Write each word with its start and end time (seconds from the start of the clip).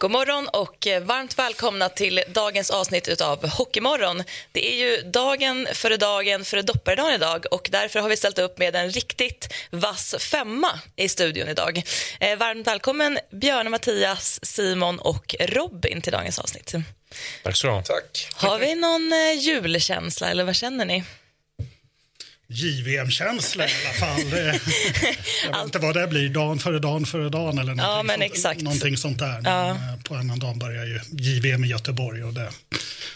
God 0.00 0.10
morgon 0.10 0.48
och 0.48 0.86
varmt 1.02 1.38
välkomna 1.38 1.88
till 1.88 2.22
dagens 2.28 2.70
avsnitt 2.70 3.20
av 3.20 3.48
Hockeymorgon. 3.48 4.22
Det 4.52 4.72
är 4.72 4.76
ju 4.76 5.02
dagen 5.02 5.68
före 5.72 5.96
dagen 5.96 6.44
före 6.44 6.62
dopparedagen 6.62 7.14
idag 7.14 7.46
och 7.50 7.68
därför 7.72 8.00
har 8.00 8.08
vi 8.08 8.16
ställt 8.16 8.38
upp 8.38 8.58
med 8.58 8.76
en 8.76 8.90
riktigt 8.90 9.54
vass 9.70 10.14
femma 10.18 10.80
i 10.96 11.08
studion 11.08 11.48
idag. 11.48 11.82
Eh, 12.20 12.38
varmt 12.38 12.66
välkommen 12.66 13.18
Björn, 13.30 13.70
Mattias, 13.70 14.40
Simon 14.42 14.98
och 14.98 15.34
Robin 15.40 16.00
till 16.00 16.12
dagens 16.12 16.38
avsnitt. 16.38 16.74
Tack 17.42 17.56
så 17.56 17.68
ha. 17.68 17.82
Tack. 17.82 18.28
Har 18.34 18.58
vi 18.58 18.74
någon 18.74 19.12
eh, 19.12 19.32
julkänsla 19.32 20.30
eller 20.30 20.44
vad 20.44 20.56
känner 20.56 20.84
ni? 20.84 21.04
JVM-känsla 22.52 23.64
i 23.64 23.70
alla 23.84 23.94
fall. 23.94 24.30
Jag 24.30 25.52
vet 25.52 25.64
inte 25.64 25.78
vad 25.78 25.94
det 25.96 26.06
blir, 26.06 26.28
dagen 26.28 26.58
före 26.58 26.78
dagen 26.78 27.06
före 27.06 27.28
dagen 27.28 27.58
eller 27.58 27.74
någonting, 27.74 28.06
men 28.06 28.14
sånt, 28.20 28.32
exakt. 28.32 28.60
någonting 28.60 28.96
sånt 28.96 29.18
där. 29.18 29.40
Ja. 29.44 29.74
Men 29.74 29.94
eh, 29.94 30.00
på 30.02 30.14
annan 30.14 30.38
dag 30.38 30.56
börjar 30.58 30.84
ju 30.84 31.00
JVM 31.10 31.64
i 31.64 31.68
Göteborg 31.68 32.24
och 32.24 32.34
det 32.34 32.50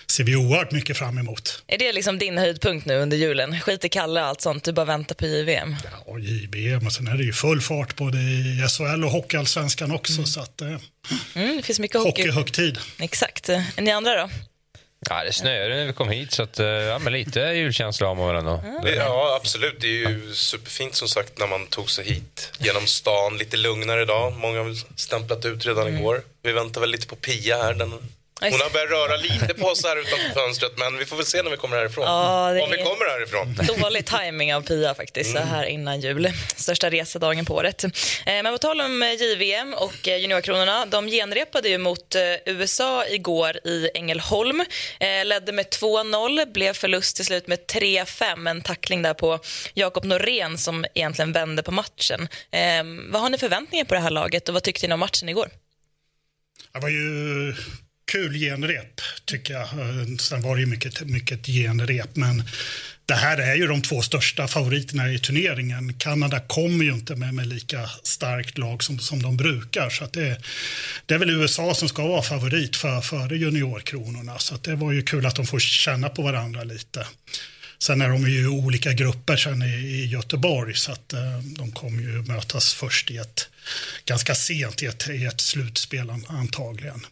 ser 0.07 0.25
vi 0.25 0.37
oerhört 0.37 0.73
mycket 0.73 0.97
fram 0.97 1.19
emot. 1.19 1.63
Är 1.67 1.79
det 1.79 1.93
liksom 1.93 2.19
din 2.19 2.39
höjdpunkt 2.39 2.87
nu 2.87 2.95
under 2.97 3.17
julen? 3.17 3.61
Skit 3.61 3.85
i 3.85 3.89
Kalle 3.89 4.21
och 4.21 4.27
allt 4.27 4.41
sånt, 4.41 4.65
du 4.65 4.73
bara 4.73 4.87
väntar 4.87 5.15
på 5.15 5.27
JVM. 5.27 5.77
Ja, 5.85 5.91
och 6.13 6.21
JVM 6.21 6.87
och 6.87 6.93
sen 6.93 7.07
är 7.09 7.15
det 7.17 7.25
ju 7.25 7.33
full 7.33 7.61
fart 7.61 7.97
både 7.97 8.19
i 8.19 8.65
SHL 8.69 9.05
och 9.05 9.11
Hockeyallsvenskan 9.11 9.91
också 9.93 10.25
så 10.25 10.41
att 10.41 10.61
eh, 10.61 10.77
Mm, 11.35 11.57
det 11.57 11.63
finns 11.63 11.79
mycket 11.81 11.97
hockey. 12.01 12.11
hockeyhögtid. 12.23 12.79
Exakt. 12.99 13.49
Ni 13.79 13.91
andra 13.91 14.15
då? 14.23 14.31
Ja, 15.11 15.25
det 15.25 15.33
snöade 15.33 15.77
när 15.77 15.87
vi 15.87 15.93
kom 15.93 16.09
hit, 16.09 16.33
så 16.33 16.43
att, 16.43 16.59
eh, 16.59 16.67
ja, 16.67 16.99
men 16.99 17.13
lite 17.13 17.41
julkänsla 17.41 18.07
har 18.07 18.15
man 18.15 18.27
väl 18.29 18.37
ändå. 18.37 18.63
Ja, 18.97 19.39
absolut. 19.41 19.81
Det 19.81 19.87
är 19.87 20.09
ju 20.09 20.35
superfint 20.35 20.95
som 20.95 21.09
sagt 21.09 21.39
när 21.39 21.47
man 21.47 21.67
tog 21.67 21.91
sig 21.91 22.05
hit 22.05 22.53
genom 22.59 22.87
stan. 22.87 23.37
Lite 23.39 23.57
lugnare 23.57 24.03
idag. 24.03 24.33
Många 24.33 24.59
har 24.59 24.65
väl 24.65 24.77
stämplat 24.97 25.45
ut 25.45 25.67
redan 25.67 25.97
igår. 25.97 26.23
Vi 26.43 26.53
väntar 26.53 26.81
väl 26.81 26.91
lite 26.91 27.07
på 27.07 27.17
Pia 27.17 27.63
här. 27.63 27.75
Den, 27.75 27.93
hon 28.51 28.61
har 28.61 28.71
börjat 28.71 28.91
röra 28.91 29.17
lite 29.17 29.55
på 29.55 29.75
sig 29.75 29.91
här 29.91 29.97
utanför 29.97 30.41
fönstret 30.41 30.73
men 30.77 30.99
vi 30.99 31.05
får 31.05 31.17
väl 31.17 31.27
se 31.27 31.43
när 31.43 31.51
vi 31.51 31.57
kommer 31.57 31.77
härifrån. 31.77 32.05
Ja, 32.05 32.51
det 32.53 32.61
Om 32.61 32.71
vi 32.71 32.81
är- 32.81 32.85
kommer 32.85 33.11
härifrån. 33.11 33.79
Dålig 33.81 34.07
timing 34.07 34.55
av 34.55 34.63
Pia 34.63 34.95
faktiskt, 34.95 35.33
så 35.33 35.39
här 35.39 35.65
innan 35.65 36.01
jul. 36.01 36.33
Största 36.57 36.91
resedagen 36.91 37.45
på 37.45 37.55
året. 37.55 37.85
Eh, 37.85 37.91
Men 38.27 38.45
på 38.55 38.59
tal 38.59 38.81
om 38.81 39.03
eh, 39.03 39.13
JVM 39.13 39.75
och 39.75 40.09
eh, 40.09 40.17
juniorkronorna, 40.17 40.87
de 40.87 41.09
genrepade 41.09 41.69
ju 41.69 41.79
mot 41.79 42.17
USA 42.47 43.07
igår 43.07 43.57
i 43.67 43.91
Ängelholm. 43.95 44.65
Ledde 45.25 45.53
med 45.53 45.67
2-0, 45.67 46.53
blev 46.53 46.73
förlust 46.73 47.17
till 47.17 47.25
slut 47.25 47.47
med 47.47 47.59
3-5. 47.73 48.51
En 48.51 48.63
tackling 48.63 49.03
där 49.03 49.15
på 49.15 49.39
Jakob 49.75 50.05
Norén 50.05 50.59
som 50.59 50.85
egentligen 50.95 51.33
vände 51.33 51.63
på 51.63 51.71
matchen. 51.71 52.29
Vad 53.11 53.23
har 53.23 53.31
ni 53.31 53.39
förväntningar 53.39 53.85
på 53.85 53.95
det 53.95 54.01
här 54.01 54.11
laget 54.11 54.49
och 54.49 54.55
vad 54.55 54.63
tyckte 54.63 54.87
ni 54.89 54.95
om 54.95 55.01
matchen 55.01 55.29
igår? 55.29 55.51
Det 56.73 56.79
var 56.79 56.89
ju 56.89 57.55
kul 58.05 58.35
genrep, 58.35 59.01
tycker 59.25 59.55
jag. 59.55 59.63
Eh, 59.63 60.17
sen 60.19 60.43
var 60.43 60.57
det 60.57 60.61
ju 60.61 60.67
mycket, 60.67 61.01
mycket 61.01 61.47
genrep, 61.47 62.17
men 62.17 62.45
det 63.07 63.15
här 63.15 63.39
är 63.39 63.55
ju 63.55 63.67
de 63.67 63.83
två 63.83 64.03
största 64.03 64.49
favoriterna 64.49 65.13
i 65.13 65.19
turneringen. 65.19 65.95
Kanada 65.95 66.41
kommer 66.41 66.85
ju 66.85 66.93
inte 66.93 67.17
med, 67.17 67.35
med 67.35 67.47
lika 67.47 67.91
starkt 68.03 68.59
lag 68.59 68.83
som, 68.83 68.99
som 68.99 69.23
de 69.23 69.37
brukar. 69.37 69.91
Så 69.91 70.05
att 70.05 70.13
det, 70.13 70.43
det 71.07 71.15
är 71.15 71.19
väl 71.19 71.31
USA 71.31 71.75
som 71.75 71.89
ska 71.89 72.07
vara 72.07 72.23
favorit 72.23 72.77
för, 72.77 73.01
före 73.01 73.37
juniorkronorna. 73.37 74.39
Så 74.39 74.55
att 74.55 74.65
det 74.65 74.75
var 74.75 74.93
ju 74.93 75.03
kul 75.03 75.27
att 75.27 75.37
de 75.37 75.47
får 75.47 75.59
känna 75.59 76.09
på 76.09 76.23
varandra 76.23 76.65
lite. 76.65 77.07
Sen 77.79 78.01
är 78.01 78.09
de 78.09 78.29
ju 78.29 78.43
i 78.43 78.47
olika 78.47 78.93
grupper 78.93 79.37
sen 79.37 79.63
i, 79.63 79.75
i 79.75 80.07
Göteborg 80.07 80.75
så 80.75 80.93
att 80.93 81.13
eh, 81.13 81.39
de 81.45 81.73
kommer 81.73 82.03
ju 82.03 82.23
mötas 82.23 82.75
först 82.75 83.11
i 83.11 83.17
ett 83.17 83.49
ganska 84.05 84.35
sent 84.35 84.83
i 84.83 84.87
ett, 84.87 85.09
i 85.09 85.25
ett 85.25 85.41
slutspel 85.41 86.11
antagligen. 86.29 87.07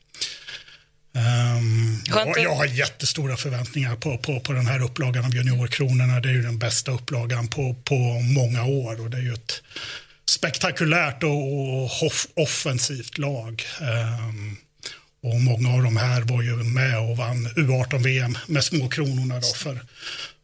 Um, 1.12 2.03
Skönt 2.10 2.26
jag, 2.26 2.28
att- 2.38 2.43
jag 2.43 2.54
har 2.54 2.66
jättestora 2.66 3.37
förväntningar 3.37 3.97
på, 3.97 4.19
på, 4.19 4.41
på 4.41 4.53
den 4.53 4.66
här 4.66 4.82
upplagan 4.82 5.25
av 5.25 5.34
juniorkronorna. 5.34 6.21
Det 6.21 6.28
är 6.28 6.32
ju 6.32 6.43
den 6.43 6.59
bästa 6.59 6.91
upplagan 6.93 7.48
på, 7.48 7.75
på 7.84 7.94
många 8.21 8.65
år 8.65 9.00
och 9.00 9.10
det 9.10 9.16
är 9.16 9.22
ju 9.22 9.32
ett 9.34 9.62
spektakulärt 10.28 11.22
och, 11.22 11.82
och 11.82 12.03
off, 12.03 12.26
offensivt 12.37 13.19
lag. 13.19 13.62
Ehm, 13.81 14.56
och 15.22 15.41
många 15.41 15.75
av 15.75 15.82
de 15.82 15.97
här 15.97 16.22
var 16.22 16.43
ju 16.43 16.56
med 16.56 16.98
och 16.98 17.16
vann 17.16 17.48
U18-VM 17.48 18.38
med 18.47 18.65
småkronorna 18.65 19.41
då 19.41 19.47
för, 19.56 19.81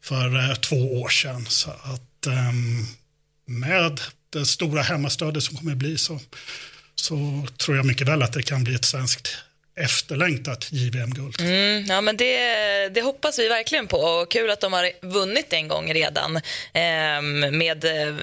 för 0.04 0.50
eh, 0.50 0.54
två 0.54 1.00
år 1.00 1.08
sedan. 1.08 1.46
Så 1.48 1.70
att 1.70 2.26
ehm, 2.26 2.86
med 3.46 4.00
det 4.32 4.46
stora 4.46 4.82
hemmastödet 4.82 5.42
som 5.42 5.56
kommer 5.56 5.74
bli 5.74 5.98
så, 5.98 6.20
så 6.94 7.46
tror 7.58 7.76
jag 7.76 7.86
mycket 7.86 8.08
väl 8.08 8.22
att 8.22 8.32
det 8.32 8.42
kan 8.42 8.64
bli 8.64 8.74
ett 8.74 8.84
svenskt 8.84 9.28
efterlängtat 9.80 10.68
JVM-guld. 10.72 11.40
Mm, 11.40 11.84
ja, 11.88 12.00
men 12.00 12.16
det, 12.16 12.38
det 12.88 13.00
hoppas 13.00 13.38
vi 13.38 13.48
verkligen 13.48 13.86
på. 13.86 13.96
Och 13.96 14.30
kul 14.30 14.50
att 14.50 14.60
de 14.60 14.72
har 14.72 14.90
vunnit 15.02 15.52
en 15.52 15.68
gång 15.68 15.94
redan 15.94 16.40
ehm, 16.72 17.40
med 17.40 17.84
eh, 17.84 18.14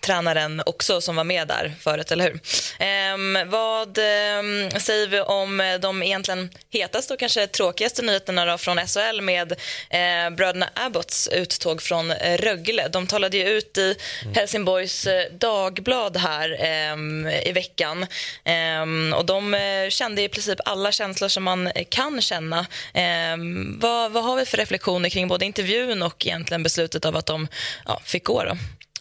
tränaren 0.00 0.62
också 0.66 1.00
som 1.00 1.16
var 1.16 1.24
med 1.24 1.48
där 1.48 1.74
förut, 1.80 2.12
eller 2.12 2.24
hur? 2.24 2.40
Ehm, 2.78 3.50
vad 3.50 3.98
ehm, 3.98 4.70
säger 4.70 5.06
vi 5.06 5.20
om 5.20 5.78
de 5.80 6.02
egentligen 6.02 6.50
hetaste 6.70 7.14
och 7.14 7.20
kanske 7.20 7.46
tråkigaste 7.46 8.02
nyheterna 8.02 8.44
då 8.44 8.58
från 8.58 8.78
SHL 8.78 9.20
med 9.20 9.52
eh, 9.90 10.30
bröderna 10.36 10.68
Abbotts 10.74 11.28
uttåg 11.28 11.82
från 11.82 12.10
eh, 12.10 12.38
Rögle? 12.38 12.88
De 12.88 13.06
talade 13.06 13.36
ju 13.36 13.48
ut 13.48 13.78
i 13.78 13.96
Helsingborgs 14.34 15.06
eh, 15.06 15.32
Dagblad 15.32 16.16
här 16.16 16.56
ehm, 16.60 17.28
i 17.28 17.52
veckan 17.52 18.06
Ehm, 18.44 19.14
och 19.16 19.24
de 19.24 19.54
eh, 19.54 19.88
kände 19.88 20.22
i 20.22 20.28
princip 20.28 20.55
Typ 20.56 20.68
alla 20.68 20.92
känslor 20.92 21.28
som 21.28 21.44
man 21.44 21.66
eh, 21.66 21.84
kan 21.88 22.20
känna. 22.20 22.66
Eh, 22.94 23.36
vad, 23.78 24.12
vad 24.12 24.24
har 24.24 24.36
vi 24.36 24.44
för 24.44 24.56
reflektioner 24.56 25.08
kring 25.08 25.28
både 25.28 25.44
intervjun 25.44 26.02
och 26.02 26.26
egentligen 26.26 26.62
beslutet 26.62 27.04
av 27.04 27.16
att 27.16 27.26
de 27.26 27.48
ja, 27.86 28.00
fick 28.04 28.24
gå? 28.24 28.44
Då? 28.44 28.56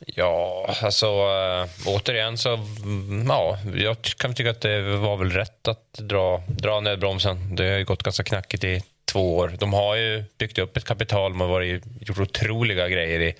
Ja, 0.05 0.75
alltså 0.81 1.05
äh, 1.05 1.87
återigen 1.87 2.37
så, 2.37 2.53
mm, 2.53 3.27
ja, 3.27 3.59
jag 3.75 4.01
kan 4.01 4.35
tycka 4.35 4.51
att 4.51 4.61
det 4.61 4.81
var 4.81 5.17
väl 5.17 5.31
rätt 5.31 5.67
att 5.67 5.93
dra, 5.93 6.43
dra 6.47 6.79
nödbromsen. 6.79 7.55
Det 7.55 7.69
har 7.69 7.77
ju 7.77 7.85
gått 7.85 8.03
ganska 8.03 8.23
knackigt 8.23 8.63
i 8.63 8.83
två 9.05 9.37
år. 9.37 9.55
De 9.59 9.73
har 9.73 9.95
ju 9.95 10.23
byggt 10.37 10.57
upp 10.57 10.77
ett 10.77 10.85
kapital, 10.85 11.31
de 11.31 11.41
har 11.41 11.47
varit, 11.47 11.83
gjort 12.01 12.19
otroliga 12.19 12.89
grejer 12.89 13.19
i, 13.19 13.35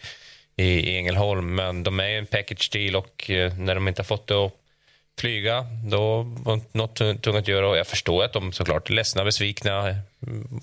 i, 0.63 0.97
Ängelholm, 0.97 1.55
men 1.55 1.83
de 1.83 1.99
är 1.99 2.07
ju 2.07 2.17
en 2.17 2.25
package 2.25 2.69
deal 2.71 2.95
och 2.95 3.29
eh, 3.29 3.53
när 3.53 3.75
de 3.75 3.87
inte 3.87 4.01
har 4.01 4.05
fått 4.05 4.27
det 4.27 4.45
att 4.45 4.53
flyga, 5.19 5.65
då 5.83 6.21
var 6.23 6.55
det 6.55 6.63
något 6.71 6.95
tungt 6.95 7.27
att 7.27 7.47
göra. 7.47 7.67
Och 7.67 7.77
jag 7.77 7.87
förstår 7.87 8.23
att 8.23 8.33
de 8.33 8.53
såklart 8.53 8.89
är 8.89 8.93
ledsna, 8.93 9.23
besvikna 9.23 9.95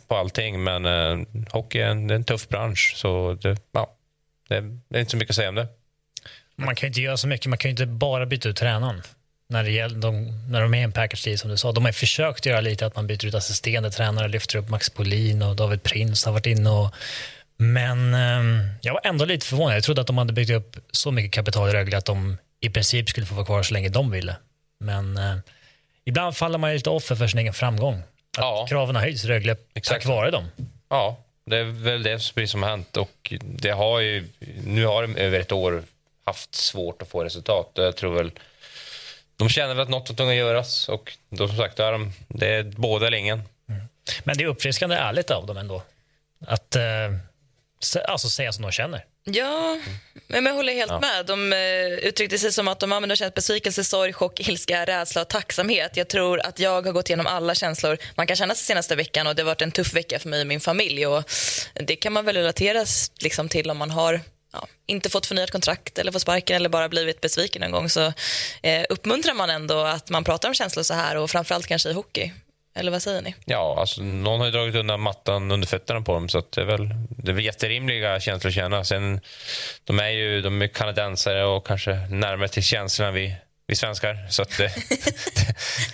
på 0.09 0.17
allting, 0.17 0.63
men 0.65 0.87
eh, 0.87 1.27
hockey 1.51 1.79
är 1.79 1.87
en, 1.87 2.07
det 2.07 2.15
är 2.15 2.17
en 2.17 2.25
tuff 2.25 2.49
bransch, 2.49 2.93
så 2.97 3.39
det, 3.43 3.57
ja, 3.73 3.95
det, 4.49 4.61
det 4.89 4.97
är 4.97 5.01
inte 5.01 5.11
så 5.11 5.17
mycket 5.17 5.31
att 5.31 5.37
säga 5.37 5.49
om 5.49 5.55
det. 5.55 5.69
Man 6.57 6.75
kan 6.75 6.87
inte 6.87 7.01
göra 7.01 7.17
så 7.17 7.29
mycket, 7.29 7.47
man 7.47 7.59
kan 7.59 7.71
inte 7.71 7.87
bara 7.87 8.27
byta 8.27 8.49
ut 8.49 8.57
tränaren. 8.57 9.03
När, 9.49 9.65
det 9.65 9.71
gäller, 9.71 9.99
de, 9.99 10.43
när 10.51 10.61
de 10.61 10.75
är 10.75 10.85
en 10.85 10.93
package 10.93 11.25
deal, 11.25 11.39
som 11.39 11.51
du 11.51 11.57
sa. 11.57 11.73
De 11.73 11.85
har 11.85 11.93
försökt 11.93 12.47
göra 12.47 12.61
lite 12.61 12.87
att 12.87 12.97
man 12.97 13.07
byter 13.07 13.27
ut 13.27 13.35
assisterande 13.35 13.91
tränare, 13.91 14.29
lyfter 14.29 14.59
upp 14.59 14.69
Max 14.69 14.91
Polin 14.91 15.43
och 15.43 15.57
David 15.57 15.83
Prins 15.83 16.25
har 16.25 16.33
varit 16.33 16.47
inne 16.47 16.71
och 16.71 16.95
men 17.57 18.15
eh, 18.15 18.67
jag 18.81 18.93
var 18.93 19.01
ändå 19.05 19.25
lite 19.25 19.47
förvånad. 19.47 19.77
Jag 19.77 19.85
trodde 19.85 20.01
att 20.01 20.07
de 20.07 20.19
hade 20.19 20.33
byggt 20.33 20.51
upp 20.51 20.77
så 20.91 21.11
mycket 21.11 21.33
kapital 21.33 21.69
i 21.69 21.73
Rögle 21.73 21.97
att 21.97 22.05
de 22.05 22.37
i 22.63 22.71
princip 22.71 23.09
skulle 23.09 23.27
få 23.27 23.35
vara 23.35 23.47
kvar 23.47 23.63
så 23.63 23.75
länge 23.75 23.89
de 23.89 24.11
ville. 24.11 24.37
Men 24.79 25.17
eh, 25.19 25.37
ibland 26.05 26.37
faller 26.37 26.59
man 26.59 26.71
ju 26.71 26.77
lite 26.77 26.91
offer 26.91 27.15
för 27.17 27.27
sin 27.29 27.39
egen 27.39 27.55
framgång. 27.55 27.95
Att 27.95 28.05
Ja. 28.37 28.67
kraven 28.69 28.95
har 28.95 29.03
höjts 29.03 29.25
i 29.25 29.29
Rögle 29.29 29.57
Exakt. 29.75 30.03
tack 30.03 30.09
vare 30.09 30.31
dem. 30.31 30.49
Ja, 30.89 31.17
det 31.45 31.57
är 31.57 31.65
väl 31.65 32.03
det 32.03 32.19
som- 32.21 32.47
som 32.47 32.63
har 32.63 32.71
hänt. 32.71 32.97
Och 32.97 33.33
det 33.43 33.71
har 33.71 34.01
ju, 34.01 34.29
nu 34.65 34.87
har 34.87 35.03
de 35.03 35.17
över 35.17 35.41
ett 35.41 35.53
år 35.53 35.83
haft 36.25 36.55
svårt 36.55 37.03
att 37.03 37.09
få 37.09 37.25
resultat. 37.25 37.71
Jag 37.75 37.97
tror 37.97 38.15
väl, 38.15 38.31
de 39.37 39.49
känner 39.49 39.75
väl 39.75 39.83
att 39.83 39.89
något 39.89 40.11
att 40.21 40.35
göras. 40.35 40.89
Och 40.89 41.17
då 41.31 41.49
som 41.49 41.57
sagt, 41.57 41.77
då 41.77 41.83
är 41.83 41.93
de, 41.93 42.13
det 42.29 42.49
är 42.49 42.63
båda 42.63 43.07
eller 43.07 43.19
ingen. 43.19 43.43
Men 44.25 44.37
det 44.39 44.45
är 44.45 44.49
uppfriskande 44.49 44.97
ärligt 44.97 45.31
av 45.31 45.47
dem 45.47 45.57
ändå. 45.57 45.83
Att 46.47 46.77
eh, 46.77 46.83
alltså, 48.09 48.31
säga 48.31 48.53
som 48.53 48.63
de 48.63 48.73
känner. 48.73 49.05
Ja, 49.25 49.79
men 50.27 50.47
jag 50.47 50.55
håller 50.55 50.73
helt 50.73 51.01
med. 51.01 51.27
De 51.27 51.53
eh, 51.53 52.09
uttryckte 52.09 52.39
sig 52.39 52.53
som 52.53 52.69
att 52.69 52.81
de 52.81 52.93
använder 52.93 53.17
känt 53.17 53.35
besvikelse, 53.35 53.85
sorg, 53.85 54.13
chock, 54.13 54.41
ilska, 54.41 54.85
rädsla 54.85 55.23
och 55.23 55.29
tacksamhet. 55.29 55.97
Jag 55.97 56.09
tror 56.09 56.41
att 56.41 56.59
jag 56.59 56.83
har 56.83 56.93
gått 56.93 57.09
igenom 57.09 57.27
alla 57.27 57.55
känslor 57.55 57.99
man 58.15 58.27
kan 58.27 58.37
känna 58.37 58.55
sig 58.55 58.67
senaste 58.67 58.97
veckan 58.97 59.27
och 59.27 59.35
det 59.35 59.43
har 59.43 59.47
varit 59.47 59.63
en 59.63 59.73
tuff 59.73 59.95
vecka 59.95 60.19
för 60.19 60.29
mig 60.29 60.41
och 60.41 60.47
min 60.47 60.61
familj. 60.61 61.07
Och 61.07 61.25
det 61.75 61.97
kan 61.97 62.13
man 62.13 62.25
väl 62.25 62.37
relatera 62.37 62.85
liksom, 63.21 63.49
till 63.49 63.71
om 63.71 63.79
man 63.79 63.91
har 63.91 64.21
ja, 64.53 64.67
inte 64.87 65.11
fått 65.11 65.27
förnyat 65.27 65.51
kontrakt 65.51 65.99
eller 65.99 66.13
fått 66.13 66.23
sparken 66.23 66.57
eller 66.57 66.69
bara 66.69 66.89
blivit 66.89 67.21
besviken 67.21 67.63
en 67.63 67.73
gång 67.73 67.89
så 67.89 68.13
eh, 68.63 68.85
uppmuntrar 68.89 69.35
man 69.35 69.51
ändå 69.51 69.81
att 69.81 70.11
man 70.11 70.25
pratar 70.25 70.49
om 70.49 70.55
känslor 70.55 70.83
så 70.83 70.95
här 70.95 71.17
och 71.17 71.31
framförallt 71.31 71.67
kanske 71.67 71.91
i 71.91 71.93
hockey. 71.93 72.33
Eller 72.75 72.91
vad 72.91 73.03
säger 73.03 73.23
ni? 73.23 73.35
Ja, 73.45 73.77
alltså, 73.79 74.03
någon 74.03 74.41
har 74.41 74.47
ju 74.47 74.53
dragit 74.53 74.75
undan 74.75 75.01
mattan 75.01 75.51
under 75.51 75.69
fötterna 75.69 76.01
på 76.01 76.15
dem 76.15 76.29
så 76.29 76.43
det 76.51 76.61
är 76.61 76.65
väl 76.65 76.89
det 77.09 77.31
är 77.31 77.35
väl 77.35 77.45
jätterimliga 77.45 78.21
känslor 78.21 78.49
att 78.49 78.55
känna. 78.55 78.85
Sen, 78.85 79.21
de 79.85 79.99
är 79.99 80.09
ju 80.09 80.41
de 80.41 80.63
är 80.63 80.67
kanadensare 80.67 81.45
och 81.45 81.67
kanske 81.67 81.95
närmare 81.95 82.49
till 82.49 82.63
känslorna 82.63 83.13
vi, 83.13 83.35
vi 83.67 83.77
svenskar. 83.77 84.27
Så 84.31 84.45
det, 84.45 84.59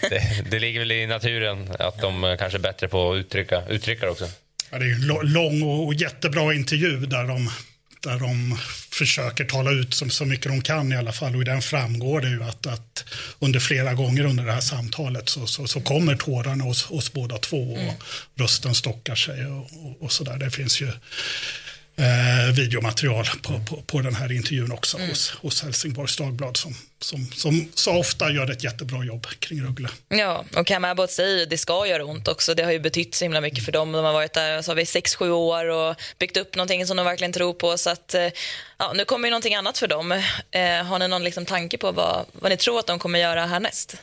det, 0.00 0.08
det, 0.10 0.50
det, 0.50 0.58
ligger 0.58 0.78
väl 0.78 0.92
i 0.92 1.06
naturen 1.06 1.68
att 1.78 2.00
de 2.00 2.36
kanske 2.38 2.58
är 2.58 2.62
bättre 2.62 2.88
på 2.88 3.12
att 3.12 3.16
uttrycka, 3.16 3.62
uttrycka 3.68 4.06
det 4.06 4.12
också. 4.12 4.28
Ja, 4.70 4.78
det 4.78 4.84
är 4.84 4.94
en 4.94 5.32
lång 5.32 5.62
och 5.62 5.94
jättebra 5.94 6.54
intervju 6.54 6.96
där 7.06 7.24
de 7.24 7.50
där 8.00 8.18
de 8.18 8.58
försöker 8.90 9.44
tala 9.44 9.70
ut 9.70 9.94
som 9.94 10.10
så 10.10 10.24
mycket 10.24 10.46
de 10.46 10.62
kan 10.62 10.92
i 10.92 10.96
alla 10.96 11.12
fall. 11.12 11.34
Och 11.34 11.42
i 11.42 11.44
den 11.44 11.62
framgår 11.62 12.20
det 12.20 12.28
ju 12.28 12.42
att, 12.42 12.66
att 12.66 13.04
under 13.38 13.60
flera 13.60 13.94
gånger 13.94 14.24
under 14.24 14.44
det 14.44 14.52
här 14.52 14.60
samtalet 14.60 15.28
så, 15.28 15.46
så, 15.46 15.66
så 15.66 15.80
kommer 15.80 16.16
tårarna 16.16 16.64
hos, 16.64 16.84
hos 16.84 17.12
båda 17.12 17.38
två 17.38 17.72
och 17.72 17.78
mm. 17.78 17.94
rösten 18.34 18.74
stockar 18.74 19.14
sig 19.14 19.46
och, 19.46 19.62
och, 19.62 20.02
och 20.02 20.12
så 20.12 20.24
där. 20.24 20.38
Det 20.38 20.50
finns 20.50 20.80
ju 20.80 20.92
eh, 21.98 22.54
videomaterial 22.54 23.26
på, 23.42 23.60
på, 23.60 23.82
på, 23.82 24.00
den 24.00 24.14
här 24.14 24.32
intervjun 24.32 24.72
också 24.72 24.96
mm. 24.96 25.08
hos, 25.08 25.30
hos 25.30 25.62
Helsingborgs 25.62 26.16
Dagblad 26.16 26.56
som, 26.56 26.74
som, 27.00 27.30
som 27.30 27.68
så 27.74 27.98
ofta 27.98 28.30
gör 28.30 28.50
ett 28.50 28.64
jättebra 28.64 29.04
jobb 29.04 29.26
kring 29.38 29.62
Rögle. 29.62 29.88
Ja, 30.08 30.44
och 30.56 30.66
Cam 30.66 30.84
Abbott 30.84 31.10
säger 31.10 31.46
det 31.46 31.58
ska 31.58 31.86
göra 31.86 32.04
ont 32.04 32.28
också. 32.28 32.54
Det 32.54 32.62
har 32.62 32.72
ju 32.72 32.80
betytt 32.80 33.14
så 33.14 33.24
himla 33.24 33.40
mycket 33.40 33.64
för 33.64 33.72
dem. 33.72 33.92
De 33.92 34.04
har 34.04 34.12
varit 34.12 34.32
där 34.32 34.62
så 34.62 34.70
har 34.70 34.76
vi 34.76 34.84
6-7 34.84 35.28
år 35.30 35.68
och 35.68 35.96
byggt 36.18 36.36
upp 36.36 36.56
någonting 36.56 36.86
som 36.86 36.96
de 36.96 37.06
verkligen 37.06 37.32
tror 37.32 37.54
på. 37.54 37.78
Så 37.78 37.90
att, 37.90 38.14
eh, 38.14 38.28
ja, 38.78 38.92
nu 38.94 39.04
kommer 39.04 39.28
ju 39.28 39.30
någonting 39.30 39.54
annat 39.54 39.78
för 39.78 39.88
dem. 39.88 40.12
Eh, 40.50 40.84
har 40.84 40.98
ni 40.98 41.08
någon 41.08 41.24
liksom 41.24 41.46
tanke 41.46 41.78
på 41.78 41.92
vad, 41.92 42.26
vad 42.32 42.50
ni 42.50 42.56
tror 42.56 42.78
att 42.78 42.86
de 42.86 42.98
kommer 42.98 43.18
göra 43.18 43.46
härnäst? 43.46 43.96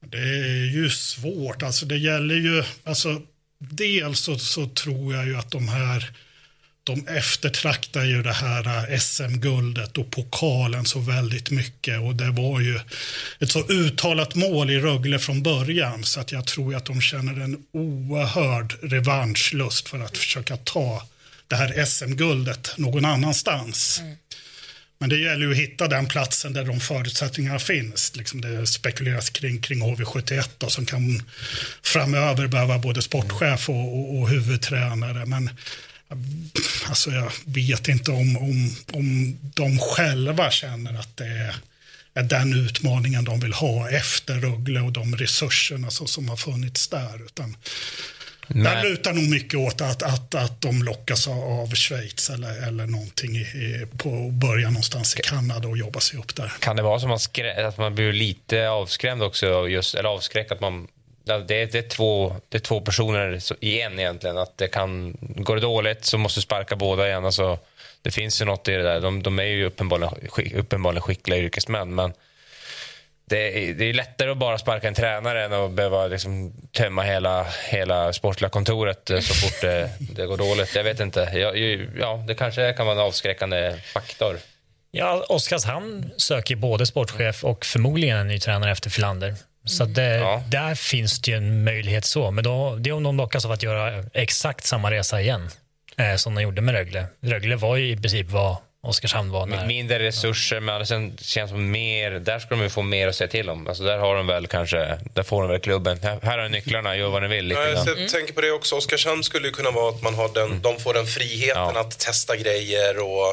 Det 0.00 0.18
är 0.18 0.74
ju 0.74 0.90
svårt. 0.90 1.62
Alltså 1.62 1.86
det 1.86 1.96
gäller 1.96 2.34
ju, 2.34 2.64
alltså 2.84 3.22
dels 3.58 4.20
så, 4.20 4.38
så 4.38 4.66
tror 4.66 5.14
jag 5.14 5.26
ju 5.26 5.36
att 5.36 5.50
de 5.50 5.68
här 5.68 6.12
de 6.86 7.06
eftertraktar 7.06 8.04
ju 8.04 8.22
det 8.22 8.32
här 8.32 8.98
SM-guldet 8.98 9.98
och 9.98 10.10
pokalen 10.10 10.84
så 10.84 11.00
väldigt 11.00 11.50
mycket. 11.50 12.00
Och 12.00 12.14
det 12.14 12.30
var 12.30 12.60
ju 12.60 12.80
ett 13.38 13.50
så 13.50 13.68
uttalat 13.68 14.34
mål 14.34 14.70
i 14.70 14.78
Rögle 14.78 15.18
från 15.18 15.42
början 15.42 16.04
så 16.04 16.20
att 16.20 16.32
jag 16.32 16.46
tror 16.46 16.74
att 16.74 16.84
de 16.84 17.00
känner 17.00 17.40
en 17.44 17.58
oerhörd 17.72 18.74
revanschlust 18.82 19.88
för 19.88 20.00
att 20.00 20.18
försöka 20.18 20.56
ta 20.56 21.02
det 21.48 21.56
här 21.56 21.84
SM-guldet 21.84 22.74
någon 22.76 23.04
annanstans. 23.04 24.00
Mm. 24.00 24.16
Men 24.98 25.08
det 25.08 25.18
gäller 25.18 25.46
ju 25.46 25.52
att 25.52 25.58
hitta 25.58 25.88
den 25.88 26.06
platsen 26.06 26.52
där 26.52 26.64
de 26.64 26.80
förutsättningarna 26.80 27.58
finns. 27.58 28.16
Liksom 28.16 28.40
det 28.40 28.66
spekuleras 28.66 29.30
kring, 29.30 29.60
kring 29.60 29.82
HV71 29.82 30.48
då, 30.58 30.68
som 30.68 30.86
kan 30.86 31.22
framöver 31.82 32.46
behöva 32.46 32.78
både 32.78 33.02
sportchef 33.02 33.68
och, 33.68 33.98
och, 33.98 34.18
och 34.18 34.28
huvudtränare. 34.28 35.26
Men 35.26 35.50
Alltså 36.88 37.10
jag 37.10 37.32
vet 37.44 37.88
inte 37.88 38.10
om, 38.10 38.36
om, 38.36 38.76
om 38.92 39.38
de 39.54 39.78
själva 39.78 40.50
känner 40.50 41.00
att 41.00 41.16
det 41.16 41.26
är, 41.26 41.54
är 42.14 42.22
den 42.22 42.52
utmaningen 42.66 43.24
de 43.24 43.40
vill 43.40 43.52
ha 43.52 43.90
efter 43.90 44.34
Rögle 44.34 44.80
och 44.80 44.92
de 44.92 45.16
resurserna 45.16 45.90
som, 45.90 46.06
som 46.06 46.28
har 46.28 46.36
funnits 46.36 46.88
där. 46.88 47.24
Utan 47.24 47.56
där 48.48 48.82
lutar 48.82 49.12
nog 49.12 49.28
mycket 49.28 49.60
åt 49.60 49.80
att, 49.80 50.02
att, 50.02 50.34
att 50.34 50.60
de 50.60 50.82
lockas 50.82 51.28
av 51.28 51.74
Schweiz 51.74 52.30
eller, 52.30 52.68
eller 52.68 52.86
någonting 52.86 53.36
i, 53.36 53.40
i, 53.40 53.86
på 53.98 54.30
början 54.30 54.72
någonstans 54.72 55.16
i 55.18 55.22
Kanada 55.22 55.68
och 55.68 55.78
jobba 55.78 56.00
sig 56.00 56.18
upp 56.18 56.34
där. 56.34 56.52
Kan 56.60 56.76
det 56.76 56.82
vara 56.82 57.00
så 57.00 57.06
att 57.12 57.36
man, 57.38 57.66
att 57.66 57.78
man 57.78 57.94
blir 57.94 58.12
lite 58.12 58.68
avskrämd 58.68 59.22
också, 59.22 59.68
just, 59.68 59.94
eller 59.94 60.08
avskräckt 60.08 60.52
att 60.52 60.60
man 60.60 60.88
det 61.26 61.34
är, 61.34 61.66
det, 61.66 61.78
är 61.78 61.88
två, 61.88 62.36
det 62.48 62.56
är 62.56 62.60
två 62.60 62.80
personer 62.80 63.38
i 63.60 63.80
en 63.80 63.98
egentligen. 63.98 64.38
Att 64.38 64.58
det 64.58 64.68
kan, 64.68 65.16
går 65.20 65.54
det 65.54 65.62
dåligt 65.62 66.04
så 66.04 66.18
måste 66.18 66.38
du 66.38 66.42
sparka 66.42 66.76
båda 66.76 67.08
igen. 67.08 67.24
Alltså, 67.24 67.58
det 68.02 68.10
finns 68.10 68.40
ju 68.40 68.44
något 68.44 68.68
i 68.68 68.72
det 68.72 68.82
där. 68.82 69.00
De, 69.00 69.22
de 69.22 69.38
är 69.38 69.44
ju 69.44 69.64
uppenbarligen, 69.64 70.14
uppenbarligen 70.54 71.02
skickliga 71.02 71.38
yrkesmän. 71.38 71.94
Men 71.94 72.12
det 73.24 73.68
är, 73.68 73.74
det 73.74 73.84
är 73.84 73.94
lättare 73.94 74.30
att 74.30 74.36
bara 74.36 74.58
sparka 74.58 74.88
en 74.88 74.94
tränare 74.94 75.44
än 75.44 75.52
att 75.52 75.70
behöva 75.70 76.06
liksom 76.06 76.52
tömma 76.72 77.02
hela, 77.02 77.46
hela 77.68 78.12
sportliga 78.12 78.48
kontoret 78.48 79.10
eh, 79.10 79.20
så 79.20 79.34
fort 79.34 79.60
det, 79.60 79.90
det 79.98 80.26
går 80.26 80.36
dåligt. 80.36 80.74
Jag 80.74 80.84
vet 80.84 81.00
inte. 81.00 81.20
Ja, 81.20 81.54
ja, 82.00 82.24
det 82.26 82.34
kanske 82.34 82.72
kan 82.72 82.86
vara 82.86 82.96
en 83.00 83.06
avskräckande 83.06 83.76
faktor. 83.94 84.36
Ja, 84.90 85.24
Oskarshamn 85.28 86.10
söker 86.16 86.56
både 86.56 86.86
sportchef 86.86 87.44
och 87.44 87.64
förmodligen 87.64 88.18
en 88.18 88.28
ny 88.28 88.38
tränare 88.38 88.70
efter 88.70 88.90
Filander. 88.90 89.34
Så 89.66 89.84
det, 89.84 90.16
ja. 90.16 90.42
där 90.48 90.74
finns 90.74 91.20
det 91.20 91.30
ju 91.30 91.36
en 91.36 91.64
möjlighet 91.64 92.04
så. 92.04 92.30
Men 92.30 92.44
då, 92.44 92.76
det 92.76 92.90
är 92.90 92.94
om 92.94 93.02
de 93.02 93.16
lockas 93.16 93.44
av 93.44 93.52
att 93.52 93.62
göra 93.62 94.04
exakt 94.14 94.64
samma 94.64 94.90
resa 94.90 95.20
igen 95.20 95.48
eh, 95.96 96.16
som 96.16 96.34
de 96.34 96.42
gjorde 96.42 96.60
med 96.60 96.74
Rögle. 96.74 97.06
Rögle 97.20 97.56
var 97.56 97.76
ju 97.76 97.90
i 97.90 97.96
princip 97.96 98.30
vad 98.30 98.56
Oskarshamn 98.86 99.30
var. 99.30 99.46
När, 99.46 99.66
Mindre 99.66 99.98
resurser, 99.98 100.60
men 100.60 100.86
sen 100.86 101.16
känns 101.20 101.50
som 101.50 101.70
mer, 101.70 102.10
där 102.10 102.38
ska 102.38 102.48
de 102.48 102.62
ju 102.62 102.70
få 102.70 102.82
mer 102.82 103.08
att 103.08 103.16
säga 103.16 103.28
till 103.28 103.50
om. 103.50 103.66
Alltså 103.66 103.82
där 103.82 103.98
har 103.98 104.16
de 104.16 104.26
väl 104.26 104.46
kanske, 104.46 104.98
där 105.14 105.22
får 105.22 105.42
de 105.42 105.50
väl 105.50 105.60
klubben. 105.60 105.98
Här, 106.02 106.18
här 106.22 106.38
har 106.38 106.48
nycklarna, 106.48 106.96
gör 106.96 107.08
vad 107.08 107.22
ni 107.22 107.28
vill. 107.28 107.44
Lite 107.44 107.60
ja, 107.60 107.68
jag 107.68 107.88
mm. 107.88 108.08
tänker 108.08 108.32
på 108.32 108.40
det 108.40 108.50
också. 108.50 108.76
Oskarshamn 108.76 109.24
skulle 109.24 109.46
ju 109.46 109.52
kunna 109.52 109.70
vara 109.70 109.88
att 109.88 110.02
man 110.02 110.14
har 110.14 110.28
den, 110.34 110.46
mm. 110.46 110.62
de 110.62 110.78
får 110.80 110.94
den 110.94 111.06
friheten 111.06 111.72
ja. 111.74 111.80
att 111.80 111.98
testa 111.98 112.36
grejer 112.36 112.98
och 112.98 113.28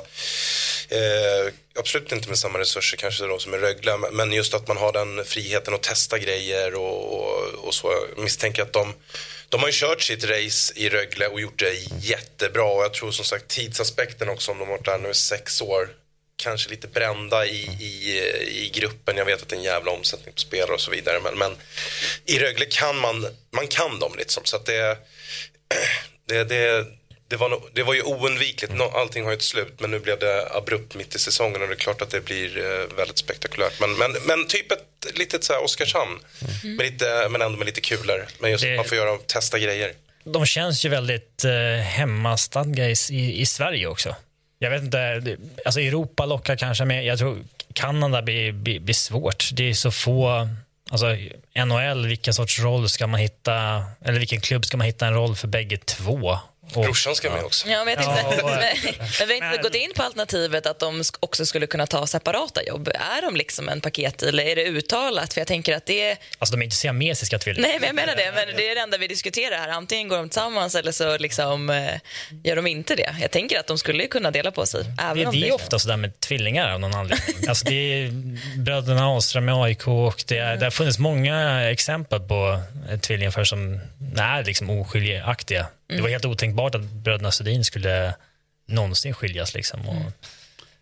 eh, 0.90 1.54
absolut 1.80 2.12
inte 2.12 2.30
med 2.30 2.38
samma 2.38 2.60
resurser 2.60 2.98
kanske 2.98 3.26
då 3.26 3.40
som 3.40 3.54
i 3.54 3.58
Rögle, 3.58 3.98
men 4.12 4.34
just 4.34 4.54
att 4.54 4.68
man 4.68 4.78
har 4.78 4.92
den 4.94 5.26
friheten 5.26 5.74
att 5.74 5.84
testa 5.84 6.18
grejer 6.18 6.76
och, 6.76 7.14
och, 7.14 7.68
och 7.68 7.74
så. 7.74 7.94
Jag 8.16 8.24
misstänker 8.24 8.62
att 8.62 8.74
de, 8.74 8.94
de 9.54 9.62
har 9.62 9.68
ju 9.68 9.74
kört 9.74 10.02
sitt 10.02 10.24
race 10.24 10.74
i 10.76 10.90
Rögle 10.90 11.28
och 11.28 11.42
gjort 11.42 11.60
det 11.60 11.74
jättebra 12.02 12.64
och 12.64 12.84
jag 12.84 12.94
tror 12.94 13.12
som 13.12 13.26
sagt 13.26 13.48
tidsaspekten 13.48 14.30
också 14.30 14.52
om 14.52 14.60
de 14.60 14.64
har 14.64 14.72
varit 14.78 14.86
där 14.86 14.98
nu 14.98 15.10
i 15.10 15.14
sex 15.14 15.62
år 15.62 15.90
kanske 16.36 16.70
lite 16.70 16.88
brända 16.88 17.46
i, 17.46 17.64
i, 17.80 18.20
i 18.48 18.72
gruppen. 18.74 19.18
Jag 19.18 19.26
vet 19.26 19.42
att 19.42 19.50
det 19.50 19.56
är 19.56 19.58
en 19.58 19.64
jävla 19.64 19.92
omsättning 19.92 20.34
på 20.34 20.40
spelare 20.40 20.74
och 20.74 20.82
så 20.82 20.92
vidare. 20.92 21.20
Men, 21.24 21.38
men 21.38 21.56
i 22.26 22.40
Rögle 22.40 22.66
kan 22.66 22.98
man, 22.98 23.28
man 23.52 23.68
kan 23.68 24.00
dem 24.00 24.14
liksom. 24.18 24.44
Så 24.46 24.56
att 24.56 24.66
det, 24.66 24.98
det, 26.28 26.44
det 26.44 26.86
det 27.28 27.36
var, 27.36 27.50
no, 27.50 27.70
det 27.74 27.84
var 27.84 27.94
ju 27.94 28.02
oundvikligt. 28.02 28.74
No, 28.74 28.84
allting 28.84 29.24
har 29.24 29.32
ju 29.32 29.38
ett 29.38 29.44
slut. 29.44 29.80
Men 29.80 29.92
nu 29.92 30.00
blev 30.00 30.20
det 30.20 30.48
abrupt 30.52 30.96
mitt 30.96 31.16
i 31.16 31.20
säsongen. 31.20 31.62
Och 31.62 31.68
det 31.68 31.74
är 31.74 31.78
klart 31.78 32.02
att 32.02 32.10
det 32.10 32.26
blir 32.26 32.58
eh, 32.58 32.96
väldigt 32.96 33.18
spektakulärt. 33.18 33.80
Men, 33.80 33.94
men, 33.94 34.12
men 34.28 34.48
typ 34.48 34.72
ett 34.72 35.18
litet 35.18 35.44
så 35.44 35.54
här 35.54 35.64
Oskarshamn. 35.64 36.20
Mm. 36.64 36.76
Med 36.76 36.86
lite, 36.86 37.28
men 37.30 37.42
ändå 37.42 37.58
med 37.58 37.66
lite 37.66 37.82
kulor. 37.82 38.26
Men 38.40 38.52
just 38.52 38.64
det... 38.64 38.76
man 38.76 38.86
får 38.86 38.98
göra, 38.98 39.18
testa 39.18 39.60
grejer. 39.60 39.92
De 40.24 40.46
känns 40.46 40.86
ju 40.86 40.90
väldigt 40.90 41.46
eh, 41.46 41.84
hemmastadga 41.84 42.90
i, 42.90 42.96
i, 43.10 43.42
i 43.42 43.46
Sverige 43.46 43.88
också. 43.88 44.16
Jag 44.60 44.70
vet 44.70 44.84
inte, 44.84 45.38
alltså 45.66 45.82
Europa 45.82 46.26
lockar 46.26 46.56
kanske 46.56 46.86
med. 46.86 47.06
Jag 47.06 47.20
tror 47.20 47.44
Kanada 47.74 48.22
blir, 48.22 48.52
blir, 48.52 48.80
blir 48.80 48.96
svårt. 48.96 49.50
Det 49.54 49.70
är 49.70 49.74
så 49.74 49.92
få 49.92 50.48
Alltså 50.92 51.18
NHL, 51.66 52.08
vilken 52.08 52.34
sorts 52.34 52.60
roll 52.60 52.90
ska 52.90 53.08
man 53.08 53.20
hitta, 53.20 53.84
eller 54.02 54.20
vilken 54.20 54.42
klubb 54.42 54.66
ska 54.66 54.78
man 54.78 54.88
hitta 54.88 55.08
en 55.08 55.14
roll 55.14 55.36
för 55.36 55.48
bägge 55.48 55.78
två? 55.78 56.40
Och, 56.72 56.84
Brorsan 56.84 57.16
ska 57.16 57.30
med 57.30 57.44
också. 57.44 57.70
Ja, 57.70 57.86
men, 57.86 57.94
jag 57.94 58.04
tänkte, 58.04 58.36
ja, 58.38 58.46
men, 58.46 58.96
men 59.20 59.28
vi 59.28 59.40
har 59.40 59.52
inte 59.52 59.64
gått 59.64 59.76
in 59.76 59.92
på 59.96 60.04
alternativet 60.04 60.66
att 60.66 60.80
de 60.80 61.04
också 61.20 61.46
skulle 61.46 61.68
kunna 61.68 61.88
ta 61.88 62.08
separata 62.08 62.64
jobb. 62.64 62.88
Är 62.88 63.22
de 63.22 63.36
liksom 63.36 63.70
en 63.70 63.82
paket 63.82 64.24
eller 64.24 64.44
är 64.44 64.56
det 64.56 64.64
uttalat? 64.64 65.34
För 65.34 65.42
jag 65.42 65.48
tänker 65.48 65.76
att 65.76 65.86
det 65.86 66.18
Alltså 66.38 66.56
de 66.56 66.62
är 66.62 66.64
inte 66.64 66.76
siamesiska 66.76 67.40
tvillingar. 67.40 67.68
Nej, 67.68 67.80
men 67.80 67.88
jag 67.88 67.96
menar 67.96 68.16
det. 68.16 68.32
Men 68.36 68.56
det 68.58 68.70
är 68.70 68.76
det 68.76 68.82
enda 68.82 68.98
vi 68.98 69.08
diskuterar 69.08 69.58
här. 69.58 69.70
Antingen 69.70 70.08
går 70.08 70.18
de 70.18 70.30
tillsammans 70.30 70.76
eller 70.76 70.92
så 70.92 71.18
liksom, 71.18 71.70
eh, 71.70 71.94
gör 72.44 72.56
de 72.56 72.68
inte 72.68 72.96
det. 72.96 73.16
Jag 73.22 73.32
tänker 73.32 73.60
att 73.60 73.68
de 73.68 73.78
skulle 73.78 74.08
kunna 74.08 74.32
dela 74.32 74.52
på 74.52 74.66
sig. 74.66 74.86
Även 75.02 75.18
det, 75.18 75.26
om 75.26 75.32
det 75.32 75.50
är 75.50 75.54
ofta 75.54 75.80
så 75.80 75.88
där 75.88 75.98
med 75.98 76.20
tvillingar 76.20 76.70
av 76.74 76.80
någon 76.80 76.94
anledning. 76.94 77.36
alltså 77.48 77.66
det 77.66 77.76
är 77.76 78.12
bröderna 78.58 79.08
Ahlström 79.08 79.46
med 79.46 79.56
AIK 79.56 79.88
och 79.88 80.24
det, 80.28 80.38
är, 80.38 80.58
det 80.58 80.66
har 80.66 80.72
funnits 80.72 81.00
många 81.00 81.62
exempel 81.72 82.20
på 82.20 82.62
tvillingar 83.02 83.44
som 83.44 83.80
är 84.18 84.44
liksom 84.44 84.70
oskiljaktiga. 84.70 85.68
Det 85.88 86.02
var 86.02 86.10
helt 86.10 86.26
otänkbart 86.26 86.76
att 86.76 86.82
bröderna 86.82 87.32
Sedin 87.32 87.66
skulle 87.66 88.16
någonsin 88.68 89.14
skiljas. 89.14 89.54
Liksom. 89.54 89.90
Och... 89.90 90.12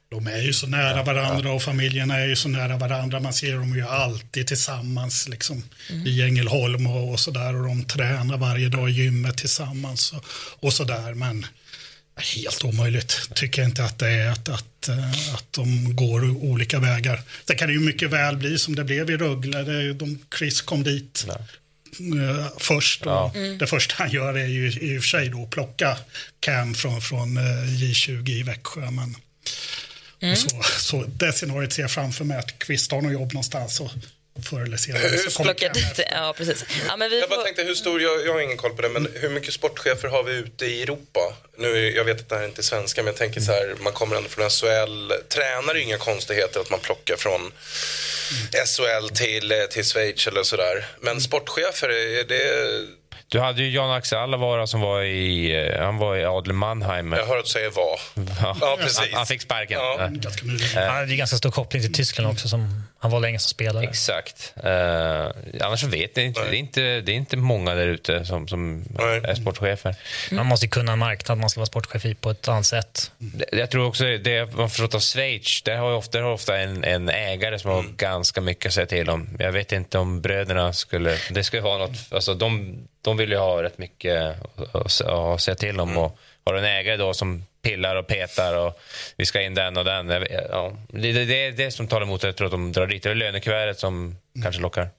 De 0.09 0.27
är 0.27 0.41
ju 0.41 0.53
så 0.53 0.67
nära 0.67 1.03
varandra 1.03 1.51
och 1.51 1.63
familjerna 1.63 2.17
är 2.17 2.25
ju 2.25 2.35
så 2.35 2.49
nära 2.49 2.77
varandra. 2.77 3.19
Man 3.19 3.33
ser 3.33 3.53
dem 3.53 3.75
ju 3.75 3.87
alltid 3.87 4.47
tillsammans 4.47 5.27
liksom, 5.27 5.63
mm. 5.89 6.07
i 6.07 6.21
Ängelholm 6.21 6.87
och, 6.87 7.13
och 7.27 7.33
där. 7.33 7.55
Och 7.55 7.67
de 7.67 7.83
tränar 7.83 8.37
varje 8.37 8.69
dag 8.69 8.89
i 8.89 8.93
gymmet 8.93 9.37
tillsammans 9.37 10.13
och, 10.59 10.79
och 10.79 10.87
där. 10.87 11.13
Men 11.13 11.45
helt 12.15 12.63
omöjligt 12.63 13.29
tycker 13.35 13.61
jag 13.61 13.69
inte 13.69 13.83
att 13.83 13.99
det 13.99 14.09
är 14.09 14.29
att, 14.29 14.49
att, 14.49 14.87
eh, 14.87 15.33
att 15.33 15.53
de 15.53 15.95
går 15.95 16.29
olika 16.29 16.79
vägar. 16.79 17.21
Det 17.45 17.55
kan 17.55 17.69
ju 17.69 17.79
mycket 17.79 18.09
väl 18.09 18.37
bli 18.37 18.59
som 18.59 18.75
det 18.75 18.83
blev 18.83 19.09
i 19.09 19.17
Rögle. 19.17 19.93
De, 19.93 20.19
Chris 20.37 20.61
kom 20.61 20.83
dit, 20.83 21.25
Nej. 21.27 21.37
Eh, 21.99 22.47
först. 22.57 23.01
Ja. 23.05 23.31
Mm. 23.35 23.57
Det 23.57 23.67
första 23.67 23.95
han 23.97 24.11
gör 24.11 24.33
är 24.33 24.47
ju 24.47 24.67
i 24.67 24.97
och 24.97 25.01
för 25.03 25.07
sig 25.07 25.29
då 25.29 25.45
plocka 25.45 25.97
Cam 26.39 26.73
från, 26.73 27.01
från 27.01 27.37
eh, 27.37 27.65
J20 27.67 28.29
i 28.29 28.43
Växjö. 28.43 28.91
Men 28.91 29.15
Mm. 30.21 30.35
Så, 30.35 30.49
så 30.79 31.03
det 31.03 31.31
scenariot 31.31 31.73
ser 31.73 31.81
jag 31.81 31.91
framför 31.91 32.25
mig 32.25 32.37
att 32.37 32.59
Kvist 32.59 32.91
har 32.91 33.01
något 33.01 33.13
jobb 33.13 33.33
någonstans 33.33 33.79
och 33.79 33.91
förr 34.49 34.61
eller 34.61 34.77
senare 34.77 35.17
så 35.17 35.37
kommer 35.37 35.53
Plocka 35.53 35.73
dit, 35.73 35.99
ja, 36.11 36.33
precis. 36.37 36.65
Ja, 36.87 36.97
men 36.97 37.09
vi 37.09 37.19
Jag 37.19 37.29
bara 37.29 37.35
får... 37.35 37.43
tänkte, 37.43 37.63
hur 37.63 37.75
stor, 37.75 38.01
jag, 38.01 38.25
jag 38.25 38.33
har 38.33 38.39
ingen 38.41 38.57
koll 38.57 38.73
på 38.75 38.81
det, 38.81 38.89
men 38.89 39.07
hur 39.15 39.29
mycket 39.29 39.53
sportchefer 39.53 40.07
har 40.07 40.23
vi 40.23 40.33
ute 40.33 40.65
i 40.65 40.81
Europa? 40.83 41.35
Nu, 41.57 41.95
jag 41.95 42.03
vet 42.03 42.19
att 42.19 42.29
det 42.29 42.35
här 42.37 42.45
inte 42.45 42.61
är 42.61 42.63
svenska, 42.63 43.01
men 43.03 43.07
jag 43.07 43.15
tänker 43.17 43.41
så 43.41 43.51
här, 43.51 43.75
man 43.79 43.93
kommer 43.93 44.15
ändå 44.15 44.29
från 44.29 44.49
SHL. 44.49 45.11
Tränare 45.29 45.75
är 45.77 45.79
ju 45.79 45.83
inga 45.83 45.97
konstigheter 45.97 46.59
att 46.59 46.69
man 46.69 46.79
plockar 46.79 47.15
från 47.15 47.51
SHL 48.65 49.09
till, 49.15 49.53
till 49.71 49.83
Schweiz 49.85 50.27
eller 50.27 50.43
sådär. 50.43 50.87
Men 50.99 51.21
sportchefer, 51.21 51.89
är 51.89 52.23
det... 52.23 53.00
Du 53.27 53.39
hade 53.39 53.63
ju 53.63 53.69
Jan 53.69 53.91
Axel 53.91 54.17
Allavara 54.17 54.67
som 54.67 54.81
var 54.81 55.01
i, 55.01 55.55
eh, 55.55 55.85
han 55.85 55.97
var 55.97 56.15
i 56.15 56.25
Adel 56.25 56.53
Mannheim. 56.53 57.13
Jag 57.13 57.25
hör 57.25 57.37
att 57.37 57.45
du 57.45 57.49
säger 57.49 57.69
vad. 57.69 57.99
Ja, 58.61 58.77
precis. 58.79 58.99
Han, 58.99 59.07
han 59.13 59.25
fick 59.25 59.41
sparken. 59.41 59.79
Ja. 59.79 60.09
Ja. 60.75 60.81
Han 60.81 60.95
hade 60.95 61.11
ju 61.11 61.17
ganska 61.17 61.37
stor 61.37 61.51
koppling 61.51 61.81
till 61.81 61.93
Tyskland 61.93 62.31
också. 62.31 62.47
Som, 62.47 62.83
han 62.99 63.11
var 63.11 63.19
länge 63.19 63.39
som 63.39 63.49
spelare. 63.49 63.83
Exakt. 63.83 64.53
Uh, 64.57 64.71
annars 65.61 65.83
vet 65.83 66.17
jag 66.17 66.25
inte. 66.25 66.43
Det 66.49 66.55
är 66.55 66.59
inte, 66.59 66.81
det 66.81 67.11
är 67.11 67.15
inte 67.15 67.37
många 67.37 67.75
där 67.75 67.87
ute 67.87 68.25
som, 68.25 68.47
som 68.47 68.85
Nej. 68.89 69.21
är 69.23 69.35
sportchefer. 69.35 69.95
Man 70.31 70.45
måste 70.45 70.65
ju 70.65 70.69
kunna 70.69 70.91
en 70.91 70.99
marknad 70.99 71.37
man 71.37 71.49
ska 71.49 71.59
vara 71.59 71.65
sportchef 71.65 72.05
i 72.05 72.15
på 72.15 72.29
ett 72.31 72.47
annat 72.47 72.65
sätt. 72.65 73.11
Jag 73.51 73.71
tror 73.71 73.87
också 73.87 74.03
det 74.03 74.39
har 74.39 74.67
förstått 74.67 74.95
av 74.95 74.99
Schweiz, 74.99 75.61
där 75.61 75.77
har 75.77 75.89
ju 75.89 75.95
ofta, 75.95 76.17
där 76.17 76.25
har 76.25 76.31
ofta 76.31 76.57
en, 76.57 76.83
en 76.83 77.09
ägare 77.09 77.59
som 77.59 77.71
har 77.71 77.83
ganska 77.83 78.41
mycket 78.41 78.65
att 78.65 78.73
säga 78.73 78.85
till 78.85 79.09
om. 79.09 79.29
Jag 79.39 79.51
vet 79.51 79.71
inte 79.71 79.97
om 79.97 80.21
bröderna 80.21 80.73
skulle... 80.73 81.17
Det 81.29 81.43
skulle 81.43 81.61
vara 81.61 81.77
något, 81.77 82.13
alltså 82.13 82.33
de, 82.33 82.77
de 83.01 83.17
vill 83.17 83.31
ju 83.31 83.37
ha 83.37 83.63
rätt 83.63 83.77
mycket 83.77 84.35
att, 84.73 85.41
säga 85.41 85.55
till 85.55 85.79
om. 85.79 85.97
Och 85.97 86.17
har 86.43 86.53
en 86.53 86.63
ägare 86.63 86.97
då 86.97 87.13
som 87.13 87.43
pillar 87.61 87.95
och 87.95 88.07
petar 88.07 88.57
och 88.57 88.79
vi 89.17 89.25
ska 89.25 89.41
in 89.41 89.53
den 89.53 89.77
och 89.77 89.85
den. 89.85 90.09
Ja, 90.49 90.77
det, 90.87 91.11
det, 91.11 91.25
det 91.25 91.45
är 91.45 91.51
det 91.51 91.71
som 91.71 91.87
talar 91.87 92.05
emot 92.05 92.23
att 92.23 92.27
jag 92.27 92.35
tror 92.35 92.45
att 92.47 92.51
de 92.51 92.71
drar 92.71 92.87
dit. 92.87 93.03
Det 93.03 93.09
är 93.09 93.15
lönekuvertet 93.15 93.79
som 93.79 94.15
kanske 94.43 94.61
lockar. 94.61 94.89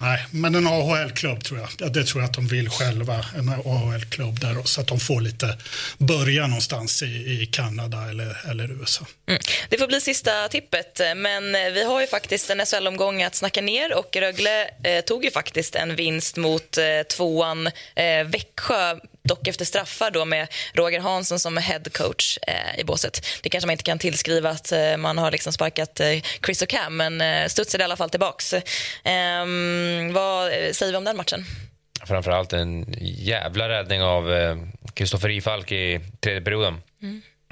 Nej, 0.00 0.26
men 0.30 0.54
en 0.54 0.66
AHL-klubb 0.66 1.44
tror 1.44 1.60
jag. 1.60 1.68
Ja, 1.78 1.86
det 1.86 2.04
tror 2.04 2.22
jag 2.22 2.28
att 2.28 2.34
de 2.34 2.46
vill 2.46 2.68
själva. 2.68 3.24
En 3.38 3.48
AHL-klubb 3.48 4.40
där 4.40 4.62
så 4.64 4.80
att 4.80 4.86
de 4.86 5.00
får 5.00 5.20
lite 5.20 5.58
börja 5.98 6.46
någonstans 6.46 7.02
i, 7.02 7.06
i 7.06 7.46
Kanada 7.46 8.10
eller, 8.10 8.50
eller 8.50 8.80
USA. 8.80 9.06
Mm. 9.28 9.40
Det 9.68 9.78
får 9.78 9.86
bli 9.86 10.00
sista 10.00 10.48
tippet, 10.48 11.00
men 11.16 11.52
vi 11.52 11.84
har 11.84 12.00
ju 12.00 12.06
faktiskt 12.06 12.50
en 12.50 12.66
SHL-omgång 12.66 13.22
att 13.22 13.34
snacka 13.34 13.60
ner 13.60 13.98
och 13.98 14.16
Rögle 14.16 14.70
eh, 14.84 15.00
tog 15.00 15.24
ju 15.24 15.30
faktiskt 15.30 15.74
en 15.74 15.96
vinst 15.96 16.36
mot 16.36 16.78
eh, 16.78 16.84
tvåan 17.02 17.66
eh, 17.94 18.24
Växjö 18.26 18.96
dock 19.22 19.48
efter 19.48 19.64
straffar 19.64 20.10
då 20.10 20.24
med 20.24 20.48
Roger 20.74 21.00
Hansson 21.00 21.38
som 21.38 21.56
head 21.56 21.82
coach 21.92 22.38
eh, 22.46 22.80
i 22.80 22.84
båset. 22.84 23.26
Det 23.42 23.48
kanske 23.48 23.66
man 23.66 23.72
inte 23.72 23.84
kan 23.84 23.98
tillskriva 23.98 24.50
att 24.50 24.72
eh, 24.72 24.96
man 24.96 25.18
har 25.18 25.30
liksom 25.30 25.52
sparkat 25.52 26.00
eh, 26.00 26.22
Chris 26.46 26.62
och 26.62 26.68
Cam, 26.68 26.96
men 26.96 27.20
eh, 27.20 27.48
studsade 27.48 27.82
i 27.82 27.84
alla 27.84 27.96
fall 27.96 28.10
tillbaks. 28.10 28.54
Ehm, 29.04 30.12
vad 30.12 30.46
eh, 30.46 30.72
säger 30.72 30.92
vi 30.92 30.96
om 30.98 31.04
den 31.04 31.16
matchen? 31.16 31.44
Framförallt 32.06 32.52
en 32.52 32.94
jävla 33.00 33.68
räddning 33.68 34.02
av 34.02 34.32
eh, 34.32 34.56
Kristoffer 34.94 35.28
Ifalk 35.30 35.72
i 35.72 36.00
tredje 36.20 36.40
perioden. 36.42 36.82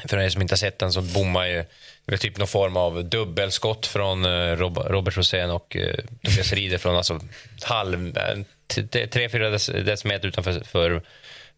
För 0.09 0.19
er 0.19 0.29
som 0.31 0.43
inte 0.43 0.53
har 0.53 0.57
sett 0.57 0.79
den 0.79 0.93
så 0.93 1.01
bommar 1.03 1.47
ju 1.47 1.65
det 2.07 2.15
är 2.15 2.19
typ 2.19 2.39
någon 2.39 2.49
form 2.49 2.77
av 2.77 3.05
dubbelskott 3.05 3.87
från 3.87 4.25
eh, 4.25 4.57
Rob 4.57 4.79
Robert 4.79 5.17
Rosén 5.17 5.51
och 5.51 5.77
eh, 5.77 5.95
Tobias 6.25 6.53
Rieder 6.53 6.79
från 6.79 6.97
alltså 6.97 7.21
halv, 7.63 8.17
eh, 8.19 8.39
tre, 9.07 9.29
fyra 9.29 9.51
dec- 9.51 9.83
decimeter 9.83 10.29
utanför 10.29 10.61
för 10.65 11.03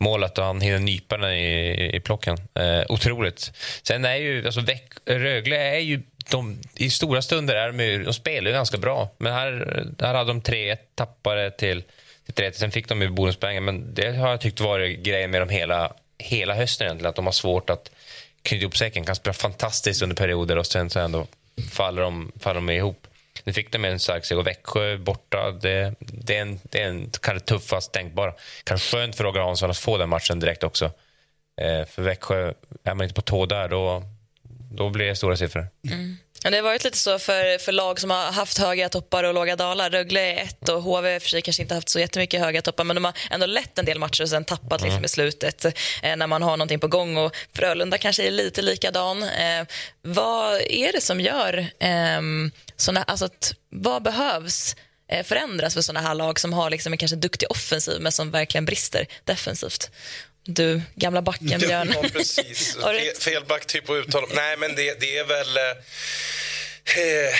målet 0.02 0.38
och 0.38 0.44
han 0.44 0.61
hinner 0.61 0.78
nypa 0.78 1.16
den 1.16 1.35
i, 1.35 1.90
i 1.97 2.00
plocken. 2.00 2.37
Eh, 2.54 2.82
otroligt. 2.88 3.52
Sen 3.82 4.04
är 4.04 4.16
ju, 4.16 4.47
alltså 4.47 4.61
Väck, 4.61 4.92
Rögle 5.06 5.56
är 5.56 5.78
ju 5.78 6.02
de, 6.30 6.61
I 6.75 6.90
stora 6.90 7.23
stunder 7.23 7.54
är 7.54 7.73
de, 7.73 7.85
ju, 7.85 8.04
de 8.04 8.14
spelar 8.14 8.50
ju 8.50 8.54
ganska 8.54 8.78
bra. 8.78 9.11
Men 9.18 9.32
här, 9.32 9.85
här 10.00 10.14
hade 10.14 10.30
de 10.30 10.42
3-1 10.42 10.76
tappare 10.94 11.50
till, 11.50 11.82
till 12.25 12.35
3 12.35 12.52
Sen 12.52 12.71
fick 12.71 12.88
de 12.88 13.02
ju 13.02 13.09
bonuspoängen. 13.09 13.64
Men 13.64 13.94
det 13.94 14.16
har 14.16 14.30
jag 14.30 14.40
tyckt 14.40 14.61
varit 14.61 14.99
grejen 14.99 15.30
med 15.30 15.40
dem 15.40 15.49
hela, 15.49 15.92
hela 16.18 16.54
hösten 16.54 16.87
egentligen. 16.87 17.09
Att 17.11 17.16
de 17.16 17.25
har 17.25 17.32
svårt 17.32 17.71
att 17.71 17.90
knyta 18.42 18.62
ihop 18.62 18.76
säcken. 18.76 19.04
Kan 19.04 19.16
spela 19.16 19.35
fantastiskt 19.35 20.02
under 20.02 20.16
perioder 20.16 20.59
och 20.59 20.66
sen 20.66 20.90
så 20.90 21.00
ändå 21.00 21.26
faller 21.71 22.02
de, 22.02 22.32
faller 22.40 22.54
de 22.54 22.71
ihop. 22.71 23.06
Nu 23.44 23.52
fick 23.52 23.72
de 23.72 23.84
en 23.84 23.99
stark 23.99 24.25
seger 24.25 24.40
och 24.40 24.46
Växjö 24.46 24.96
borta. 24.99 25.50
Det, 25.50 25.94
det, 25.99 26.37
är 26.37 26.42
en, 26.42 26.61
det 26.62 26.82
är 26.82 26.88
en 26.88 27.11
kanske 27.22 27.46
tuffast 27.46 27.92
tänkbara. 27.92 28.34
Kanske 28.64 28.96
skönt 28.96 29.16
för 29.16 29.25
Roger 29.25 29.40
Hansson 29.40 29.70
att 29.70 29.78
få 29.78 29.99
den 29.99 30.08
matchen 30.08 30.40
direkt 30.40 30.64
också. 30.64 30.84
Eh, 31.61 31.87
för 31.87 32.02
Växjö, 32.02 32.52
är 32.84 32.94
man 32.94 33.04
inte 33.04 33.14
på 33.14 33.22
tå 33.22 33.46
där 33.46 33.68
då, 33.68 34.02
då 34.76 34.91
blir 34.91 35.07
det 35.07 35.17
stora 35.17 35.37
siffror. 35.37 35.69
Ja, 36.45 36.50
det 36.50 36.57
har 36.57 36.62
varit 36.62 36.85
lite 36.85 36.99
så 36.99 37.19
för, 37.19 37.59
för 37.59 37.73
lag 37.73 38.00
som 38.00 38.11
har 38.11 38.33
haft 38.33 38.59
höga 38.59 38.88
toppar 38.88 39.25
och 39.25 39.35
låga 39.35 39.57
dalar. 39.57 39.91
Rögle 39.91 40.21
är 40.21 40.43
ett 40.43 40.69
och 40.69 40.83
HV 40.83 41.21
för 41.21 41.29
sig 41.29 41.43
kanske 41.43 41.62
inte 41.62 41.75
haft 41.75 41.88
så 41.88 41.99
jättemycket 42.00 42.41
höga 42.41 42.62
toppar 42.62 42.85
men 42.85 42.97
de 42.97 43.05
har 43.05 43.14
ändå 43.31 43.47
lett 43.47 43.79
en 43.79 43.85
del 43.85 43.99
matcher 43.99 44.23
och 44.23 44.29
sen 44.29 44.45
tappat 44.45 44.83
liksom 44.83 45.05
i 45.05 45.09
slutet 45.09 45.64
eh, 46.02 46.17
när 46.17 46.26
man 46.26 46.43
har 46.43 46.57
någonting 46.57 46.81
på 46.81 46.88
gång. 46.88 47.17
Och 47.17 47.37
Frölunda 47.52 47.99
kanske 47.99 48.26
är 48.26 48.31
lite 48.31 48.62
likadan. 48.62 49.23
Eh, 49.23 49.67
vad 50.02 50.61
är 50.61 50.93
det 50.93 51.00
som 51.00 51.21
gör 51.21 51.59
eh, 51.79 52.21
såna, 52.76 53.02
alltså 53.02 53.25
att, 53.25 53.55
vad 53.71 54.02
behövs 54.02 54.76
eh, 55.09 55.25
förändras 55.25 55.75
för 55.75 55.81
såna 55.81 56.00
här 56.00 56.14
lag 56.14 56.41
som 56.41 56.52
har 56.52 56.71
liksom 56.71 56.93
en 56.93 56.99
kanske 56.99 57.17
duktig 57.17 57.50
offensiv 57.50 58.00
men 58.00 58.12
som 58.12 58.31
verkligen 58.31 58.64
brister 58.64 59.07
defensivt? 59.25 59.91
Du, 60.44 60.82
gamla 60.94 61.22
backen, 61.22 61.61
Björn. 61.61 61.94
Ja, 62.02 62.08
precis. 62.12 62.76
Fel, 62.82 63.14
fel 63.14 63.44
backtyp 63.44 63.90
att 63.90 63.96
uttala. 63.96 64.26
Nej, 64.34 64.56
men 64.56 64.75
det, 64.75 65.00
det 65.00 65.18
är 65.18 65.25
väl... 65.25 65.56
Eh, 65.56 67.34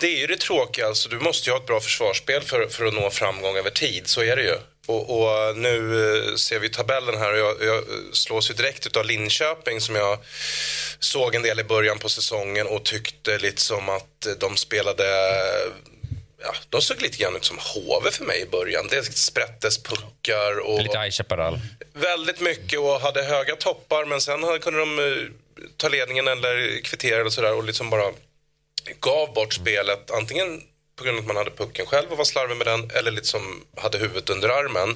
det 0.00 0.06
är 0.06 0.18
ju 0.18 0.26
det 0.26 0.36
tråkiga. 0.36 0.86
Alltså, 0.86 1.08
du 1.08 1.18
måste 1.18 1.50
ju 1.50 1.54
ha 1.54 1.60
ett 1.60 1.66
bra 1.66 1.80
försvarsspel 1.80 2.42
för, 2.42 2.66
för 2.66 2.84
att 2.84 2.94
nå 2.94 3.10
framgång 3.10 3.56
över 3.56 3.70
tid. 3.70 4.06
Så 4.06 4.22
är 4.22 4.36
det 4.36 4.42
ju. 4.42 4.56
Och, 4.86 5.20
och 5.20 5.56
nu 5.56 6.04
eh, 6.28 6.34
ser 6.34 6.58
vi 6.58 6.68
tabellen 6.68 7.18
här 7.18 7.32
och 7.32 7.38
jag, 7.38 7.56
jag 7.60 7.84
slås 8.12 8.50
ju 8.50 8.54
direkt 8.54 8.96
av 8.96 9.04
Linköping 9.04 9.80
som 9.80 9.94
jag 9.94 10.18
såg 10.98 11.34
en 11.34 11.42
del 11.42 11.60
i 11.60 11.64
början 11.64 11.98
på 11.98 12.08
säsongen 12.08 12.66
och 12.66 12.84
tyckte 12.84 13.38
lite 13.38 13.60
som 13.60 13.88
att 13.88 14.26
de 14.40 14.56
spelade 14.56 15.04
Ja, 16.44 16.54
de 16.68 16.82
såg 16.82 17.02
lite 17.02 17.18
grann 17.18 17.36
ut 17.36 17.44
som 17.44 17.58
HV 17.58 18.10
för 18.10 18.24
mig 18.24 18.40
i 18.40 18.46
början. 18.46 18.86
Det 18.90 19.16
sprättes 19.16 19.82
puckar 19.82 20.58
och 20.58 20.82
Lite 20.82 20.98
High 20.98 21.10
Chaparral. 21.10 21.60
väldigt 21.92 22.40
mycket 22.40 22.78
och 22.78 23.00
hade 23.00 23.22
höga 23.22 23.56
toppar 23.56 24.04
men 24.04 24.20
sen 24.20 24.42
hade, 24.44 24.58
kunde 24.58 24.80
de 24.80 24.98
eh, 24.98 25.28
ta 25.76 25.88
ledningen 25.88 26.28
eller 26.28 26.80
kvittera 26.82 27.20
eller 27.20 27.30
sådär 27.30 27.54
och 27.54 27.64
liksom 27.64 27.90
bara 27.90 28.12
gav 29.00 29.34
bort 29.34 29.54
spelet 29.54 30.10
antingen 30.10 30.62
på 30.96 31.04
grund 31.04 31.18
av 31.18 31.22
att 31.22 31.26
man 31.26 31.36
hade 31.36 31.50
pucken 31.50 31.86
själv 31.86 32.12
och 32.12 32.18
var 32.18 32.24
slarvig 32.24 32.56
med 32.56 32.66
den 32.66 32.90
eller 32.94 33.10
liksom 33.10 33.64
hade 33.76 33.98
huvudet 33.98 34.30
under 34.30 34.48
armen. 34.48 34.90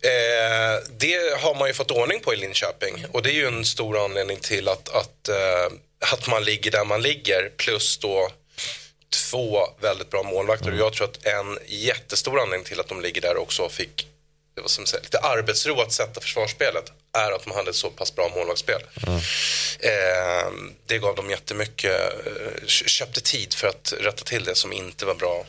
Eh, 0.00 0.88
det 0.90 1.40
har 1.40 1.54
man 1.54 1.68
ju 1.68 1.74
fått 1.74 1.90
ordning 1.90 2.20
på 2.20 2.34
i 2.34 2.36
Linköping 2.36 3.06
och 3.12 3.22
det 3.22 3.30
är 3.30 3.34
ju 3.34 3.46
en 3.46 3.64
stor 3.64 4.04
anledning 4.04 4.36
till 4.40 4.68
att, 4.68 4.88
att, 4.88 5.28
eh, 5.28 5.72
att 6.12 6.28
man 6.28 6.44
ligger 6.44 6.70
där 6.70 6.84
man 6.84 7.02
ligger 7.02 7.50
plus 7.56 7.98
då 7.98 8.30
två 9.10 9.68
väldigt 9.80 10.10
bra 10.10 10.22
målvakter 10.22 10.72
och 10.72 10.78
jag 10.78 10.92
tror 10.92 11.06
att 11.08 11.26
en 11.26 11.58
jättestor 11.66 12.40
anledning 12.40 12.64
till 12.64 12.80
att 12.80 12.88
de 12.88 13.00
ligger 13.00 13.20
där 13.20 13.36
också 13.36 13.68
fick 13.68 14.06
det 14.54 14.60
var 14.60 14.68
som 14.68 14.86
säger, 14.86 15.02
lite 15.04 15.18
arbetsro 15.18 15.80
att 15.80 15.92
sätta 15.92 16.20
försvarsspelet 16.20 16.92
är 17.18 17.32
att 17.32 17.44
de 17.44 17.50
hade 17.52 17.70
ett 17.70 17.76
så 17.76 17.90
pass 17.90 18.14
bra 18.14 18.28
målvaktsspel. 18.34 18.82
Eh, 19.80 20.50
det 20.86 20.98
gav 20.98 21.14
dem 21.16 21.30
jättemycket, 21.30 22.26
eh, 22.26 22.66
kö- 22.66 22.88
köpte 22.88 23.20
tid 23.20 23.54
för 23.54 23.68
att 23.68 23.94
rätta 24.00 24.24
till 24.24 24.44
det 24.44 24.54
som 24.54 24.72
inte 24.72 25.06
var 25.06 25.14
bra 25.14 25.46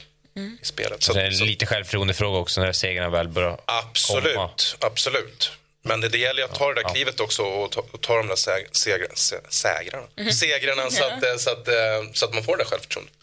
i 0.61 0.65
spelet. 0.65 1.03
Så, 1.03 1.13
det 1.13 1.21
är 1.21 1.31
så, 1.31 1.43
lite 1.45 1.65
självförtroendefråga 1.65 2.37
också 2.39 2.61
när 2.61 2.71
segrarna 2.71 3.09
väl 3.09 3.27
börjar 3.27 3.57
absolut, 3.65 4.35
komma. 4.35 4.49
absolut. 4.79 5.51
Men 5.83 6.01
det, 6.01 6.09
det 6.09 6.17
gäller 6.17 6.43
att 6.43 6.55
ta 6.55 6.73
det 6.73 6.81
där 6.83 6.89
klivet 6.93 7.19
också 7.19 7.43
och 7.43 7.71
ta, 7.71 7.83
och 7.91 8.01
ta 8.01 8.17
de 8.17 8.27
där 8.27 8.35
säg, 8.35 8.67
segra, 8.71 9.05
se, 9.15 9.35
sägrarna. 9.49 10.07
segrarna 10.33 10.89
så 10.91 11.03
att, 11.03 11.23
eh, 11.23 11.35
så, 11.37 11.49
att, 11.49 11.67
eh, 11.67 11.73
så 12.13 12.25
att 12.25 12.33
man 12.33 12.43
får 12.43 12.57
det 12.57 12.63
där 12.63 12.69
självförtroendet. 12.69 13.13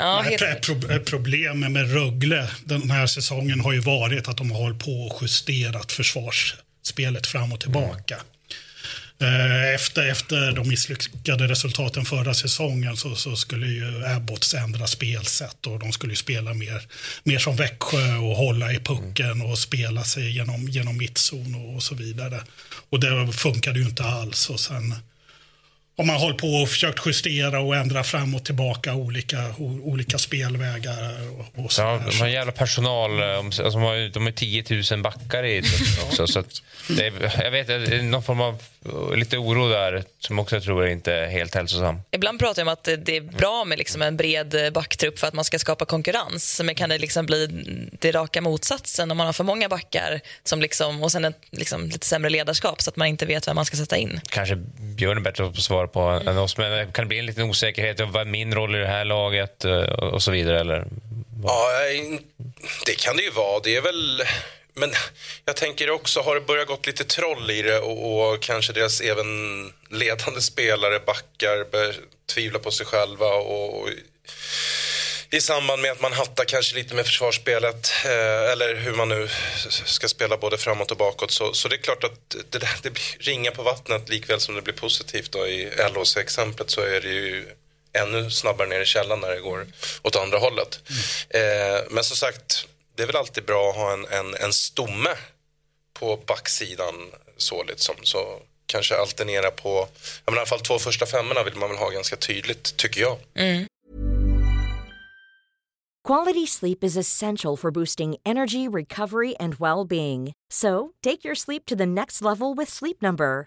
Ja, 0.00 0.20
helt 0.22 0.42
Ett 0.42 0.66
pro- 0.66 0.90
ett 0.90 1.04
problem 1.04 1.60
med 1.72 1.92
Rögle 1.92 2.48
den 2.64 2.90
här 2.90 3.06
säsongen 3.06 3.60
har 3.60 3.72
ju 3.72 3.80
varit 3.80 4.28
att 4.28 4.36
de 4.36 4.50
har 4.50 4.72
på 4.72 5.06
och 5.06 5.22
justerat 5.22 5.92
försvarsspelet 5.92 7.26
fram 7.26 7.52
och 7.52 7.60
tillbaka. 7.60 8.16
Eh, 9.22 9.74
Efter, 9.74 10.06
efter 10.10 10.52
de 10.52 10.68
misslyckade 10.68 11.48
resultaten 11.48 12.04
förra 12.04 12.34
säsongen 12.34 12.96
så, 12.96 13.14
så 13.16 13.36
skulle 13.36 13.66
ju 13.66 14.04
Abbots 14.06 14.54
ändra 14.54 14.86
spelsätt 14.86 15.66
och 15.66 15.78
de 15.78 15.92
skulle 15.92 16.16
spela 16.16 16.54
mer, 16.54 16.82
mer 17.24 17.38
som 17.38 17.56
Växjö 17.56 18.16
och 18.16 18.36
hålla 18.36 18.72
i 18.72 18.78
pucken 18.78 19.42
och 19.42 19.58
spela 19.58 20.04
sig 20.04 20.30
genom, 20.36 20.68
genom 20.68 20.96
mittzon 20.98 21.54
och, 21.54 21.74
och 21.74 21.82
så 21.82 21.94
vidare. 21.94 22.40
Och 22.90 23.00
det 23.00 23.32
funkade 23.32 23.78
ju 23.78 23.84
inte 23.84 24.04
alls. 24.04 24.50
Och 24.50 24.60
sen 24.60 24.94
har 26.00 26.06
man 26.06 26.16
hållit 26.16 26.38
på 26.38 26.46
och 26.46 26.68
försökt 26.68 27.06
justera 27.06 27.60
och 27.60 27.76
ändra 27.76 28.04
fram 28.04 28.34
och 28.34 28.44
tillbaka 28.44 28.94
olika, 28.94 29.54
olika 29.82 30.18
spelvägar. 30.18 31.14
Och, 31.38 31.64
och 31.64 31.70
Ja, 31.78 32.00
de 32.10 32.16
har 32.18 32.26
en 32.26 32.32
jävla 32.32 32.52
personal. 32.52 33.20
eh, 33.22 33.38
Alltså, 33.38 33.62
de 33.62 33.82
har 33.82 34.08
de 34.12 34.24
har 34.24 34.32
10 34.32 34.64
000 34.92 35.02
backar 35.02 35.44
i 35.44 35.62
också. 36.06 36.26
Så 36.26 36.38
att 36.38 36.62
det 36.88 37.06
är, 37.06 37.42
jag 37.44 37.50
vet, 37.50 37.66
det 37.66 37.74
är 37.96 38.02
någon 38.02 38.22
form 38.22 38.40
av 38.40 38.62
lite 39.14 39.38
oro 39.38 39.68
där 39.68 40.04
som 40.18 40.38
också 40.38 40.56
jag 40.56 40.62
tror 40.62 40.84
är 40.84 40.88
inte 40.88 41.12
är 41.12 41.26
helt 41.26 41.54
hälsosam. 41.54 42.00
Ibland 42.10 42.38
pratar 42.38 42.62
jag 42.62 42.68
om 42.68 42.72
att 42.72 42.84
det 42.84 43.16
är 43.16 43.20
bra 43.20 43.64
med 43.64 43.78
liksom 43.78 44.02
en 44.02 44.16
bred 44.16 44.72
backtrupp 44.72 45.18
för 45.18 45.26
att 45.26 45.34
man 45.34 45.44
ska 45.44 45.58
skapa 45.58 45.84
konkurrens. 45.84 46.60
Men 46.64 46.74
kan 46.74 46.88
det 46.88 46.98
liksom 46.98 47.26
bli 47.26 47.46
det 48.00 48.12
raka 48.12 48.40
motsatsen 48.40 49.10
om 49.10 49.16
man 49.16 49.26
har 49.26 49.32
för 49.32 49.44
många 49.44 49.68
backar 49.68 50.20
som 50.44 50.60
liksom, 50.60 51.02
och 51.02 51.12
sen 51.12 51.24
ett 51.24 51.36
liksom, 51.50 51.86
lite 51.86 52.06
sämre 52.06 52.30
ledarskap 52.30 52.82
så 52.82 52.90
att 52.90 52.96
man 52.96 53.08
inte 53.08 53.26
vet 53.26 53.48
vem 53.48 53.56
man 53.56 53.64
ska 53.64 53.76
sätta 53.76 53.96
in? 53.96 54.20
Kanske 54.28 54.56
Björn 54.96 55.16
är 55.16 55.20
bättre 55.20 55.46
att 55.46 55.56
svara 55.56 55.88
på 55.88 56.00
än 56.00 56.38
oss, 56.38 56.56
men 56.56 56.92
kan 56.92 57.04
det 57.04 57.08
bli 57.08 57.18
en 57.18 57.26
liten 57.26 57.50
osäkerhet? 57.50 58.00
Vad 58.00 58.20
är 58.22 58.24
min 58.24 58.54
roll 58.54 58.76
i 58.76 58.78
det 58.78 58.86
här 58.86 59.04
laget 59.04 59.64
eh, 59.64 59.80
och 59.82 60.22
så 60.22 60.30
vidare? 60.30 60.60
Eller? 60.60 60.86
Ja, 61.42 61.68
det 62.86 62.98
kan 62.98 63.16
det 63.16 63.22
ju 63.22 63.30
vara. 63.30 63.60
Det 63.64 63.76
är 63.76 63.82
väl 63.82 64.22
men 64.80 64.92
jag 65.44 65.56
tänker 65.56 65.90
också, 65.90 66.20
har 66.20 66.34
det 66.34 66.40
börjat 66.40 66.68
gått 66.68 66.86
lite 66.86 67.04
troll 67.04 67.50
i 67.50 67.62
det 67.62 67.78
och, 67.78 68.32
och 68.32 68.42
kanske 68.42 68.72
deras 68.72 69.00
även 69.00 69.72
ledande 69.90 70.40
spelare 70.40 70.98
backar 70.98 71.94
tvivla 72.34 72.58
på 72.58 72.70
sig 72.70 72.86
själva 72.86 73.26
och, 73.26 73.80
och 73.80 73.88
i 75.32 75.40
samband 75.40 75.82
med 75.82 75.90
att 75.90 76.00
man 76.00 76.12
hattar 76.12 76.44
kanske 76.44 76.74
lite 76.74 76.94
med 76.94 77.06
försvarsspelet 77.06 77.92
eh, 78.04 78.52
eller 78.52 78.74
hur 78.74 78.92
man 78.92 79.08
nu 79.08 79.28
ska 79.84 80.08
spela 80.08 80.36
både 80.36 80.58
framåt 80.58 80.90
och 80.90 80.96
bakåt 80.96 81.30
så, 81.30 81.52
så 81.52 81.68
det 81.68 81.76
är 81.76 81.82
klart 81.82 82.04
att 82.04 82.36
det, 82.50 82.58
det 82.82 82.90
blir 82.90 83.16
ringa 83.18 83.50
på 83.50 83.62
vattnet 83.62 84.08
likväl 84.08 84.40
som 84.40 84.54
det 84.54 84.62
blir 84.62 84.74
positivt 84.74 85.32
då 85.32 85.46
i 85.46 85.70
LHC-exemplet 85.94 86.70
så 86.70 86.80
är 86.80 87.00
det 87.00 87.08
ju 87.08 87.46
ännu 87.92 88.30
snabbare 88.30 88.68
ner 88.68 88.80
i 88.80 88.86
källan 88.86 89.20
när 89.20 89.30
det 89.30 89.40
går 89.40 89.66
åt 90.02 90.16
andra 90.16 90.38
hållet. 90.38 90.80
Mm. 91.30 91.74
Eh, 91.74 91.80
men 91.90 92.04
som 92.04 92.16
sagt 92.16 92.66
det 92.94 93.02
är 93.02 93.06
väl 93.06 93.16
alltid 93.16 93.44
bra 93.44 93.70
att 93.70 93.76
ha 93.76 93.92
en, 93.92 94.06
en, 94.06 94.34
en 94.34 94.52
stomme 94.52 95.10
på 95.92 96.16
backsidan 96.26 96.94
så 97.36 97.64
liksom. 97.64 97.94
Så 98.02 98.40
kanske 98.66 98.96
alternera 98.96 99.50
på, 99.50 99.88
i 100.26 100.30
alla 100.30 100.46
fall 100.46 100.60
två 100.60 100.78
första 100.78 101.06
femmorna 101.06 101.42
vill 101.42 101.56
man 101.56 101.68
väl 101.68 101.78
ha 101.78 101.90
ganska 101.90 102.16
tydligt 102.16 102.76
tycker 102.76 103.00
jag. 103.00 103.18
Mm. 103.34 103.66
Quality 106.08 106.46
sleep 106.46 106.84
is 106.84 106.96
essential 106.96 107.56
for 107.56 107.70
boosting 107.70 108.16
energy, 108.24 108.66
recovery 108.68 109.34
and 109.40 109.54
well-being. 109.54 110.32
So, 110.52 110.94
take 111.02 111.24
your 111.24 111.34
sleep 111.34 111.66
to 111.66 111.76
the 111.76 111.86
next 111.86 112.22
level 112.22 112.54
with 112.54 112.70
Sleep 112.70 113.02
Number. 113.02 113.46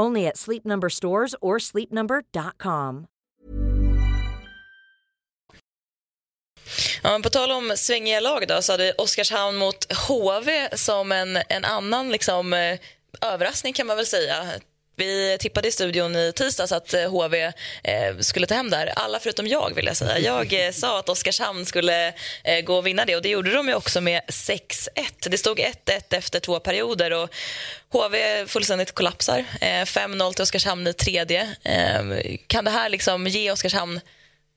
Only 0.00 0.26
at 0.26 0.36
Sleep 0.36 0.64
Number 0.64 0.88
stores 0.88 1.34
or 1.40 1.58
sleepnumber.com. 1.58 3.06
Ja, 7.02 7.20
på 7.22 7.30
tal 7.30 7.50
om 7.50 7.72
svängiga 7.76 8.20
lag 8.20 8.48
då, 8.48 8.62
så 8.62 8.72
hade 8.72 8.92
Oskarshamn 8.92 9.56
mot 9.56 9.92
HV 10.08 10.68
som 10.72 11.12
en, 11.12 11.36
en 11.48 11.64
annan 11.64 12.10
liksom, 12.10 12.52
eh, 12.52 12.78
överraskning 13.20 13.72
kan 13.72 13.86
man 13.86 13.96
väl 13.96 14.06
säga. 14.06 14.46
Vi 15.00 15.36
tippade 15.40 15.68
i 15.68 15.72
studion 15.72 16.16
i 16.16 16.32
tisdags 16.32 16.72
att 16.72 16.94
eh, 16.94 17.10
HV 17.10 17.52
eh, 17.84 18.18
skulle 18.20 18.46
ta 18.46 18.54
hem 18.54 18.70
där. 18.70 18.86
Alla 18.86 19.20
förutom 19.20 19.46
jag 19.46 19.74
vill 19.74 19.86
jag 19.86 19.96
säga. 19.96 20.18
Jag 20.18 20.66
eh, 20.66 20.72
sa 20.72 20.98
att 20.98 21.08
Oskarshamn 21.08 21.66
skulle 21.66 22.14
eh, 22.44 22.60
gå 22.64 22.76
och 22.76 22.86
vinna 22.86 23.04
det 23.04 23.16
och 23.16 23.22
det 23.22 23.28
gjorde 23.28 23.52
de 23.52 23.68
ju 23.68 23.74
också 23.74 24.00
med 24.00 24.22
6-1. 24.28 24.78
Det 25.20 25.38
stod 25.38 25.58
1-1 25.58 25.74
efter 26.10 26.40
två 26.40 26.60
perioder 26.60 27.12
och 27.12 27.30
HV 27.92 28.46
fullständigt 28.46 28.92
kollapsar. 28.92 29.44
Eh, 29.60 29.66
5-0 29.66 30.32
till 30.32 30.42
Oskarshamn 30.42 30.86
i 30.86 30.92
tredje. 30.92 31.54
Kan 32.46 32.64
det 32.64 32.70
här 32.70 32.88
liksom 32.88 33.26
ge 33.26 33.50
Oskarshamn 33.50 34.00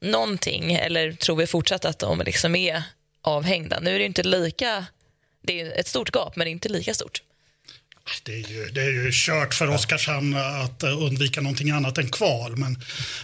någonting 0.01 0.73
eller 0.73 1.11
tror 1.11 1.35
vi 1.35 1.47
fortsatt 1.47 1.85
att 1.85 1.99
de 1.99 2.21
liksom 2.25 2.55
är 2.55 2.83
avhängda? 3.21 3.79
Nu 3.79 3.95
är 3.95 3.99
det 3.99 4.05
inte 4.05 4.23
lika, 4.23 4.85
det 5.41 5.61
är 5.61 5.79
ett 5.79 5.87
stort 5.87 6.15
gap 6.15 6.35
men 6.35 6.47
inte 6.47 6.69
lika 6.69 6.93
stort. 6.93 7.21
Det 8.23 8.33
är, 8.33 8.49
ju, 8.49 8.69
det 8.69 8.81
är 8.81 8.89
ju 8.89 9.09
kört 9.13 9.53
för 9.53 9.69
Oskarshamn 9.69 10.35
att 10.35 10.83
undvika 10.83 11.41
någonting 11.41 11.71
annat 11.71 11.97
än 11.97 12.09
kval. 12.09 12.57
Men, 12.57 12.79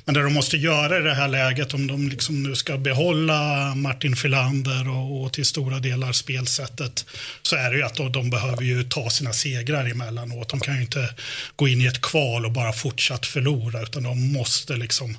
men 0.05 0.15
det 0.15 0.23
de 0.23 0.33
måste 0.33 0.57
göra 0.57 0.99
i 0.99 1.01
det 1.01 1.13
här 1.13 1.27
läget 1.27 1.73
om 1.73 1.87
de 1.87 2.09
liksom 2.09 2.43
nu 2.43 2.55
ska 2.55 2.77
behålla 2.77 3.73
Martin 3.75 4.15
Filander 4.15 4.89
och, 4.89 5.23
och 5.23 5.33
till 5.33 5.45
stora 5.45 5.79
delar 5.79 6.11
spelsättet 6.11 7.05
så 7.41 7.55
är 7.55 7.71
det 7.71 7.77
ju 7.77 7.83
att 7.83 7.95
de, 7.95 8.11
de, 8.11 8.29
behöver 8.29 8.63
ju 8.63 8.83
ta 8.83 9.09
sina 9.09 9.33
segrar 9.33 9.85
emellanåt. 9.85 10.49
De 10.49 10.59
kan 10.59 10.75
ju 10.75 10.81
inte 10.81 11.13
gå 11.55 11.67
in 11.67 11.81
i 11.81 11.85
ett 11.85 12.01
kval 12.01 12.45
och 12.45 12.51
bara 12.51 12.73
fortsatt 12.73 13.25
förlora 13.25 13.81
utan 13.81 14.03
de 14.03 14.33
måste 14.33 14.75
liksom 14.75 15.17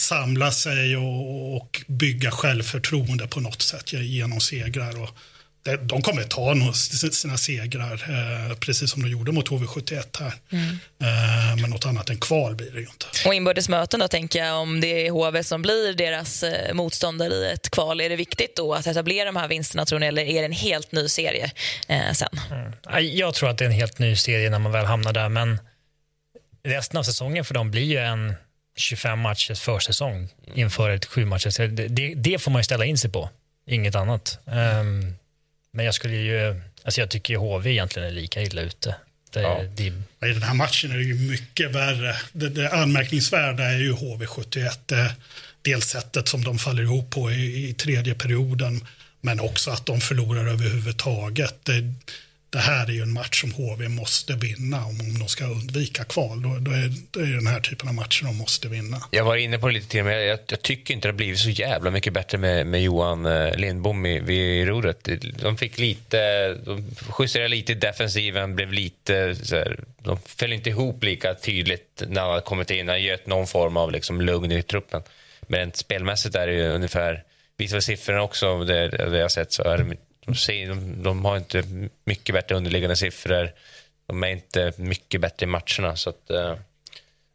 samla 0.00 0.52
sig 0.52 0.96
och, 0.96 1.56
och 1.56 1.82
bygga 1.86 2.30
självförtroende 2.30 3.26
på 3.26 3.40
något 3.40 3.62
sätt 3.62 3.92
genom 3.92 4.40
segrar. 4.40 5.02
Och, 5.02 5.10
de 5.82 6.02
kommer 6.02 6.22
ta 6.22 6.72
sina 7.12 7.36
segrar, 7.36 7.92
eh, 7.92 8.56
precis 8.56 8.90
som 8.90 9.02
de 9.02 9.08
gjorde 9.08 9.32
mot 9.32 9.48
HV71 9.48 10.20
här. 10.20 10.32
Mm. 10.52 10.78
Eh, 11.00 11.60
men 11.60 11.70
något 11.70 11.86
annat 11.86 12.10
än 12.10 12.18
kval 12.18 12.54
blir 12.54 12.70
det 12.70 12.80
ju 12.80 12.86
inte. 12.86 13.06
Och 13.26 13.34
inbördes 13.34 13.68
möten 13.68 14.00
då, 14.00 14.08
tänker 14.08 14.38
jag, 14.38 14.60
om 14.60 14.80
det 14.80 15.06
är 15.06 15.10
HV 15.10 15.42
som 15.42 15.62
blir 15.62 15.94
deras 15.94 16.42
eh, 16.42 16.74
motståndare 16.74 17.34
i 17.34 17.52
ett 17.52 17.70
kval, 17.70 18.00
är 18.00 18.08
det 18.08 18.16
viktigt 18.16 18.56
då 18.56 18.74
att 18.74 18.86
etablera 18.86 19.24
de 19.24 19.36
här 19.36 19.48
vinsterna 19.48 19.86
tror 19.86 19.98
ni, 19.98 20.06
eller 20.06 20.22
är 20.22 20.40
det 20.40 20.46
en 20.46 20.52
helt 20.52 20.92
ny 20.92 21.08
serie 21.08 21.50
sen? 22.12 22.40
Mm. 22.50 23.16
Jag 23.16 23.34
tror 23.34 23.50
att 23.50 23.58
det 23.58 23.64
är 23.64 23.66
en 23.66 23.74
helt 23.74 23.98
ny 23.98 24.16
serie 24.16 24.50
när 24.50 24.58
man 24.58 24.72
väl 24.72 24.84
hamnar 24.84 25.12
där, 25.12 25.28
men 25.28 25.58
resten 26.64 26.98
av 26.98 27.02
säsongen 27.02 27.44
för 27.44 27.54
dem 27.54 27.70
blir 27.70 27.84
ju 27.84 27.98
en 27.98 28.34
25 28.76 29.18
matchers 29.18 29.60
försäsong 29.60 30.28
inför 30.54 30.90
ett 30.90 31.04
sju 31.04 31.24
matchers. 31.24 31.56
Det, 31.56 31.68
det, 31.68 32.14
det, 32.14 32.38
får 32.38 32.50
man 32.50 32.60
ju 32.60 32.64
ställa 32.64 32.84
in 32.84 32.98
sig 32.98 33.10
på, 33.10 33.30
inget 33.66 33.94
annat. 33.94 34.38
Um, 34.44 35.14
men 35.76 35.84
jag 35.84 35.94
skulle 35.94 36.16
ju, 36.16 36.60
alltså 36.82 37.00
jag 37.00 37.10
tycker 37.10 37.34
ju 37.34 37.38
HV 37.38 37.70
egentligen 37.70 38.08
är 38.08 38.12
lika 38.12 38.42
illa 38.42 38.62
ute. 38.62 38.94
Det, 39.30 39.40
ja. 39.40 39.62
det... 39.76 39.84
I 40.28 40.32
den 40.32 40.42
här 40.42 40.54
matchen 40.54 40.92
är 40.92 40.96
det 40.96 41.04
ju 41.04 41.14
mycket 41.14 41.70
värre. 41.70 42.16
Det, 42.32 42.48
det 42.48 42.70
anmärkningsvärda 42.70 43.64
är 43.64 43.78
ju 43.78 43.92
HV71. 43.92 44.78
Det, 44.86 45.14
dels 45.62 45.84
sättet 45.84 46.28
som 46.28 46.44
de 46.44 46.58
faller 46.58 46.82
ihop 46.82 47.10
på 47.10 47.30
i, 47.30 47.68
i 47.68 47.74
tredje 47.74 48.14
perioden, 48.14 48.86
men 49.20 49.40
också 49.40 49.70
att 49.70 49.86
de 49.86 50.00
förlorar 50.00 50.46
överhuvudtaget. 50.46 51.64
Det, 51.64 51.94
det 52.50 52.58
här 52.58 52.86
är 52.86 52.92
ju 52.92 53.02
en 53.02 53.12
match 53.12 53.40
som 53.40 53.52
HV 53.52 53.88
måste 53.88 54.32
vinna 54.32 54.86
om, 54.86 55.00
om 55.00 55.18
de 55.18 55.28
ska 55.28 55.44
undvika 55.44 56.04
kval. 56.04 56.42
Då, 56.42 56.48
då 56.58 56.70
är 56.70 56.92
det 57.10 57.20
är 57.20 57.34
den 57.34 57.46
här 57.46 57.60
typen 57.60 57.88
av 57.88 57.94
matcher 57.94 58.24
de 58.24 58.36
måste 58.36 58.68
vinna. 58.68 59.02
Jag 59.10 59.24
var 59.24 59.36
inne 59.36 59.58
på 59.58 59.66
det 59.66 59.72
lite 59.74 59.88
till, 59.88 60.04
men 60.04 60.26
jag, 60.26 60.38
jag, 60.46 60.62
tycker 60.62 60.94
inte 60.94 61.08
det 61.08 61.12
har 61.12 61.16
blivit 61.16 61.38
så 61.38 61.50
jävla 61.50 61.90
mycket 61.90 62.12
bättre 62.12 62.38
med, 62.38 62.66
med 62.66 62.82
Johan 62.82 63.26
eh, 63.26 63.56
Lindbom 63.56 64.06
i, 64.06 64.20
vid 64.20 64.68
rodret. 64.68 65.08
De 65.42 65.56
fick 65.56 65.78
lite, 65.78 66.54
de 66.54 66.94
justerade 67.18 67.48
lite 67.48 67.72
i 67.72 67.74
defensiven, 67.74 68.56
blev 68.56 68.72
lite 68.72 69.36
så 69.36 69.56
här, 69.56 69.80
de 69.98 70.18
föll 70.26 70.52
inte 70.52 70.70
ihop 70.70 71.04
lika 71.04 71.34
tydligt 71.34 72.02
när 72.08 72.22
han 72.22 72.42
kommit 72.42 72.70
in. 72.70 72.88
Han 72.88 73.02
göt 73.02 73.26
någon 73.26 73.46
form 73.46 73.76
av 73.76 73.92
liksom 73.92 74.20
lugn 74.20 74.52
i 74.52 74.62
truppen. 74.62 75.02
Men 75.40 75.72
spelmässigt 75.72 76.34
är 76.34 76.46
det 76.46 76.52
ju 76.52 76.68
ungefär, 76.68 77.22
visar 77.56 77.80
siffrorna 77.80 78.22
också, 78.22 78.64
det, 78.64 78.88
det 78.88 79.18
jag 79.18 79.32
sett 79.32 79.52
så 79.52 79.62
är 79.62 79.78
det 79.78 79.96
de, 80.46 81.02
de 81.02 81.24
har 81.24 81.36
inte 81.36 81.62
mycket 82.04 82.34
bättre 82.34 82.54
underliggande 82.54 82.96
siffror. 82.96 83.50
De 84.06 84.24
är 84.24 84.28
inte 84.28 84.72
mycket 84.76 85.20
bättre 85.20 85.44
i 85.44 85.46
matcherna. 85.46 85.96
Så 85.96 86.10
att, 86.10 86.30
uh, 86.30 86.54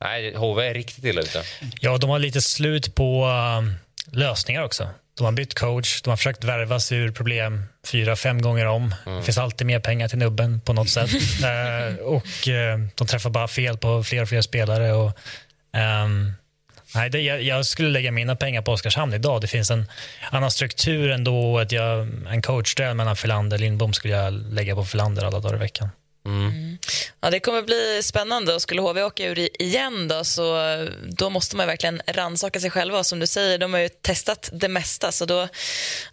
nej, 0.02 0.36
HV 0.36 0.68
är 0.68 0.74
riktigt 0.74 1.06
illa 1.06 1.22
ute. 1.22 1.44
Ja, 1.80 1.98
de 1.98 2.10
har 2.10 2.20
lite 2.20 2.42
slut 2.42 2.96
på 2.96 3.26
uh, 3.26 3.74
lösningar 4.18 4.64
också. 4.64 4.90
De 5.18 5.24
har 5.24 5.32
bytt 5.32 5.54
coach, 5.54 6.02
de 6.02 6.10
har 6.10 6.18
försökt 6.18 6.44
värva 6.44 6.80
sig 6.80 6.98
ur 6.98 7.12
problem 7.12 7.64
fyra, 7.88 8.16
fem 8.16 8.42
gånger 8.42 8.66
om. 8.66 8.96
Mm. 9.06 9.18
Det 9.18 9.24
finns 9.24 9.38
alltid 9.38 9.68
mer 9.68 9.80
pengar 9.80 10.08
till 10.08 10.18
nubben 10.18 10.62
på 10.62 10.74
något 10.74 10.90
sätt. 10.90 11.10
uh, 11.14 11.96
och 12.06 12.48
de 12.96 13.08
träffar 13.08 13.30
bara 13.30 13.48
fel 13.48 13.78
på 13.78 14.04
fler 14.04 14.22
och 14.22 14.30
fler 14.30 14.42
spelare. 14.42 14.94
Och, 14.94 15.18
um, 16.04 16.34
Nej, 16.96 17.10
det, 17.10 17.22
jag, 17.22 17.42
jag, 17.42 17.66
skulle 17.66 17.90
lägga 17.90 18.12
mina 18.12 18.36
pengar 18.36 18.62
på 18.62 18.72
Oskarshamn 18.72 19.14
idag. 19.14 19.42
Det 19.42 19.48
finns 19.48 19.72
en 19.72 19.86
annan 20.32 20.52
struktur 20.52 21.10
ändå. 21.10 21.60
Att 21.60 21.72
jag, 21.72 22.08
en 22.30 22.42
coachduell 22.42 22.96
mellan 22.96 23.16
Filander 23.16 23.58
och 23.58 23.62
Lindbom 23.62 23.94
skulle 23.94 24.14
jag 24.14 24.34
lägga 24.34 24.76
på 24.76 24.86
Filander 24.86 25.24
alla 25.24 25.40
dagar 25.40 25.56
i 25.56 25.60
veckan. 25.60 25.90
Mm. 26.26 26.48
Mm. 26.48 26.78
Ja, 27.22 27.30
det 27.30 27.40
kommer 27.40 27.62
bli 27.62 28.00
spännande. 28.04 28.54
Och 28.56 28.62
skulle 28.62 28.82
HV 28.82 29.04
åka 29.04 29.26
ur 29.26 29.62
igen 29.62 30.08
då, 30.08 30.24
så 30.24 30.58
då 31.04 31.30
måste 31.30 31.56
man 31.56 31.68
verkligen 31.68 32.02
ransaka 32.08 32.60
sig 32.60 32.70
själva. 32.70 33.04
Som 33.04 33.20
du 33.20 33.28
säger, 33.28 33.58
de 33.58 33.74
har 33.74 33.82
ju 33.82 33.90
testat 33.90 34.50
det 34.54 34.68
mesta. 34.68 35.12
Så 35.12 35.26
då 35.26 35.48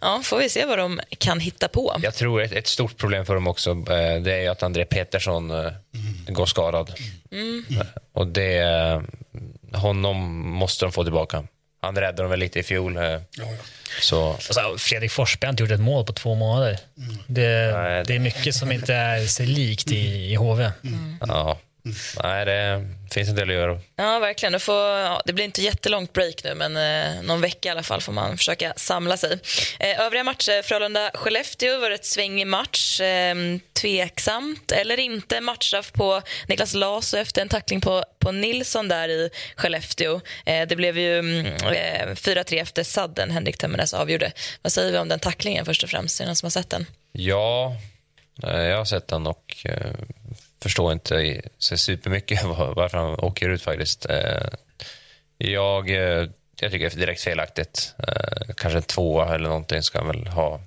ja, 0.01 0.21
får 0.23 0.37
vi 0.37 0.49
se 0.49 0.65
vad 0.65 0.77
de 0.77 1.01
kan 1.17 1.39
hitta 1.39 1.67
på. 1.67 1.95
Jag 2.01 2.15
tror 2.15 2.41
ett, 2.41 2.51
ett 2.51 2.67
stort 2.67 2.97
problem 2.97 3.25
för 3.25 3.33
dem 3.33 3.47
också 3.47 3.69
eh, 3.71 4.21
det 4.21 4.33
är 4.33 4.49
att 4.49 4.63
André 4.63 4.85
Petersson 4.85 5.51
mm. 5.51 5.73
går 6.27 6.45
skadad. 6.45 6.93
Mm. 7.31 7.65
Och 8.13 8.27
det, 8.27 8.63
honom 9.73 10.49
måste 10.51 10.85
de 10.85 10.91
få 10.91 11.03
tillbaka. 11.03 11.43
Han 11.81 11.95
räddade 11.95 12.21
dem 12.23 12.29
väl 12.29 12.39
lite 12.39 12.59
i 12.59 12.63
fjol. 12.63 12.97
eh, 12.97 13.03
Ja, 13.03 13.19
ja. 13.37 13.47
Så 14.01 14.29
Alltså, 14.31 14.75
Fredrik 14.77 15.11
Forsberg 15.11 15.47
har 15.47 15.51
inte 15.53 15.63
gjort 15.63 15.71
ett 15.71 15.79
mål 15.79 16.05
på 16.05 16.13
två 16.13 16.35
månader. 16.35 16.79
Det, 17.27 17.71
Nej, 17.77 18.03
det 18.07 18.15
är 18.15 18.19
mycket 18.19 18.55
som 18.55 18.71
inte 18.71 18.93
är 18.93 19.25
sig 19.25 19.45
likt 19.45 19.91
i, 19.91 20.31
i 20.31 20.35
HV. 20.35 20.71
ja, 21.27 21.57
nej, 22.23 22.45
det 22.45 22.85
finns 23.11 23.29
en 23.29 23.35
del 23.35 23.49
att 23.49 23.55
göra. 23.55 23.79
Ja, 23.95 24.19
verkligen. 24.19 24.53
Det, 24.53 24.59
får, 24.59 24.75
ja, 24.75 25.21
det 25.25 25.33
blir 25.33 25.45
inte 25.45 25.61
jättelångt 25.61 26.13
break 26.13 26.43
nu, 26.43 26.55
men 26.55 26.77
eh, 26.77 27.21
någon 27.23 27.41
vecka 27.41 27.69
i 27.69 27.71
alla 27.71 27.83
fall 27.83 28.01
får 28.01 28.13
man 28.13 28.37
försöka 28.37 28.73
samla 28.75 29.17
sig. 29.17 29.39
Eh, 29.79 29.99
övriga 29.99 30.23
matcher, 30.23 30.61
Frölunda-Skellefteå 30.61 31.79
var 31.79 31.91
ett 31.91 32.05
svängig 32.05 32.47
match. 32.47 33.01
Eh, 33.01 33.35
tveksamt 33.81 34.71
eller 34.71 34.99
inte. 34.99 35.41
Matchstraff 35.41 35.91
på 35.91 36.21
Niklas 36.47 36.73
Laso 36.73 37.17
efter 37.17 37.41
en 37.41 37.49
tackling 37.49 37.81
på, 37.81 38.03
på 38.19 38.31
Nilsson 38.31 38.87
där 38.87 39.09
i 39.09 39.29
Skellefteå. 39.55 40.21
Eh, 40.45 40.67
det 40.67 40.75
blev 40.75 40.97
ju 40.97 41.19
mm, 41.19 41.45
eh, 41.45 42.07
4-3 42.07 42.61
efter 42.61 42.83
sadden 42.83 43.31
Henrik 43.31 43.57
Temmernes 43.57 43.93
avgjorde. 43.93 44.31
Vad 44.61 44.71
säger 44.71 44.91
vi 44.91 44.97
om 44.97 45.07
den 45.07 45.19
tacklingen 45.19 45.65
först 45.65 45.83
och 45.83 45.89
främst? 45.89 46.19
Är 46.19 46.23
det 46.23 46.27
någon 46.27 46.35
som 46.35 46.45
har 46.45 46.51
sett 46.51 46.69
den? 46.69 46.85
Ja, 47.11 47.75
eh, 48.43 48.61
jag 48.61 48.77
har 48.77 48.85
sett 48.85 49.07
den 49.07 49.27
och 49.27 49.55
eh, 49.65 49.91
förstår 50.63 50.91
inte 50.91 51.41
så 51.57 51.77
supermycket 51.77 52.43
var- 52.43 52.73
varför 52.75 52.97
han 52.97 53.19
åker 53.19 53.49
ut 53.49 53.61
faktiskt. 53.61 54.05
Eh, 54.05 54.47
jag, 55.37 55.89
eh, 55.89 56.27
jag 56.61 56.71
tycker 56.71 56.89
det 56.89 56.95
är 56.95 56.99
direkt 56.99 57.21
felaktigt. 57.23 57.93
Eh, 58.07 58.53
kanske 58.57 58.77
en 58.77 58.83
tvåa 58.83 59.35
eller 59.35 59.47
någonting 59.49 59.83
ska 59.83 59.97
han 59.97 60.07
väl 60.07 60.27
ha. 60.27 60.61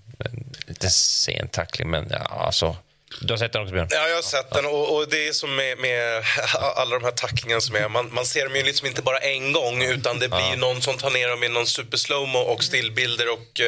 Lite 0.67 0.91
sen 0.91 1.49
tackling, 1.49 1.91
men 1.91 2.09
ja, 2.11 2.19
alltså. 2.19 2.77
Du 3.21 3.33
har 3.33 3.39
sett 3.39 3.53
den 3.53 3.63
också, 3.63 3.75
Björn? 3.75 3.89
Ja, 3.91 4.09
jag 4.09 4.15
har 4.15 4.23
sett 4.23 4.51
den 4.51 4.67
och, 4.67 4.97
och 4.97 5.09
det 5.09 5.29
är 5.29 5.33
som 5.33 5.57
med, 5.57 5.79
med 5.79 6.23
alla 6.77 6.99
de 6.99 7.05
här 7.05 7.11
tacklingarna 7.13 7.61
som 7.61 7.77
är. 7.77 7.89
Man, 7.89 8.15
man 8.15 8.27
ser 8.27 8.45
dem 8.45 8.57
ju 8.57 8.63
liksom 8.63 8.87
inte 8.87 9.03
bara 9.03 9.19
en 9.19 9.53
gång 9.53 9.83
utan 9.83 10.19
det 10.19 10.29
blir 10.29 10.51
ju 10.51 10.57
någon 10.57 10.83
som 10.83 10.97
tar 10.97 11.11
ner 11.11 11.29
dem 11.29 11.43
i 11.45 11.49
någon 11.49 11.67
super 11.67 11.97
slowmo 11.97 12.39
och 12.39 12.65
stillbilder 12.65 13.33
och 13.33 13.61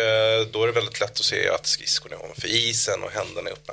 då 0.52 0.62
är 0.62 0.66
det 0.66 0.72
väldigt 0.72 1.00
lätt 1.00 1.10
att 1.10 1.16
se 1.24 1.48
att 1.48 1.66
skridskorna 1.66 2.16
är 2.16 2.22
ovanför 2.24 2.48
isen 2.48 3.02
och 3.02 3.10
händerna 3.10 3.48
är 3.50 3.52
uppe. 3.52 3.72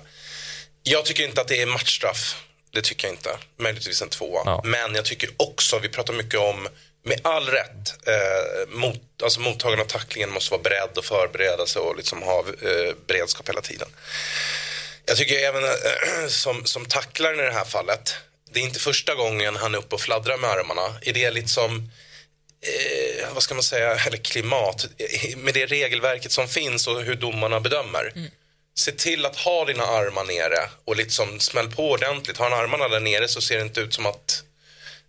Jag 0.84 1.06
tycker 1.06 1.24
inte 1.24 1.42
att 1.42 1.48
det 1.48 1.62
är 1.62 1.66
matchstraff. 1.66 2.36
Det 2.72 2.82
tycker 2.82 3.08
jag 3.08 3.16
inte. 3.16 3.38
Möjligtvis 3.58 4.02
en 4.02 4.10
tvåa. 4.10 4.42
Ja. 4.46 4.62
Men 4.66 4.96
jag 4.96 5.06
tycker 5.06 5.30
också, 5.38 5.80
vi 5.80 5.90
pratar 5.90 6.14
mycket 6.14 6.40
om, 6.40 6.68
med 7.04 7.20
all 7.24 7.48
rätt, 7.48 8.08
eh, 8.08 8.70
mot, 8.70 9.02
alltså 9.24 9.40
mottagaren 9.40 9.82
av 9.82 9.86
tacklingen 9.86 10.32
måste 10.32 10.52
vara 10.52 10.62
beredd 10.62 10.98
och 10.98 11.06
förbereda 11.06 11.66
sig 11.66 11.82
och 11.82 11.98
liksom 11.98 12.22
ha 12.22 12.40
eh, 12.40 12.96
beredskap 13.08 13.50
hela 13.50 13.62
tiden. 13.62 13.88
Jag 15.06 15.18
tycker 15.18 15.40
även 15.40 15.64
äh, 15.64 15.72
som, 16.28 16.66
som 16.66 16.86
tacklaren 16.86 17.40
i 17.40 17.44
det 17.44 17.52
här 17.52 17.66
fallet, 17.66 18.16
det 18.52 18.60
är 18.60 18.64
inte 18.64 18.80
första 18.80 19.16
gången 19.16 19.56
han 19.56 19.74
är 19.74 19.78
uppe 19.78 19.96
och 19.96 20.02
fladdrar 20.02 20.38
med 20.38 20.50
armarna. 20.50 20.96
I 21.02 21.12
det 21.12 21.32
liksom, 21.32 21.92
eh, 22.62 23.34
vad 23.34 23.44
ska 23.44 23.54
man 23.54 23.64
säga, 23.64 23.96
eller 23.96 24.18
klimat, 24.18 24.86
eh, 24.98 25.38
med 25.38 25.54
det 25.54 25.66
regelverket 25.66 26.32
som 26.32 26.48
finns 26.48 26.88
och 26.88 27.02
hur 27.02 27.16
domarna 27.16 27.60
bedömer. 27.60 28.14
Se 28.76 28.92
till 28.92 29.26
att 29.26 29.36
ha 29.36 29.66
dina 29.66 29.84
armar 29.84 30.24
nere 30.24 30.70
och 30.86 30.96
liksom 30.96 31.40
smäll 31.40 31.72
på 31.72 31.90
ordentligt. 31.92 32.38
Har 32.38 32.50
han 32.50 32.60
armarna 32.60 32.88
där 32.88 33.00
nere 33.00 33.28
så 33.28 33.42
ser 33.42 33.56
det 33.58 33.62
inte 33.64 33.82
ut 33.82 33.94
som 33.94 34.06
att 34.06 34.44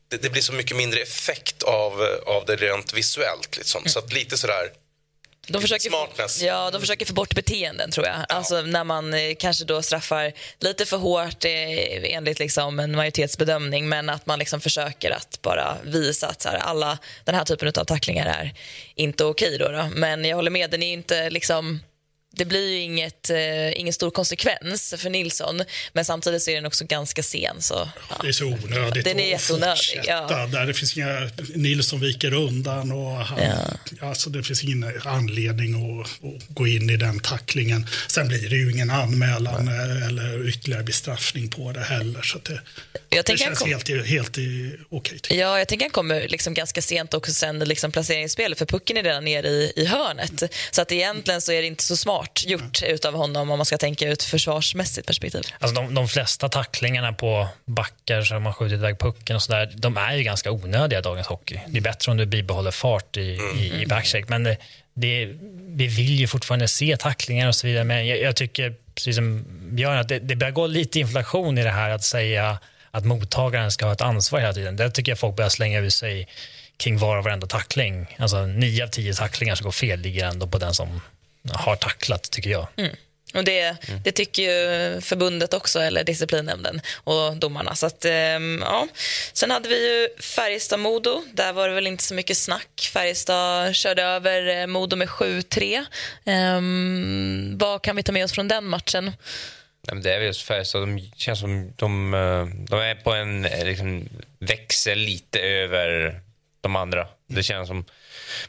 det, 0.09 0.23
det 0.23 0.31
blir 0.31 0.43
så 0.43 0.53
mycket 0.53 0.77
mindre 0.77 1.01
effekt 1.01 1.63
av, 1.63 2.03
av 2.27 2.45
det 2.47 2.57
rent 2.57 2.93
visuellt. 2.93 3.57
Liksom. 3.57 3.83
Så 3.87 3.99
att 3.99 4.13
lite 4.13 4.39
sådär, 4.39 4.71
De 5.47 5.63
försöker, 5.63 5.89
Smartness. 5.89 6.43
ja, 6.43 6.71
de 6.71 6.81
försöker 6.81 7.07
få 7.07 7.13
bort 7.13 7.35
beteenden, 7.35 7.91
tror 7.91 8.07
jag. 8.07 8.17
Alltså 8.29 8.63
när 8.63 8.85
man 8.85 9.15
eh, 9.15 9.35
kanske 9.39 9.65
då 9.65 9.83
straffar 9.83 10.33
lite 10.59 10.87
för 10.87 10.97
hårt 10.97 11.45
eh, 11.45 12.15
enligt 12.15 12.39
liksom 12.39 12.79
en 12.81 12.97
majoritetsbedömning 12.97 13.89
men 13.89 14.09
att 14.09 14.27
man 14.27 14.39
liksom 14.39 14.61
försöker 14.61 15.11
att 15.11 15.43
bara 15.43 15.77
visa 15.85 16.27
att 16.29 16.43
så 16.43 16.49
här, 16.49 16.57
alla 16.57 16.99
den 17.25 17.35
här 17.35 17.45
typen 17.45 17.69
av 17.69 17.85
tacklingar 17.85 18.27
är 18.27 18.55
inte 18.95 19.25
okej. 19.25 19.59
Då, 19.59 19.69
då. 19.69 19.89
Men 19.95 20.25
jag 20.25 20.37
håller 20.37 20.51
med, 20.51 20.71
den 20.71 20.83
är 20.83 20.93
inte 20.93 21.31
liksom 21.31 21.81
det 22.33 22.45
blir 22.45 22.69
ju 22.71 22.79
inget, 22.79 23.31
eh, 23.31 23.81
ingen 23.81 23.93
stor 23.93 24.11
konsekvens 24.11 24.95
för 24.99 25.11
Nilsson 25.11 25.63
men 25.93 26.05
samtidigt 26.05 26.43
så 26.43 26.51
är 26.51 26.55
den 26.55 26.67
också 26.67 26.85
ganska 26.85 27.23
sen. 27.23 27.63
Så, 27.63 27.89
ja. 28.11 28.17
Det 28.23 28.29
är 28.29 28.33
så 28.33 28.45
onödigt 28.47 29.05
Den 29.05 29.21
är 29.21 29.29
jätteonödig, 29.29 30.01
ja. 30.05 30.47
där. 30.53 30.67
Det 30.67 30.75
finns 30.75 30.97
inga 30.97 31.31
Nilsson 31.55 32.01
viker 32.01 32.35
undan 32.35 32.93
och 32.93 33.17
han, 33.17 33.39
alltså 34.01 34.31
det 34.31 34.43
finns 34.43 34.65
ingen 34.65 35.01
anledning 35.05 36.01
att, 36.01 36.07
att 36.07 36.43
gå 36.49 36.67
in 36.67 36.91
i 36.91 36.97
den 36.97 37.21
tacklingen. 37.21 37.87
Sen 38.09 38.29
blir 38.29 38.49
det 38.51 38.57
ju 38.57 38.71
ingen 38.73 38.91
anmälan 38.91 39.69
eh, 39.69 40.07
eller 40.07 40.49
ytterligare 40.49 40.83
bestraffning 40.85 41.49
på 41.51 41.73
det 41.73 41.81
heller. 41.81 42.23
Så 42.23 42.39
det, 42.39 42.61
Jag 43.09 43.25
det 43.25 43.37
känns 43.39 43.59
kom- 43.59 43.69
helt, 43.69 43.89
helt 44.07 44.39
okej. 44.91 45.19
tycker 45.19 45.41
Ja, 45.41 45.59
jag 45.59 45.69
tänker 45.69 45.85
han 45.85 45.91
kommer 45.91 46.29
liksom 46.29 46.55
ganska 46.55 46.83
sent 46.83 47.15
också 47.15 47.33
sen 47.33 47.59
liksom 47.59 47.93
placeringsspelet 47.93 48.59
för 48.59 48.67
pucken 48.67 48.97
är 48.97 49.03
redan 49.03 49.25
nere 49.25 49.49
i, 49.49 49.73
i 49.77 49.85
hörnet. 49.87 50.43
Så 50.71 50.83
att 50.83 50.93
egentligen 50.93 51.41
så 51.41 51.53
är 51.53 51.61
det 51.61 51.67
inte 51.67 51.85
så 51.85 51.97
smart 51.97 52.22
gjort 52.47 52.83
utav 52.83 53.15
honom 53.15 53.51
om 53.51 53.59
man 53.59 53.67
ska 53.67 53.79
tänka 53.79 54.09
ut 54.09 54.23
försvarsmässigt 54.23 55.07
perspektiv. 55.07 55.43
Alltså 55.59 55.83
de, 55.83 55.95
de 55.95 56.09
flesta 56.09 56.49
tacklingarna 56.49 57.13
på 57.13 57.49
backar 57.65 58.23
som 58.23 58.47
har 58.47 58.53
skjutit 58.53 58.79
iväg 58.79 58.99
pucken 58.99 59.37
och 59.37 59.43
sådär, 59.43 59.73
de 59.77 59.97
är 59.97 60.15
ju 60.15 60.23
ganska 60.23 60.51
onödiga 60.51 60.99
i 60.99 61.03
dagens 61.03 61.27
hockey. 61.27 61.61
Det 61.67 61.79
är 61.79 61.83
bättre 61.83 62.11
om 62.11 62.17
du 62.17 62.27
bibehåller 62.27 62.71
fart 62.71 63.17
i, 63.17 63.39
i, 63.59 63.83
i 63.83 63.87
backcheck. 63.87 64.29
Men 64.29 64.43
det, 64.45 64.57
det, 64.95 65.27
vi 65.67 65.87
vill 65.87 66.21
ju 66.21 66.27
fortfarande 66.27 66.69
se 66.69 66.97
tacklingar 66.97 67.49
och 67.49 67.55
så 67.55 67.67
vidare. 67.67 67.85
Men 67.85 68.07
jag, 68.07 68.21
jag 68.21 68.37
tycker, 68.37 68.75
precis 68.95 69.17
som 69.17 69.45
Björn, 69.71 69.99
att 69.99 70.09
det, 70.09 70.19
det 70.19 70.37
börjar 70.37 70.53
gå 70.53 70.67
lite 70.67 71.01
inflation 71.01 71.59
i 71.59 71.63
det 71.63 71.71
här 71.71 71.91
att 71.91 72.05
säga 72.05 72.59
att 72.91 73.05
mottagaren 73.05 73.73
ska 73.73 73.85
ha 73.85 73.93
ett 73.93 74.01
ansvar 74.01 74.41
hela 74.41 74.53
tiden. 74.53 74.77
Det 74.77 74.91
tycker 74.91 75.13
jag 75.13 75.19
folk 75.19 75.37
börjar 75.37 75.51
slänga 75.51 75.79
ur 75.81 75.91
sig 75.91 76.29
kring 76.77 76.99
var 76.99 77.17
och 77.17 77.25
varenda 77.25 77.47
tackling. 77.47 78.17
Alltså 78.19 78.47
nio 78.47 78.85
av 78.85 78.89
tio 78.89 79.15
tacklingar 79.15 79.55
som 79.55 79.65
går 79.65 79.73
fel 79.73 80.01
ligger 80.01 80.27
ändå 80.27 80.47
på 80.47 80.59
den 80.59 80.75
som 80.75 81.01
har 81.51 81.77
tacklat, 81.77 82.31
tycker 82.31 82.51
jag. 82.51 82.67
Och 83.35 83.45
det, 83.45 83.77
det 84.05 84.13
tycker 84.13 84.43
ju 84.43 85.01
förbundet 85.01 85.55
också, 85.55 85.81
eller 85.81 86.05
disciplinnämnden 86.05 86.81
och 87.05 87.37
domarna. 87.37 87.75
Så 87.75 87.87
att, 87.87 88.05
ehm, 88.05 88.63
ja. 88.65 88.89
Sen 89.33 89.51
hade 89.51 89.69
vi 89.69 89.89
ju 89.89 90.09
Färjestad-Modo. 90.21 91.23
Där 91.33 91.53
var 91.53 91.69
det 91.69 91.75
väl 91.75 91.87
inte 91.87 92.05
så 92.05 92.15
mycket 92.15 92.37
snack. 92.37 92.91
Färjestad 92.93 93.75
körde 93.75 94.03
över 94.03 94.61
eh, 94.61 94.67
Modo 94.67 94.97
med 94.97 95.09
7-3. 95.09 95.85
Ehm, 96.25 97.59
vad 97.59 97.83
kan 97.83 97.97
vi 97.97 98.03
ta 98.03 98.13
med 98.13 98.25
oss 98.25 98.33
från 98.33 98.49
den 98.49 98.65
matchen? 98.65 99.05
Nej, 99.05 99.95
men 99.95 100.03
det 100.03 100.13
är 100.13 100.19
väl 100.19 100.27
just 100.27 100.43
Färjestad. 100.43 100.83
De 100.83 101.11
känns 101.17 101.41
som 101.41 101.73
de, 101.77 102.15
eh, 102.15 102.47
de 102.69 102.81
är 102.81 102.95
på 102.95 103.13
en 103.13 103.45
eh, 103.45 103.65
liksom, 103.65 104.09
växel 104.39 104.99
lite 104.99 105.41
över 105.41 106.21
de 106.61 106.77
andra. 106.77 107.07
Det 107.35 107.43
känns 107.43 107.69
som 107.69 107.85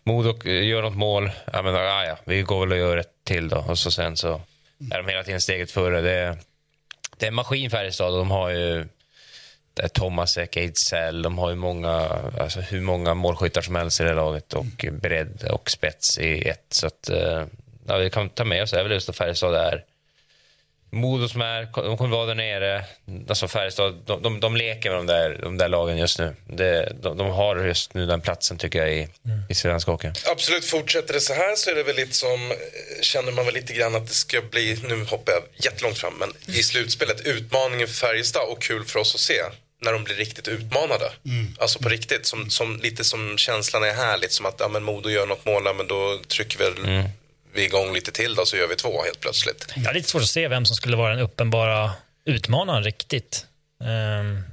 Modo 0.04 0.40
eh, 0.50 0.64
gör 0.68 0.82
något 0.82 0.96
mål. 0.98 1.32
Ja, 1.54 1.62
men, 1.62 1.76
ah, 1.76 2.06
ja, 2.06 2.18
vi 2.26 2.42
går 2.42 2.60
väl 2.60 2.72
och 2.72 2.78
gör 2.78 2.98
ett 2.98 3.14
till 3.24 3.50
då. 3.50 3.58
Och 3.58 3.80
så 3.80 3.92
sen 3.92 4.18
så 4.18 4.42
är 4.92 4.98
de 5.04 5.08
hela 5.08 5.24
tiden 5.24 5.42
steget 5.42 5.72
före. 5.72 6.02
Det, 6.02 6.12
är- 6.12 6.38
det 7.18 7.26
är 7.26 7.28
en 7.28 7.34
maskin 7.36 7.70
Färjestad 7.72 8.12
och 8.14 8.18
de 8.20 8.32
har 8.32 8.50
ju 8.50 8.86
det 9.76 9.84
är 9.84 9.88
Thomas 9.88 10.38
Ek, 10.38 10.58
Ejdsell, 10.58 11.22
de 11.22 11.38
har 11.38 11.50
ju 11.50 11.56
många, 11.56 11.92
alltså 12.40 12.60
hur 12.62 12.82
många 12.82 13.14
målskyttar 13.14 13.62
som 13.62 13.76
helst 13.76 14.02
i 14.02 14.04
det 14.04 14.14
laget 14.14 14.54
och 14.54 14.86
bredd 14.92 15.44
och 15.52 15.70
spets 15.70 16.18
i 16.18 16.48
ett. 16.50 16.66
Så 16.70 16.88
att, 16.88 17.10
eh, 17.10 17.44
ja, 17.88 17.98
vi 17.98 18.10
kan 18.10 18.30
ta 18.30 18.44
med 18.44 18.64
oss 18.64 18.74
är 18.74 18.84
väl 18.84 18.92
just 18.92 19.10
att 19.10 19.16
Färjestad 19.18 19.56
är 19.56 19.84
Modo 20.94 21.30
som 21.30 21.42
är, 21.42 21.68
de 21.76 21.98
kommer 21.98 22.10
vara 22.10 22.26
där 22.26 22.36
nere. 22.36 22.86
Alltså 23.30 23.48
Färjestad, 23.48 24.04
de, 24.06 24.22
de, 24.22 24.40
de 24.40 24.56
leker 24.56 24.90
med 24.90 25.00
de 25.00 25.06
där, 25.06 25.40
de 25.42 25.58
där 25.58 25.68
lagen 25.68 25.98
just 25.98 26.20
nu. 26.20 26.36
Det, 26.48 26.94
de, 27.02 27.18
de 27.18 27.28
har 27.28 27.56
just 27.56 27.94
nu 27.94 28.06
den 28.06 28.22
platsen 28.22 28.58
tycker 28.58 28.80
jag 28.80 28.94
i, 28.94 29.08
i 29.50 29.56
svensk 29.56 29.88
hockey. 29.88 30.12
Absolut, 30.32 30.66
fortsätter 30.66 31.14
det 31.14 31.20
så 31.20 31.34
här 31.34 31.56
så 31.56 31.70
är 31.70 31.76
det 31.76 31.84
väl 31.84 31.96
lite 31.96 32.16
som, 32.16 32.52
eh, 32.52 32.58
känner 33.02 33.32
man 33.32 33.46
väl 33.46 33.54
lite 33.54 33.74
grann 33.74 33.96
att 33.96 34.08
det 34.08 34.14
ska 34.14 34.42
bli, 34.42 34.80
nu 34.84 35.04
hoppar 35.04 35.34
jag 35.34 35.44
jättelångt 35.66 35.98
fram, 35.98 36.14
men 36.20 36.56
i 36.56 36.64
slutspelet 36.64 37.22
utmaningen 37.22 37.88
för 37.88 37.94
Färjestad 37.94 38.50
och 38.50 38.62
kul 38.62 38.84
för 38.84 39.00
oss 39.00 39.16
att 39.16 39.22
se 39.22 39.42
när 39.82 39.94
de 39.94 40.04
blir 40.04 40.16
riktigt 40.16 40.48
utmanade. 40.48 41.12
Alltså 41.58 41.80
på 41.80 41.90
riktigt, 41.90 42.26
som, 42.26 42.50
som, 42.50 42.80
lite 42.84 43.04
som 43.04 43.38
känslan 43.38 43.84
är 43.84 43.94
här, 43.94 44.18
lite 44.18 44.34
som 44.34 44.46
att 44.46 44.56
ja, 44.60 44.68
men 44.68 44.84
Modo 44.84 45.10
gör 45.10 45.26
något 45.26 45.46
mål, 45.46 45.64
men 45.76 45.88
då 45.88 46.20
trycker 46.28 46.58
väl 46.60 47.04
vi 47.54 47.66
igång 47.66 47.94
lite 47.94 48.12
till 48.12 48.36
då 48.36 48.46
så 48.46 48.58
gör 48.58 48.68
vi 48.68 48.76
två 48.76 49.04
helt 49.04 49.20
plötsligt. 49.20 49.74
Jag 49.76 49.86
har 49.86 49.94
lite 49.94 50.10
svårt 50.10 50.22
att 50.22 50.28
se 50.28 50.48
vem 50.48 50.66
som 50.66 50.76
skulle 50.76 50.98
vara 50.98 51.16
den 51.16 51.24
uppenbara 51.24 51.92
utmanaren 52.26 52.84
riktigt. 52.84 53.46
Um, 53.80 54.44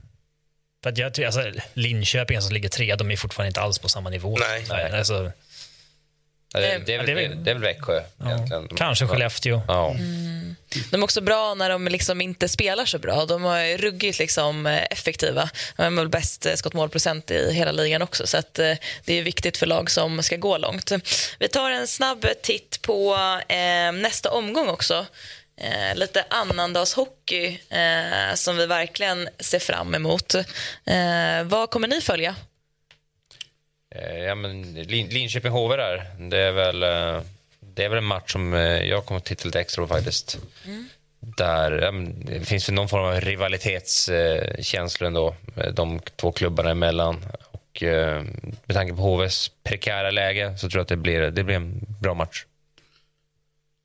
för 0.83 0.91
att 0.91 0.99
jag 0.99 1.15
tycker, 1.15 1.27
alltså, 1.27 1.61
Linköping 1.75 2.41
som 2.41 2.55
ligger 2.55 2.69
tre, 2.69 2.95
de 2.95 3.11
är 3.11 3.17
fortfarande 3.17 3.49
inte 3.49 3.61
alls 3.61 3.79
på 3.79 3.89
samma 3.89 4.11
nivå. 4.11 4.39
Nej. 4.39 4.67
Nej, 4.69 4.99
alltså, 4.99 5.33
Ja, 6.53 6.61
det, 6.61 6.73
Eh, 6.75 6.81
det, 6.87 6.95
är 6.95 6.97
väl, 6.99 7.07
det 7.07 7.13
är 7.13 7.17
det, 7.17 7.29
väl- 7.29 7.49
är 7.49 7.53
väl 7.55 7.63
Växjö 7.63 8.03
egentligen. 8.25 8.67
De- 8.69 8.77
kanske 8.77 9.07
Skellefteå. 9.07 9.63
Ja. 9.69 9.97
De 10.91 10.97
är 11.01 11.05
också 11.05 11.21
bra 11.21 11.55
när 11.55 11.71
de 11.71 11.89
liksom 11.89 12.21
inte 12.21 12.49
spelar 12.49 12.85
så 12.85 12.99
bra. 12.99 13.25
De 13.27 13.45
är 13.45 13.79
ruggigt 13.79 14.19
liksom 14.19 14.67
eh, 14.67 14.83
effektiva. 14.91 15.51
De 15.77 15.83
har 15.83 15.91
väl 15.91 16.09
bäst 16.09 16.47
eh, 16.47 16.55
skottmålprocent 16.55 17.31
i 17.31 17.53
hela 17.53 17.73
ligan 17.73 18.03
också. 18.03 18.27
Så 18.27 18.37
att, 18.39 18.55
det 18.55 18.79
är 19.07 19.23
viktigt 19.23 19.57
för 19.57 19.67
lag 19.67 19.91
som 19.91 20.23
ska 20.23 20.37
gå 20.37 20.59
långt. 20.59 20.93
Vi 21.39 21.49
tar 21.49 21.71
en 21.71 21.87
snabb 21.87 22.27
titt 22.43 22.83
på 22.83 23.15
eh, 23.49 23.93
nästa 23.93 24.31
omgång 24.31 24.69
också. 24.69 25.07
Eh, 25.61 25.97
lite 25.97 26.25
annandagshockey 26.31 27.59
eh, 27.71 28.35
som 28.35 28.57
vi 28.57 28.67
verkligen 28.67 29.29
ser 29.39 29.59
fram 29.59 29.95
emot. 29.95 30.35
Eh, 30.35 31.43
vad 31.45 31.71
kommer 31.71 31.89
ni 31.89 32.01
följa? 32.01 32.35
Eh, 33.95 34.19
ja, 34.19 34.35
men 34.35 34.73
Lin 34.73 35.09
Linköping-HV 35.09 35.77
där, 35.77 36.07
det 36.31 36.39
är 36.39 36.53
väl... 36.53 36.83
Eh, 36.83 37.23
det 37.61 37.85
är 37.85 37.89
väl 37.89 37.99
en 37.99 38.05
match 38.05 38.33
som 38.33 38.55
eh, 38.55 38.61
jag 38.61 39.07
kommer 39.07 39.19
att 39.19 39.25
titta 39.25 39.45
lite 39.45 39.61
extra 39.61 39.87
på 39.87 39.95
faktiskt. 39.95 40.39
Mm. 40.67 40.89
Där 41.21 41.71
det 42.25 42.45
finns 42.45 42.69
väl 42.69 42.75
någon 42.75 42.89
form 42.89 43.05
av 43.05 43.21
rivalitetskänsla 43.21 45.07
ändå, 45.07 45.35
de 45.73 46.01
två 46.17 46.33
klubbarna 46.33 46.71
emellan. 46.71 47.25
Och 47.51 47.83
med 48.67 48.77
tanke 48.77 48.95
på 48.95 49.03
HVs 49.03 49.51
prekära 49.65 50.11
läge 50.11 50.59
så 50.59 50.71
tror 50.71 50.79
jag 50.79 50.83
att 50.83 50.89
det 50.89 50.97
blir, 50.97 51.21
det 51.21 51.45
blir 51.45 51.57
en 51.57 51.81
bra 52.01 52.15
match. 52.15 52.45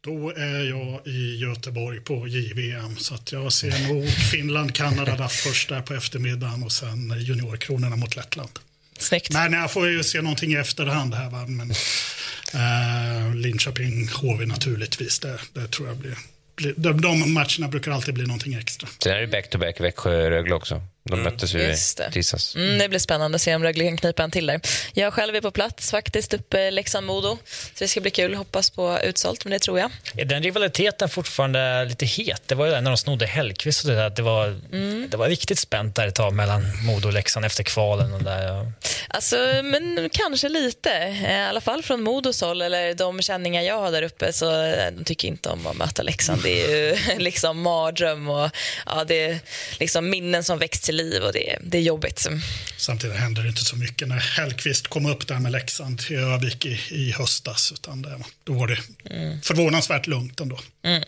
Då 0.04 0.30
är 0.30 0.70
jag 0.70 1.08
i 1.08 1.38
Göteborg 1.38 2.00
på 2.00 2.28
JVM 2.28 2.98
så 2.98 3.16
att 3.16 3.32
jag 3.32 3.54
ser 3.54 3.94
nog 3.94 4.10
Finland, 4.10 4.76
Kanada 4.76 5.28
först 5.28 5.70
där 5.70 5.82
på 5.82 5.94
eftermiddagen 5.94 6.64
och 6.64 6.72
sen 6.72 7.20
juniorkronorna 7.20 7.96
mot 7.96 8.16
Lettland. 8.16 8.60
Snyggt. 9.00 9.34
Men 9.34 9.54
jag 9.54 9.72
får 9.72 9.90
ju 9.90 10.04
se 10.04 10.22
någonting 10.22 10.52
i 10.52 10.56
efterhand 10.56 11.14
här. 11.14 11.30
Va? 11.30 11.46
Men, 11.48 11.72
eh, 12.54 13.36
Linköping, 13.36 14.08
HV 14.08 14.46
naturligtvis. 14.46 15.20
Det, 15.20 15.40
det 15.54 15.68
tror 15.68 15.88
jag 15.88 15.98
blir 15.98 16.18
de, 16.76 17.02
de 17.02 17.34
matcherna 17.34 17.68
brukar 17.68 17.92
alltid 17.92 18.14
bli 18.14 18.26
någonting 18.26 18.54
extra. 18.54 18.90
Sen 19.04 19.12
är 19.12 19.22
det 19.22 19.28
back-to-back 19.28 19.80
Växjö-Rögle 19.80 20.56
också. 20.56 20.82
De 21.10 21.14
mm. 21.14 21.24
möttes 21.24 21.56
ju 21.56 21.60
i 21.60 21.76
tisdags. 22.12 22.56
Mm, 22.56 22.78
det 22.78 22.90
blir 22.90 23.00
spännande 23.00 23.36
att 23.36 23.42
se 23.42 23.56
om 23.56 23.64
Rögle 23.64 23.84
kan 23.84 23.98
knipa 23.98 24.24
en 24.24 24.32
till 24.32 24.46
där. 24.46 24.62
Jag 24.94 25.14
själv 25.14 25.36
är 25.36 25.42
på 25.42 25.52
plats 25.52 25.92
faktiskt 25.92 26.34
uppe 26.34 26.72
Leksand-Modo. 26.72 27.38
Så 27.46 27.84
det 27.84 27.88
ska 27.88 28.02
bli 28.02 28.12
kul. 28.12 28.36
Hoppas 28.36 28.70
på 28.70 29.00
utsålt, 29.04 29.46
men 29.46 29.52
det 29.52 29.60
tror 29.60 29.80
jag. 29.80 29.92
Är 30.18 30.26
den 30.26 30.44
rivaliteten 30.44 31.10
fortfarande 31.10 31.86
lite 31.86 32.06
het? 32.06 32.42
Det 32.46 32.56
var 32.56 32.66
ju 32.66 32.72
när 32.72 32.82
de 32.82 32.98
snodde 32.98 33.26
Hellkvist 33.26 33.84
och 33.84 33.92
det 33.92 33.96
där. 33.96 34.10
Det 34.10 34.22
var, 34.22 34.48
mm. 34.74 35.08
det 35.12 35.18
var 35.18 35.30
riktigt 35.30 35.60
spänt 35.60 35.96
där 35.96 36.08
ett 36.08 36.16
tag 36.16 36.34
mellan 36.34 36.64
Modo 36.86 37.08
och 37.08 37.14
Leksand 37.14 37.46
efter 37.46 37.64
kvalen. 37.64 38.14
Och 38.14 38.24
där. 38.24 38.72
Alltså, 39.16 39.36
men 39.64 40.10
kanske 40.12 40.50
lite. 40.50 40.90
I 41.28 41.34
alla 41.34 41.62
fall 41.62 41.84
från 41.84 42.04
Modos 42.04 42.42
håll, 42.42 42.62
eller 42.62 42.94
de 42.94 43.22
känningar 43.22 43.62
jag 43.62 43.80
har 43.80 43.92
där 43.92 44.02
uppe, 44.02 44.34
så 44.34 44.64
eh, 44.64 44.92
de 44.92 45.04
tycker 45.04 45.28
inte 45.28 45.50
om 45.50 45.68
att 45.68 45.78
möta 45.78 46.04
Leksand. 46.04 46.44
Det 46.44 46.64
är 46.64 46.76
ju 46.76 47.18
liksom 47.18 47.62
mardröm 47.62 48.30
och 48.30 48.50
ja, 48.86 49.04
det 49.08 49.26
är 49.26 49.40
liksom 49.80 50.10
minnen 50.10 50.44
som 50.44 50.60
väcks 50.60 50.82
till 50.82 50.96
liv 50.96 51.24
och 51.24 51.34
det, 51.34 51.58
det 51.62 51.78
är 51.78 51.82
jobbigt. 51.82 52.28
Samtidigt 52.78 53.18
händer 53.18 53.42
det 53.42 53.50
inte 53.50 53.66
så 53.66 53.76
mycket 53.76 54.08
när 54.08 54.20
Hellqvist 54.20 54.88
kom 54.88 55.06
upp 55.06 55.28
där 55.28 55.40
med 55.40 55.52
Leksand 55.52 56.00
till 56.00 56.18
Övik 56.18 56.66
i, 56.66 56.80
i 56.90 57.12
höstas. 57.12 57.72
Utan 57.72 58.02
det, 58.02 58.20
då 58.44 58.54
var 58.54 58.68
det 58.68 58.78
mm. 59.10 59.42
förvånansvärt 59.42 60.08
lugnt 60.08 60.40
ändå. 60.40 60.60
Mm. 60.84 61.04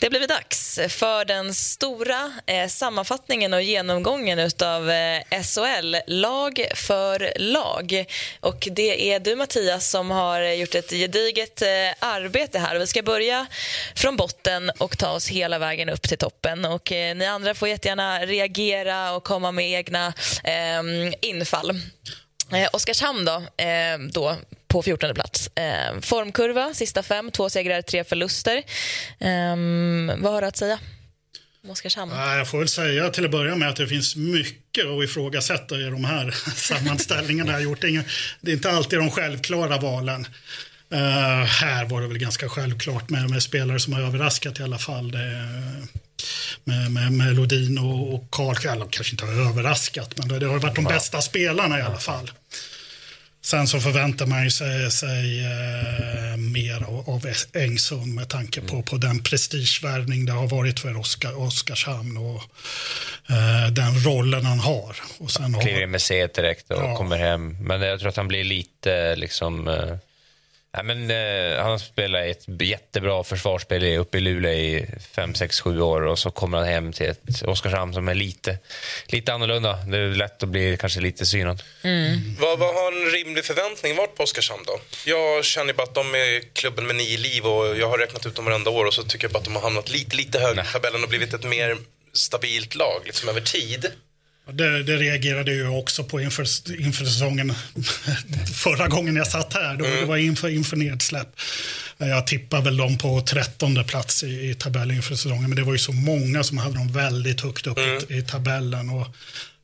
Det 0.00 0.10
blivit 0.10 0.28
dags 0.28 0.80
för 0.88 1.24
den 1.24 1.54
stora 1.54 2.32
eh, 2.46 2.68
sammanfattningen 2.68 3.54
och 3.54 3.62
genomgången 3.62 4.50
av 4.62 4.90
eh, 4.90 5.42
SHL, 5.42 5.96
lag 6.06 6.66
för 6.74 7.32
lag. 7.52 8.04
Och 8.40 8.68
det 8.70 9.12
är 9.12 9.20
du 9.20 9.36
Mattias 9.36 9.90
som 9.90 10.10
har 10.10 10.40
gjort 10.40 10.74
ett 10.74 10.90
gediget 10.90 11.62
eh, 11.62 11.68
arbete 11.98 12.58
här. 12.58 12.78
Vi 12.78 12.86
ska 12.86 13.02
börja 13.02 13.46
från 13.94 14.16
botten 14.16 14.70
och 14.78 14.98
ta 14.98 15.10
oss 15.10 15.28
hela 15.28 15.58
vägen 15.58 15.88
upp 15.88 16.02
till 16.02 16.18
toppen. 16.18 16.64
Och 16.64 16.92
eh, 16.92 17.16
ni 17.16 17.26
andra 17.26 17.54
får 17.54 17.68
jättegärna 17.68 18.26
reagera 18.26 19.12
och 19.12 19.24
komma 19.24 19.52
med 19.52 19.70
egna 19.70 20.12
eh, 20.44 20.82
infall. 21.20 21.70
Eh, 22.52 22.68
Oskarshamn 22.72 23.24
då, 23.24 23.64
eh, 23.64 23.98
då 24.10 24.36
på 24.68 24.82
14 24.82 25.14
plats. 25.14 25.50
Eh, 25.54 26.00
formkurva, 26.00 26.74
sista 26.74 27.02
fem, 27.02 27.30
två 27.30 27.50
segrar, 27.50 27.82
tre 27.82 28.04
förluster. 28.04 28.56
Eh, 29.18 29.56
vad 30.18 30.32
har 30.32 30.40
du 30.40 30.46
att 30.46 30.56
säga? 30.56 30.78
Oskarshamn? 31.70 32.12
Jag 32.12 32.48
får 32.48 32.58
väl 32.58 32.68
säga 32.68 33.10
till 33.10 33.24
att 33.24 33.30
börja 33.30 33.56
med 33.56 33.68
att 33.68 33.76
det 33.76 33.88
finns 33.88 34.16
mycket 34.16 34.86
att 34.86 35.04
ifrågasätta 35.04 35.76
i 35.76 35.82
de 35.82 36.04
här 36.04 36.30
sammanställningarna 36.54 37.52
jag 37.52 37.62
gjort. 37.62 37.80
Det 37.80 38.50
är 38.50 38.54
inte 38.54 38.70
alltid 38.70 38.98
de 38.98 39.10
självklara 39.10 39.78
valen. 39.78 40.26
Uh, 40.92 41.44
här 41.44 41.84
var 41.84 42.00
det 42.00 42.08
väl 42.08 42.18
ganska 42.18 42.48
självklart 42.48 43.10
med, 43.10 43.30
med 43.30 43.42
spelare 43.42 43.80
som 43.80 43.92
har 43.92 44.00
överraskat 44.00 44.60
i 44.60 44.62
alla 44.62 44.78
fall. 44.78 45.10
Det, 45.10 45.48
med, 46.64 46.90
med, 46.90 47.12
med 47.12 47.36
Lodin 47.36 47.78
och, 47.78 48.14
och 48.14 48.30
Karl, 48.30 48.66
eller 48.72 48.86
kanske 48.90 49.12
inte 49.12 49.24
har 49.24 49.50
överraskat, 49.50 50.18
men 50.18 50.28
det, 50.28 50.38
det 50.38 50.46
har 50.46 50.58
varit 50.58 50.74
de 50.74 50.84
bästa 50.84 51.22
spelarna 51.22 51.78
i 51.78 51.82
alla 51.82 51.98
fall. 51.98 52.30
Sen 53.46 53.66
så 53.66 53.80
förväntar 53.80 54.26
man 54.26 54.50
sig, 54.50 54.90
sig 54.90 55.44
eh, 55.44 56.36
mer 56.36 56.82
av, 56.82 57.10
av 57.10 57.26
Engsund 57.52 58.14
med 58.14 58.28
tanke 58.28 58.60
på, 58.60 58.82
på 58.82 58.96
den 58.96 59.22
prestigevärvning 59.22 60.26
det 60.26 60.32
har 60.32 60.46
varit 60.46 60.80
för 60.80 60.96
Oskar, 60.96 61.40
Oskarshamn 61.40 62.16
och 62.16 62.42
eh, 63.30 63.72
den 63.72 64.04
rollen 64.04 64.44
han 64.44 64.58
har. 64.58 64.96
Och 65.18 65.30
sen 65.30 65.60
kliver 65.60 65.82
in 65.82 65.90
med 65.90 66.02
C 66.02 66.26
direkt 66.26 66.70
och 66.70 66.82
ja. 66.82 66.96
kommer 66.96 67.16
hem. 67.16 67.56
Men 67.60 67.82
jag 67.82 68.00
tror 68.00 68.08
att 68.08 68.16
han 68.16 68.28
blir 68.28 68.44
lite 68.44 69.16
liksom 69.16 69.68
eh 69.68 69.96
Ja, 70.76 70.82
men, 70.82 71.10
eh, 71.10 71.62
han 71.62 71.70
har 71.70 71.78
spelat 71.78 72.24
ett 72.24 72.62
jättebra 72.62 73.24
försvarsspel 73.24 73.96
uppe 73.96 74.18
i 74.18 74.20
Luleå 74.20 74.52
i 74.52 74.86
5, 75.14 75.34
6, 75.34 75.60
7 75.60 75.80
år 75.80 76.02
och 76.02 76.18
så 76.18 76.30
kommer 76.30 76.58
han 76.58 76.66
hem 76.66 76.92
till 76.92 77.06
ett 77.06 77.42
Oskarshamn 77.42 77.94
som 77.94 78.08
är 78.08 78.14
lite, 78.14 78.58
lite 79.06 79.32
annorlunda. 79.32 79.72
Det 79.72 79.98
är 79.98 80.08
lätt 80.08 80.42
att 80.42 80.48
bli 80.48 80.76
kanske 80.80 81.00
lite 81.00 81.26
synad. 81.26 81.62
Mm. 81.82 82.36
Vad, 82.40 82.58
vad 82.58 82.74
har 82.74 82.92
en 82.92 83.10
rimlig 83.10 83.44
förväntning 83.44 83.96
varit 83.96 84.16
på 84.16 84.22
Oskarshamn 84.22 84.62
då? 84.66 84.80
Jag 85.06 85.44
känner 85.44 85.72
bara 85.72 85.82
att 85.82 85.94
de 85.94 86.14
är 86.14 86.54
klubben 86.54 86.86
med 86.86 86.96
nio 86.96 87.18
liv 87.18 87.46
och 87.46 87.76
jag 87.76 87.88
har 87.88 87.98
räknat 87.98 88.26
ut 88.26 88.34
dem 88.34 88.44
varenda 88.44 88.70
år 88.70 88.84
och 88.84 88.94
så 88.94 89.02
tycker 89.02 89.24
jag 89.24 89.32
bara 89.32 89.38
att 89.38 89.44
de 89.44 89.54
har 89.54 89.62
hamnat 89.62 89.90
lite, 89.90 90.16
lite 90.16 90.38
högre 90.38 90.62
i 90.62 90.72
tabellen 90.72 91.02
och 91.02 91.08
blivit 91.08 91.34
ett 91.34 91.44
mer 91.44 91.76
stabilt 92.12 92.74
lag 92.74 93.02
liksom 93.04 93.28
över 93.28 93.40
tid. 93.40 93.92
Det, 94.52 94.82
det, 94.82 94.96
reagerade 94.96 95.54
jag 95.54 95.78
också 95.78 96.04
på 96.04 96.20
inför, 96.20 96.46
inför 96.80 97.04
säsongen 97.04 97.54
förra 98.54 98.88
gången 98.88 99.16
jag 99.16 99.26
satt 99.26 99.54
här. 99.54 99.76
Då, 99.76 99.84
mm. 99.84 100.00
Det 100.00 100.06
var 100.06 100.16
inför, 100.16 100.48
inför 100.48 100.76
nedsläpp. 100.76 101.28
Jag 101.98 102.26
tippar 102.26 102.62
väl 102.62 102.76
dem 102.76 102.98
på 102.98 103.20
trettonde 103.20 103.84
plats 103.84 104.24
i, 104.24 104.50
i 104.50 104.54
tabellen 104.54 104.96
inför 104.96 105.14
säsongen. 105.14 105.42
Men 105.48 105.56
det 105.56 105.62
var 105.62 105.72
ju 105.72 105.78
så 105.78 105.92
många 105.92 106.44
som 106.44 106.58
hade 106.58 106.74
dem 106.74 106.92
väldigt 106.92 107.40
högt 107.40 107.66
upp 107.66 107.78
mm. 107.78 108.02
i, 108.08 108.16
i, 108.16 108.22
tabellen. 108.22 108.90
Och 108.90 109.06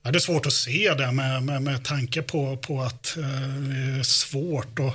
ja, 0.03 0.11
det 0.11 0.18
är 0.18 0.21
svårt 0.21 0.47
att 0.47 0.53
se 0.53 0.95
det 0.95 1.12
med, 1.12 1.42
med, 1.42 1.62
med 1.62 1.85
tanke 1.85 2.23
på, 2.23 2.57
på 2.57 2.83
att 2.83 3.16
eh, 3.16 3.23
det 3.59 3.99
är 3.99 4.03
svårt. 4.03 4.79
Och, 4.79 4.95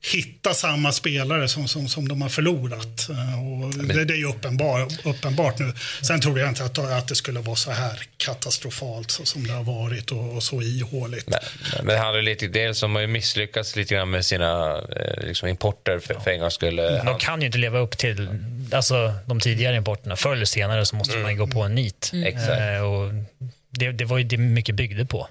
hitta 0.00 0.54
samma 0.54 0.92
spelare 0.92 1.48
som, 1.48 1.68
som, 1.68 1.88
som 1.88 2.08
de 2.08 2.22
har 2.22 2.28
förlorat. 2.28 3.08
Eh, 3.10 3.64
och 3.64 3.74
det, 3.74 4.04
det 4.04 4.14
är 4.14 4.18
ju 4.18 4.28
uppenbar, 4.28 4.88
uppenbart 5.04 5.58
nu. 5.58 5.72
Sen 6.02 6.20
tror 6.20 6.38
jag 6.38 6.48
inte 6.48 6.64
att, 6.64 6.78
att 6.78 7.08
det 7.08 7.14
skulle 7.14 7.40
vara 7.40 7.56
så 7.56 7.70
här 7.70 8.02
katastrofalt 8.16 9.10
så, 9.10 9.24
som 9.24 9.46
det 9.46 9.52
har 9.52 9.64
varit 9.64 10.10
och, 10.10 10.36
och 10.36 10.42
så 10.42 10.62
ihåligt. 10.62 11.28
Men, 11.28 11.38
men 11.76 11.86
det 11.86 11.98
handlar 11.98 12.22
lite, 12.22 12.48
dels 12.48 12.82
om 12.82 12.96
att 12.96 13.10
misslyckats 13.10 13.76
lite 13.76 13.94
grann 13.94 14.10
med 14.10 14.24
sina 14.24 14.78
eh, 14.96 15.26
liksom 15.26 15.48
importer 15.48 15.98
för, 15.98 16.14
för 16.14 16.30
en 16.30 16.40
gång 16.40 16.50
skulle. 16.50 17.02
De 17.02 17.18
kan 17.18 17.40
ju 17.40 17.46
inte 17.46 17.58
leva 17.58 17.78
upp 17.78 17.98
till 17.98 18.28
alltså, 18.72 19.14
de 19.26 19.40
tidigare 19.40 19.76
importerna. 19.76 20.16
Förr 20.16 20.32
eller 20.32 20.44
senare 20.44 20.86
så 20.86 20.96
måste 20.96 21.14
mm. 21.14 21.22
man 21.22 21.36
gå 21.36 21.46
på 21.46 21.62
en 21.62 21.74
nit. 21.74 22.10
Mm. 22.12 22.76
Eh, 22.76 22.82
och 22.82 23.12
det, 23.70 23.92
det 23.92 24.04
var 24.04 24.18
ju 24.18 24.24
det 24.24 24.36
mycket 24.36 24.74
byggde 24.74 25.06
på. 25.06 25.28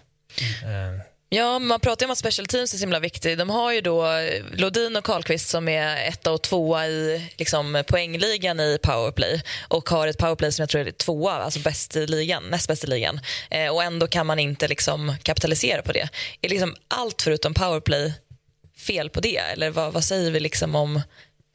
Mm. 0.64 1.00
Ja, 1.30 1.60
man 1.60 1.80
pratar 1.80 2.06
om 2.06 2.12
att 2.12 2.18
special 2.18 2.48
teams 2.48 2.74
är 2.74 2.78
så 2.78 2.82
himla 2.82 3.00
viktigt. 3.00 3.40
De 3.40 3.50
har 3.50 3.74
ju 3.74 3.82
då 3.82 4.08
Lodin 4.54 4.96
och 4.96 5.04
Karlqvist 5.04 5.50
som 5.50 5.68
är 5.68 6.08
etta 6.08 6.32
och 6.32 6.42
tvåa 6.42 6.88
i 6.88 7.30
liksom, 7.38 7.84
poängligan 7.88 8.60
i 8.60 8.78
powerplay 8.84 9.42
och 9.68 9.90
har 9.90 10.08
ett 10.08 10.18
powerplay 10.18 10.52
som 10.52 10.64
jag 10.64 10.70
tror 10.70 10.88
är 10.88 10.92
tvåa, 10.92 11.34
alltså 11.34 11.60
bäst 11.60 11.96
i 11.96 12.08
ligan, 12.08 12.44
näst 12.44 12.68
bäst 12.68 12.84
i 12.84 12.88
ligan. 12.88 13.20
Eh, 13.50 13.68
och 13.68 13.84
ändå 13.84 14.08
kan 14.08 14.26
man 14.26 14.40
inte 14.40 14.68
liksom, 14.68 15.16
kapitalisera 15.24 15.82
på 15.82 15.92
det. 15.92 16.10
Är 16.42 16.50
liksom 16.50 16.76
allt 16.88 17.22
förutom 17.22 17.54
powerplay 17.54 18.14
fel 18.78 19.10
på 19.10 19.20
det? 19.20 19.38
Eller 19.38 19.70
vad, 19.70 19.94
vad 19.94 20.04
säger 20.04 20.32
vi 20.32 20.40
liksom 20.40 20.76
om 20.76 21.02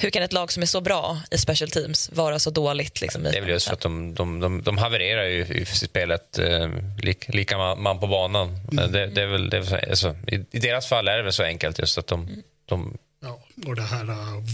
hur 0.03 0.11
kan 0.11 0.23
ett 0.23 0.33
lag 0.33 0.53
som 0.53 0.63
är 0.63 0.67
så 0.67 0.81
bra 0.81 1.21
i 1.31 1.39
special 1.39 1.71
teams 1.71 2.11
vara 2.13 2.39
så 2.39 2.51
dåligt? 2.51 3.01
Liksom, 3.01 3.23
det 3.23 3.37
är 3.37 3.41
väl 3.41 3.51
just 3.51 3.67
för 3.67 3.73
att 3.73 3.81
de, 3.81 4.15
de, 4.15 4.41
de, 4.41 4.63
de 4.63 4.79
havererar 4.79 5.25
ju 5.25 5.47
i 5.47 5.65
spelet 5.65 6.39
eh, 6.39 6.69
lika, 7.03 7.33
lika 7.33 7.59
man 7.59 8.01
på 8.01 8.07
banan. 8.07 8.59
Mm. 8.73 8.93
Det, 8.93 9.07
det, 9.07 9.23
är 9.23 9.27
väl, 9.27 9.51
det 9.51 9.57
är 9.57 9.63
så, 9.63 9.77
alltså, 9.77 10.17
i, 10.27 10.35
i, 10.51 10.59
deras 10.59 10.87
fall 10.87 11.09
är 11.09 11.17
det 11.17 11.23
väl 11.23 11.33
så 11.33 11.43
enkelt 11.43 11.79
just 11.79 11.99
att 11.99 12.07
de... 12.07 12.43
de... 12.69 12.99
Ja, 13.23 13.45
och 13.67 13.77
det 13.77 13.83
här 13.83 14.11
uh, 14.11 14.45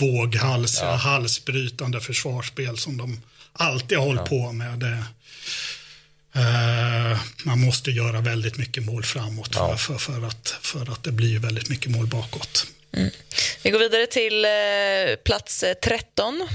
våghals, 0.00 0.80
ja. 0.82 0.94
halsbrytande 0.94 2.00
försvarsspel 2.00 2.78
som 2.78 2.96
de 2.96 3.20
alltid 3.52 3.98
har 3.98 4.04
hållit 4.04 4.20
ja. 4.20 4.26
på 4.26 4.52
med. 4.52 4.78
Det, 4.78 5.04
uh, 6.40 7.20
man 7.44 7.60
måste 7.60 7.90
göra 7.90 8.20
väldigt 8.20 8.58
mycket 8.58 8.84
mål 8.84 9.04
framåt 9.04 9.50
ja. 9.54 9.76
för, 9.76 9.98
för, 9.98 10.12
för, 10.12 10.26
att, 10.26 10.48
för 10.48 10.92
att 10.92 11.02
det 11.02 11.12
blir 11.12 11.38
väldigt 11.38 11.68
mycket 11.68 11.90
mål 11.90 12.06
bakåt. 12.06 12.66
Mm. 12.96 13.10
Vi 13.62 13.70
går 13.70 13.78
vidare 13.78 14.06
till 14.06 14.44
eh, 14.44 15.16
plats 15.24 15.64
13. 15.82 16.48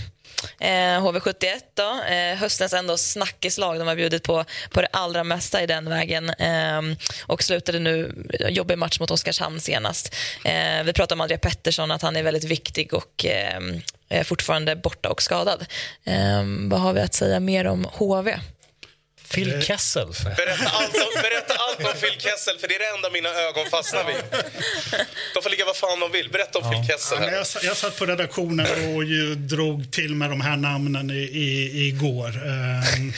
Eh, 0.59 0.67
HV71 0.69 1.43
eh, 1.43 1.59
då, 1.73 2.03
eh, 2.13 2.35
höstens 2.35 2.73
ändå 2.73 2.97
snackislag. 2.97 3.79
De 3.79 3.87
har 3.87 3.95
bjudit 3.95 4.23
på, 4.23 4.45
på 4.69 4.81
det 4.81 4.87
allra 4.91 5.23
mesta 5.23 5.63
i 5.63 5.65
den 5.65 5.89
vägen 5.89 6.29
eh, 6.29 6.81
och 7.25 7.43
slutade 7.43 7.79
nu 7.79 8.25
eh, 8.39 8.49
jobbig 8.49 8.77
match 8.77 8.99
mot 8.99 9.11
Oskarshamn 9.11 9.59
senast. 9.59 10.15
Eh, 10.43 10.83
vi 10.83 10.93
pratade 10.93 11.13
om 11.13 11.21
Andrea 11.21 11.37
Pettersson, 11.37 11.91
att 11.91 12.01
han 12.01 12.15
är 12.15 12.23
väldigt 12.23 12.43
viktig 12.43 12.93
och 12.93 13.25
ehm, 13.25 13.81
fortfarande 14.23 14.75
borta 14.75 15.09
och 15.09 15.21
skadad. 15.21 15.65
Ehm, 16.05 16.69
vad 16.69 16.79
har 16.79 16.93
vi 16.93 17.01
att 17.01 17.13
säga 17.13 17.39
mer 17.39 17.67
om 17.67 17.87
HV? 17.93 18.39
Phil 19.33 19.61
Kessel. 19.61 20.07
Berätta 20.23 20.69
allt, 20.69 20.95
om, 20.95 21.21
berätta 21.21 21.53
allt 21.53 21.79
om 21.79 22.01
Phil 22.01 22.19
Kessel, 22.19 22.59
för 22.59 22.67
det 22.67 22.75
är 22.75 22.79
det 22.79 22.95
enda 22.95 23.09
mina 23.09 23.29
ögon 23.29 23.65
fastnar 23.71 24.03
vid. 24.03 24.15
De 25.33 25.43
får 25.43 25.49
ligga 25.49 25.65
vad 25.65 25.75
fan 25.75 25.99
de 25.99 26.11
vill. 26.11 26.29
Berätta 26.29 26.59
om 26.59 26.65
ja. 26.65 26.71
Phil 26.71 26.87
Kessel. 26.89 27.17
Ja, 27.21 27.31
jag, 27.31 27.45
jag 27.63 27.77
satt 27.77 27.99
på 27.99 28.05
redaktionen 28.05 28.95
och 28.95 29.03
ju 29.03 29.35
drog 29.35 29.91
till 29.91 30.15
med 30.15 30.29
de 30.29 30.41
här 30.41 30.57
namnen 30.57 31.11
i, 31.11 31.13
i, 31.13 31.87
igår. 31.87 32.27
Ehm, 32.27 33.13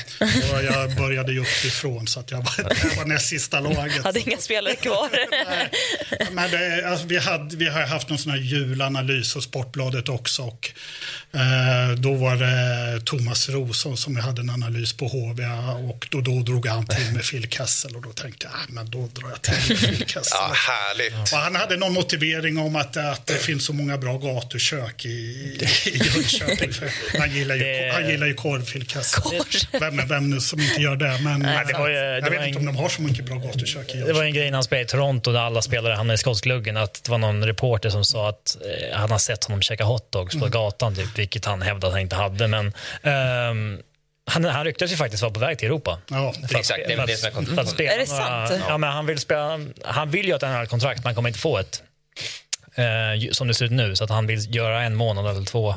och 0.53 0.63
jag 0.63 0.95
började 0.95 1.31
ju 1.31 1.39
uppifrån, 1.39 2.07
så 2.07 2.19
att 2.19 2.31
jag 2.31 2.37
var, 2.37 2.73
jag 2.89 2.95
var 2.95 3.05
näst 3.05 3.29
sista 3.29 3.59
laget. 3.59 4.03
hade 4.03 4.19
inga 4.19 4.37
spelare 4.37 4.75
kvar. 4.75 5.09
Nej, 5.31 6.27
men 6.31 6.51
det, 6.51 6.89
alltså, 6.89 7.07
vi, 7.07 7.17
hade, 7.17 7.55
vi 7.55 7.67
har 7.67 7.81
haft 7.81 8.09
någon 8.09 8.17
sån 8.17 8.31
här 8.31 8.39
julanalys 8.39 9.35
hos 9.35 9.43
Sportbladet 9.43 10.09
också. 10.09 10.41
Och, 10.41 10.71
eh, 11.33 11.95
då 11.97 12.13
var 12.13 12.35
det 12.35 13.01
Thomas 13.05 13.49
Rosson 13.49 13.97
som 13.97 14.15
hade 14.15 14.41
en 14.41 14.49
analys 14.49 14.93
på 14.93 15.07
HV. 15.07 15.45
Och 15.89 15.98
och 15.99 16.23
då, 16.23 16.31
då 16.31 16.39
drog 16.39 16.67
han 16.67 16.85
till 16.85 17.13
med 17.13 17.23
Phil 17.23 17.49
Kessel 17.49 17.95
och 17.95 18.01
då 18.01 18.11
tänkte 18.13 18.47
jag, 18.47 18.53
ah, 18.55 18.65
men 18.69 18.89
då 18.89 19.09
drar 19.13 19.29
jag 19.29 19.41
till 19.41 19.53
med 19.69 19.79
Phil 19.79 20.07
Kessel. 20.07 20.23
ja, 20.31 20.53
härligt. 20.53 21.33
Och 21.33 21.37
han 21.37 21.55
hade 21.55 21.77
någon 21.77 21.93
motivering 21.93 22.57
om 22.57 22.75
att, 22.75 22.97
att 22.97 23.27
det 23.27 23.33
finns 23.33 23.65
så 23.65 23.73
många 23.73 23.97
bra 23.97 24.17
gatukök 24.17 25.05
i, 25.05 25.09
i 25.09 26.01
Jönköping. 26.15 26.71
han, 27.19 27.31
gillar 27.31 27.55
ju, 27.55 27.63
det... 27.63 27.91
han 27.93 28.09
gillar 28.09 28.27
ju 28.27 28.33
korv, 28.33 28.65
Phil 28.65 28.87
Kessel. 28.87 29.23
Vem, 29.79 30.07
vem 30.07 30.29
nu 30.29 30.39
som 30.39 30.59
inte 30.59 30.81
gör 30.81 30.95
det? 30.95 31.19
Men 31.23 31.39
Nej, 31.39 31.65
det 31.67 31.73
var 31.73 31.89
ju, 31.89 31.95
jag 31.95 32.29
vet 32.29 32.39
en... 32.39 32.47
inte 32.47 32.59
om 32.59 32.65
de 32.65 32.75
har 32.75 32.89
så 32.89 33.01
mycket 33.01 33.25
bra 33.25 33.35
gatukök 33.35 33.65
i 33.65 33.73
Jönköping. 33.73 34.05
Det 34.05 34.13
var 34.13 34.23
en 34.23 34.33
grej 34.33 34.45
när 34.45 34.57
han 34.57 34.63
spelade 34.63 34.83
i 34.83 34.87
Toronto 34.87 35.31
där 35.31 35.39
alla 35.39 35.61
spelare 35.61 35.93
hamnade 35.93 36.15
i 36.15 36.17
skottgluggen. 36.17 36.77
Att 36.77 37.03
det 37.03 37.11
var 37.11 37.17
någon 37.17 37.45
reporter 37.45 37.89
som 37.89 38.05
sa 38.05 38.29
att 38.29 38.57
eh, 38.61 38.97
han 38.97 39.11
har 39.11 39.17
sett 39.17 39.43
honom 39.43 39.61
käka 39.61 39.83
hotdogs 39.83 40.33
på 40.33 40.45
mm. 40.45 40.51
gatan, 40.51 40.95
typ, 40.95 41.17
vilket 41.17 41.45
han 41.45 41.61
hävdade 41.61 41.87
att 41.87 41.93
han 41.93 42.01
inte 42.01 42.15
hade. 42.15 42.47
Men, 42.47 42.73
um, 43.03 43.79
han, 44.29 44.45
han 44.45 44.65
ryktades 44.65 44.91
ju 44.91 44.97
faktiskt 44.97 45.23
vara 45.23 45.33
på 45.33 45.39
väg 45.39 45.57
till 45.57 45.65
Europa. 45.65 45.99
Ja, 46.07 46.33
det 46.49 46.55
är 46.55 46.59
exakt. 46.59 46.79
Det 46.87 46.93
är 46.93 47.07
det 47.07 47.17
som 47.17 47.27
är 47.27 47.31
kontraktet. 47.31 47.79
Är 47.79 47.97
det 47.97 48.05
sant? 48.05 48.63
Ja, 48.67 48.77
men 48.77 48.91
han, 48.91 49.05
vill 49.05 49.19
spela, 49.19 49.59
han 49.83 50.11
vill 50.11 50.25
ju 50.25 50.33
att 50.33 50.41
han 50.41 50.51
har 50.51 50.65
kontrakt, 50.65 50.97
men 50.97 51.05
han 51.05 51.15
kommer 51.15 51.29
inte 51.29 51.39
få 51.39 51.57
ett. 51.57 51.83
Eh, 52.75 53.31
som 53.31 53.47
det 53.47 53.53
ser 53.53 53.65
ut 53.65 53.71
nu. 53.71 53.95
Så 53.95 54.03
att 54.03 54.09
han 54.09 54.27
vill 54.27 54.55
göra 54.55 54.83
en 54.83 54.95
månad 54.95 55.27
eller 55.27 55.45
två 55.45 55.75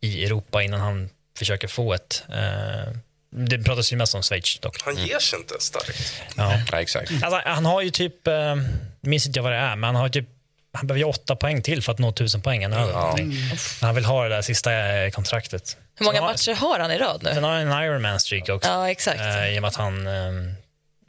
i 0.00 0.24
Europa 0.24 0.62
innan 0.62 0.80
han 0.80 1.08
försöker 1.38 1.68
få 1.68 1.94
ett. 1.94 2.24
Eh, 2.28 2.92
det 3.30 3.58
pratas 3.58 3.92
ju 3.92 3.96
mest 3.96 4.14
om 4.14 4.22
Schweiz 4.22 4.58
dock. 4.58 4.82
Han 4.84 4.96
ger 4.96 5.18
sig 5.18 5.38
inte 5.38 5.54
starkt. 5.58 6.22
Ja. 6.36 6.60
ja, 6.72 6.80
exakt. 6.80 7.10
Alltså, 7.22 7.40
han 7.44 7.64
har 7.64 7.82
ju 7.82 7.90
typ, 7.90 8.26
eh, 8.26 8.56
minns 9.00 9.26
inte 9.26 9.38
jag 9.38 9.42
vad 9.42 9.52
det 9.52 9.58
är, 9.58 9.76
men 9.76 9.84
han 9.84 9.96
har 9.96 10.08
typ 10.08 10.28
han 10.74 10.86
behöver 10.86 10.98
ju 10.98 11.04
åtta 11.04 11.36
poäng 11.36 11.62
till 11.62 11.82
för 11.82 11.92
att 11.92 11.98
nå 11.98 12.12
tusen 12.12 12.40
poäng. 12.40 12.62
Ja. 12.62 13.18
Mm. 13.18 13.32
Han 13.80 13.94
vill 13.94 14.04
ha 14.04 14.22
det 14.22 14.28
där 14.28 14.42
sista 14.42 15.02
eh, 15.02 15.10
kontraktet. 15.10 15.76
Hur 15.98 16.04
många 16.04 16.20
har, 16.20 16.28
matcher 16.28 16.54
har 16.54 16.78
han 16.78 16.90
i 16.90 16.98
rad 16.98 17.20
nu? 17.22 17.34
Sen 17.34 17.44
har 17.44 17.50
han 17.50 17.72
en 17.72 17.84
Ironman 17.84 18.20
streak 18.20 18.48
också. 18.48 18.70
Ja, 18.70 18.90
exakt. 18.90 19.20
Eh, 19.20 19.64
att 19.64 19.76
han... 19.76 20.06
Eh, 20.06 20.12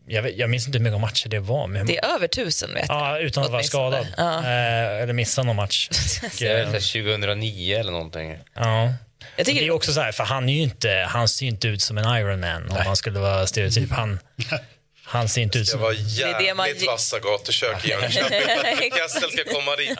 jag, 0.07 0.21
vet, 0.21 0.37
jag 0.37 0.49
minns 0.49 0.67
inte 0.67 0.77
hur 0.77 0.85
många 0.85 0.97
matcher 0.97 1.29
det 1.29 1.39
var. 1.39 1.67
Men 1.67 1.87
det 1.87 1.97
är 1.97 2.15
över 2.15 2.27
tusen 2.27 2.73
vet 2.73 2.85
jag. 2.87 2.97
Ja, 2.97 3.19
utan 3.19 3.43
att 3.43 3.51
vara 3.51 3.63
skadad. 3.63 4.07
Ja. 4.17 4.39
Eh, 4.39 5.01
eller 5.01 5.13
missa 5.13 5.43
någon 5.43 5.55
match. 5.55 5.89
det 6.39 6.47
är 6.47 6.65
2009 6.65 7.77
eller 7.77 7.91
någonting. 7.91 8.37
Ja. 8.53 8.93
Jag 9.35 9.45
tycker 9.45 9.61
det 9.61 9.67
är 9.67 9.71
också 9.71 9.93
så 9.93 10.01
här, 10.01 10.11
för 10.11 10.23
han, 10.23 10.49
är 10.49 10.53
ju 10.53 10.61
inte, 10.61 11.05
han 11.09 11.27
ser 11.27 11.45
inte 11.45 11.67
ut 11.67 11.81
som 11.81 11.97
en 11.97 12.17
Ironman 12.17 12.69
om 12.69 12.77
man 12.85 12.95
skulle 12.95 13.19
vara 13.19 13.47
stereotyp. 13.47 13.91
Han, 13.91 14.19
Han 15.07 15.29
ser 15.29 15.41
inte 15.41 15.59
ut 15.59 15.67
som... 15.67 15.79
Det 15.79 15.85
var 15.85 15.93
jävligt 15.93 16.37
det 16.37 16.45
det 16.45 16.53
man... 16.53 16.67
vassa 16.87 17.19
gatukök 17.19 17.85
i 17.85 17.89
Jönköping. 17.89 18.91
Kessel 18.97 19.31
ska 19.31 19.43
komma 19.53 19.75
dit. 19.75 19.99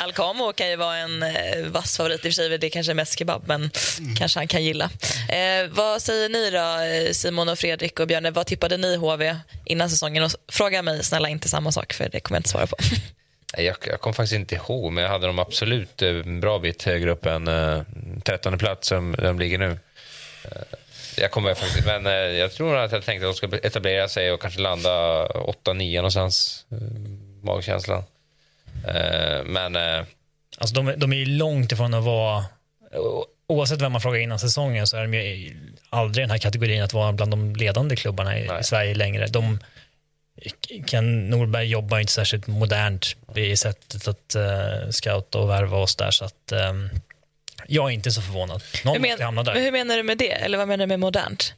Alcamo 0.00 0.52
kan 0.52 0.70
ju 0.70 0.76
vara 0.76 0.96
en 0.96 1.22
eh, 1.22 1.66
vass 1.66 1.96
favorit. 1.96 2.14
I 2.14 2.18
och 2.18 2.22
för 2.22 2.30
sig 2.30 2.58
det 2.58 2.70
kanske 2.70 2.92
är 2.92 2.94
mest 2.94 3.18
kebab, 3.18 3.42
men 3.46 3.70
mm. 3.98 4.16
kanske 4.16 4.38
han 4.38 4.48
kan 4.48 4.64
gilla. 4.64 4.90
Eh, 5.28 5.68
vad 5.70 6.02
säger 6.02 6.28
ni 6.28 6.50
då, 6.50 7.06
eh, 7.08 7.12
Simon 7.12 7.48
och 7.48 7.58
Fredrik 7.58 8.00
och 8.00 8.06
Björne? 8.06 8.30
Vad 8.30 8.46
tippade 8.46 8.76
ni 8.76 8.96
HV 8.96 9.36
innan 9.64 9.90
säsongen? 9.90 10.24
Och 10.24 10.30
fråga 10.48 10.82
mig 10.82 11.04
snälla 11.04 11.28
inte 11.28 11.48
samma 11.48 11.72
sak, 11.72 11.92
för 11.92 12.08
det 12.08 12.20
kommer 12.20 12.36
jag 12.36 12.40
inte 12.40 12.48
svara 12.48 12.66
på. 12.66 12.76
Jag, 13.56 13.76
jag 13.86 14.00
kommer 14.00 14.14
faktiskt 14.14 14.34
inte 14.34 14.54
ihåg, 14.54 14.92
men 14.92 15.04
jag 15.04 15.10
hade 15.10 15.26
dem 15.26 15.38
absolut 15.38 16.02
en 16.02 16.36
eh, 16.36 16.40
bra 16.40 16.58
bit 16.58 16.82
högre 16.82 17.10
upp 17.10 17.26
än 17.26 17.48
uh, 17.48 17.82
13 18.24 18.58
plats 18.58 18.88
som 18.88 19.12
de 19.18 19.38
ligger 19.38 19.58
nu. 19.58 19.78
Jag 21.16 21.30
kommer 21.30 21.54
faktiskt, 21.54 21.86
men 21.86 22.06
eh, 22.06 22.12
jag 22.12 22.52
tror 22.52 22.76
att 22.76 22.92
jag 22.92 23.04
tänkte 23.04 23.28
att 23.28 23.36
de 23.40 23.48
ska 23.48 23.66
etablera 23.66 24.08
sig 24.08 24.32
och 24.32 24.40
kanske 24.40 24.60
landa 24.60 25.26
8-9 25.26 25.96
någonstans. 25.96 26.66
Eh, 26.70 26.78
magkänslan. 27.42 28.04
Eh, 28.88 29.44
men... 29.44 29.76
Alltså 30.58 30.74
de, 30.74 30.92
de 30.96 31.12
är 31.12 31.26
långt 31.26 31.72
ifrån 31.72 31.94
att 31.94 32.04
vara... 32.04 32.44
Oavsett 33.46 33.80
vem 33.80 33.92
man 33.92 34.00
frågar 34.00 34.20
innan 34.20 34.38
säsongen 34.38 34.86
så 34.86 34.96
är 34.96 35.02
de 35.02 35.14
ju 35.14 35.56
aldrig 35.90 36.22
i 36.22 36.24
den 36.24 36.30
här 36.30 36.38
kategorin 36.38 36.82
att 36.82 36.92
vara 36.92 37.12
bland 37.12 37.32
de 37.32 37.56
ledande 37.56 37.96
klubbarna 37.96 38.38
i, 38.38 38.50
i 38.60 38.64
Sverige 38.64 38.94
längre. 38.94 39.26
De, 39.26 39.58
Ken 40.86 41.30
Norberg 41.30 41.66
jobbar 41.66 41.98
inte 41.98 42.12
särskilt 42.12 42.46
modernt 42.46 43.16
i 43.34 43.56
sättet 43.56 44.08
att 44.08 44.36
uh, 44.36 44.90
scouta 44.90 45.38
och 45.38 45.50
värva 45.50 45.76
oss 45.76 45.96
där. 45.96 46.10
Så 46.10 46.24
att, 46.24 46.52
um, 46.70 46.90
jag 47.68 47.90
är 47.90 47.94
inte 47.94 48.10
så 48.10 48.22
förvånad. 48.22 48.62
Någon 48.84 48.94
hur, 48.94 49.00
men, 49.00 49.22
hamna 49.22 49.42
där. 49.42 49.54
Men 49.54 49.62
hur 49.62 49.72
menar 49.72 49.96
du 49.96 50.02
med 50.02 50.18
det? 50.18 50.32
Eller 50.32 50.58
vad 50.58 50.68
menar 50.68 50.86
du 50.86 50.88
med 50.88 51.00
modernt? 51.00 51.54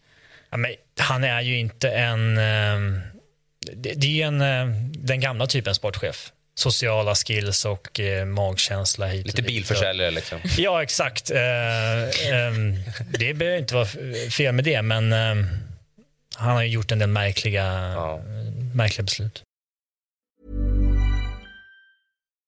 Ja, 0.51 0.57
men, 0.57 0.71
han 0.99 1.25
är 1.25 1.40
ju 1.40 1.59
inte 1.59 1.90
en... 1.90 2.38
Eh, 2.38 3.01
det, 3.73 3.93
det, 3.97 4.23
är 4.23 4.27
en, 4.27 4.40
eh, 4.40 4.67
den 4.90 5.21
gamla 5.21 5.47
typen 5.47 5.75
sportchef. 5.75 6.33
Sociala 6.57 7.14
skills 7.14 7.64
och 7.64 8.01
eh, 8.01 8.25
magkänsla 8.25 9.07
hit 9.07 9.27
Lite 9.27 9.43
bilförsäljare 9.43 10.11
liksom. 10.11 10.40
Ja, 10.59 10.83
exakt. 10.83 11.31
Eh, 11.31 12.33
ehm, 12.33 12.77
det 13.19 13.35
behöver 13.35 13.59
inte 13.59 13.75
vara 13.75 13.87
fel 14.31 14.53
med 14.53 14.64
det, 14.64 14.83
men 14.83 15.12
ehm, 15.12 15.47
han 16.35 16.57
har 16.57 16.62
gjort 16.62 16.93
en 16.93 16.99
del 16.99 17.09
märkliga, 17.09 17.93
ja. 17.95 18.21
märkliga 18.75 19.05
beslut. 19.05 19.43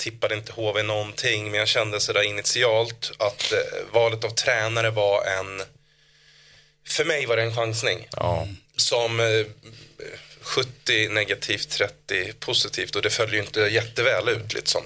tippade 0.00 0.34
inte 0.34 0.52
HV 0.52 0.82
någonting, 0.82 1.50
men 1.50 1.60
jag 1.60 1.68
kände 1.68 2.00
sådär 2.00 2.22
initialt 2.22 3.12
att 3.18 3.52
eh, 3.52 3.58
valet 3.92 4.24
av 4.24 4.30
tränare 4.30 4.90
var 4.90 5.24
en, 5.24 5.62
för 6.86 7.04
mig 7.04 7.26
var 7.26 7.36
det 7.36 7.42
en 7.42 7.54
chansning. 7.54 8.08
Ja. 8.16 8.48
Som 8.76 9.20
eh, 9.20 9.46
70 10.40 11.08
negativt, 11.08 11.70
30 11.70 12.32
positivt 12.32 12.96
och 12.96 13.02
det 13.02 13.10
föll 13.10 13.34
ju 13.34 13.40
inte 13.40 13.60
jätteväl 13.60 14.28
ut 14.28 14.54
liksom. 14.54 14.82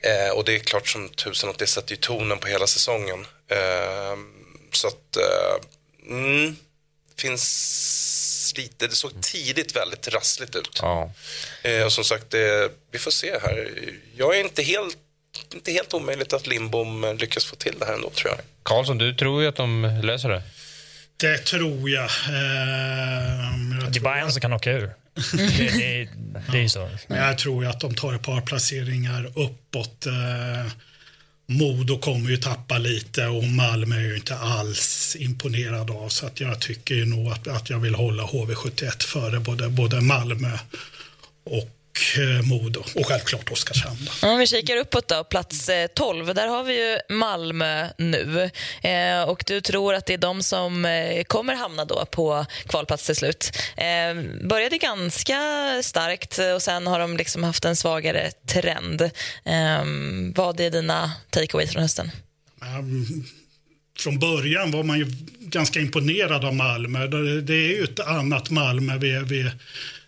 Eh, 0.00 0.36
och 0.36 0.44
det 0.44 0.54
är 0.54 0.58
klart 0.58 0.88
som 0.88 1.08
tusen 1.08 1.50
att 1.50 1.58
det 1.58 1.66
sätter 1.66 1.90
ju 1.90 1.96
tonen 1.96 2.38
på 2.38 2.46
hela 2.46 2.66
säsongen. 2.66 3.26
Eh, 3.48 4.16
så 4.72 4.88
att, 4.88 5.16
eh, 5.16 6.10
mm, 6.10 6.56
finns 7.16 7.46
lite, 8.58 8.86
det 8.86 8.94
såg 8.94 9.20
tidigt 9.20 9.76
väldigt 9.76 10.08
rassligt 10.08 10.56
ut. 10.56 10.78
Ja. 10.82 11.12
Eh, 11.62 11.82
och 11.82 11.92
som 11.92 12.04
sagt, 12.04 12.30
det, 12.30 12.70
vi 12.90 12.98
får 12.98 13.10
se 13.10 13.38
här. 13.42 13.70
Jag 14.16 14.36
är 14.36 14.40
inte 14.40 14.62
helt, 14.62 14.96
inte 15.54 15.72
helt 15.72 15.94
omöjligt 15.94 16.32
att 16.32 16.46
Lindbom 16.46 17.16
lyckas 17.20 17.44
få 17.44 17.56
till 17.56 17.74
det 17.78 17.86
här 17.86 17.94
ändå 17.94 18.10
tror 18.10 18.30
jag. 18.30 18.40
Karlsson, 18.62 18.98
du 18.98 19.14
tror 19.14 19.42
ju 19.42 19.48
att 19.48 19.56
de 19.56 20.00
löser 20.02 20.28
det. 20.28 20.42
Det 21.16 21.38
tror 21.38 21.90
jag. 21.90 22.04
Eh, 22.04 23.80
jag 23.82 23.92
det 23.92 23.98
är 23.98 24.00
bara 24.00 24.20
en 24.20 24.32
som 24.32 24.40
kan 24.40 24.52
åka 24.52 24.70
ur. 24.70 24.90
det, 25.32 25.78
det, 25.78 26.08
det 26.52 26.58
är 26.58 26.62
ju 26.62 26.68
så. 26.68 26.90
Men 27.06 27.18
jag 27.18 27.38
tror 27.38 27.64
ju 27.64 27.70
att 27.70 27.80
de 27.80 27.94
tar 27.94 28.14
ett 28.14 28.22
par 28.22 28.40
placeringar 28.40 29.32
uppåt. 29.36 30.06
Eh, 30.06 30.72
Modo 31.52 31.98
kommer 31.98 32.30
ju 32.30 32.36
tappa 32.36 32.78
lite 32.78 33.26
och 33.26 33.44
Malmö 33.44 33.96
är 33.96 34.00
ju 34.00 34.16
inte 34.16 34.36
alls 34.36 35.16
imponerad 35.20 35.90
av 35.90 36.08
så 36.08 36.26
att 36.26 36.40
jag 36.40 36.60
tycker 36.60 36.94
ju 36.94 37.06
nog 37.06 37.32
att, 37.32 37.48
att 37.48 37.70
jag 37.70 37.78
vill 37.78 37.94
hålla 37.94 38.22
HV71 38.22 39.02
före 39.02 39.40
både, 39.40 39.68
både 39.68 40.00
Malmö 40.00 40.58
och 41.44 41.79
Modo 42.42 42.80
och 42.94 43.06
självklart 43.06 43.50
Oskarshamn. 43.50 44.08
Om 44.22 44.38
vi 44.38 44.46
kikar 44.46 44.76
uppåt 44.76 45.08
då, 45.08 45.24
plats 45.24 45.70
12, 45.94 46.28
eh, 46.28 46.34
där 46.34 46.48
har 46.48 46.64
vi 46.64 46.74
ju 46.74 46.98
Malmö 47.14 47.88
nu. 47.98 48.50
Eh, 48.82 49.22
och 49.22 49.44
du 49.46 49.60
tror 49.60 49.94
att 49.94 50.06
det 50.06 50.14
är 50.14 50.18
de 50.18 50.42
som 50.42 50.84
eh, 50.84 51.22
kommer 51.24 51.54
hamna 51.54 51.84
då 51.84 52.06
på 52.06 52.46
kvalplats 52.66 53.06
till 53.06 53.16
slut. 53.16 53.52
Eh, 53.76 54.46
började 54.48 54.78
ganska 54.78 55.38
starkt 55.82 56.38
och 56.54 56.62
sen 56.62 56.86
har 56.86 56.98
de 56.98 57.16
liksom 57.16 57.44
haft 57.44 57.64
en 57.64 57.76
svagare 57.76 58.30
trend. 58.46 59.02
Eh, 59.44 59.84
vad 60.34 60.60
är 60.60 60.70
dina 60.70 61.12
takeaways 61.30 61.72
från 61.72 61.82
hösten? 61.82 62.10
Um, 62.78 63.24
från 63.98 64.18
början 64.18 64.70
var 64.70 64.82
man 64.82 64.98
ju 64.98 65.06
ganska 65.40 65.80
imponerad 65.80 66.44
av 66.44 66.54
Malmö. 66.54 67.06
Det 67.40 67.54
är 67.54 67.68
ju 67.68 67.84
ett 67.84 68.00
annat 68.00 68.50
Malmö 68.50 68.98
vi, 68.98 69.22
vi 69.28 69.50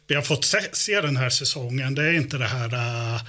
vi 0.07 0.14
har 0.14 0.22
fått 0.22 0.44
se, 0.44 0.59
se, 0.72 1.00
den 1.00 1.16
här 1.16 1.30
säsongen. 1.30 1.94
Det 1.94 2.05
är 2.05 2.12
inte 2.12 2.38
det 2.38 2.46
här 2.46 2.74
äh, 2.74 3.22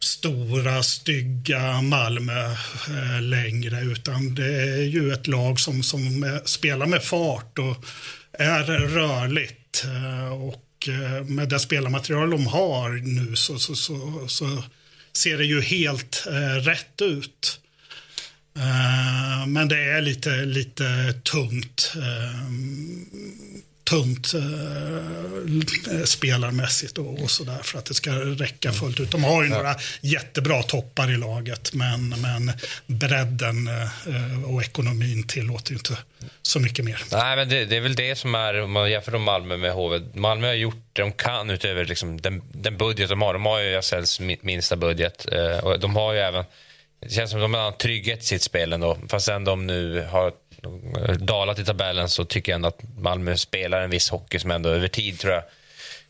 stora, 0.00 0.82
stygga 0.82 1.80
Malmö 1.80 2.44
äh, 2.88 3.22
längre 3.22 3.80
utan 3.80 4.34
det 4.34 4.62
är 4.62 4.82
ju 4.82 5.12
ett 5.12 5.26
lag 5.26 5.60
som, 5.60 5.82
som 5.82 6.40
spelar 6.44 6.86
med 6.86 7.02
fart 7.02 7.58
och 7.58 7.84
är 8.32 8.64
rörligt. 8.64 9.84
Äh, 9.84 10.32
och 10.32 10.88
äh, 10.88 11.24
med 11.24 11.48
det 11.48 11.58
spelarmaterial 11.58 12.30
de 12.30 12.46
har 12.46 12.90
nu 12.90 13.36
så, 13.36 13.58
så, 13.58 13.74
så, 13.74 14.24
så 14.28 14.64
ser 15.12 15.38
det 15.38 15.44
ju 15.44 15.60
helt 15.60 16.26
äh, 16.26 16.62
rätt 16.62 17.02
ut. 17.02 17.60
men 19.46 19.68
det 19.68 19.78
är 19.78 20.00
lite, 20.00 20.44
lite 20.44 21.12
tungt 21.12 21.92
tunt 23.90 24.34
eh, 24.34 26.04
spelarmässigt 26.04 26.98
och, 26.98 27.22
och 27.22 27.30
sådär 27.30 27.60
för 27.62 27.78
att 27.78 27.84
det 27.84 27.94
ska 27.94 28.10
räcka 28.12 28.68
mm. 28.68 28.80
fullt 28.80 29.00
ut. 29.00 29.10
De 29.10 29.24
har 29.24 29.42
ju 29.42 29.48
några 29.48 29.74
jättebra 30.00 30.62
toppar 30.62 31.12
i 31.12 31.16
laget 31.16 31.74
men, 31.74 32.08
men 32.08 32.52
bredden 32.86 33.68
eh, 33.68 34.44
och 34.44 34.62
ekonomin 34.62 35.26
tillåter 35.26 35.70
ju 35.70 35.76
inte 35.76 35.96
så 36.42 36.60
mycket 36.60 36.84
mer. 36.84 37.02
Nej, 37.12 37.36
men 37.36 37.48
det, 37.48 37.64
det, 37.64 37.76
är 37.76 37.80
väl 37.80 37.94
det 37.94 38.16
som 38.16 38.34
är, 38.34 38.62
om 38.62 38.72
man 38.72 38.90
jämför 38.90 39.18
Malmö 39.18 39.56
med 39.56 39.72
HV. 39.72 40.00
Malmö 40.14 40.46
har 40.46 40.54
gjort 40.54 40.84
det 40.92 41.02
de 41.02 41.12
kan 41.12 41.50
utöver 41.50 41.84
liksom 41.84 42.20
den, 42.20 42.42
den 42.52 42.76
budget 42.76 43.08
de 43.08 43.22
har. 43.22 43.32
De 43.32 43.46
har 43.46 43.60
ju 43.60 43.82
SHLs 43.82 44.20
minsta 44.40 44.76
budget 44.76 45.26
eh, 45.32 45.64
och 45.64 45.80
de 45.80 45.96
har 45.96 46.12
ju 46.12 46.18
även 46.18 46.44
det 47.00 47.10
känns 47.10 47.30
som 47.30 47.40
att 47.40 47.44
de 47.44 47.54
har 47.54 47.66
en 47.66 47.76
trygghet 47.76 48.22
i 48.22 48.26
sitt 48.26 48.42
spel 48.42 48.72
ändå. 48.72 48.98
Fastän 49.08 49.44
de 49.44 49.66
nu 49.66 50.06
har 50.10 50.32
dalat 51.18 51.58
i 51.58 51.64
tabellen 51.64 52.08
så 52.08 52.24
tycker 52.24 52.52
jag 52.52 52.56
ändå 52.56 52.68
att 52.68 52.82
Malmö 52.98 53.36
spelar 53.36 53.82
en 53.82 53.90
viss 53.90 54.10
hockey 54.10 54.38
som 54.38 54.50
ändå 54.50 54.68
över 54.68 54.88
tid 54.88 55.18
tror 55.18 55.32
jag 55.32 55.42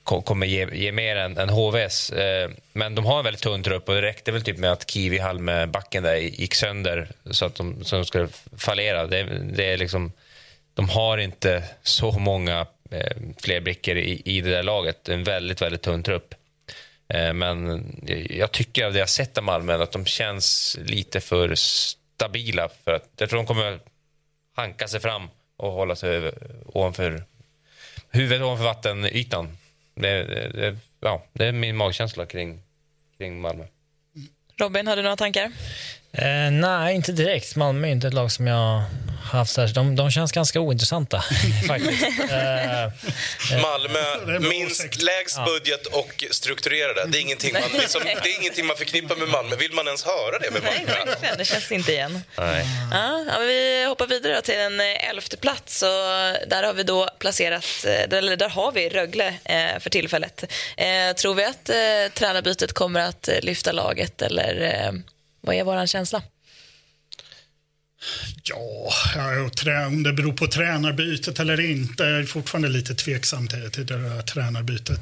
kommer 0.07 0.47
ge, 0.47 0.67
ge 0.73 0.93
mer 0.93 1.17
än, 1.17 1.39
än 1.39 1.49
HVs. 1.49 2.11
Eh, 2.11 2.51
men 2.73 2.95
de 2.95 3.05
har 3.05 3.19
en 3.19 3.25
väldigt 3.25 3.43
tunn 3.43 3.63
trupp 3.63 3.89
och 3.89 3.95
det 3.95 4.03
räckte 4.03 4.33
väl 4.33 4.43
typ 4.43 4.59
med 4.59 4.73
att 4.73 4.91
Kiwi 4.91 5.19
Halme-backen 5.19 6.03
där 6.03 6.17
gick 6.17 6.55
sönder 6.55 7.09
så 7.31 7.45
att 7.45 7.55
de, 7.55 7.85
så 7.85 7.97
de 7.97 8.05
skulle 8.05 8.29
fallera. 8.57 9.07
Det, 9.07 9.23
det, 9.55 9.73
är 9.73 9.77
liksom, 9.77 10.13
de 10.75 10.89
har 10.89 11.19
inte 11.19 11.63
så 11.83 12.13
många 12.13 12.67
eh, 12.91 13.17
fler 13.41 13.61
brickor 13.61 13.97
i, 13.97 14.23
i 14.25 14.41
det 14.41 14.51
där 14.51 14.63
laget. 14.63 15.09
En 15.09 15.25
väldigt, 15.25 15.63
väldigt 15.63 15.83
tunn 15.83 16.03
trupp. 16.03 16.35
Eh, 17.09 17.33
men 17.33 17.85
jag 18.31 18.53
tycker 18.53 18.87
av 18.87 18.93
det 18.93 18.99
jag 18.99 19.09
sett 19.09 19.39
av 19.39 19.45
Malmö 19.45 19.83
att 19.83 19.93
de 19.93 20.07
känns 20.07 20.77
lite 20.85 21.21
för 21.21 21.55
stabila. 21.55 22.69
För 22.85 22.93
att 22.93 23.09
jag 23.19 23.31
tror 23.31 23.37
de 23.39 23.47
kommer 23.47 23.79
hanka 24.57 24.89
sig 24.89 25.01
fram 25.01 25.29
och 25.57 25.73
hålla 25.73 25.97
sig 25.97 26.33
ovanför 26.67 27.25
huvudet 28.11 28.43
ovanför 28.43 28.65
vattenytan. 28.65 29.59
Det, 29.95 30.25
det, 30.25 30.77
ja, 31.01 31.23
det 31.33 31.47
är 31.47 31.53
min 31.53 31.77
magkänsla 31.77 32.27
kring, 32.27 32.63
kring 33.19 33.41
Malmö. 33.41 33.65
Robin, 34.61 34.87
har 34.87 34.97
du 34.97 35.03
några 35.03 35.17
tankar? 35.17 35.53
Eh, 36.13 36.51
nej, 36.51 36.95
inte 36.95 37.13
direkt. 37.13 37.57
Malmö 37.57 37.89
är 37.89 37.93
inte 37.93 38.09
ett 38.09 38.15
lag 38.15 38.33
som 38.33 38.47
jag 38.47 38.83
haft 39.33 39.53
särskilt. 39.53 39.75
De, 39.75 39.97
de 39.97 40.11
känns 40.11 40.33
ganska 40.33 40.61
ointressanta 40.61 41.25
faktiskt. 41.69 42.07
Eh, 42.31 42.85
eh, 42.85 42.91
Malmö, 43.63 44.39
minst, 44.41 45.03
lägst 45.03 45.45
budget 45.45 45.87
och 45.87 46.25
strukturerade. 46.31 47.07
Det 47.07 47.19
är, 47.19 47.23
ingenting 47.23 47.53
man, 47.53 47.81
liksom, 47.81 48.01
det 48.05 48.31
är 48.31 48.41
ingenting 48.41 48.67
man 48.67 48.77
förknippar 48.77 49.17
med 49.17 49.29
Malmö. 49.29 49.57
Vill 49.57 49.73
man 49.73 49.87
ens 49.87 50.05
höra 50.05 50.39
det 50.39 50.51
med 50.51 50.63
Malmö? 50.63 51.15
Nej, 51.23 51.35
det 51.39 51.45
känns 51.45 51.73
inte 51.73 51.93
igen. 51.93 52.21
Nej. 52.39 52.67
Ja, 52.93 53.39
vi 53.41 53.85
hoppar 53.89 54.07
vidare 54.07 54.43
till 54.43 54.59
en 54.59 54.81
eh, 54.81 55.09
elfte 55.09 55.37
plats. 55.37 55.83
Och 55.83 55.89
där 56.49 56.63
har 56.63 56.73
vi 56.73 56.83
då 56.83 57.09
placerat, 57.19 57.85
eller 57.85 58.37
där 58.37 58.49
har 58.49 58.73
vi 58.73 58.89
Rögle 58.89 59.35
eh, 59.45 59.79
för 59.81 59.91
tillfället. 59.91 60.45
Eh, 60.77 61.17
tror 61.17 61.35
vi 61.35 61.45
att 61.45 61.69
eh, 61.69 62.13
tränarbytet 62.15 62.73
kommer 62.73 63.01
att 63.01 63.29
lyfta 63.43 63.73
laget 63.73 64.23
eller 64.23 64.63
eh, 64.63 64.93
vad 65.41 65.55
är 65.57 65.65
vår 65.65 65.87
känsla? 65.87 66.23
Ja, 68.43 68.93
om 69.87 70.03
det 70.03 70.13
beror 70.13 70.33
på 70.33 70.47
tränarbytet 70.47 71.41
eller 71.41 71.61
inte. 71.61 72.03
Jag 72.03 72.21
är 72.21 72.25
fortfarande 72.25 72.69
lite 72.69 72.95
tveksam 72.95 73.49
till, 73.49 73.71
till 73.71 73.87
det 73.87 74.09
där 74.09 74.23
tränarbytet. 74.23 75.01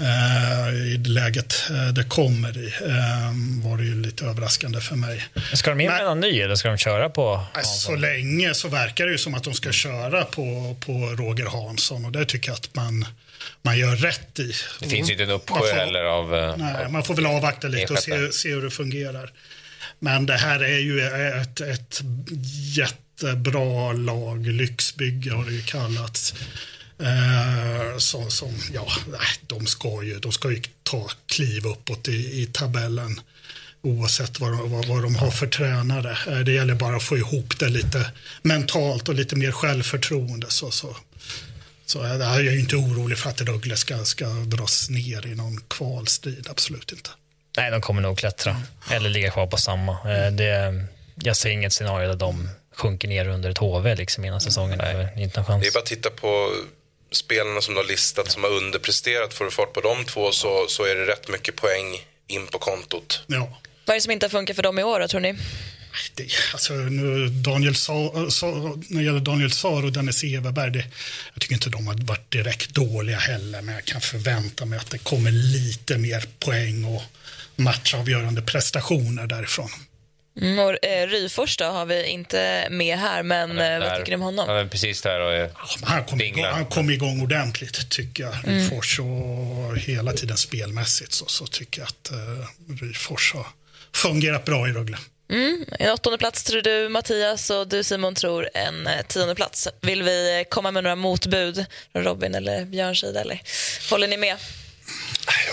Uh, 0.00 0.92
I 0.92 0.96
det 0.96 1.10
läget 1.10 1.54
uh, 1.70 1.88
det 1.88 2.04
kommer 2.04 2.58
i 2.58 2.66
uh, 2.66 3.68
var 3.70 3.78
det 3.78 3.84
ju 3.84 4.02
lite 4.02 4.24
överraskande 4.24 4.80
för 4.80 4.96
mig. 4.96 5.24
Ska 5.52 5.70
de 5.70 5.80
in 5.80 5.90
med 5.90 6.04
någon 6.04 6.20
ny 6.20 6.40
eller 6.40 6.54
ska 6.54 6.68
de 6.68 6.78
köra 6.78 7.10
på 7.10 7.36
Hansson? 7.36 7.94
Så 7.94 7.96
länge 7.96 8.54
så 8.54 8.68
verkar 8.68 9.06
det 9.06 9.12
ju 9.12 9.18
som 9.18 9.34
att 9.34 9.44
de 9.44 9.54
ska 9.54 9.72
köra 9.72 10.24
på, 10.24 10.76
på 10.80 10.92
Roger 10.92 11.46
Hansson 11.46 12.04
och 12.04 12.12
det 12.12 12.24
tycker 12.24 12.48
jag 12.48 12.54
att 12.54 12.74
man 12.74 13.06
man 13.62 13.78
gör 13.78 13.96
rätt 13.96 14.38
i. 14.38 14.52
Det 14.80 14.88
finns 14.88 15.08
ju 15.08 15.12
inte 15.12 15.24
en 15.24 15.30
uppsjö 15.30 15.74
heller 15.74 16.04
av... 16.04 16.54
Nej, 16.58 16.84
av, 16.84 16.92
man 16.92 17.04
får 17.04 17.14
väl 17.14 17.26
avvakta 17.26 17.68
lite 17.68 17.92
och 17.92 17.98
se, 17.98 18.32
se 18.32 18.48
hur 18.48 18.62
det 18.62 18.70
fungerar. 18.70 19.32
Men 19.98 20.26
det 20.26 20.36
här 20.36 20.60
är 20.60 20.78
ju 20.78 21.00
ett, 21.40 21.60
ett 21.60 22.02
jättebra 22.76 23.92
lag. 23.92 24.46
Lyxbygge 24.46 25.32
har 25.32 25.44
det 25.44 25.52
ju 25.52 25.62
kallats. 25.62 26.34
Eh, 26.98 27.98
som, 27.98 28.30
som, 28.30 28.54
ja, 28.72 28.88
de 29.46 29.66
ska 29.66 30.02
ju, 30.02 30.18
de 30.18 30.32
ska 30.32 30.50
ju 30.50 30.62
ta 30.82 31.10
kliv 31.26 31.66
uppåt 31.66 32.08
i, 32.08 32.42
i 32.42 32.46
tabellen 32.52 33.20
oavsett 33.82 34.40
vad, 34.40 34.68
vad, 34.70 34.86
vad 34.86 35.02
de 35.02 35.16
har 35.16 35.30
för 35.30 35.46
tränare. 35.46 36.18
Eh, 36.26 36.38
det 36.38 36.52
gäller 36.52 36.74
bara 36.74 36.96
att 36.96 37.02
få 37.02 37.16
ihop 37.16 37.58
det 37.58 37.68
lite 37.68 38.10
mentalt 38.42 39.08
och 39.08 39.14
lite 39.14 39.36
mer 39.36 39.52
självförtroende. 39.52 40.46
Så, 40.50 40.70
så, 40.70 40.96
så 41.86 41.98
jag 41.98 42.46
är 42.46 42.58
inte 42.58 42.76
orolig 42.76 43.18
för 43.18 43.30
att 43.30 43.40
Rögle 43.40 43.76
ska, 43.76 44.04
ska 44.04 44.28
dras 44.28 44.90
ner 44.90 45.26
i 45.26 45.34
någon 45.34 45.60
kvalstrid, 45.68 46.46
absolut 46.50 46.92
inte. 46.92 47.10
Nej, 47.56 47.70
de 47.70 47.80
kommer 47.80 48.02
nog 48.02 48.18
klättra 48.18 48.62
eller 48.90 49.10
ligga 49.10 49.30
kvar 49.30 49.46
på 49.46 49.56
samma. 49.56 49.92
Eh, 49.92 50.32
det, 50.32 50.84
jag 51.14 51.36
ser 51.36 51.50
inget 51.50 51.72
scenario 51.72 52.08
där 52.08 52.16
de 52.16 52.48
sjunker 52.74 53.08
ner 53.08 53.28
under 53.28 53.50
ett 53.50 53.58
HV 53.58 53.94
liksom 53.94 54.24
innan 54.24 54.40
säsongen. 54.40 54.78
Nej. 54.78 55.08
Inte 55.16 55.40
en 55.40 55.46
chans. 55.46 55.62
Det 55.62 55.68
är 55.68 55.72
bara 55.72 55.78
att 55.78 55.86
titta 55.86 56.10
på 56.10 56.52
spelarna 57.10 57.60
som 57.60 57.74
du 57.74 57.80
har 57.80 57.88
listat 57.88 58.30
som 58.30 58.42
har 58.42 58.50
underpresterat. 58.50 59.34
Får 59.34 59.44
du 59.44 59.50
fart 59.50 59.72
på 59.72 59.80
de 59.80 60.04
två 60.04 60.32
så, 60.32 60.66
så 60.68 60.84
är 60.84 60.94
det 60.94 61.06
rätt 61.06 61.28
mycket 61.28 61.56
poäng 61.56 62.04
in 62.26 62.46
på 62.46 62.58
kontot. 62.58 63.22
Ja. 63.26 63.58
Vad 63.84 63.94
är 63.94 63.98
det 63.98 64.02
som 64.02 64.12
inte 64.12 64.26
har 64.26 64.30
funkat 64.30 64.56
för 64.56 64.62
dem 64.62 64.78
i 64.78 64.82
år, 64.82 65.06
tror 65.08 65.20
ni? 65.20 65.38
Det, 66.14 66.28
alltså, 66.52 66.72
nu, 66.72 67.28
Daniel 67.28 67.74
Sa, 67.76 68.26
Sa, 68.30 68.46
när 68.88 68.98
det 68.98 69.04
gäller 69.04 69.20
Daniel 69.20 69.50
Saar 69.50 69.84
och 69.84 69.92
Dennis 69.92 70.24
Everberg, 70.24 70.70
det, 70.70 70.84
jag 71.32 71.42
tycker 71.42 71.54
inte 71.54 71.70
de 71.70 71.86
har 71.86 71.94
varit 71.94 72.30
direkt 72.30 72.70
dåliga 72.70 73.18
heller, 73.18 73.62
men 73.62 73.74
jag 73.74 73.84
kan 73.84 74.00
förvänta 74.00 74.64
mig 74.64 74.78
att 74.78 74.90
det 74.90 74.98
kommer 74.98 75.30
lite 75.30 75.98
mer 75.98 76.24
poäng 76.38 76.84
och 76.84 77.02
matchavgörande 77.56 78.42
prestationer 78.42 79.26
därifrån. 79.26 79.70
Mm, 80.40 80.58
och, 80.58 80.84
eh, 80.84 81.06
Ryfors 81.06 81.56
då 81.56 81.64
har 81.64 81.86
vi 81.86 82.06
inte 82.06 82.68
med 82.70 82.98
här, 82.98 83.22
men 83.22 83.58
eh, 83.58 83.78
vad 83.78 83.98
tycker 83.98 84.10
du 84.10 84.14
om 84.14 84.20
honom? 84.20 84.48
Han 84.48 84.56
är 84.56 84.66
precis 84.66 85.02
där 85.02 85.20
och 85.20 85.32
är 85.32 85.50
han, 85.82 86.04
kom 86.04 86.20
igång, 86.20 86.44
han 86.44 86.66
kom 86.66 86.90
igång 86.90 87.22
ordentligt, 87.22 87.90
tycker 87.90 88.22
jag. 88.22 88.34
Mm. 88.34 88.58
Ryfors 88.58 89.00
och 89.00 89.78
hela 89.78 90.12
tiden 90.12 90.36
spelmässigt 90.36 91.12
så, 91.12 91.26
så 91.26 91.46
tycker 91.46 91.80
jag 91.80 91.88
att 91.88 92.10
eh, 92.10 92.84
Ryfors 92.86 93.34
har 93.34 93.46
fungerat 93.92 94.44
bra 94.44 94.68
i 94.68 94.72
Rögle. 94.72 94.98
Mm. 95.30 95.64
En 95.78 95.90
åttonde 95.90 96.18
plats 96.18 96.44
tror 96.44 96.62
du, 96.62 96.88
Mattias, 96.88 97.50
och 97.50 97.68
du 97.68 97.84
Simon 97.84 98.14
tror 98.14 98.48
en 98.54 98.86
eh, 98.86 99.02
tionde 99.08 99.34
plats. 99.34 99.68
Vill 99.80 100.02
vi 100.02 100.44
komma 100.50 100.70
med 100.70 100.82
några 100.84 100.96
motbud 100.96 101.66
från 101.92 102.04
Robin 102.04 102.34
eller 102.34 102.64
Björns 102.64 103.00
sida? 103.00 103.20
Eller 103.20 103.40
håller 103.90 104.08
ni 104.08 104.16
med? 104.16 104.36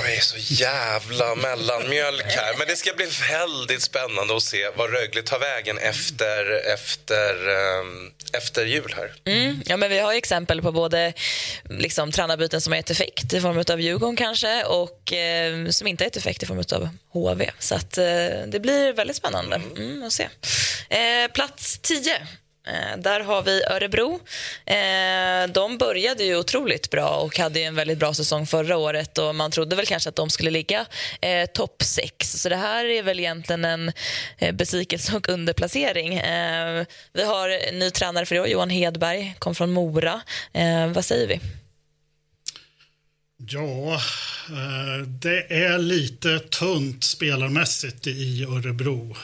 Jag 0.03 0.15
är 0.15 0.21
så 0.21 0.37
jävla 0.53 1.35
mellanmjölk 1.35 2.25
här. 2.25 2.57
Men 2.57 2.67
det 2.67 2.75
ska 2.75 2.93
bli 2.93 3.05
väldigt 3.29 3.81
spännande 3.81 4.35
att 4.35 4.43
se 4.43 4.69
vad 4.75 4.91
Rögle 4.91 5.21
tar 5.21 5.39
vägen 5.39 5.77
efter, 5.77 6.71
efter, 6.73 7.49
um, 7.49 8.11
efter 8.33 8.65
jul 8.65 8.95
här. 8.97 9.13
Mm, 9.25 9.61
ja, 9.65 9.77
men 9.77 9.89
vi 9.89 9.99
har 9.99 10.13
exempel 10.13 10.61
på 10.61 10.71
både 10.71 11.13
liksom, 11.69 12.11
tränarbyten 12.11 12.61
som 12.61 12.73
har 12.73 12.77
gett 12.77 12.89
effekt 12.89 13.33
i 13.33 13.41
form 13.41 13.63
av 13.69 13.81
Djurgården 13.81 14.15
kanske 14.15 14.63
och 14.63 15.13
eh, 15.13 15.69
som 15.69 15.87
inte 15.87 16.03
har 16.03 16.05
gett 16.05 16.17
effekt 16.17 16.43
i 16.43 16.45
form 16.45 16.63
av 16.71 16.89
HV. 17.09 17.49
Så 17.59 17.75
att, 17.75 17.97
eh, 17.97 18.03
det 18.47 18.59
blir 18.61 18.93
väldigt 18.93 19.17
spännande 19.17 19.55
mm. 19.55 19.77
mm 19.77 20.03
att 20.03 20.13
se. 20.13 20.29
Eh, 20.89 21.31
plats 21.33 21.79
10 21.81 22.15
Eh, 22.15 22.42
Eh, 22.67 22.97
där 22.97 23.19
har 23.19 23.43
vi 23.43 23.63
Örebro. 23.63 24.19
Eh, 24.65 25.53
de 25.53 25.77
började 25.77 26.23
ju 26.23 26.37
otroligt 26.37 26.89
bra 26.89 27.09
och 27.09 27.37
hade 27.37 27.59
en 27.59 27.75
väldigt 27.75 27.97
bra 27.97 28.13
säsong 28.13 28.45
förra 28.45 28.77
året 28.77 29.17
och 29.17 29.35
man 29.35 29.51
trodde 29.51 29.75
väl 29.75 29.85
kanske 29.85 30.09
att 30.09 30.15
de 30.15 30.29
skulle 30.29 30.49
ligga 30.51 30.85
eh, 31.21 31.45
topp 31.45 31.83
6. 31.83 32.41
Så 32.41 32.49
det 32.49 32.55
här 32.55 32.85
är 32.85 33.03
väl 33.03 33.19
egentligen 33.19 33.65
en 33.65 33.91
eh, 34.37 34.55
besvikelse 34.55 35.15
och 35.15 35.29
underplacering. 35.29 36.13
Eh, 36.13 36.85
vi 37.13 37.23
har 37.23 37.71
ny 37.71 37.89
tränare 37.89 38.25
för 38.25 38.35
i 38.35 38.39
år, 38.39 38.47
Johan 38.47 38.69
Hedberg, 38.69 39.35
kom 39.39 39.55
från 39.55 39.71
Mora. 39.71 40.21
Eh, 40.53 40.87
vad 40.87 41.05
säger 41.05 41.27
vi? 41.27 41.39
Ja, 43.37 43.93
eh, 44.49 45.07
det 45.07 45.53
är 45.53 45.77
lite 45.77 46.39
tunt 46.39 47.03
spelarmässigt 47.03 48.07
i 48.07 48.43
Örebro. 48.43 49.15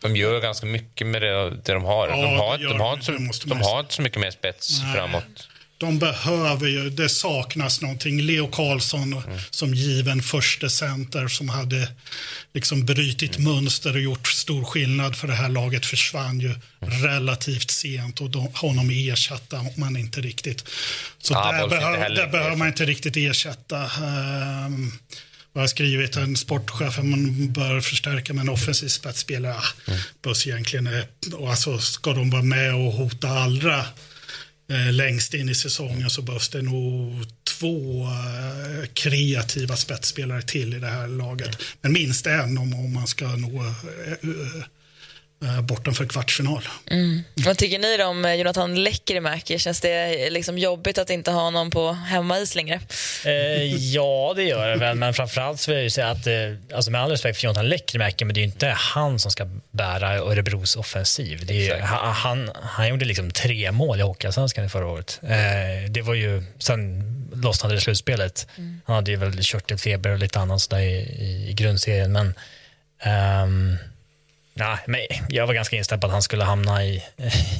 De 0.00 0.16
gör 0.16 0.40
ganska 0.40 0.66
mycket 0.66 1.06
med 1.06 1.22
det, 1.22 1.50
det 1.50 1.72
de 1.72 1.84
har. 1.84 2.08
Ja, 2.08 2.16
de, 2.16 2.36
har, 2.36 2.58
de, 2.58 2.80
har 2.80 2.92
inte, 2.92 3.06
så, 3.32 3.48
de 3.48 3.60
har 3.60 3.80
inte 3.80 3.94
så 3.94 4.02
mycket 4.02 4.20
mer 4.20 4.30
spets 4.30 4.80
Nej. 4.82 4.94
framåt. 4.94 5.48
De 5.78 5.98
behöver 5.98 6.68
ju, 6.68 6.90
det 6.90 7.08
saknas 7.08 7.80
någonting. 7.80 8.20
Leo 8.22 8.46
Karlsson 8.48 9.12
mm. 9.12 9.38
som 9.50 9.74
given 9.74 10.22
första 10.22 10.68
center 10.68 11.28
som 11.28 11.48
hade 11.48 11.88
liksom 12.54 12.84
brutit 12.84 13.38
mm. 13.38 13.54
mönster 13.54 13.94
och 13.94 14.00
gjort 14.00 14.28
stor 14.28 14.64
skillnad 14.64 15.16
för 15.16 15.28
det 15.28 15.34
här 15.34 15.48
laget 15.48 15.86
försvann 15.86 16.40
ju 16.40 16.54
mm. 16.80 17.02
relativt 17.02 17.70
sent 17.70 18.20
och 18.20 18.30
de, 18.30 18.48
honom 18.54 18.90
ersatta 18.90 19.64
man 19.76 19.96
inte 19.96 20.20
riktigt. 20.20 20.68
Så 21.18 21.34
ja, 21.34 21.52
där, 21.52 21.68
behöv, 21.68 22.14
där 22.14 22.26
behöver 22.26 22.56
man 22.56 22.68
inte 22.68 22.84
riktigt 22.84 23.16
ersätta. 23.16 23.84
Um, 23.84 24.92
jag 25.58 25.62
har 25.62 25.68
skrivit 25.68 26.16
en 26.16 26.36
sportchef 26.36 26.98
man 26.98 27.52
bör 27.52 27.80
förstärka 27.80 28.32
med 28.32 28.42
en 28.42 28.48
offensiv 28.48 28.88
spetsspelare. 28.88 29.62
Mm. 29.86 30.00
Behövs 30.22 30.46
egentligen, 30.46 30.88
alltså, 31.48 31.78
ska 31.78 32.12
de 32.12 32.30
vara 32.30 32.42
med 32.42 32.74
och 32.74 32.92
hota 32.92 33.28
allra 33.28 33.78
eh, 34.70 34.92
längst 34.92 35.34
in 35.34 35.48
i 35.48 35.54
säsongen 35.54 36.10
så 36.10 36.22
behövs 36.22 36.48
det 36.48 36.62
nog 36.62 37.26
två 37.44 38.02
eh, 38.02 38.86
kreativa 38.94 39.76
spetsspelare 39.76 40.42
till 40.42 40.74
i 40.74 40.78
det 40.78 40.86
här 40.86 41.08
laget. 41.08 41.62
Men 41.80 41.92
minst 41.92 42.26
en 42.26 42.58
om, 42.58 42.74
om 42.74 42.92
man 42.92 43.06
ska 43.06 43.36
nå 43.36 43.74
eh, 45.42 45.60
bortom 45.60 45.94
kvartsfinal. 45.94 46.68
Mm. 46.90 47.22
Vad 47.34 47.58
tycker 47.58 47.78
ni 47.78 48.04
om 48.04 48.24
eh, 48.24 48.34
Jonathan 48.34 48.84
Lekkerimäki? 48.84 49.58
Känns 49.58 49.80
det 49.80 50.24
eh, 50.26 50.30
liksom 50.30 50.58
jobbigt 50.58 50.98
att 50.98 51.10
inte 51.10 51.30
ha 51.30 51.40
honom 51.40 51.70
på 51.70 51.92
hemmais 51.92 52.54
längre? 52.54 52.80
Eh, 53.24 53.74
ja, 53.74 54.32
det 54.36 54.42
gör 54.42 54.68
det 54.68 54.76
väl. 54.76 54.96
Men 54.96 55.14
framförallt 55.14 55.60
så 55.60 55.70
vill 55.70 55.82
jag 55.82 55.92
säga 55.92 56.10
att, 56.10 56.26
eh, 56.26 56.34
alltså 56.74 56.90
med 56.90 57.00
all 57.00 57.10
respekt 57.10 57.38
för 57.38 57.44
Jonathan 57.44 57.68
Lekkerimäki, 57.68 58.24
men 58.24 58.34
det 58.34 58.38
är 58.38 58.42
ju 58.42 58.48
inte 58.48 58.68
han 58.68 59.18
som 59.18 59.30
ska 59.30 59.46
bära 59.70 60.18
Örebros 60.18 60.76
offensiv. 60.76 61.46
Det 61.46 61.68
är, 61.68 61.80
han, 61.80 62.50
han 62.62 62.88
gjorde 62.88 63.04
liksom 63.04 63.30
tre 63.30 63.72
mål 63.72 64.00
i 64.00 64.02
Hockeyallsvenskan 64.02 64.70
förra 64.70 64.86
året. 64.86 65.20
Eh, 65.22 65.90
det 65.90 66.02
var 66.02 66.14
ju, 66.14 66.42
sen 66.58 67.14
lossnade 67.32 67.74
det 67.74 67.80
slutspelet. 67.80 68.46
Mm. 68.56 68.80
Han 68.84 68.96
hade 68.96 69.10
ju 69.10 69.16
väl 69.16 69.42
körtelfeber 69.42 70.10
och 70.10 70.18
lite 70.18 70.38
annat 70.38 70.60
sådär 70.60 70.80
i, 70.80 71.48
i 71.48 71.52
grundserien. 71.52 72.12
Men, 72.12 72.34
ehm, 73.02 73.76
Nej, 74.58 74.78
men 74.86 75.00
jag 75.28 75.46
var 75.46 75.54
ganska 75.54 75.76
inställd 75.76 76.00
på 76.00 76.06
att 76.06 76.12
han 76.12 76.22
skulle 76.22 76.44
hamna 76.44 76.84
i... 76.84 77.02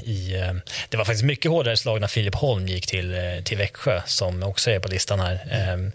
i 0.05 0.35
eh, 0.35 0.53
det 0.89 0.97
var 0.97 1.05
faktiskt 1.05 1.25
mycket 1.25 1.51
hårdare 1.51 1.77
slag 1.77 2.01
när 2.01 2.09
Filip 2.09 2.35
Holm 2.35 2.69
gick 2.69 2.87
till, 2.87 3.15
eh, 3.15 3.43
till 3.45 3.59
Växjö, 3.59 4.03
som 4.07 4.43
också 4.43 4.71
är 4.71 4.81
på 4.81 4.89
listan 4.89 5.21
här. 5.21 5.49
Mm. 5.51 5.93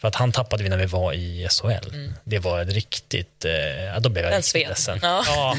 För 0.00 0.08
att 0.08 0.14
han 0.14 0.32
tappade 0.32 0.62
vi 0.62 0.68
när 0.68 0.76
vi 0.76 0.86
var 0.86 1.12
i 1.12 1.48
SHL. 1.50 1.94
Mm. 1.94 2.14
Det 2.24 2.38
var 2.38 2.60
ett 2.62 2.72
riktigt... 2.72 3.44
Ja, 3.94 4.00
då 4.00 4.08
blev 4.08 4.24
jag 4.24 4.38
riktigt 4.38 4.68
ledsen. 4.68 4.98
Ja. 5.02 5.24
ja. 5.26 5.56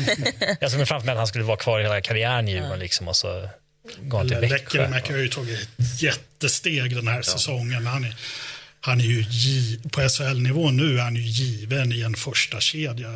jag 0.60 0.72
såg 0.72 0.88
framför 0.88 1.06
mig 1.06 1.14
att 1.14 1.18
han 1.18 1.28
skulle 1.28 1.44
vara 1.44 1.58
kvar 1.58 1.80
hela 1.80 2.02
karriären 2.02 2.48
i 2.48 2.52
Djurgården. 2.52 2.72
Ja. 2.72 2.84
Liksom, 2.84 3.08
och 3.08 3.16
så 3.16 3.50
gå 4.02 4.22
till 4.22 4.30
Växjö. 4.30 4.48
Lekkerimäki 4.48 5.14
har 5.14 5.20
ju 5.20 5.28
tagit 5.28 5.60
ett 5.60 6.02
jättesteg 6.02 6.96
den 6.96 7.08
här 7.08 7.18
ja. 7.18 7.24
säsongen. 7.24 7.88
Han 7.88 8.04
är, 8.04 8.16
han 8.86 9.02
är 9.02 9.06
ju 9.06 9.26
på 9.92 10.10
SHL-nivå 10.10 10.72
nu 10.72 10.98
är 10.98 11.04
han 11.04 11.16
ju 11.16 11.22
given 11.22 11.92
i 11.92 12.02
en 12.02 12.16
första 12.16 12.60
kedja. 12.60 13.10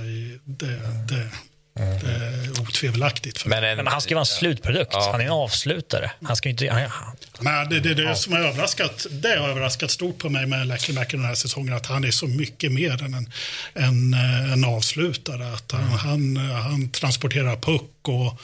Det, 0.46 0.80
det, 1.08 1.30
Mm. 1.80 2.00
Det 2.00 2.12
är 2.12 2.62
otvivelaktigt. 2.62 3.38
För 3.38 3.50
men, 3.50 3.64
en, 3.64 3.78
men 3.78 3.88
han 3.88 4.02
ska 4.02 4.10
ju 4.10 4.16
vara 4.16 4.22
en 4.22 4.26
slutprodukt. 4.26 4.90
Ja. 4.94 5.10
Han 5.12 5.22
är 5.22 5.26
en 5.26 5.32
avslutare. 5.32 6.12
Han 6.24 6.36
ska 6.36 6.50
inte... 6.50 6.70
Han, 6.70 7.16
men 7.40 7.70
det, 7.70 7.80
det, 7.80 7.94
det 7.94 8.04
ja. 8.04 8.16
som 8.16 8.34
har 8.34 8.40
överraskat, 8.40 9.06
det 9.12 9.40
har 9.40 9.50
överraskat 9.50 9.92
stort 9.92 10.18
på 10.18 10.30
mig 10.30 10.46
med 10.46 10.68
Lekkerimäki 10.68 11.18
den 11.18 11.26
här 11.26 11.36
säsongen, 11.36 11.74
att 11.74 11.86
han 11.86 12.04
är 12.04 12.12
så 12.12 12.28
mycket 12.28 12.72
mer 12.72 13.04
än 13.04 13.14
en, 13.14 13.30
en, 13.74 14.14
en 14.54 14.66
avslutare. 14.66 15.54
Att 15.54 15.72
han, 15.72 15.82
mm. 15.82 15.98
han, 15.98 16.38
han 16.38 16.90
transporterar 16.90 17.56
puck 17.56 18.08
och 18.08 18.42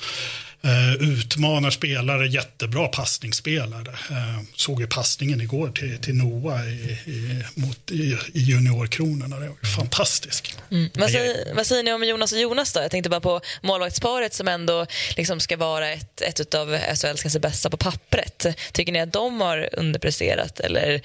Eh, 0.53 0.53
utmanar 1.00 1.70
spelare, 1.70 2.28
jättebra 2.28 2.88
passningsspelare. 2.88 3.90
Eh, 4.12 4.42
såg 4.56 4.82
ju 4.82 4.88
passningen 4.88 5.42
igår 5.42 5.70
till, 5.70 5.98
till 5.98 6.16
Noah 6.16 6.68
i, 6.68 6.98
i, 7.06 7.44
mot, 7.56 7.92
i, 7.92 8.18
i 8.34 8.40
juniorkronorna. 8.40 9.36
Det 9.36 9.42
var 9.42 9.48
mm. 9.48 9.58
fantastisk. 9.78 10.56
Mm. 10.72 10.90
Vad, 10.94 11.10
säger, 11.10 11.56
vad, 11.56 11.68
säger, 11.68 11.84
ni 11.84 11.94
om 11.94 12.04
Jonas 12.04 12.32
och 12.32 12.40
Jonas 12.40 12.74
då? 12.74 12.80
Jag 12.80 12.92
tänkte 12.92 13.10
bara 13.10 13.20
på 13.20 13.42
målvaktsparet 13.62 14.34
som 14.34 14.48
ändå 14.48 14.86
liksom 15.18 15.40
ska 15.40 15.58
vara 15.58 15.90
ett, 15.90 16.22
ett 16.22 16.54
av 16.54 16.78
SHLs 16.78 17.22
kanske 17.22 17.40
bästa 17.40 17.70
på 17.70 17.78
pappret. 17.78 18.46
Tycker 18.72 18.92
ni 18.92 19.00
att 19.00 19.14
de 19.14 19.42
har 19.42 19.70
underpresterat 19.74 20.60
eller 20.60 21.02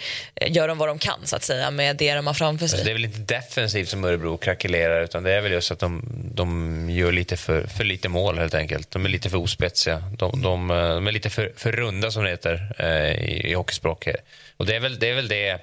gör 0.46 0.68
de 0.68 0.78
vad 0.78 0.88
de 0.88 0.98
kan 0.98 1.18
så 1.24 1.36
att 1.36 1.44
säga 1.44 1.70
med 1.70 1.96
det 1.96 2.14
de 2.14 2.26
har 2.26 2.34
framför 2.34 2.66
sig? 2.66 2.76
Alltså, 2.76 2.84
det 2.84 2.90
är 2.90 2.94
väl 2.94 3.04
inte 3.04 3.34
defensivt 3.34 3.88
som 3.88 4.04
Örebro 4.04 4.36
krackelerar 4.36 5.04
utan 5.04 5.22
det 5.22 5.32
är 5.32 5.40
väl 5.40 5.52
just 5.52 5.70
att 5.70 5.78
de, 5.78 6.02
de 6.34 6.90
gör 6.90 7.12
lite 7.12 7.36
för, 7.36 7.66
för 7.66 7.84
lite 7.84 8.08
mål 8.08 8.38
helt 8.38 8.54
enkelt. 8.54 8.90
De 8.90 9.04
är 9.04 9.08
lite 9.08 9.30
för 9.30 9.38
ospetsiga. 9.48 10.02
De, 10.18 10.42
de, 10.42 10.68
de 10.68 11.06
är 11.06 11.12
lite 11.12 11.30
för, 11.30 11.52
för, 11.56 11.72
runda, 11.72 12.10
som 12.10 12.24
det 12.24 12.30
heter 12.30 12.74
eh, 12.78 13.24
i, 13.24 13.50
i 13.50 13.54
hockeyspråk. 13.54 14.08
Och 14.56 14.66
det 14.66 14.76
är, 14.76 14.80
väl, 14.80 14.98
det 14.98 15.10
är 15.10 15.14
väl 15.14 15.28
det, 15.28 15.60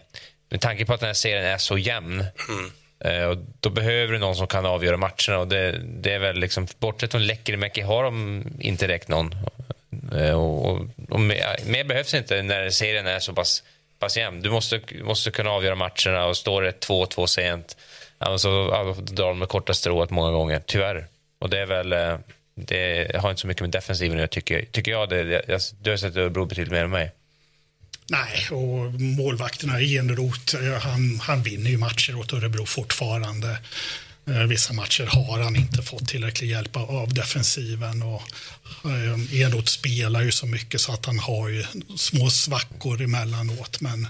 med 0.49 0.61
tanke 0.61 0.85
på 0.85 0.93
att 0.93 0.99
den 0.99 1.07
här 1.07 1.13
serien 1.13 1.45
är 1.45 1.57
så 1.57 1.77
jämn 1.77 2.25
mm. 2.49 2.71
eh, 2.99 3.25
och 3.27 3.37
då 3.59 3.69
behöver 3.69 4.13
du 4.13 4.19
någon 4.19 4.35
som 4.35 4.47
kan 4.47 4.65
avgöra 4.65 4.97
matcherna. 4.97 5.39
Och 5.39 5.47
det, 5.47 5.81
det 5.83 6.13
är 6.13 6.19
väl 6.19 6.39
liksom, 6.39 6.67
bortsett 6.79 7.11
från 7.11 7.25
Lekkerimäki 7.25 7.81
har 7.81 8.03
de 8.03 8.43
inte 8.59 8.87
räckt 8.87 9.07
någon. 9.07 9.35
Eh, 10.15 10.39
och, 10.39 10.65
och, 10.65 10.81
och 11.09 11.19
mer, 11.19 11.55
mer, 11.65 11.83
behövs 11.83 12.13
inte 12.13 12.41
när 12.41 12.69
serien 12.69 13.07
är 13.07 13.19
så 13.19 13.33
pass, 13.33 13.63
pass 13.99 14.17
jämn. 14.17 14.41
Du 14.41 14.49
måste, 14.49 14.81
måste 15.03 15.31
kunna 15.31 15.49
avgöra 15.49 15.75
matcherna 15.75 16.25
och 16.25 16.37
står 16.37 16.61
det 16.61 16.87
2-2 16.87 17.25
sent, 17.25 17.77
ja, 18.19 18.37
så 18.37 18.47
ja, 18.47 18.95
drar 18.99 19.27
de 19.27 19.39
med 19.39 19.49
korta 19.49 19.73
strået 19.73 20.09
många 20.09 20.31
gånger, 20.31 20.61
tyvärr. 20.65 21.07
Och 21.39 21.49
det 21.49 21.59
är 21.59 21.65
väl 21.65 21.93
eh, 21.93 22.17
det 22.55 23.15
har 23.15 23.29
inte 23.29 23.41
så 23.41 23.47
mycket 23.47 23.61
med 23.61 23.71
defensiven 23.71 24.19
att 24.19 24.31
tycker, 24.31 24.65
tycker 24.71 24.91
jag. 24.91 25.09
Det, 25.09 25.43
jag, 25.47 25.61
du 25.81 25.89
har 25.89 25.97
sett 25.97 26.15
Örebro 26.15 26.45
betydligt 26.45 26.71
mer 26.71 26.83
än 26.83 26.89
mig. 26.89 27.11
Nej, 28.09 28.47
och 28.51 29.01
målvakterna 29.01 29.81
Eneroth, 29.81 30.55
han, 30.79 31.19
han 31.19 31.43
vinner 31.43 31.69
ju 31.69 31.77
matcher 31.77 32.15
åt 32.15 32.33
Örebro 32.33 32.65
fortfarande. 32.65 33.57
Eh, 34.27 34.43
vissa 34.43 34.73
matcher 34.73 35.05
har 35.05 35.39
han 35.39 35.55
inte 35.55 35.81
fått 35.81 36.07
tillräcklig 36.07 36.49
hjälp 36.49 36.75
av 36.75 37.13
defensiven. 37.13 38.03
Och 38.03 38.23
eh, 38.85 39.41
Eneroth 39.41 39.67
spelar 39.67 40.21
ju 40.21 40.31
så 40.31 40.45
mycket 40.45 40.81
så 40.81 40.91
att 40.91 41.05
han 41.05 41.19
har 41.19 41.49
ju 41.49 41.65
små 41.97 42.29
svackor 42.29 43.01
emellanåt. 43.01 43.81
Men, 43.81 44.07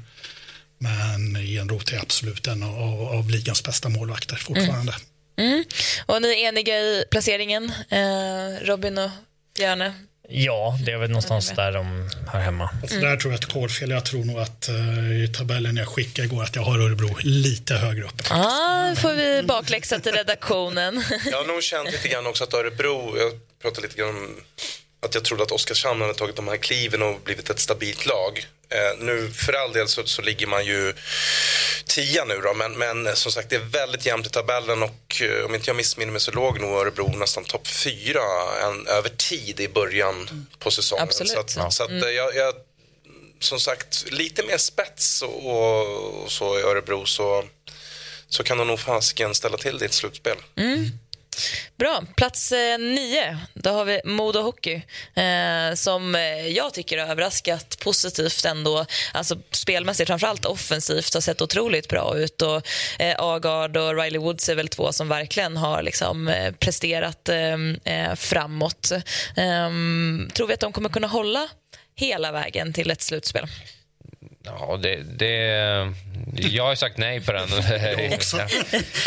men 0.78 1.36
Eneroth 1.36 1.94
är 1.94 2.00
absolut 2.00 2.48
en 2.48 2.64
av, 2.64 3.02
av 3.02 3.30
ligans 3.30 3.64
bästa 3.64 3.90
målvakter 3.90 4.36
fortfarande. 4.36 4.92
Mm. 4.92 5.15
Mm. 5.38 5.64
Och 6.06 6.22
ni 6.22 6.28
är 6.28 6.48
eniga 6.50 6.80
i 6.80 7.04
placeringen, 7.12 7.72
eh, 7.90 8.66
Robin 8.66 8.98
och 8.98 9.10
Björne? 9.58 9.94
Ja, 10.30 10.78
det 10.86 10.92
är 10.92 10.98
väl 10.98 11.10
någonstans 11.10 11.50
där 11.56 11.72
de 11.72 12.10
hör 12.28 12.40
hemma. 12.40 12.70
Alltså, 12.82 13.00
där 13.00 13.18
tror 13.18 13.34
jag 13.34 13.44
ett 13.44 13.54
kodfel. 13.54 13.90
Jag 13.90 14.06
tror 14.06 14.26
nog 14.26 14.40
att 14.40 14.70
uh, 14.70 15.24
i 15.24 15.28
tabellen 15.28 15.78
jag 15.78 15.88
skickade 15.88 16.28
igår 16.28 16.44
att 16.44 16.56
jag 16.56 16.64
har 16.64 16.80
Örebro 16.80 17.18
lite 17.24 17.74
högre 17.74 18.04
upp. 18.04 18.22
Ja, 18.30 18.92
ah, 18.92 18.96
får 18.96 19.14
vi 19.14 19.44
bakläxa 19.44 20.00
till 20.00 20.12
redaktionen. 20.12 21.04
jag 21.32 21.38
har 21.38 21.48
nog 21.48 21.64
känt 21.64 21.92
lite 21.92 22.08
grann 22.08 22.28
också 22.28 22.44
att 22.44 22.54
Örebro, 22.54 23.18
jag 23.18 23.32
pratade 23.62 23.88
lite 23.88 24.00
grann 24.00 24.10
om 24.10 24.36
att 25.06 25.16
jag 25.16 25.24
trodde 25.24 25.44
att 25.44 25.52
Oskarshamn 25.52 26.02
hade 26.02 26.14
tagit 26.14 26.36
de 26.36 26.48
här 26.48 26.58
kliven 26.58 27.02
och 27.02 27.20
blivit 27.22 27.50
ett 27.50 27.60
stabilt 27.60 28.06
lag. 28.06 28.48
Eh, 28.70 29.00
nu 29.00 29.32
för 29.32 29.54
all 29.54 29.74
del 29.74 29.88
så, 29.88 30.06
så, 30.06 30.22
ligger 30.22 30.48
man 30.48 30.66
ju 30.66 30.94
tia 31.86 32.26
nu 32.26 32.42
då, 32.42 32.54
men, 32.54 32.78
men 32.78 33.16
som 33.16 33.32
sagt 33.32 33.50
det 33.50 33.56
är 33.56 33.60
väldigt 33.60 34.06
jämnt 34.06 34.28
i 34.28 34.30
tabellen 34.30 34.84
och 34.84 35.22
eh, 35.22 35.46
om 35.46 35.56
inte 35.56 35.70
jag 35.70 35.76
missminner 35.76 36.12
mig 36.12 36.22
så 36.22 36.32
låg 36.32 36.62
nog 36.62 36.72
Örebro 36.72 37.08
nästan 37.08 37.44
topp 37.44 37.68
fyra 37.68 38.22
en, 38.64 38.88
över 38.88 39.10
tid 39.10 39.60
i 39.60 39.68
början 39.68 40.48
på 40.60 40.72
säsongen. 40.72 41.04
Absolut. 41.04 41.32
Så, 41.32 41.40
att, 41.40 41.56
ja. 41.56 41.72
så 41.72 41.84
att, 41.84 41.90
mm. 41.90 42.16
jag, 42.16 42.36
jag, 42.36 42.54
som 43.40 43.60
sagt, 43.60 44.06
lite 44.12 44.44
mer 44.44 44.58
spets 44.58 45.22
och, 45.22 46.24
och 46.24 46.32
så 46.32 46.60
i 46.60 46.62
Örebro 46.62 47.06
så, 47.06 47.44
så 48.28 48.44
kan 48.44 48.58
de 48.58 48.68
nog 48.68 48.80
fasiken 48.80 49.36
ställa 49.36 49.58
till 49.58 49.84
ett 49.84 49.94
slutspel. 49.94 50.38
Mm. 50.56 50.92
Bra. 51.78 52.04
Plats 52.16 52.52
eh, 52.52 52.78
nio, 52.78 53.38
då 53.54 53.70
har 53.70 53.86
vi 53.86 54.02
Modo 54.06 54.42
Hockey 54.42 54.82
eh, 55.16 55.74
som 55.76 56.16
eh, 56.16 56.48
jag 56.48 56.74
tycker 56.74 56.98
har 56.98 57.08
överraskat 57.08 57.80
positivt 57.80 58.46
ändå. 58.46 58.86
Alltså 59.14 59.38
spelmässigt, 59.52 60.08
framförallt 60.08 60.46
offensivt, 60.46 61.14
har 61.14 61.22
sett 61.22 61.42
otroligt 61.42 61.90
bra 61.90 62.18
ut. 62.18 62.42
Och, 62.42 62.68
eh, 63.00 63.16
Agard 63.18 63.78
och 63.78 64.04
Riley 64.04 64.20
Woods 64.20 64.50
är 64.50 64.56
väl 64.56 64.68
två 64.68 64.92
som 64.92 65.10
verkligen 65.10 65.58
har 65.58 65.82
liksom, 65.82 66.28
eh, 66.28 66.52
presterat 66.52 67.30
eh, 67.30 67.54
eh 67.86 68.16
framåt. 68.16 68.92
Ehm, 69.36 70.30
tror 70.34 70.48
vi 70.48 70.54
att 70.54 70.60
de 70.60 70.74
kommer 70.74 70.90
kunna 70.90 71.08
hålla 71.08 71.48
hela 71.96 72.32
vägen 72.32 72.74
till 72.74 72.92
ett 72.92 73.02
slutspel? 73.02 73.48
Ja, 74.44 74.80
det, 74.82 74.96
det, 74.96 75.94
jag 76.34 76.64
har 76.64 76.76
sagt 76.76 76.98
nej 76.98 77.22
på 77.22 77.32
den. 77.32 77.48
Jag 77.70 78.14
också. 78.14 78.38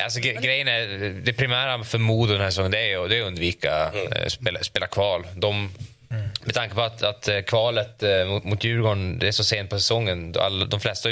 alltså, 0.02 0.20
grejen 0.20 0.68
är, 0.68 1.10
det 1.24 1.32
primära 1.32 1.84
för 1.84 1.98
Modo 1.98 2.32
den 2.32 2.42
här 2.42 2.50
säsongen 2.50 2.70
det 2.70 2.92
är, 2.92 3.08
det 3.08 3.16
är 3.16 3.22
att 3.22 3.26
undvika 3.26 3.90
mm. 3.94 4.30
spela, 4.30 4.62
spela 4.62 4.86
kval. 4.86 5.26
De, 5.34 5.72
mm. 6.10 6.28
Med 6.44 6.54
tanke 6.54 6.74
på 6.74 6.82
att, 6.82 7.02
att 7.02 7.28
eh, 7.28 7.40
kvalet 7.40 8.02
eh, 8.02 8.24
mot, 8.24 8.44
mot 8.44 8.64
Djurgården 8.64 9.18
det 9.18 9.28
är 9.28 9.32
så 9.32 9.44
sent 9.44 9.70
på 9.70 9.78
säsongen. 9.78 10.34
All, 10.38 10.68
de 10.68 10.80
flesta 10.80 11.08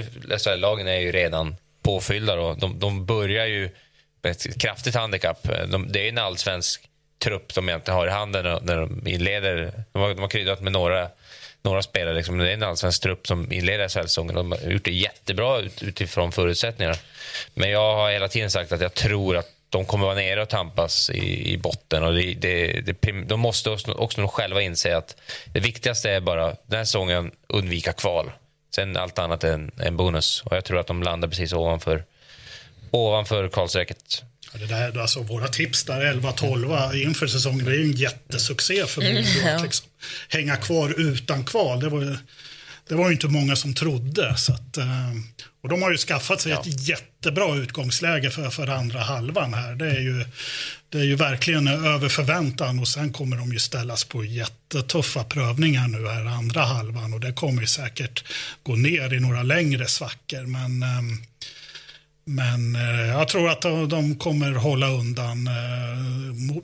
lagen 0.56 0.88
är 0.88 1.00
ju 1.00 1.12
redan 1.12 1.56
påfyllda. 1.82 2.36
Då. 2.36 2.54
De, 2.54 2.78
de 2.78 3.06
börjar 3.06 3.46
ju 3.46 3.70
med 4.22 4.32
ett 4.32 4.60
kraftigt 4.60 4.94
handikapp. 4.94 5.48
De, 5.68 5.92
det 5.92 6.04
är 6.04 6.08
en 6.08 6.18
allsvensk 6.18 6.88
trupp 7.18 7.54
de 7.54 7.68
egentligen 7.68 7.98
har 7.98 8.06
i 8.06 8.10
handen 8.10 8.58
när 8.62 8.76
de 8.76 9.06
inleder. 9.06 9.72
De 9.92 10.02
har, 10.02 10.08
de 10.08 10.20
har 10.20 10.28
kryddat 10.28 10.60
med 10.60 10.72
några 10.72 11.08
några 11.66 11.82
spelare. 11.82 12.14
Liksom, 12.14 12.38
det 12.38 12.50
är 12.50 12.54
en 12.54 12.62
allsvensk 12.62 13.02
trupp 13.02 13.26
som 13.26 13.52
inleder 13.52 13.88
SHL-säsongen. 13.88 14.34
De 14.34 14.52
har 14.52 14.58
gjort 14.58 14.84
det 14.84 14.92
jättebra 14.92 15.60
utifrån 15.60 16.32
förutsättningarna. 16.32 16.96
Men 17.54 17.70
jag 17.70 17.94
har 17.96 18.10
hela 18.10 18.28
tiden 18.28 18.50
sagt 18.50 18.72
att 18.72 18.80
jag 18.80 18.94
tror 18.94 19.36
att 19.36 19.46
de 19.70 19.84
kommer 19.84 20.06
vara 20.06 20.14
nere 20.14 20.42
och 20.42 20.48
tampas 20.48 21.10
i, 21.10 21.52
i 21.52 21.58
botten. 21.58 22.02
Och 22.02 22.14
det, 22.14 22.34
det, 22.34 22.80
det, 22.80 23.12
de 23.12 23.40
måste 23.40 23.70
också, 23.70 23.92
också 23.92 24.26
själva 24.26 24.62
inse 24.62 24.96
att 24.96 25.16
det 25.52 25.60
viktigaste 25.60 26.10
är 26.10 26.20
bara 26.20 26.46
den 26.46 26.78
här 26.78 26.84
säsongen 26.84 27.30
undvika 27.48 27.92
kval. 27.92 28.30
Sen 28.74 28.96
allt 28.96 29.18
annat 29.18 29.44
är 29.44 29.52
en, 29.52 29.70
en 29.78 29.96
bonus. 29.96 30.42
Och 30.42 30.56
jag 30.56 30.64
tror 30.64 30.78
att 30.78 30.86
de 30.86 31.02
landar 31.02 31.28
precis 31.28 31.52
ovanför, 31.52 32.04
ovanför 32.90 33.48
kvalstrecket. 33.48 34.22
Det 34.60 34.66
där, 34.66 34.98
alltså, 34.98 35.22
våra 35.22 35.48
tips 35.48 35.84
där 35.84 36.14
11-12 36.14 36.94
inför 36.94 37.26
säsongen, 37.26 37.64
det 37.64 37.70
är 37.70 37.74
ju 37.74 37.84
en 37.84 37.92
jättesuccé 37.92 38.86
för 38.86 39.02
Modo. 39.02 39.10
Mm, 39.10 39.46
ja. 39.46 39.62
liksom, 39.62 39.86
hänga 40.28 40.56
kvar 40.56 41.00
utan 41.00 41.44
kval, 41.44 41.80
det 41.80 41.88
var, 41.88 42.18
det 42.88 42.94
var 42.94 43.06
ju 43.06 43.12
inte 43.12 43.28
många 43.28 43.56
som 43.56 43.74
trodde. 43.74 44.36
Så 44.36 44.52
att, 44.52 44.76
eh, 44.76 45.12
och 45.62 45.68
de 45.68 45.82
har 45.82 45.90
ju 45.90 45.96
skaffat 45.96 46.40
sig 46.40 46.52
ja. 46.52 46.60
ett 46.60 46.88
jättebra 46.88 47.56
utgångsläge 47.56 48.30
för, 48.30 48.50
för 48.50 48.66
andra 48.66 49.00
halvan 49.00 49.54
här. 49.54 49.74
Det 49.74 49.90
är, 49.90 50.00
ju, 50.00 50.24
det 50.88 50.98
är 50.98 51.04
ju 51.04 51.16
verkligen 51.16 51.68
över 51.68 52.08
förväntan 52.08 52.78
och 52.78 52.88
sen 52.88 53.12
kommer 53.12 53.36
de 53.36 53.52
ju 53.52 53.58
ställas 53.58 54.04
på 54.04 54.24
jättetuffa 54.24 55.24
prövningar 55.24 55.88
nu 55.88 56.08
här 56.08 56.24
andra 56.24 56.60
halvan 56.60 57.14
och 57.14 57.20
det 57.20 57.32
kommer 57.32 57.60
ju 57.60 57.66
säkert 57.66 58.24
gå 58.62 58.76
ner 58.76 59.14
i 59.14 59.20
några 59.20 59.42
längre 59.42 59.86
svackor. 59.86 60.42
Men 60.42 60.82
um, 60.82 61.22
men 62.26 62.76
eh, 62.76 63.06
jag 63.06 63.28
tror 63.28 63.50
att 63.50 63.62
de, 63.62 64.16
kommer 64.18 64.52
hålla 64.52 64.88
undan. 64.88 65.46
Eh, 65.46 66.62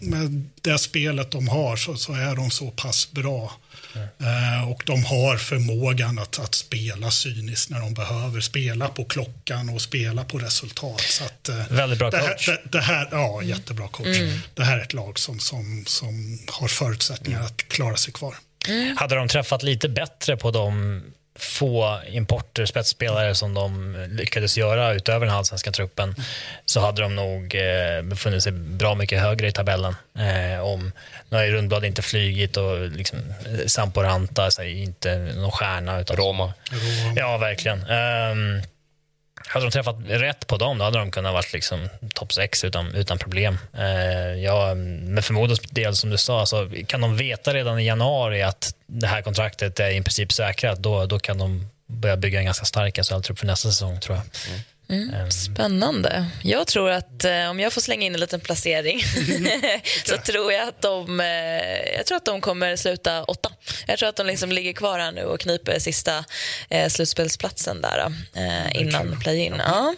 med 0.00 0.44
det 0.62 0.78
spelet 0.78 1.30
de 1.30 1.48
har 1.48 1.76
så, 1.76 1.96
så 1.96 2.12
är 2.12 2.36
de 2.36 2.50
så 2.50 2.70
pass 2.70 3.12
bra. 3.12 3.52
Mm. 3.94 4.68
och 4.68 4.82
de 4.86 5.04
har 5.04 5.36
förmågan 5.36 6.18
att, 6.18 6.38
att 6.38 6.54
spela 6.54 7.10
cyniskt 7.10 7.70
när 7.70 7.80
de 7.80 7.94
behöver. 7.94 8.40
Spela 8.40 8.88
på 8.88 9.04
klockan 9.04 9.68
och 9.68 9.82
spela 9.82 10.24
på 10.24 10.38
resultat. 10.38 11.00
Så 11.00 11.24
att, 11.24 11.48
Väldigt 11.70 11.98
bra 11.98 12.10
det 12.10 12.16
här, 12.16 12.28
coach. 12.28 12.46
Det, 12.46 12.60
det, 12.64 12.80
här, 12.80 13.08
ja, 13.10 13.42
jättebra 13.42 13.88
coach. 13.88 14.18
Mm. 14.18 14.38
Det 14.54 14.64
här 14.64 14.78
är 14.78 14.82
ett 14.82 14.92
lag 14.92 15.18
som, 15.18 15.40
som, 15.40 15.84
som 15.86 16.38
har 16.46 16.68
förutsättningar 16.68 17.40
att 17.40 17.68
klara 17.68 17.96
sig 17.96 18.12
kvar. 18.12 18.34
Mm. 18.68 18.96
Hade 18.96 19.14
de 19.14 19.28
träffat 19.28 19.62
lite 19.62 19.88
bättre 19.88 20.36
på 20.36 20.50
de 20.50 21.02
få 21.38 22.00
importer, 22.08 22.66
spetsspelare 22.66 23.34
som 23.34 23.54
de 23.54 23.96
lyckades 24.10 24.58
göra 24.58 24.94
utöver 24.94 25.26
den 25.26 25.34
allsvenska 25.34 25.72
truppen 25.72 26.14
så 26.64 26.80
hade 26.80 27.02
de 27.02 27.16
nog 27.16 27.54
eh, 27.54 28.02
befunnit 28.02 28.42
sig 28.42 28.52
bra 28.52 28.94
mycket 28.94 29.20
högre 29.20 29.48
i 29.48 29.52
tabellen. 29.52 29.96
Eh, 30.18 30.60
om, 30.60 30.92
nu 31.28 31.36
har 31.36 31.44
ju 31.44 31.52
Rundblad 31.52 31.84
inte 31.84 32.02
flygit 32.02 32.56
och 32.56 32.90
liksom, 32.90 33.18
eh, 33.18 33.66
Sampo 33.66 34.02
Ranta 34.02 34.46
är 34.46 34.64
inte 34.64 35.16
någon 35.16 35.50
stjärna. 35.50 36.00
Utan, 36.00 36.16
Roma. 36.16 36.52
Ja, 37.16 37.36
verkligen. 37.36 37.78
Um, 37.90 38.62
hade 39.46 39.66
de 39.66 39.70
träffat 39.70 39.96
rätt 40.06 40.46
på 40.46 40.56
dem, 40.56 40.78
då 40.78 40.84
hade 40.84 40.98
de 40.98 41.10
kunnat 41.10 41.32
vara 41.32 41.44
liksom 41.52 41.88
topp 42.14 42.32
6 42.32 42.64
utan, 42.64 42.94
utan 42.94 43.18
problem. 43.18 43.58
Eh, 43.78 44.42
ja, 44.42 44.74
med 44.74 45.24
förmodans 45.24 45.60
del, 45.60 45.96
som 45.96 46.10
du 46.10 46.16
sa, 46.16 46.40
alltså, 46.40 46.70
kan 46.86 47.00
de 47.00 47.16
veta 47.16 47.54
redan 47.54 47.78
i 47.78 47.86
januari 47.86 48.42
att 48.42 48.74
det 48.86 49.06
här 49.06 49.22
kontraktet 49.22 49.80
är 49.80 49.90
i 49.90 50.02
princip 50.02 50.32
säkrat, 50.32 50.78
då, 50.78 51.06
då 51.06 51.18
kan 51.18 51.38
de 51.38 51.70
börja 51.86 52.16
bygga 52.16 52.38
en 52.38 52.44
ganska 52.44 52.64
stark 52.64 52.98
SHL-trupp 52.98 53.38
för 53.38 53.46
nästa 53.46 53.68
säsong, 53.68 54.00
tror 54.00 54.16
jag. 54.16 54.24
Mm. 54.48 54.60
Mm, 54.88 55.14
ehm. 55.14 55.30
spännande. 55.30 56.26
Jag 56.42 56.66
tror 56.66 56.90
att 56.90 57.24
eh, 57.24 57.50
om 57.50 57.60
jag 57.60 57.72
får 57.72 57.80
slänga 57.80 58.06
in 58.06 58.14
en 58.14 58.20
liten 58.20 58.40
placering 58.40 59.00
så 60.04 60.16
tror 60.16 60.52
jag 60.52 60.68
att 60.68 60.82
de, 60.82 61.20
eh, 61.20 61.96
jag 61.96 62.06
tror 62.06 62.16
att 62.16 62.24
de 62.24 62.40
kommer 62.40 62.76
sluta 62.76 63.24
åtta. 63.24 63.50
Jag 63.86 63.98
tror 63.98 64.08
att 64.08 64.16
de 64.16 64.26
liksom 64.26 64.52
ligger 64.52 64.72
kvar 64.72 64.98
här 64.98 65.12
nu 65.12 65.24
och 65.24 65.40
kniper 65.40 65.78
sista 65.78 66.24
eh, 66.70 66.88
slutspelsplatsen 66.88 67.80
där 67.80 68.12
eh, 68.34 68.80
innan 68.80 69.20
play-in. 69.20 69.54
Ja. 69.58 69.94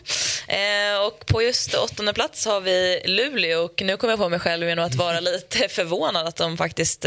Och 1.07 1.26
på 1.26 1.43
just 1.43 1.74
åttonde 1.74 2.12
plats 2.12 2.47
har 2.47 2.61
vi 2.61 3.03
Luleå 3.05 3.64
och 3.64 3.82
nu 3.82 3.97
kommer 3.97 4.12
jag 4.12 4.20
på 4.20 4.28
mig 4.28 4.39
själv 4.39 4.68
genom 4.68 4.84
att 4.84 4.95
vara 4.95 5.20
lite 5.30 5.68
förvånad 5.68 6.26
att 6.26 6.37
de 6.37 6.57
faktiskt 6.57 7.07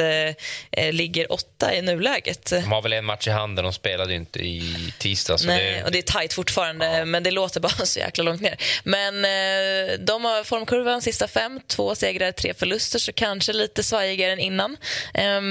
ligger 0.91 1.31
åtta 1.31 1.75
i 1.75 1.81
nuläget. 1.81 2.45
De 2.45 2.71
har 2.71 2.81
väl 2.81 2.93
en 2.93 3.05
match 3.05 3.27
i 3.27 3.31
handen, 3.31 3.63
de 3.63 3.73
spelade 3.73 4.11
ju 4.11 4.17
inte 4.17 4.39
i 4.39 4.93
tisdags. 4.97 5.45
Nej, 5.45 5.71
det... 5.71 5.83
och 5.83 5.91
det 5.91 5.97
är 5.97 6.01
tajt 6.01 6.33
fortfarande, 6.33 6.97
ja. 6.97 7.05
men 7.05 7.23
det 7.23 7.31
låter 7.31 7.59
bara 7.59 7.68
så 7.85 7.99
jäkla 7.99 8.23
långt 8.23 8.41
ner. 8.41 8.57
Men 8.83 9.25
eh, 9.25 9.99
de 9.99 10.25
har 10.25 10.43
formkurvan 10.43 11.01
sista 11.01 11.27
fem, 11.27 11.61
två 11.67 11.95
segrar, 11.95 12.31
tre 12.31 12.53
förluster, 12.53 12.99
så 12.99 13.13
kanske 13.13 13.53
lite 13.53 13.83
svajigare 13.83 14.31
än 14.31 14.39
innan. 14.39 14.77
Eh, 15.13 15.41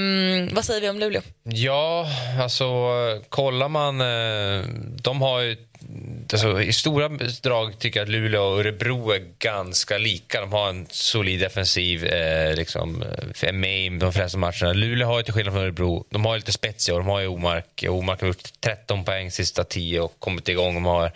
vad 0.55 0.65
säger 0.65 0.81
vi 0.81 0.89
om 0.89 0.99
Luleå? 0.99 1.21
Ja, 1.43 2.07
alltså 2.41 2.65
kollar 3.29 3.69
man... 3.69 4.01
Eh, 4.01 4.65
de 5.01 5.21
har 5.21 5.39
ju 5.39 5.57
Alltså, 6.31 6.61
I 6.61 6.73
stora 6.73 7.09
drag 7.43 7.79
tycker 7.79 7.99
jag 7.99 8.05
att 8.05 8.11
Luleå 8.11 8.43
och 8.43 8.59
Örebro 8.59 9.11
är 9.11 9.23
ganska 9.39 9.97
lika. 9.97 10.41
De 10.41 10.53
har 10.53 10.69
en 10.69 10.87
solid 10.89 11.39
defensiv, 11.39 12.05
eh, 12.05 12.55
liksom, 12.55 13.03
är 13.41 13.51
med 13.51 13.85
i 13.85 13.89
de 13.89 14.13
flesta 14.13 14.37
matcherna. 14.37 14.73
Luleå 14.73 15.07
har 15.07 15.17
ju 15.17 15.23
till 15.23 15.33
skillnad 15.33 15.53
från 15.53 15.63
Örebro, 15.63 16.05
de 16.09 16.25
har 16.25 16.35
lite 16.35 16.51
spets 16.51 16.85
De 16.85 17.05
har 17.05 17.19
ju 17.19 17.27
Omark. 17.27 17.85
Omark 17.89 18.21
har 18.21 18.27
gjort 18.27 18.61
13 18.61 19.05
poäng 19.05 19.31
sista 19.31 19.63
10 19.63 19.99
och 20.01 20.19
kommit 20.19 20.49
igång. 20.49 20.73
De 20.73 20.85
har 20.85 21.11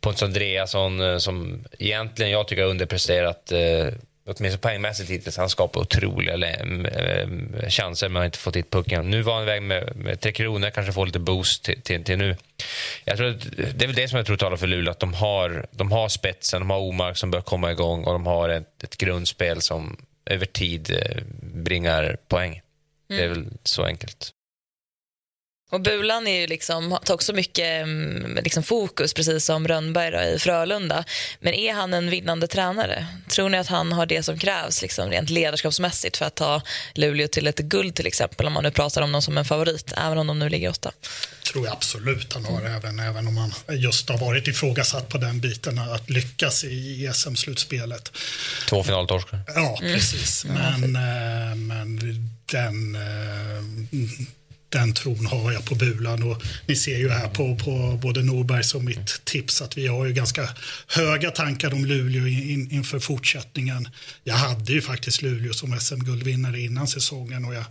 Pontus 0.00 0.22
Andreasson 0.22 1.00
eh, 1.00 1.18
som 1.18 1.64
egentligen 1.78 2.32
jag 2.32 2.48
tycker 2.48 2.62
har 2.62 2.70
underpresterat 2.70 3.52
eh, 3.52 3.86
åtminstone 4.26 4.58
poängmässigt 4.58 5.10
hittills. 5.10 5.36
Han 5.36 5.48
skapar 5.48 5.80
otroliga 5.80 6.34
eh, 6.34 7.28
chanser 7.68 8.08
men 8.08 8.16
har 8.20 8.24
inte 8.24 8.38
fått 8.38 8.56
hit 8.56 8.70
pucken. 8.70 9.10
Nu 9.10 9.22
var 9.22 9.34
han 9.34 9.42
iväg 9.42 9.62
med, 9.62 9.96
med 9.96 10.20
Tre 10.20 10.32
Kronor, 10.32 10.70
kanske 10.70 10.92
får 10.92 11.06
lite 11.06 11.18
boost 11.18 11.64
till, 11.64 11.82
till, 11.82 12.04
till, 12.04 12.18
nu. 12.18 12.36
Jag 13.04 13.16
tror 13.16 13.30
att, 13.30 13.56
det 13.56 13.82
är 13.82 13.86
väl 13.86 13.96
det 13.96 14.08
som 14.08 14.16
jag 14.16 14.26
tror 14.26 14.36
talar 14.36 14.56
för 14.56 14.66
Luleå, 14.66 14.90
att 14.90 15.00
de 15.00 15.14
har, 15.14 15.66
de 15.70 15.92
har 15.92 16.08
spetsen, 16.08 16.60
de 16.60 16.70
har 16.70 16.78
Omark 16.78 17.16
som 17.16 17.30
bör 17.30 17.40
komma 17.40 17.72
igång 17.72 18.04
och 18.04 18.12
de 18.12 18.26
har 18.26 18.48
ett, 18.48 18.84
ett 18.84 18.96
grundspel 18.96 19.62
som 19.62 19.96
över 20.26 20.46
tid 20.46 21.04
bringar 21.40 22.16
poäng. 22.28 22.50
Mm. 22.50 22.62
Det 23.08 23.22
är 23.22 23.26
mm. 23.26 23.42
väl 23.42 23.52
så 23.62 23.84
enkelt. 23.84 24.32
Och 25.70 25.80
Bulan 25.80 26.26
är 26.26 26.40
ju 26.40 26.46
liksom, 26.46 26.98
tar 27.04 27.14
också 27.14 27.32
mycket 27.32 27.82
mm, 27.82 28.38
liksom 28.44 28.62
fokus, 28.62 29.14
precis 29.14 29.44
som 29.44 29.68
Rönnberg 29.68 30.10
då, 30.10 30.20
i 30.20 30.38
Frölunda. 30.38 31.04
Men 31.40 31.54
är 31.54 31.72
han 31.74 31.94
en 31.94 32.10
vinnande 32.10 32.46
tränare? 32.46 33.06
Tror 33.28 33.48
ni 33.48 33.58
att 33.58 33.66
han 33.66 33.92
har 33.92 34.06
det 34.06 34.22
som 34.22 34.38
krävs 34.38 34.82
liksom, 34.82 35.10
rent 35.10 35.30
ledarskapsmässigt 35.30 36.16
för 36.16 36.24
att 36.24 36.34
ta 36.34 36.62
Luleå 36.94 37.28
till 37.28 37.46
ett 37.46 37.58
guld 37.58 37.94
till 37.94 38.06
exempel? 38.06 38.46
Om 38.46 38.52
man 38.52 38.64
nu 38.64 38.70
pratar 38.70 39.02
om 39.02 39.12
dem 39.12 39.22
som 39.22 39.38
en 39.38 39.44
favorit, 39.44 39.92
även 39.96 40.18
om 40.18 40.26
de 40.26 40.38
nu 40.38 40.48
ligger 40.48 40.70
åtta. 40.70 40.92
tror 41.52 41.66
jag 41.66 41.72
absolut 41.72 42.32
han 42.32 42.44
har, 42.44 42.60
mm. 42.60 42.74
även, 42.74 42.98
även 42.98 43.26
om 43.26 43.36
han 43.36 43.52
just 43.68 44.08
har 44.08 44.18
varit 44.18 44.48
ifrågasatt 44.48 45.08
på 45.08 45.18
den 45.18 45.40
biten 45.40 45.78
att 45.78 46.10
lyckas 46.10 46.64
i 46.64 47.06
ESM-slutspelet. 47.06 48.12
Två 48.68 48.84
finaltorskar. 48.84 49.40
Ja, 49.54 49.78
precis. 49.80 50.44
Mm. 50.44 50.56
Men, 50.56 50.96
mm. 50.96 51.66
men 51.66 51.98
den 52.46 52.94
eh, 52.94 54.37
den 54.68 54.94
tron 54.94 55.26
har 55.26 55.52
jag 55.52 55.64
på 55.64 55.74
Bulan 55.74 56.22
och 56.22 56.42
ni 56.66 56.76
ser 56.76 56.98
ju 56.98 57.08
här 57.08 57.28
på, 57.28 57.56
på 57.56 57.98
både 58.02 58.22
Norbergs 58.22 58.74
och 58.74 58.84
mitt 58.84 59.24
tips 59.24 59.62
att 59.62 59.78
vi 59.78 59.86
har 59.86 60.06
ju 60.06 60.12
ganska 60.12 60.48
höga 60.88 61.30
tankar 61.30 61.74
om 61.74 61.84
Luleå 61.84 62.26
in, 62.26 62.70
inför 62.70 62.98
fortsättningen. 62.98 63.88
Jag 64.24 64.34
hade 64.34 64.72
ju 64.72 64.82
faktiskt 64.82 65.22
Luleå 65.22 65.52
som 65.52 65.80
SM-guldvinnare 65.80 66.60
innan 66.60 66.88
säsongen 66.88 67.44
och 67.44 67.54
jag, 67.54 67.64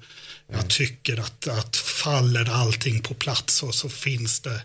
jag 0.51 0.69
tycker 0.69 1.19
att, 1.19 1.47
att 1.47 1.75
faller 1.75 2.49
allting 2.49 3.01
på 3.01 3.13
plats 3.13 3.63
och 3.63 3.75
så 3.75 3.89
finns 3.89 4.39
det 4.39 4.61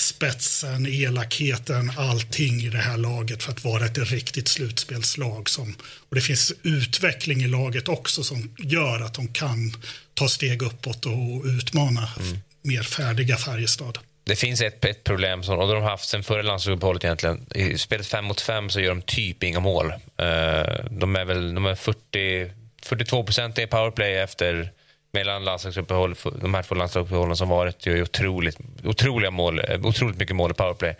spetsen, 0.00 0.86
elakheten, 0.86 1.92
allting 1.96 2.60
i 2.60 2.68
det 2.68 2.78
här 2.78 2.96
laget 2.96 3.42
för 3.42 3.52
att 3.52 3.64
vara 3.64 3.84
ett 3.84 3.98
riktigt 3.98 4.48
slutspelslag. 4.48 5.48
Som, 5.48 5.76
och 6.08 6.14
det 6.14 6.20
finns 6.20 6.52
utveckling 6.62 7.42
i 7.42 7.48
laget 7.48 7.88
också 7.88 8.22
som 8.22 8.54
gör 8.58 9.00
att 9.00 9.14
de 9.14 9.28
kan 9.28 9.72
ta 10.14 10.28
steg 10.28 10.62
uppåt 10.62 11.06
och 11.06 11.44
utmana 11.44 12.08
mm. 12.20 12.38
mer 12.62 12.82
färdiga 12.82 13.36
Färjestad. 13.36 13.98
Det 14.24 14.36
finns 14.36 14.60
ett, 14.60 14.84
ett 14.84 15.04
problem 15.04 15.42
som 15.42 15.58
och 15.58 15.68
de 15.68 15.82
har 15.82 15.90
haft 15.90 16.08
sen 16.08 16.22
förra 16.22 16.42
landslagsuppehållet 16.42 17.04
egentligen. 17.04 17.46
I 17.54 17.78
spelet 17.78 18.06
5 18.06 18.24
mot 18.24 18.40
5 18.40 18.70
så 18.70 18.80
gör 18.80 18.88
de 18.88 19.02
typ 19.02 19.42
inga 19.42 19.60
mål. 19.60 19.86
Eh, 19.90 20.84
de 20.90 21.16
är 21.16 21.24
väl 21.24 21.54
de 21.54 21.66
är 21.66 21.74
40, 21.74 22.52
42 22.82 23.24
procent 23.24 23.58
i 23.58 23.66
powerplay 23.66 24.14
efter 24.18 24.72
mellan 25.10 25.44
landslagsuppehåll, 25.44 26.14
de 26.40 26.54
här 26.54 26.62
två 26.62 26.74
landslagsuppehållen 26.74 27.36
som 27.36 27.48
varit. 27.48 27.86
Gör 27.86 28.02
otroligt, 28.02 28.58
otroliga 28.84 29.30
mål, 29.30 29.60
eh, 29.68 29.86
otroligt 29.86 30.16
mycket 30.16 30.36
mål 30.36 30.50
i 30.50 30.54
powerplay. 30.54 30.96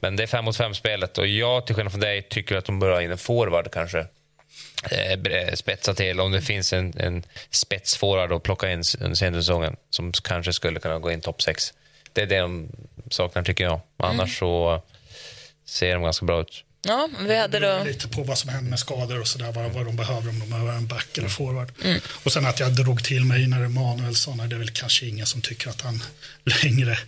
Men 0.00 0.16
det 0.16 0.22
är 0.22 0.26
5 0.26 0.44
mot 0.44 0.56
5 0.56 0.74
spelet 0.74 1.18
och 1.18 1.26
jag 1.26 1.66
till 1.66 1.74
skillnad 1.74 1.92
från 1.92 2.00
dig 2.00 2.22
tycker 2.22 2.56
att 2.56 2.64
de 2.64 2.78
bör 2.78 2.90
ha 2.90 3.02
in 3.02 3.10
en 3.10 3.18
forward 3.18 3.70
kanske. 3.72 4.06
Eh, 4.90 5.54
spetsa 5.54 5.94
till 5.94 6.20
om 6.20 6.32
det 6.32 6.42
finns 6.42 6.72
en, 6.72 6.92
en 6.96 7.22
spetsforward 7.50 8.32
att 8.32 8.42
plocka 8.42 8.72
in 8.72 8.82
under 9.00 9.40
säsongen 9.40 9.76
som 9.90 10.12
kanske 10.12 10.52
skulle 10.52 10.80
kunna 10.80 10.98
gå 10.98 11.12
in 11.12 11.20
topp 11.20 11.42
6 11.42 11.72
det 12.12 12.22
är 12.22 12.26
det 12.26 12.38
de 12.38 12.68
saknar 13.10 13.42
tycker 13.42 13.64
jag. 13.64 13.80
Annars 13.96 14.18
mm. 14.18 14.28
så 14.28 14.82
ser 15.64 15.94
de 15.94 16.02
ganska 16.02 16.26
bra 16.26 16.40
ut. 16.40 16.64
Ja, 16.84 17.08
vi 17.20 17.38
hade 17.38 17.58
då... 17.58 17.84
Lite 17.84 18.08
på 18.08 18.22
vad 18.22 18.38
som 18.38 18.50
händer 18.50 18.70
med 18.70 18.78
skador 18.78 19.20
och 19.20 19.28
sådär, 19.28 19.52
vad, 19.52 19.72
vad 19.72 19.86
de 19.86 19.96
behöver, 19.96 20.28
om 20.28 20.38
de 20.38 20.50
behöver 20.50 20.72
en 20.72 20.86
back 20.86 21.18
eller 21.18 21.28
forward. 21.28 21.72
Mm. 21.84 22.00
Och 22.24 22.32
sen 22.32 22.46
att 22.46 22.60
jag 22.60 22.74
drog 22.74 23.04
till 23.04 23.24
mig 23.24 23.46
när 23.46 23.64
Emanuelsson, 23.64 24.48
det 24.48 24.56
är 24.56 24.58
väl 24.58 24.70
kanske 24.70 25.06
ingen 25.06 25.26
som 25.26 25.40
tycker 25.40 25.70
att 25.70 25.80
han 25.80 26.04
längre 26.62 26.98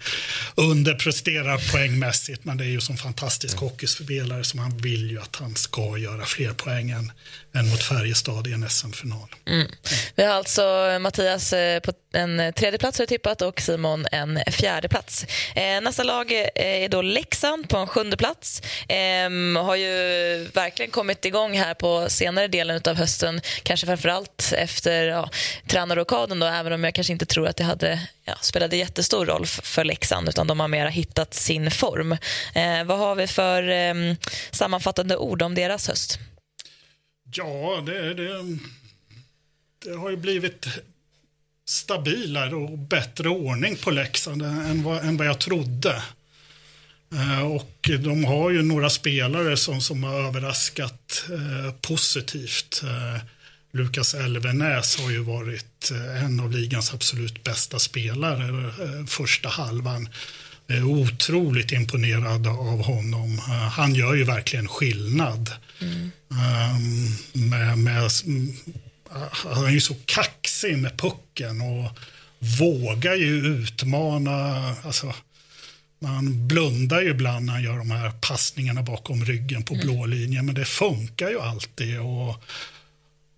underpresterar 0.55 1.73
poängmässigt, 1.73 2.45
men 2.45 2.57
det 2.57 2.65
är 2.65 2.69
ju 2.69 2.81
som 2.81 2.97
fantastisk 2.97 3.57
mm. 3.57 3.69
hockeyspelare 3.69 4.45
som 4.45 4.59
han 4.59 4.77
vill 4.77 5.11
ju 5.11 5.21
att 5.21 5.37
han 5.37 5.57
ska 5.57 5.99
göra 5.99 6.25
fler 6.25 6.53
poäng 6.53 6.91
än, 6.91 7.13
än 7.55 7.69
mot 7.69 7.83
Färjestad 7.83 8.47
i 8.47 8.53
en 8.53 8.69
SM-final. 8.69 9.29
Mm. 9.47 9.67
Vi 10.15 10.23
har 10.23 10.35
alltså 10.35 10.99
Mattias 11.01 11.53
eh, 11.53 11.81
på 11.81 11.93
en 12.15 12.53
tredje 12.53 12.79
plats 12.79 12.99
har 12.99 13.07
tippat 13.07 13.43
och 13.43 13.61
Simon 13.61 14.07
en 14.13 14.41
fjärde 14.51 14.89
plats. 14.89 15.27
Eh, 15.55 15.81
nästa 15.81 16.03
lag 16.03 16.33
eh, 16.33 16.49
är 16.55 16.89
då 16.89 17.03
Leksand 17.03 17.69
på 17.69 17.77
en 17.77 17.87
sjunde 17.87 18.17
plats. 18.17 18.63
Ehm, 18.89 19.57
har 19.57 19.77
ju 19.77 19.89
verkligen 20.53 20.91
kommit 20.91 21.25
igång 21.25 21.59
här 21.59 21.75
på 21.75 22.07
senare 22.09 22.49
delen 22.49 22.81
av 22.89 22.97
hösten. 22.97 23.41
Kanske 23.63 23.87
framförallt 23.87 24.53
efter 24.57 25.07
ja, 25.07 25.31
tränarrokaden 25.67 26.41
då, 26.41 26.47
även 26.47 26.73
om 26.73 26.85
jag 26.85 26.95
kanske 26.95 27.13
inte 27.13 27.27
tror 27.27 27.49
att 27.49 27.57
det 27.57 27.65
hade 27.65 28.09
ja, 28.25 28.35
spelade 28.41 28.77
jättestor 28.77 29.27
roll 29.27 29.47
för 29.47 29.85
Leksand 29.85 30.29
utan 30.29 30.47
de 30.47 30.61
har 30.61 30.69
mer 30.69 30.87
hittat 30.87 31.35
sin 31.35 31.71
form. 31.71 32.13
Eh, 32.55 32.85
vad 32.85 32.99
har 32.99 33.15
vi 33.15 33.27
för 33.27 33.69
eh, 33.69 33.95
sammanfattande 34.51 35.17
ord 35.17 35.43
om 35.43 35.55
deras 35.55 35.89
höst? 35.89 36.19
Ja, 37.37 37.83
det, 37.87 38.15
det, 38.15 38.59
det 39.85 39.97
har 39.97 40.11
ju 40.11 40.17
blivit 40.17 40.67
stabilare 41.69 42.55
och 42.55 42.79
bättre 42.79 43.29
ordning 43.29 43.77
på 43.77 43.91
Leksand 43.91 44.43
än 44.43 44.83
vad, 44.83 45.05
än 45.05 45.17
vad 45.17 45.27
jag 45.27 45.41
trodde. 45.41 46.03
Eh, 47.13 47.41
och 47.41 47.91
de 48.01 48.25
har 48.25 48.51
ju 48.51 48.63
några 48.63 48.91
spelare 48.91 49.57
som, 49.57 49.81
som 49.81 50.05
har 50.05 50.15
överraskat 50.29 51.25
eh, 51.31 51.73
positivt. 51.73 52.83
Eh, 52.85 53.23
Lukas 53.73 54.15
Elvenäs 54.15 54.97
har 54.97 55.11
ju 55.11 55.19
varit 55.19 55.91
en 56.23 56.41
av 56.41 56.51
ligans 56.51 56.95
absolut 56.95 57.45
bästa 57.45 57.79
spelare 57.79 58.67
eh, 58.67 59.07
första 59.07 59.49
halvan. 59.49 60.09
Jag 60.67 60.77
är 60.77 60.85
otroligt 60.85 61.73
imponerad 61.73 62.47
av 62.47 62.83
honom. 62.83 63.39
Han 63.73 63.95
gör 63.95 64.15
ju 64.15 64.25
verkligen 64.25 64.69
skillnad. 64.69 65.51
Mm. 65.81 66.11
Um, 66.29 67.49
med, 67.49 67.79
med, 67.79 68.11
han 69.31 69.67
är 69.67 69.71
ju 69.71 69.81
så 69.81 69.95
kaxig 70.55 70.79
med 70.79 70.97
pucken 70.97 71.61
och 71.61 71.99
vågar 72.61 73.15
ju 73.15 73.47
utmana. 73.47 74.75
Alltså, 74.85 75.15
man 75.99 76.49
blundar 76.49 77.01
ju 77.01 77.11
ibland 77.11 77.47
när 77.47 77.53
han 77.53 77.63
gör 77.63 77.79
de 77.79 77.91
här 77.91 78.11
passningarna 78.11 78.83
bakom 78.83 79.25
ryggen 79.25 79.63
på 79.63 79.75
mm. 79.75 79.87
blå 79.87 80.07
linjen, 80.07 80.47
men 80.47 80.55
det 80.55 80.65
funkar 80.65 81.29
ju 81.29 81.41
alltid. 81.41 82.01
Och 82.01 82.45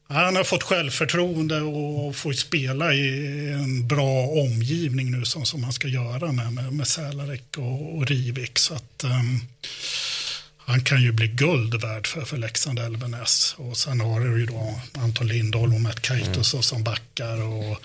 han 0.08 0.36
har 0.36 0.44
fått 0.44 0.62
självförtroende 0.62 1.60
och 1.60 2.16
får 2.16 2.32
spela 2.32 2.94
i 2.94 3.52
en 3.52 3.88
bra 3.88 4.26
omgivning 4.26 5.10
nu 5.10 5.24
som, 5.24 5.46
som 5.46 5.64
han 5.64 5.72
ska 5.72 5.88
göra 5.88 6.32
med, 6.32 6.52
med, 6.52 6.72
med 6.72 6.86
Sälarek 6.86 7.58
och, 7.58 7.96
och 7.96 8.06
Rivik. 8.06 8.58
Så 8.58 8.74
att, 8.74 9.04
um, 9.04 9.40
han 10.66 10.80
kan 10.80 11.02
ju 11.02 11.12
bli 11.12 11.28
guld 11.28 11.82
värd 11.82 12.06
för, 12.06 12.20
för 12.20 12.36
Leksand 12.36 12.78
Elvenäs. 12.78 13.54
Och 13.58 13.76
sen 13.76 14.00
har 14.00 14.20
du 14.20 14.40
ju 14.40 14.46
då 14.46 14.80
Anton 14.94 15.28
Lindholm 15.28 15.74
och 15.74 15.80
Matt 15.80 16.00
Kaitos 16.00 16.54
mm. 16.54 16.62
som 16.62 16.84
backar. 16.84 17.42
Och, 17.42 17.82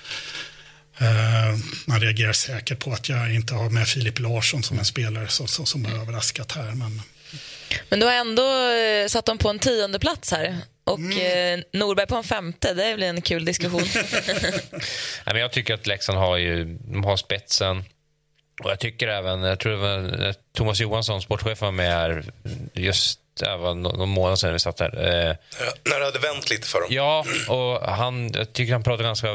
uh, 1.02 1.58
man 1.86 2.02
reagerar 2.02 2.34
säkert 2.34 2.80
på 2.80 2.94
att 2.94 3.10
jag 3.10 3.36
inte 3.36 3.54
har 3.54 3.70
med 3.70 3.88
Filip 3.88 4.20
Larsson 4.20 4.64
som 4.64 4.80
en 4.80 4.86
spelare 4.86 5.28
som, 5.28 5.48
som, 5.48 5.66
som 5.66 5.86
har 5.86 6.02
överraskat 6.02 6.52
här. 6.52 6.72
Men, 6.72 7.02
men 7.90 8.00
du 8.00 8.06
har 8.06 8.14
ändå 8.14 8.70
eh, 8.70 9.08
satt 9.08 9.26
dem 9.26 9.38
på 9.38 9.50
en 9.50 9.60
tionde 9.60 10.00
plats 10.00 10.32
här. 10.32 10.58
Och 10.84 11.00
mm. 11.00 11.60
eh, 11.60 11.66
Norberg 11.74 12.08
på 12.08 12.16
en 12.16 12.24
femte, 12.24 12.74
det 12.74 12.96
blir 12.96 13.08
en 13.08 13.22
kul 13.22 13.46
diskussion. 13.46 13.84
Nej, 13.94 14.82
men 15.26 15.38
jag 15.38 15.52
tycker 15.52 15.74
att 15.74 15.88
Leksand 15.88 16.18
har, 16.18 16.38
ju, 16.38 16.66
de 16.66 17.04
har 17.04 17.18
spetsen. 17.18 17.84
Och 18.64 18.72
jag 18.72 18.80
tycker 18.80 19.08
även, 19.08 19.42
jag 19.42 19.60
tror 19.60 19.72
det 19.72 19.78
var 19.78 20.34
Thomas 20.54 20.80
Johansson, 20.80 21.22
sportchef, 21.22 21.62
var 21.62 21.72
med 21.72 21.92
här 21.92 22.24
just 22.74 23.22
var 23.40 23.76
någon 23.76 24.10
månad 24.10 24.40
sedan 24.40 24.54
vi 24.54 24.60
satt 24.60 24.78
där. 24.78 24.98
Eh, 24.98 25.36
när 25.84 26.00
det 26.00 26.06
hade 26.06 26.20
vänt 26.20 26.50
lite 26.50 26.68
för 26.68 26.80
dem. 26.80 26.88
Ja, 26.92 27.26
och 27.50 27.82
han, 27.82 28.32
jag 28.34 28.54
tycker 28.54 28.74
han 28.74 28.84
pratade 28.84 29.04
ganska 29.04 29.28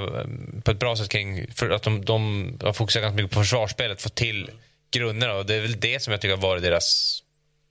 på 0.64 0.70
ett 0.70 0.78
bra 0.78 0.96
sätt 0.96 1.08
kring 1.08 1.46
för 1.54 1.70
att 1.70 1.82
de, 1.82 2.04
de 2.04 2.58
har 2.62 2.72
fokuserat 2.72 3.02
ganska 3.02 3.16
mycket 3.16 3.34
på 3.34 3.40
försvarsspelet, 3.40 4.02
få 4.02 4.08
till 4.08 4.50
grunderna. 4.90 5.34
Och 5.34 5.46
det 5.46 5.54
är 5.54 5.60
väl 5.60 5.80
det 5.80 6.02
som 6.02 6.10
jag 6.10 6.20
tycker 6.20 6.36
har 6.36 6.42
varit 6.42 6.62
deras, 6.62 7.18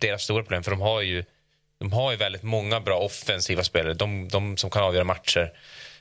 deras 0.02 0.24
stora 0.24 0.44
problem. 0.44 0.64
För 0.64 0.72
de 0.72 0.82
har 0.82 1.02
ju 1.02 1.24
de 1.80 1.94
har 1.94 2.12
ju 2.12 2.18
väldigt 2.18 2.44
många 2.44 2.80
bra 2.80 3.00
offensiva 3.00 3.64
spelare, 3.64 3.94
de, 3.94 4.28
de 4.28 4.58
som 4.58 4.70
kan 4.70 4.84
avgöra 4.84 5.04
matcher. 5.04 5.52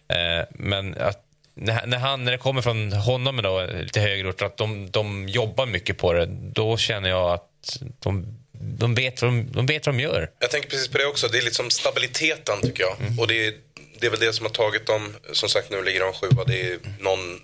Eh, 0.09 0.47
men 0.51 0.95
att, 0.99 1.25
när, 1.55 1.87
när, 1.87 1.99
han, 1.99 2.25
när 2.25 2.33
det 2.33 2.39
kommer 2.39 2.63
från 2.63 2.93
honom 2.93 3.43
då, 3.43 3.67
lite 3.83 4.01
högre 4.01 4.29
ort, 4.29 4.43
att 4.43 4.57
de, 4.57 4.91
de 4.91 5.29
jobbar 5.29 5.67
mycket 5.67 5.99
på 5.99 6.13
det, 6.13 6.27
då 6.31 6.77
känner 6.77 7.09
jag 7.09 7.33
att 7.33 7.79
de, 7.99 8.27
de, 8.51 8.95
vet 8.95 9.23
vad 9.23 9.31
de, 9.31 9.53
de 9.53 9.67
vet 9.67 9.87
vad 9.87 9.95
de 9.95 10.01
gör. 10.01 10.31
Jag 10.39 10.51
tänker 10.51 10.69
precis 10.69 10.89
på 10.89 10.99
det 10.99 11.07
också. 11.07 11.29
Det 11.29 11.39
är 11.39 11.43
liksom 11.43 11.71
stabiliteten 11.71 12.61
tycker 12.63 12.83
jag. 12.83 12.97
Mm. 13.01 13.19
Och 13.19 13.27
det 13.27 13.47
är, 13.47 13.55
det 14.01 14.07
är 14.07 14.11
väl 14.11 14.21
det 14.21 14.33
som 14.33 14.47
har 14.47 14.53
tagit 14.53 14.87
dem, 14.87 15.17
som 15.33 15.49
sagt 15.49 15.71
nu 15.71 15.83
ligger 15.83 16.01
de 16.01 16.13
sjua. 16.13 16.45
Det 16.45 16.61
är 16.61 16.79
någon 17.01 17.41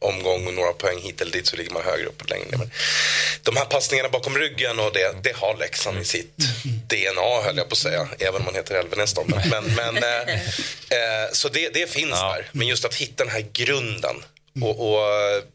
omgång 0.00 0.46
och 0.46 0.54
några 0.54 0.72
poäng 0.72 0.98
hit 0.98 1.20
eller 1.20 1.32
dit 1.32 1.46
så 1.46 1.56
ligger 1.56 1.70
man 1.70 1.82
högre 1.82 2.06
upp 2.06 2.30
längre. 2.30 2.46
Men 2.50 2.70
de 3.42 3.56
här 3.56 3.64
passningarna 3.64 4.08
bakom 4.08 4.38
ryggen 4.38 4.78
och 4.78 4.92
det, 4.92 5.14
det 5.22 5.36
har 5.36 5.56
Leksand 5.56 5.98
i 5.98 6.04
sitt 6.04 6.36
DNA 6.88 7.42
höll 7.44 7.56
jag 7.56 7.68
på 7.68 7.72
att 7.72 7.78
säga. 7.78 8.08
Även 8.18 8.36
om 8.36 8.44
man 8.44 8.54
heter 8.54 8.74
Elvenäs 8.74 9.14
Men, 9.50 9.64
men, 9.64 9.96
eh, 9.96 10.34
eh, 10.34 11.28
så 11.32 11.48
det, 11.48 11.68
det 11.68 11.90
finns 11.90 12.10
ja. 12.10 12.32
där. 12.34 12.48
Men 12.52 12.66
just 12.66 12.84
att 12.84 12.94
hitta 12.94 13.24
den 13.24 13.32
här 13.32 13.46
grunden. 13.52 14.16
Och, 14.60 14.90
och 14.90 15.00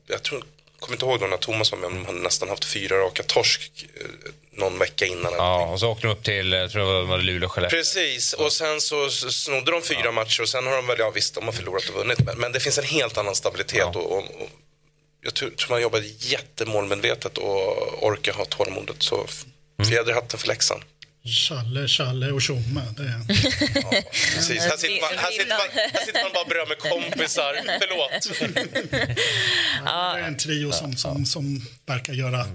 jag 0.07 0.23
tror 0.23 0.43
kommer 0.79 0.95
inte 0.95 1.05
ihåg 1.05 1.19
då 1.19 1.27
när 1.27 1.37
Thomas 1.37 1.71
var 1.71 1.79
med 1.79 1.89
om 1.89 2.05
hade 2.05 2.19
nästan 2.19 2.49
haft 2.49 2.65
fyra 2.65 2.97
raka 2.97 3.23
torsk 3.23 3.85
eh, 3.93 4.31
någon 4.57 4.79
vecka 4.79 5.05
innan. 5.05 5.33
Ja, 5.33 5.65
och 5.65 5.79
så 5.79 5.89
åkte 5.89 6.07
de 6.07 6.13
upp 6.13 6.23
till 6.23 6.51
jag 6.51 6.71
tror 6.71 7.01
det 7.01 7.07
var 7.07 7.17
Luleå 7.17 7.49
Skellefteå. 7.49 7.79
Precis, 7.79 8.33
och 8.33 8.51
sen 8.51 8.81
så 8.81 9.09
snodde 9.09 9.71
de 9.71 9.81
fyra 9.81 10.01
ja. 10.03 10.11
matcher 10.11 10.41
och 10.41 10.49
sen 10.49 10.67
har 10.67 10.75
de 10.75 10.87
väl, 10.87 10.99
ja 10.99 11.11
visst, 11.15 11.35
de 11.35 11.43
har 11.43 11.51
förlorat 11.51 11.89
och 11.89 11.95
vunnit. 11.95 12.19
Men, 12.25 12.37
men 12.37 12.51
det 12.51 12.59
finns 12.59 12.77
en 12.77 12.83
helt 12.83 13.17
annan 13.17 13.35
stabilitet 13.35 13.89
ja. 13.93 13.99
och, 13.99 14.11
och, 14.11 14.17
och, 14.17 14.49
jag 15.21 15.33
tror, 15.33 15.49
tror 15.49 15.69
man 15.69 15.81
jobbar 15.81 16.03
jättemålmedvetet 16.19 17.37
och 17.37 18.03
orkar 18.03 18.33
ha 18.33 18.45
tålamodet. 18.45 18.95
Så 18.99 19.15
mm. 19.15 19.91
fjäder 19.91 20.13
hatten 20.13 20.39
för 20.39 20.47
Leksand. 20.47 20.83
Challe, 21.25 21.87
Challe 21.87 22.31
och 22.31 22.41
Tjomme. 22.41 22.81
Det... 22.97 23.03
Ja, 23.03 24.01
precis. 24.35 24.63
Här 24.63 24.77
sitter, 24.77 25.01
man, 25.01 25.17
här, 25.17 25.31
sitter 25.31 25.49
man, 25.49 25.91
här 25.93 26.05
sitter 26.05 26.23
man 26.23 26.31
bara 26.33 26.41
och 26.41 26.49
berömmer 26.49 26.75
kompisar. 26.75 27.55
Förlåt. 27.81 28.39
Ja, 29.85 30.13
det 30.13 30.21
är 30.21 30.27
en 30.27 30.37
trio 30.37 30.71
som, 30.71 30.95
som, 30.97 31.25
som 31.25 31.61
verkar 31.85 32.13
göra 32.13 32.45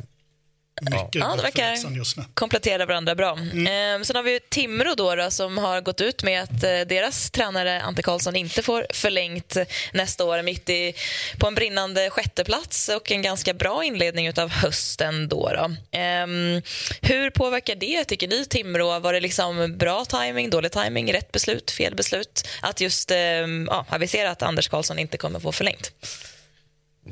mycket 0.81 1.15
ja, 1.15 1.37
det 1.37 1.43
verkar 1.43 1.91
just 1.97 2.17
nu. 2.17 2.25
komplettera 2.35 2.87
varandra 2.87 3.15
bra. 3.15 3.33
Mm. 3.33 3.67
Ehm, 3.67 4.05
sen 4.05 4.17
har 4.17 4.23
vi 4.23 4.41
Timrå 4.49 4.95
då, 4.95 5.15
då, 5.15 5.31
som 5.31 5.59
har 5.59 5.81
gått 5.81 6.01
ut 6.01 6.23
med 6.23 6.43
att 6.43 6.65
eh, 6.65 6.81
deras 6.89 7.31
tränare 7.31 7.83
Ante 7.83 8.03
Karlsson 8.03 8.37
inte 8.37 8.63
får 8.63 8.87
förlängt 8.91 9.57
nästa 9.93 10.25
år 10.25 10.43
mitt 10.43 10.69
i, 10.69 10.95
på 11.39 11.47
en 11.47 11.55
brinnande 11.55 12.11
sjätteplats 12.11 12.89
och 12.89 13.11
en 13.11 13.23
ganska 13.23 13.55
bra 13.55 13.85
inledning 13.85 14.39
av 14.39 14.51
hösten. 14.51 15.29
Då, 15.29 15.49
då. 15.49 15.71
Ehm, 15.99 16.63
hur 17.03 17.31
påverkar 17.31 17.75
det, 17.75 18.05
tycker 18.05 18.29
ni, 18.29 18.45
Timrå? 18.45 18.99
Var 18.99 19.13
det 19.13 19.21
liksom 19.21 19.79
bra 19.79 20.05
timing, 20.05 20.51
dålig 20.51 20.73
timing, 20.73 21.13
rätt 21.13 21.33
beslut, 21.33 21.71
fel 21.71 21.95
beslut 21.95 22.49
att 22.63 22.81
just 22.81 23.11
ehm, 23.11 23.69
ja, 23.71 23.87
avisera 23.89 24.31
att 24.31 24.43
Anders 24.43 24.69
Karlsson 24.69 24.99
inte 24.99 25.17
kommer 25.17 25.41
få 25.41 25.53
förlängt? 25.53 25.93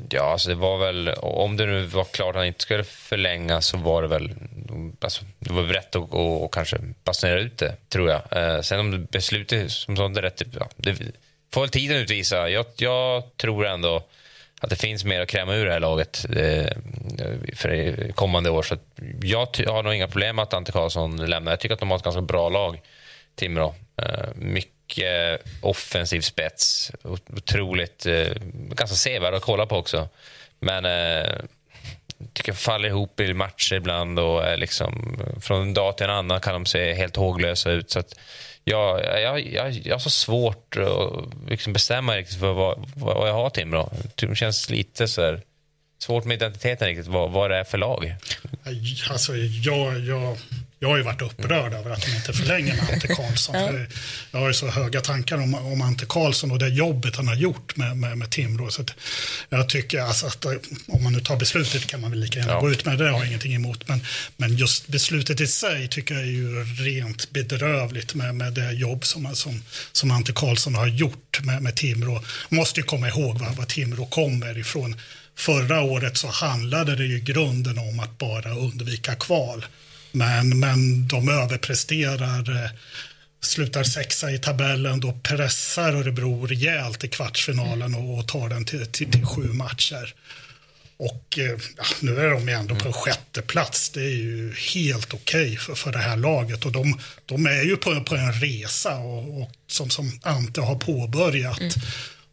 Ja, 0.09 0.31
alltså 0.31 0.49
det 0.49 0.55
var 0.55 0.77
väl, 0.77 1.09
om 1.21 1.57
det 1.57 1.65
nu 1.65 1.83
var 1.83 2.03
klart 2.03 2.29
att 2.29 2.35
han 2.35 2.45
inte 2.45 2.61
skulle 2.61 2.83
förlänga 2.83 3.61
så 3.61 3.77
var 3.77 4.01
det 4.01 4.07
väl 4.07 4.35
alltså, 5.01 5.25
det 5.39 5.53
var 5.53 5.63
rätt 5.63 5.95
att 5.95 6.13
och, 6.13 6.43
och 6.43 6.53
kanske 6.53 6.77
basunera 7.03 7.39
ut 7.39 7.57
det, 7.57 7.75
tror 7.89 8.09
jag. 8.09 8.21
Eh, 8.31 8.61
sen 8.61 8.79
om 8.79 9.07
beslutet 9.11 9.71
som 9.71 9.97
sånt 9.97 10.17
är 10.17 10.21
rätt, 10.21 10.41
ja, 10.59 10.69
det 10.75 10.95
får 11.53 11.61
väl 11.61 11.69
tiden 11.69 11.97
utvisa. 11.97 12.49
Jag, 12.49 12.65
jag 12.77 13.23
tror 13.37 13.67
ändå 13.67 14.03
att 14.61 14.69
det 14.69 14.75
finns 14.75 15.05
mer 15.05 15.21
att 15.21 15.29
kräma 15.29 15.55
ur 15.55 15.65
det 15.65 15.71
här 15.71 15.79
laget 15.79 16.25
eh, 16.29 16.71
för 17.55 18.11
kommande 18.11 18.49
år. 18.49 18.63
Så 18.63 18.77
jag 19.21 19.47
har 19.67 19.83
nog 19.83 19.93
inga 19.93 20.07
problem 20.07 20.35
med 20.35 20.43
att 20.43 20.53
Ante 20.53 20.71
Karlsson 20.71 21.29
lämnar. 21.29 21.51
Jag 21.51 21.59
tycker 21.59 21.73
att 21.73 21.79
de 21.79 21.89
har 21.89 21.97
ett 21.97 22.03
ganska 22.03 22.21
bra 22.21 22.49
lag, 22.49 22.81
Timrå. 23.35 23.75
Eh, 23.97 24.29
mycket 24.35 24.78
Eh, 24.97 25.37
offensiv 25.61 26.21
spets. 26.21 26.91
Otroligt, 27.03 28.05
eh, 28.05 28.27
ganska 28.71 28.95
sevärd 28.95 29.33
att 29.33 29.41
kolla 29.41 29.65
på 29.65 29.77
också. 29.77 30.09
Men 30.59 30.85
eh, 30.85 31.31
tycker 32.33 32.51
jag 32.51 32.57
faller 32.57 32.89
ihop 32.89 33.19
i 33.19 33.33
matcher 33.33 33.75
ibland 33.75 34.19
och 34.19 34.43
är 34.43 34.57
liksom, 34.57 35.19
från 35.41 35.61
en 35.61 35.73
dag 35.73 35.97
till 35.97 36.03
en 36.03 36.09
annan 36.09 36.41
kan 36.41 36.53
de 36.53 36.65
se 36.65 36.93
helt 36.93 37.15
håglösa 37.15 37.71
ut. 37.71 37.91
Så 37.91 37.99
att, 37.99 38.13
jag, 38.63 39.05
jag, 39.21 39.45
jag, 39.45 39.71
jag 39.71 39.95
har 39.95 39.99
så 39.99 40.09
svårt 40.09 40.77
att 40.77 41.49
liksom 41.49 41.73
bestämma 41.73 42.17
riktigt 42.17 42.39
för 42.39 42.53
vad, 42.53 42.91
vad 42.95 43.29
jag 43.29 43.33
har 43.33 43.49
Timrå. 43.49 43.91
Det 44.15 44.35
känns 44.35 44.69
lite 44.69 45.07
så 45.07 45.21
här, 45.21 45.41
svårt 45.99 46.25
med 46.25 46.35
identiteten 46.35 46.87
riktigt, 46.87 47.07
vad, 47.07 47.31
vad 47.31 47.51
det 47.51 47.57
är 47.57 47.63
för 47.63 47.77
lag. 47.77 48.15
Alltså, 49.09 49.35
jag, 49.35 49.99
jag, 49.99 50.37
jag 50.79 50.89
har 50.89 50.97
ju 50.97 51.03
varit 51.03 51.21
upprörd 51.21 51.73
över 51.73 51.91
att 51.91 52.01
de 52.01 52.15
inte 52.15 52.33
förlänger 52.33 52.75
med 52.75 52.93
Ante 52.93 53.07
Karlsson. 53.07 53.55
ja. 53.59 53.71
Jag 54.31 54.39
har 54.39 54.47
ju 54.47 54.53
så 54.53 54.67
höga 54.67 55.01
tankar 55.01 55.37
om, 55.37 55.53
om 55.53 55.81
Ante 55.81 56.05
Karlsson 56.09 56.51
och 56.51 56.59
det 56.59 56.67
jobbet 56.67 57.15
han 57.15 57.27
har 57.27 57.35
gjort 57.35 57.75
med, 57.75 57.97
med, 57.97 58.17
med 58.17 58.29
Timrå. 58.29 58.71
Så 58.71 58.83
jag 59.49 59.69
tycker 59.69 60.01
alltså 60.01 60.27
att 60.27 60.45
om 60.87 61.03
man 61.03 61.13
nu 61.13 61.19
tar 61.19 61.37
beslutet 61.37 61.87
kan 61.87 62.01
man 62.01 62.11
väl 62.11 62.19
lika 62.19 62.39
gärna 62.39 62.51
ja. 62.51 62.59
gå 62.59 62.71
ut 62.71 62.85
med 62.85 62.97
det, 62.97 63.03
det 63.03 63.11
har 63.11 63.19
jag 63.19 63.27
ingenting 63.27 63.53
emot. 63.53 63.87
Men, 63.87 64.01
men 64.37 64.57
just 64.57 64.87
beslutet 64.87 65.41
i 65.41 65.47
sig 65.47 65.87
tycker 65.87 66.15
jag 66.15 66.23
är 66.23 66.27
ju 66.27 66.63
rent 66.63 67.31
bedrövligt 67.31 68.15
med, 68.15 68.35
med 68.35 68.53
det 68.53 68.71
jobb 68.71 69.05
som, 69.05 69.35
som, 69.35 69.63
som 69.91 70.11
Ante 70.11 70.33
Karlsson 70.33 70.75
har 70.75 70.87
gjort 70.87 71.39
med, 71.43 71.61
med 71.61 71.75
Timrå. 71.75 72.13
Man 72.13 72.57
måste 72.57 72.79
ju 72.79 72.85
komma 72.85 73.07
ihåg 73.07 73.39
var, 73.39 73.49
var 73.49 73.65
Timrå 73.65 74.05
kommer 74.05 74.57
ifrån. 74.57 74.95
Förra 75.35 75.81
året 75.81 76.17
så 76.17 76.27
handlade 76.27 76.95
det 76.95 77.05
ju 77.05 77.19
grunden 77.19 77.77
om 77.77 77.99
att 77.99 78.17
bara 78.17 78.55
undvika 78.55 79.15
kval. 79.15 79.65
Men, 80.11 80.59
men 80.59 81.07
de 81.07 81.29
överpresterar, 81.29 82.63
eh, 82.63 82.69
slutar 83.41 83.83
sexa 83.83 84.31
i 84.31 84.39
tabellen, 84.39 84.99
då 84.99 85.19
pressar 85.23 85.93
Örebro 85.93 86.45
rejält 86.45 87.03
i 87.03 87.07
kvartsfinalen 87.07 87.95
och, 87.95 88.27
tar 88.27 88.49
den 88.49 88.65
till, 88.65 88.85
till, 88.85 89.11
till 89.11 89.25
sju 89.25 89.53
matcher. 89.53 90.15
Och 90.97 91.39
eh, 91.39 91.59
ja, 91.77 91.83
nu 91.99 92.19
är 92.19 92.29
de 92.29 92.49
ändå 92.49 92.75
på 92.75 92.87
en 92.87 92.93
sjätte 92.93 93.41
plats. 93.41 93.89
Det 93.89 94.01
är 94.01 94.15
ju 94.15 94.53
helt 94.73 95.13
okej 95.13 95.43
okay 95.43 95.57
för, 95.57 95.75
för 95.75 95.91
det 95.91 95.97
här 95.99 96.17
laget. 96.17 96.65
Och 96.65 96.71
de, 96.71 96.99
de 97.25 97.45
är 97.45 97.63
ju 97.63 97.77
på, 97.77 98.03
på 98.03 98.15
en 98.15 98.33
resa 98.33 98.97
och, 98.97 99.41
och 99.41 99.51
som, 99.67 99.89
som 99.89 100.19
Ante 100.23 100.61
har 100.61 100.75
påbörjat. 100.75 101.59
Mm. 101.59 101.71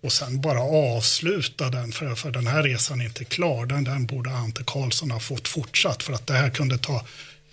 Och 0.01 0.12
sen 0.12 0.41
bara 0.41 0.61
avsluta 0.61 1.70
den, 1.70 1.93
för, 1.93 2.14
för 2.14 2.31
den 2.31 2.47
här 2.47 2.62
resan 2.62 3.01
är 3.01 3.05
inte 3.05 3.24
klar. 3.24 3.66
Den, 3.66 3.85
den 3.85 4.07
borde 4.07 4.31
Ante 4.31 4.62
Karlsson 4.66 5.11
ha 5.11 5.20
fått 5.20 5.49
fortsatt 5.49 6.03
för 6.03 6.12
att 6.12 6.27
det 6.27 6.35
här 6.35 6.51
kunde 6.51 6.79
ta 6.79 7.07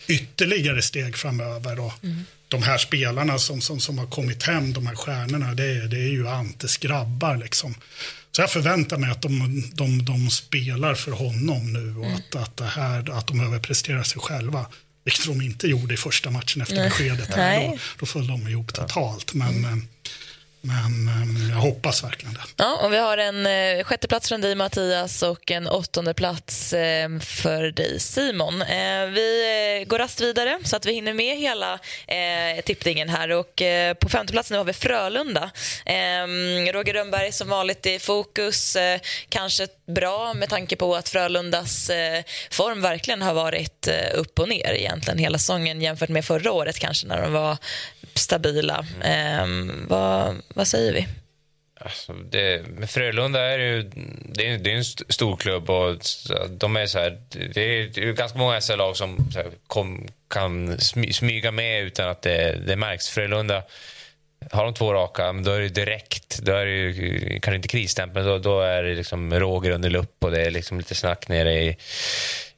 ytterligare 0.07 0.81
steg 0.81 1.17
framöver. 1.17 1.79
Och 1.79 1.93
mm. 2.03 2.23
De 2.47 2.63
här 2.63 2.77
spelarna 2.77 3.39
som, 3.39 3.61
som, 3.61 3.79
som 3.79 3.97
har 3.97 4.07
kommit 4.07 4.43
hem, 4.43 4.73
de 4.73 4.87
här 4.87 4.95
stjärnorna, 4.95 5.53
det 5.53 5.63
är, 5.63 5.87
det 5.87 5.97
är 5.97 6.09
ju 6.09 6.27
Antes 6.27 6.77
grabbar. 6.77 7.37
Liksom. 7.37 7.75
Så 8.31 8.41
jag 8.41 8.51
förväntar 8.51 8.97
mig 8.97 9.11
att 9.11 9.21
de, 9.21 9.63
de, 9.73 10.05
de 10.05 10.29
spelar 10.29 10.95
för 10.95 11.11
honom 11.11 11.73
nu 11.73 11.95
och 11.97 12.05
mm. 12.05 12.17
att, 12.17 12.35
att, 12.35 12.57
det 12.57 12.65
här, 12.65 13.11
att 13.11 13.27
de 13.27 13.39
överpresterar 13.39 14.03
sig 14.03 14.21
själva. 14.21 14.65
Vilket 15.03 15.25
de 15.25 15.41
inte 15.41 15.67
gjorde 15.67 15.93
i 15.93 15.97
första 15.97 16.29
matchen 16.29 16.61
efter 16.61 16.83
beskedet. 16.83 17.29
Då, 17.35 17.77
då 17.99 18.05
föll 18.05 18.27
de 18.27 18.47
ihop 18.47 18.73
totalt. 18.73 19.33
Men, 19.33 19.57
mm. 19.57 19.87
Men 20.65 21.07
ehm, 21.07 21.49
jag 21.49 21.57
hoppas 21.57 22.03
verkligen 22.03 22.33
det. 22.33 22.39
Ja, 22.57 22.79
och 22.83 22.93
vi 22.93 22.97
har 22.97 23.17
en 23.17 23.45
eh, 23.45 23.83
sjätte 23.83 24.07
plats 24.07 24.29
från 24.29 24.41
dig 24.41 24.55
Mattias 24.55 25.21
och 25.23 25.51
en 25.51 25.67
åttonde 25.67 26.13
plats 26.13 26.73
eh, 26.73 27.19
för 27.19 27.63
dig 27.63 27.99
Simon. 27.99 28.61
Eh, 28.61 29.05
vi 29.05 29.79
eh, 29.81 29.87
går 29.87 29.99
rast 29.99 30.21
vidare 30.21 30.59
så 30.63 30.75
att 30.75 30.85
vi 30.85 30.93
hinner 30.93 31.13
med 31.13 31.37
hela 31.37 31.79
eh, 32.07 32.63
tippningen 32.65 33.09
här 33.09 33.29
och 33.29 33.61
eh, 33.61 33.93
på 33.93 34.09
femte 34.09 34.33
plats 34.33 34.51
nu 34.51 34.57
har 34.57 34.65
vi 34.65 34.73
Frölunda. 34.73 35.51
Ehm, 35.85 36.67
Roger 36.73 36.93
Rönnberg 36.93 37.31
som 37.31 37.49
vanligt 37.49 37.85
i 37.85 37.99
fokus, 37.99 38.75
eh, 38.75 38.99
kanske 39.29 39.67
bra 39.95 40.33
med 40.33 40.49
tanke 40.49 40.75
på 40.75 40.95
att 40.95 41.09
Frölundas 41.09 41.89
eh, 41.89 42.23
form 42.51 42.81
verkligen 42.81 43.21
har 43.21 43.33
varit 43.33 43.87
eh, 43.87 44.19
upp 44.19 44.39
och 44.39 44.49
ner 44.49 44.73
egentligen 44.73 45.17
hela 45.17 45.37
säsongen 45.37 45.81
jämfört 45.81 46.09
med 46.09 46.25
förra 46.25 46.51
året 46.51 46.79
kanske 46.79 47.07
när 47.07 47.21
de 47.21 47.33
var 47.33 47.57
stabila. 48.15 48.85
Ehm, 49.03 49.85
vad, 49.89 50.35
vad 50.53 50.67
säger 50.67 50.93
vi? 50.93 51.07
Alltså 51.79 52.13
det, 52.13 52.67
med 52.67 52.89
Frölunda 52.89 53.41
är 53.41 53.59
ju 53.59 53.91
det 54.33 54.49
är, 54.49 54.57
det 54.57 54.71
är 54.71 54.75
en 54.75 54.83
stor 54.83 55.35
klubb 55.35 55.69
och 55.69 55.97
de 56.49 56.75
är 56.75 56.85
så 56.85 56.99
här, 56.99 57.21
det 57.29 57.61
är, 57.61 57.87
det 57.87 58.03
är 58.09 58.13
ganska 58.13 58.37
många 58.37 58.61
SL-lag 58.61 58.97
som 58.97 59.31
här, 59.35 59.51
kom, 59.67 60.07
kan 60.27 60.77
smyga 61.11 61.51
med 61.51 61.83
utan 61.83 62.09
att 62.09 62.21
det, 62.21 62.59
det 62.67 62.75
märks. 62.75 63.09
Frölunda 63.09 63.63
har 64.51 64.65
de 64.65 64.73
två 64.73 64.93
raka, 64.93 65.33
då 65.33 65.51
är 65.51 65.59
det 65.59 65.69
direkt. 65.69 66.39
Då 66.39 66.51
är 66.51 66.65
det 66.65 67.39
kanske 67.39 67.55
inte 67.55 67.67
krisstämpel, 67.67 68.25
då, 68.25 68.37
då 68.37 68.61
är 68.61 68.83
det 68.83 68.95
liksom 68.95 69.39
Roger 69.39 69.71
under 69.71 69.89
lupp 69.89 70.23
och 70.23 70.31
det 70.31 70.41
är 70.41 70.51
liksom 70.51 70.77
lite 70.77 70.95
snack 70.95 71.27
nere 71.27 71.53
i, 71.53 71.77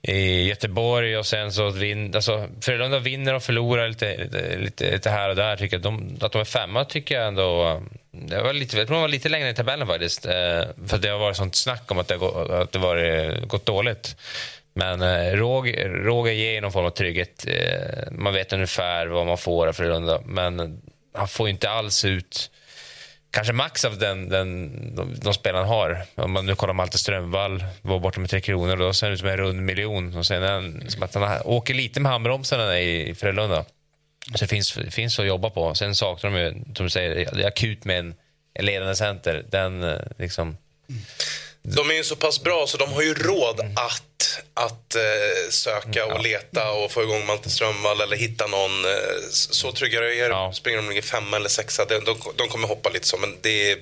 i 0.07 0.47
Göteborg 0.47 1.17
och 1.17 1.25
sen 1.25 1.51
så 1.51 1.69
vin, 1.69 2.15
alltså, 2.15 2.47
Frölunda 2.61 2.99
vinner 2.99 3.33
och 3.33 3.43
förlorar 3.43 3.87
lite, 3.87 4.17
lite, 4.57 4.91
lite 4.91 5.09
här 5.09 5.29
och 5.29 5.35
där. 5.35 5.57
Tycker 5.57 5.75
jag. 5.75 5.81
De, 5.81 6.17
att 6.21 6.31
de 6.31 6.41
är 6.41 6.45
femma 6.45 6.85
tycker 6.85 7.15
jag 7.15 7.27
ändå... 7.27 7.81
Det 8.11 8.41
var 8.41 8.53
lite, 8.53 8.77
jag 8.77 8.87
tror 8.87 8.95
de 8.95 9.01
var 9.01 9.07
lite 9.07 9.29
längre 9.29 9.49
i 9.49 9.53
tabellen 9.53 9.87
faktiskt. 9.87 10.25
Eh, 10.25 10.63
för 10.87 10.97
det 10.97 11.09
har 11.09 11.19
varit 11.19 11.37
sånt 11.37 11.55
snack 11.55 11.91
om 11.91 11.99
att 11.99 12.07
det, 12.07 12.15
att 12.61 12.71
det 12.71 12.79
varit, 12.79 13.33
eh, 13.33 13.45
gått 13.45 13.65
dåligt. 13.65 14.15
Men 14.73 15.01
eh, 15.01 15.31
Roger, 15.31 15.89
Roger 15.89 16.33
ger 16.33 16.61
någon 16.61 16.71
form 16.71 16.85
av 16.85 16.89
trygghet. 16.89 17.45
Eh, 17.47 18.11
man 18.11 18.33
vet 18.33 18.53
ungefär 18.53 19.07
vad 19.07 19.27
man 19.27 19.37
får 19.37 19.67
av 19.67 19.73
Frölunda. 19.73 20.21
Men 20.25 20.81
han 21.13 21.27
får 21.27 21.49
inte 21.49 21.69
alls 21.69 22.05
ut 22.05 22.51
kanske 23.35 23.53
max 23.53 23.85
av 23.85 23.97
den, 23.97 24.29
den, 24.29 24.71
de, 24.95 25.15
de 25.15 25.33
spelarna 25.33 25.65
har. 25.65 26.05
Om 26.15 26.31
man 26.31 26.45
nu 26.45 26.55
kollar 26.55 26.73
Malte 26.73 26.97
Strömvall, 26.97 27.65
var 27.81 27.99
borta 27.99 28.19
med 28.19 28.29
Tre 28.29 28.41
Kronor, 28.41 28.75
då 28.75 28.93
ser 28.93 29.07
han 29.07 29.13
ut 29.13 29.19
som 29.19 29.29
en 29.29 29.37
rund 29.37 29.61
miljon. 29.61 30.17
Och 30.17 30.25
sen 30.25 30.43
han, 30.43 30.83
som 30.87 31.03
att 31.03 31.15
han 31.15 31.41
åker 31.45 31.73
lite 31.73 31.99
med 31.99 32.11
handbromsarna 32.11 32.79
i 32.79 33.15
Frölunda. 33.15 33.65
Så 34.35 34.45
det 34.45 34.47
finns, 34.47 34.71
finns 34.71 35.19
att 35.19 35.27
jobba 35.27 35.49
på. 35.49 35.75
Sen 35.75 35.95
saknar 35.95 36.31
de 36.31 36.39
ju, 36.39 36.51
som 36.75 36.85
du 36.85 36.89
säger, 36.89 37.35
det 37.35 37.43
är 37.43 37.47
akut 37.47 37.85
med 37.85 37.99
en, 37.99 38.15
en 38.53 38.65
ledande 38.65 38.95
center. 38.95 39.45
Den 39.49 39.83
eh, 39.83 39.99
liksom... 40.17 40.57
De 41.61 41.89
är 41.89 41.93
ju 41.93 42.03
så 42.03 42.15
pass 42.15 42.43
bra 42.43 42.65
så 42.67 42.77
de 42.77 42.93
har 42.93 43.01
ju 43.01 43.13
råd 43.13 43.59
att, 43.59 44.14
att 44.53 44.95
eh, 44.95 45.49
söka 45.49 46.05
och 46.05 46.23
leta 46.23 46.71
och 46.71 46.91
få 46.91 47.03
igång 47.03 47.25
Malte 47.25 47.49
Strömvall 47.49 48.01
eller 48.01 48.17
hitta 48.17 48.47
någon. 48.47 48.85
Eh, 48.85 49.29
så 49.31 49.71
trygga 49.71 49.99
er. 49.99 50.29
Ja. 50.29 50.53
Springer 50.53 50.77
de 50.77 50.89
ligger 50.89 51.01
femma 51.01 51.37
eller 51.37 51.49
sexa, 51.49 51.85
de, 51.85 51.99
de, 51.99 52.17
de 52.35 52.47
kommer 52.47 52.67
hoppa 52.67 52.89
lite 52.89 53.07
så 53.07 53.17
men 53.17 53.37
det 53.41 53.71
är 53.71 53.77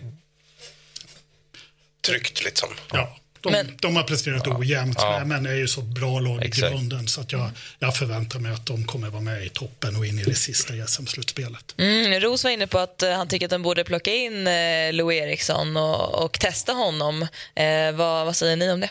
tryggt 2.01 2.43
liksom. 2.43 2.70
Ja. 2.91 3.18
De, 3.43 3.51
men, 3.51 3.78
de 3.82 3.95
har 3.95 4.04
presterat 4.04 4.43
ja, 4.45 4.58
ojämnt, 4.58 4.97
ja. 5.01 5.26
men 5.26 5.45
är 5.45 5.54
ju 5.54 5.68
så 5.68 5.82
bra 5.82 6.20
lag 6.20 6.45
i 6.45 6.49
grunden 6.49 7.08
så 7.08 7.22
att 7.22 7.32
jag, 7.32 7.49
jag 7.80 7.95
förväntar 7.95 8.39
mig 8.39 8.51
att 8.51 8.66
de 8.66 8.86
kommer 8.86 9.10
vara 9.10 9.22
med 9.22 9.45
i 9.45 9.49
toppen 9.49 9.95
och 9.95 10.06
in 10.06 10.20
i 10.20 10.24
det 10.24 10.36
sista 10.36 10.74
SM-slutspelet. 10.88 11.76
Mm, 11.78 12.20
Ros 12.20 12.43
var 12.43 12.51
inne 12.51 12.68
på 12.68 12.80
att 12.80 13.04
uh, 13.04 13.12
han 13.12 13.28
tycker 13.28 13.45
att 13.45 13.49
de 13.49 13.62
borde 13.62 13.84
plocka 13.84 14.12
in 14.12 14.47
uh, 14.47 14.93
Lou 14.93 15.14
Eriksson 15.14 15.78
och, 15.78 16.24
och 16.24 16.39
testa 16.39 16.74
honom. 16.74 17.22
Uh, 17.22 17.91
vad, 17.93 18.26
vad 18.26 18.36
säger 18.36 18.56
ni 18.56 18.72
om 18.72 18.80
det? 18.80 18.89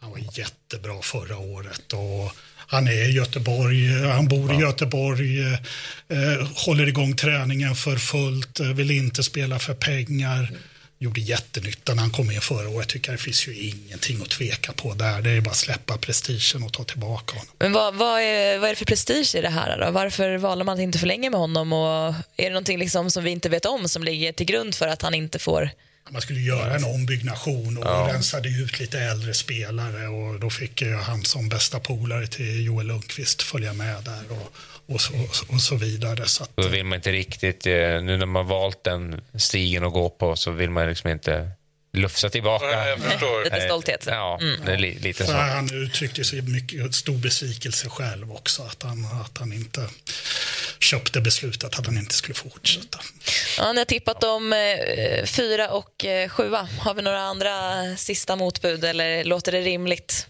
Han 0.00 0.10
var 0.10 0.38
jättebra 0.38 1.02
förra 1.02 1.38
året. 1.38 1.92
och 1.92 2.32
han 2.68 2.88
är 2.88 3.08
i 3.08 3.12
Göteborg, 3.12 4.02
han 4.02 4.28
bor 4.28 4.54
i 4.54 4.56
Göteborg, 4.56 5.40
eh, 6.08 6.48
håller 6.54 6.88
igång 6.88 7.16
träningen 7.16 7.74
för 7.74 7.96
fullt, 7.96 8.60
vill 8.60 8.90
inte 8.90 9.22
spela 9.22 9.58
för 9.58 9.74
pengar. 9.74 10.38
Mm 10.38 10.58
gjorde 10.98 11.20
jättenytta 11.20 11.94
när 11.94 12.02
han 12.02 12.10
kom 12.10 12.30
in 12.30 12.40
förra 12.40 12.68
året. 12.68 12.88
Tycker 12.88 13.12
det 13.12 13.18
finns 13.18 13.48
ju 13.48 13.68
ingenting 13.68 14.22
att 14.22 14.30
tveka 14.30 14.72
på 14.72 14.94
där. 14.94 15.22
Det 15.22 15.30
är 15.30 15.40
bara 15.40 15.50
att 15.50 15.56
släppa 15.56 15.98
prestigen 15.98 16.62
och 16.62 16.72
ta 16.72 16.84
tillbaka 16.84 17.34
honom. 17.34 17.54
Men 17.58 17.72
vad, 17.72 17.94
vad, 17.94 18.20
är, 18.20 18.58
vad 18.58 18.68
är 18.68 18.72
det 18.72 18.76
för 18.76 18.84
prestige 18.84 19.34
i 19.34 19.40
det 19.40 19.48
här 19.48 19.78
då? 19.78 19.90
Varför 19.90 20.36
valde 20.36 20.64
man 20.64 20.74
att 20.74 20.80
inte 20.80 20.98
förlänga 20.98 21.30
med 21.30 21.40
honom? 21.40 21.72
Och 21.72 22.14
är 22.36 22.44
det 22.44 22.50
någonting 22.50 22.78
liksom 22.78 23.10
som 23.10 23.24
vi 23.24 23.30
inte 23.30 23.48
vet 23.48 23.66
om 23.66 23.88
som 23.88 24.04
ligger 24.04 24.32
till 24.32 24.46
grund 24.46 24.74
för 24.74 24.88
att 24.88 25.02
han 25.02 25.14
inte 25.14 25.38
får 25.38 25.70
man 26.10 26.22
skulle 26.22 26.40
göra 26.40 26.76
en 26.76 26.84
ombyggnation 26.84 27.78
och 27.78 27.86
ja. 27.86 28.08
rensade 28.12 28.48
ut 28.48 28.80
lite 28.80 29.00
äldre 29.00 29.34
spelare 29.34 30.08
och 30.08 30.40
då 30.40 30.50
fick 30.50 30.82
han 30.82 31.24
som 31.24 31.48
bästa 31.48 31.80
polare 31.80 32.26
till 32.26 32.64
Joel 32.66 32.86
Lundqvist 32.86 33.42
följa 33.42 33.72
med 33.72 34.04
där. 34.04 34.22
Och, 34.30 34.52
och 34.94 35.00
så, 35.00 35.12
och 35.48 35.60
så 35.60 35.76
vidare. 35.76 36.26
Så 36.26 36.42
att, 36.42 36.50
då 36.54 36.68
vill 36.68 36.84
man 36.84 36.96
inte 36.96 37.12
riktigt, 37.12 37.66
eh, 37.66 37.72
nu 37.72 38.16
när 38.16 38.26
man 38.26 38.46
valt 38.46 38.84
den 38.84 39.20
stigen 39.34 39.84
att 39.84 39.92
gå 39.92 40.08
på 40.08 40.36
så 40.36 40.50
vill 40.50 40.70
man 40.70 40.88
liksom 40.88 41.10
inte 41.10 41.50
lufsa 41.96 42.30
tillbaka. 42.30 42.70
Ja, 42.70 42.88
jag 42.88 42.98
förstår. 43.00 43.44
Lite 43.44 43.60
stolthet. 43.60 44.04
Ja, 44.10 44.38
det 44.66 44.72
är 44.72 44.78
li, 44.78 44.98
lite 44.98 45.26
så. 45.26 45.32
han 45.32 45.74
uttryckte 45.74 46.24
sig 46.24 46.42
mycket 46.42 46.94
stor 46.94 47.18
besvikelse 47.18 47.88
själv 47.88 48.32
också. 48.32 48.62
Att 48.62 48.82
han, 48.82 49.04
att 49.04 49.38
han 49.38 49.52
inte 49.52 49.88
köpte 50.80 51.20
beslutet 51.20 51.78
att 51.78 51.86
han 51.86 51.98
inte 51.98 52.14
skulle 52.14 52.34
fortsätta. 52.34 52.98
Ja, 53.58 53.72
ni 53.72 53.78
har 53.78 53.84
tippat 53.84 54.24
om 54.24 54.52
eh, 54.52 55.24
fyra 55.24 55.70
och 55.70 56.04
eh, 56.04 56.28
sjua. 56.28 56.68
Har 56.80 56.94
vi 56.94 57.02
några 57.02 57.20
andra 57.20 57.82
sista 57.96 58.36
motbud 58.36 58.84
eller 58.84 59.24
låter 59.24 59.52
det 59.52 59.60
rimligt? 59.60 60.26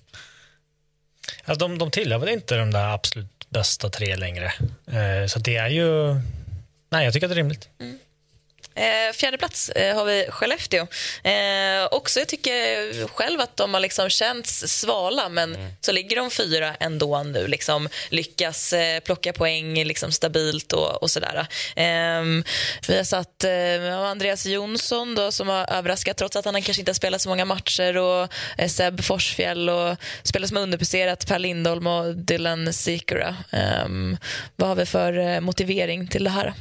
Alltså, 1.44 1.68
de, 1.68 1.78
de 1.78 1.90
tillhör 1.90 2.18
väl 2.18 2.28
inte 2.28 2.56
de 2.56 2.70
där 2.70 2.94
absolut 2.94 3.46
bästa 3.48 3.90
tre 3.90 4.16
längre. 4.16 4.52
Eh, 4.86 5.26
så 5.26 5.38
det 5.38 5.56
är 5.56 5.68
ju... 5.68 6.14
Nej, 6.90 7.04
jag 7.04 7.12
tycker 7.12 7.26
att 7.26 7.30
det 7.30 7.34
är 7.34 7.36
rimligt. 7.36 7.68
Eh, 8.76 9.12
fjärde 9.14 9.38
plats 9.38 9.68
eh, 9.68 9.96
har 9.96 10.04
vi 10.04 10.26
Skellefteå. 10.30 10.86
Eh, 11.22 11.88
också, 11.90 12.18
jag 12.18 12.28
tycker 12.28 13.06
själv 13.08 13.40
att 13.40 13.56
de 13.56 13.74
har 13.74 13.80
liksom 13.80 14.10
känts 14.10 14.80
svala 14.80 15.28
men 15.28 15.56
så 15.80 15.92
ligger 15.92 16.16
de 16.16 16.30
fyra 16.30 16.74
ändå 16.80 17.22
nu. 17.22 17.46
Liksom, 17.46 17.88
lyckas 18.08 18.72
eh, 18.72 19.00
plocka 19.00 19.32
poäng 19.32 19.84
liksom, 19.84 20.12
stabilt 20.12 20.72
och, 20.72 21.02
och 21.02 21.10
sådär. 21.10 21.46
Eh, 21.76 22.22
vi 22.88 22.96
har 22.96 23.04
satt 23.04 23.44
eh, 23.44 24.00
Andreas 24.00 24.46
Jonsson 24.46 25.14
då, 25.14 25.32
som 25.32 25.48
har 25.48 25.72
överraskat 25.72 26.16
trots 26.16 26.36
att 26.36 26.44
han 26.44 26.62
kanske 26.62 26.80
inte 26.80 26.90
har 26.90 26.94
spelat 26.94 27.22
så 27.22 27.28
många 27.28 27.44
matcher 27.44 27.96
och 27.96 28.28
eh, 28.58 28.68
Seb 28.68 29.04
Forsfjäll 29.04 29.68
och 29.68 29.96
spelar 30.22 30.46
som 30.46 30.56
underpresterat 30.56 31.26
Per 31.26 31.38
Lindholm 31.38 31.86
och 31.86 32.16
Dylan 32.16 32.72
Sikora. 32.72 33.36
Eh, 33.52 33.88
vad 34.56 34.68
har 34.68 34.76
vi 34.76 34.86
för 34.86 35.18
eh, 35.18 35.40
motivering 35.40 36.08
till 36.08 36.24
det 36.24 36.30
här? 36.30 36.54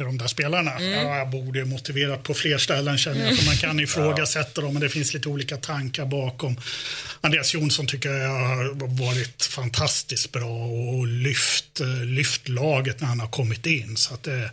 Till 0.00 0.06
de 0.06 0.18
där 0.18 0.26
spelarna. 0.26 0.70
Ja, 0.82 1.16
jag 1.16 1.30
borde 1.30 1.64
motiverat 1.64 2.22
på 2.22 2.34
fler 2.34 2.58
ställen 2.58 2.98
känner 2.98 3.26
jag, 3.26 3.36
för 3.36 3.46
man 3.46 3.56
kan 3.56 3.80
ifrågasätta 3.86 4.60
dem, 4.60 4.72
men 4.72 4.82
det 4.82 4.88
finns 4.88 5.14
lite 5.14 5.28
olika 5.28 5.56
tankar 5.56 6.06
bakom. 6.06 6.56
Andreas 7.20 7.54
Jonsson 7.54 7.86
tycker 7.86 8.10
jag 8.10 8.28
har 8.28 9.06
varit 9.06 9.44
fantastiskt 9.44 10.32
bra 10.32 10.66
och 10.66 11.06
lyft, 11.06 11.80
eh, 11.80 12.04
lyft 12.04 12.48
laget 12.48 13.00
när 13.00 13.08
han 13.08 13.20
har 13.20 13.28
kommit 13.28 13.66
in. 13.66 13.96
Så 13.96 14.14
att 14.14 14.22
det, 14.22 14.50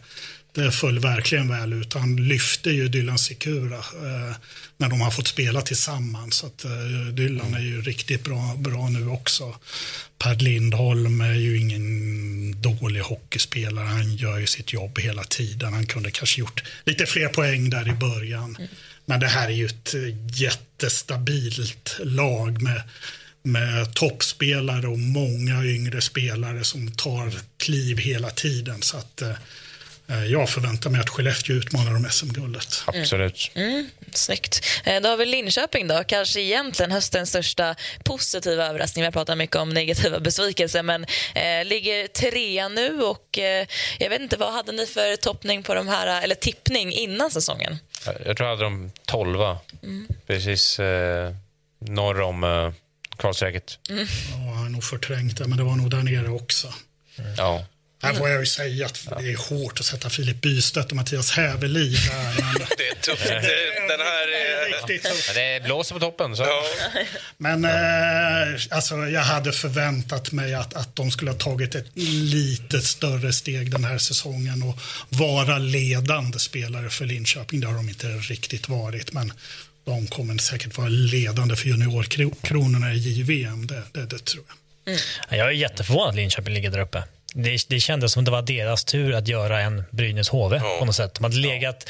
det 0.64 0.72
föll 0.72 1.00
verkligen 1.00 1.48
väl 1.48 1.74
ut. 1.74 1.94
Han 1.94 2.16
lyfte 2.16 2.70
ju 2.70 2.88
Dylan 2.88 3.20
Sikura 3.20 3.78
eh, 3.78 4.36
när 4.78 4.90
de 4.90 5.02
har 5.02 5.12
fått 5.12 5.28
spela 5.28 5.62
tillsammans. 5.62 6.36
Så 6.36 6.48
att, 6.48 6.66
eh, 6.66 7.14
Dylan 7.14 7.54
är 7.54 7.60
ju 7.60 7.82
riktigt 7.82 8.24
bra, 8.24 8.56
bra 8.58 8.90
nu 8.90 9.08
också. 9.08 9.56
Per 10.18 10.36
Lindholm 10.36 11.22
är 11.22 11.34
ju 11.34 11.58
ingen 11.58 12.62
dålig 12.62 13.02
hockeyspelare. 13.02 13.86
Han 13.86 14.16
gör 14.16 14.38
ju 14.38 14.48
sitt 14.48 14.74
jobb 14.74 15.00
hela 15.00 15.24
tiden. 15.24 15.74
Han 15.74 15.86
kunde 15.86 16.12
kanske 16.12 16.40
gjort 16.40 16.64
lite 16.86 17.06
fler 17.06 17.28
poäng 17.28 17.70
där 17.70 17.90
i 17.90 17.94
början. 17.94 18.58
Men 19.06 19.20
det 19.20 19.28
här 19.28 19.48
är 19.48 19.54
ju 19.54 19.66
ett 19.66 19.96
jättestabilt 20.34 21.98
lag 22.04 22.62
med, 22.62 22.82
med 23.44 23.94
toppspelare 23.94 24.88
och 24.88 25.00
många 25.00 25.66
yngre 25.66 26.02
spelare 26.02 26.64
som 26.64 26.92
tar 26.92 27.34
kliv 27.58 27.98
hela 27.98 28.30
tiden. 28.30 28.82
Så 28.82 28.98
att 28.98 29.22
eh, 29.22 29.34
jag 30.32 30.50
förväntar 30.50 30.90
mig 30.90 31.02
att 31.02 31.10
Skellefteå 31.10 31.56
utmanar 31.56 31.96
om 31.96 32.08
SM-guldet. 32.12 32.84
Absolut. 32.86 33.52
Mm, 33.56 33.90
snyggt. 34.14 34.66
Eh, 34.84 35.02
Då 35.02 35.10
har 35.10 35.18
vi 35.18 35.26
Linköping 35.26 35.88
då, 35.88 36.04
kanske 36.08 36.42
egentligen 36.42 36.92
höstens 36.92 37.30
största 37.30 37.76
positiva 38.04 38.66
överraskning. 38.66 39.02
Vi 39.02 39.06
har 39.06 39.12
pratat 39.12 39.38
mycket 39.38 39.56
om 39.56 39.70
negativa 39.70 40.20
besvikelser 40.20 40.84
men 40.84 41.04
eh, 41.36 41.66
ligger 41.66 42.08
trea 42.08 42.70
nu 42.70 43.02
och 43.02 43.38
eh, 43.40 43.68
jag 44.00 44.10
vet 44.10 44.22
inte 44.22 44.38
vad 44.38 44.54
hade 44.54 44.72
ni 44.72 44.86
för 44.86 45.16
toppning 45.16 45.64
på 45.64 45.74
de 45.74 45.88
här, 45.88 46.22
eller 46.24 46.36
tippning 46.36 46.92
innan 46.94 47.32
säsongen? 47.32 47.78
Jag 48.26 48.38
tror 48.38 48.50
jag 48.50 48.56
hade 48.58 48.64
de 48.64 48.92
tolva. 49.06 49.58
Precis 50.28 50.80
eh, 50.80 51.34
norr 51.80 52.22
om 52.22 52.44
eh, 52.44 52.72
kvalstrecket. 53.18 53.80
Ja, 53.90 53.96
jag 54.48 54.54
har 54.54 54.70
nog 54.70 54.84
förträngt 54.84 55.38
det, 55.38 55.48
men 55.48 55.58
det 55.58 55.64
var 55.64 55.76
nog 55.76 55.90
där 55.92 56.04
nere 56.04 56.30
också. 56.30 56.74
Ja. 57.38 57.66
Här 58.02 58.14
får 58.14 58.30
jag 58.30 58.40
ju 58.40 58.46
säga 58.46 58.86
att 58.86 59.08
det 59.20 59.32
är 59.32 59.38
hårt 59.50 59.80
att 59.80 59.86
sätta 59.86 60.10
Filip 60.10 60.42
Bystedt 60.42 60.90
och 60.92 60.96
Mattias 60.96 61.32
Hävelid 61.32 61.98
där. 62.10 62.24
Men 62.44 62.54
Det 62.78 62.88
är 62.88 62.96
tufft. 63.02 63.24
Det- 63.28 63.88
Den 63.90 64.00
här 64.00 64.28
är... 64.28 64.78
riktigt 64.88 65.12
tufft. 65.12 65.34
Det 65.36 65.64
blåser 65.64 65.94
på 65.96 66.00
toppen. 66.00 66.36
Så. 66.36 66.44
Ja, 66.44 66.64
Men 67.38 67.66
eh, 67.66 68.62
alltså, 68.70 68.96
jag 68.96 69.22
hade 69.22 69.52
förväntat 69.52 70.32
mig 70.32 70.54
att, 70.56 70.74
att 70.74 70.96
de 70.96 71.12
skulle 71.12 71.32
ha 71.32 71.38
tagit 71.38 71.76
ett 71.76 71.86
lite 71.94 72.82
större 72.82 73.34
steg 73.34 73.72
den 73.72 73.84
här 73.84 73.98
säsongen 73.98 74.64
och 74.64 74.80
vara 75.10 75.58
ledande 75.58 76.40
spelare 76.40 76.90
för 76.90 77.06
Linköping. 77.06 77.60
Det 77.60 77.68
har 77.68 77.74
de 77.76 77.90
inte 77.90 78.08
riktigt 78.08 78.70
varit, 78.70 79.14
men 79.14 79.34
de 79.86 80.08
kommer 80.08 80.38
säkert 80.38 80.78
vara 80.78 80.88
ledande 80.90 81.56
för 81.56 81.68
juniorkronorna 81.68 82.94
i 82.94 82.98
JVM. 82.98 83.68
Det, 83.68 83.84
det, 83.94 84.06
det 84.06 84.20
tror 84.26 84.44
jag. 84.86 84.98
Jag 85.40 85.48
är 85.48 85.52
jätteförvånad 85.52 86.10
att 86.10 86.16
Linköping 86.16 86.54
ligger 86.54 86.72
där 86.72 86.80
uppe. 86.80 87.04
Det, 87.34 87.70
det 87.70 87.80
kändes 87.80 88.12
som 88.12 88.26
det 88.26 88.32
var 88.32 88.42
deras 88.42 88.84
tur 88.84 89.14
att 89.14 89.28
göra 89.28 89.62
en 89.62 89.84
Brynäs 89.92 90.30
HV 90.30 90.60
på 90.80 90.86
något 90.86 90.96
sätt. 90.96 91.14
De 91.14 91.24
hade 91.24 91.38
legat 91.38 91.90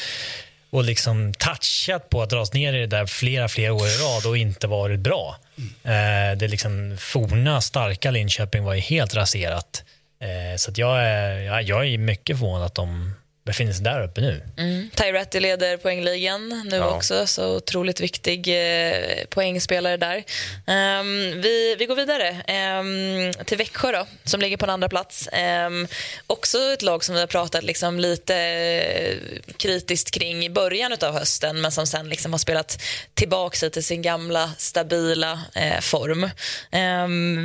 och 0.70 0.84
liksom 0.84 1.34
touchat 1.34 2.10
på 2.10 2.22
att 2.22 2.30
dras 2.30 2.54
ner 2.54 2.74
i 2.74 2.80
det 2.80 2.88
där 2.88 3.06
flera, 3.06 3.50
flera 3.50 3.74
år 3.74 3.88
i 3.88 3.98
rad 3.98 4.26
och 4.26 4.38
inte 4.38 4.68
varit 4.68 5.00
bra. 5.00 5.38
Eh, 5.84 6.38
det 6.38 6.48
liksom 6.48 6.98
forna, 7.00 7.62
starka 7.62 8.12
Linköping 8.12 8.64
var 8.64 8.74
ju 8.74 8.82
helt 8.82 9.16
raserat. 9.16 9.84
Eh, 10.22 10.58
så 10.58 10.72
jag, 10.76 11.04
är, 11.04 11.62
jag 11.62 11.88
är 11.88 11.98
mycket 11.98 12.38
förvånad 12.38 12.66
att 12.66 12.76
de 12.76 13.14
befinner 13.48 13.74
sig 13.74 13.84
där 13.84 14.04
uppe 14.04 14.22
nu. 14.22 14.42
Mm. 14.58 14.90
Ty 14.96 15.04
Ratty 15.12 15.40
leder 15.40 15.78
poängligan 15.78 16.64
nu 16.72 16.76
Ja. 16.76 16.86
också, 16.90 17.28
så 17.28 17.56
otroligt 17.56 18.00
viktig 18.00 18.48
eh, 18.48 19.26
poängspelare 19.30 19.98
där. 19.98 20.24
Ehm, 20.68 21.42
vi, 21.42 21.76
vi 21.80 21.86
går 21.86 21.96
vidare 21.96 22.28
ehm, 22.48 23.34
till 23.46 23.58
Växjö 23.58 23.92
då, 23.92 24.08
som 24.24 24.42
ligger 24.42 24.58
på 24.58 24.66
en 24.66 24.70
andra 24.70 24.90
plats. 24.90 25.30
Ehm, 25.32 25.88
också 26.28 26.58
ett 26.74 26.82
lag 26.82 27.04
som 27.04 27.16
vi 27.16 27.22
har 27.22 27.28
pratat 27.28 27.64
liksom 27.64 28.00
lite 28.00 28.36
eh, 28.38 29.18
kritiskt 29.58 30.12
kring 30.12 30.46
i 30.46 30.50
början 30.50 30.94
av 31.02 31.14
hösten 31.14 31.62
men 31.62 31.72
som 31.72 31.88
sen 31.88 32.10
liksom 32.10 32.32
har 32.34 32.40
spelat 32.40 32.82
tillbaka 33.14 33.58
sig 33.58 33.72
till 33.72 33.84
sin 33.84 34.02
gamla 34.02 34.52
stabila 34.58 35.42
eh, 35.56 35.80
form. 35.80 36.30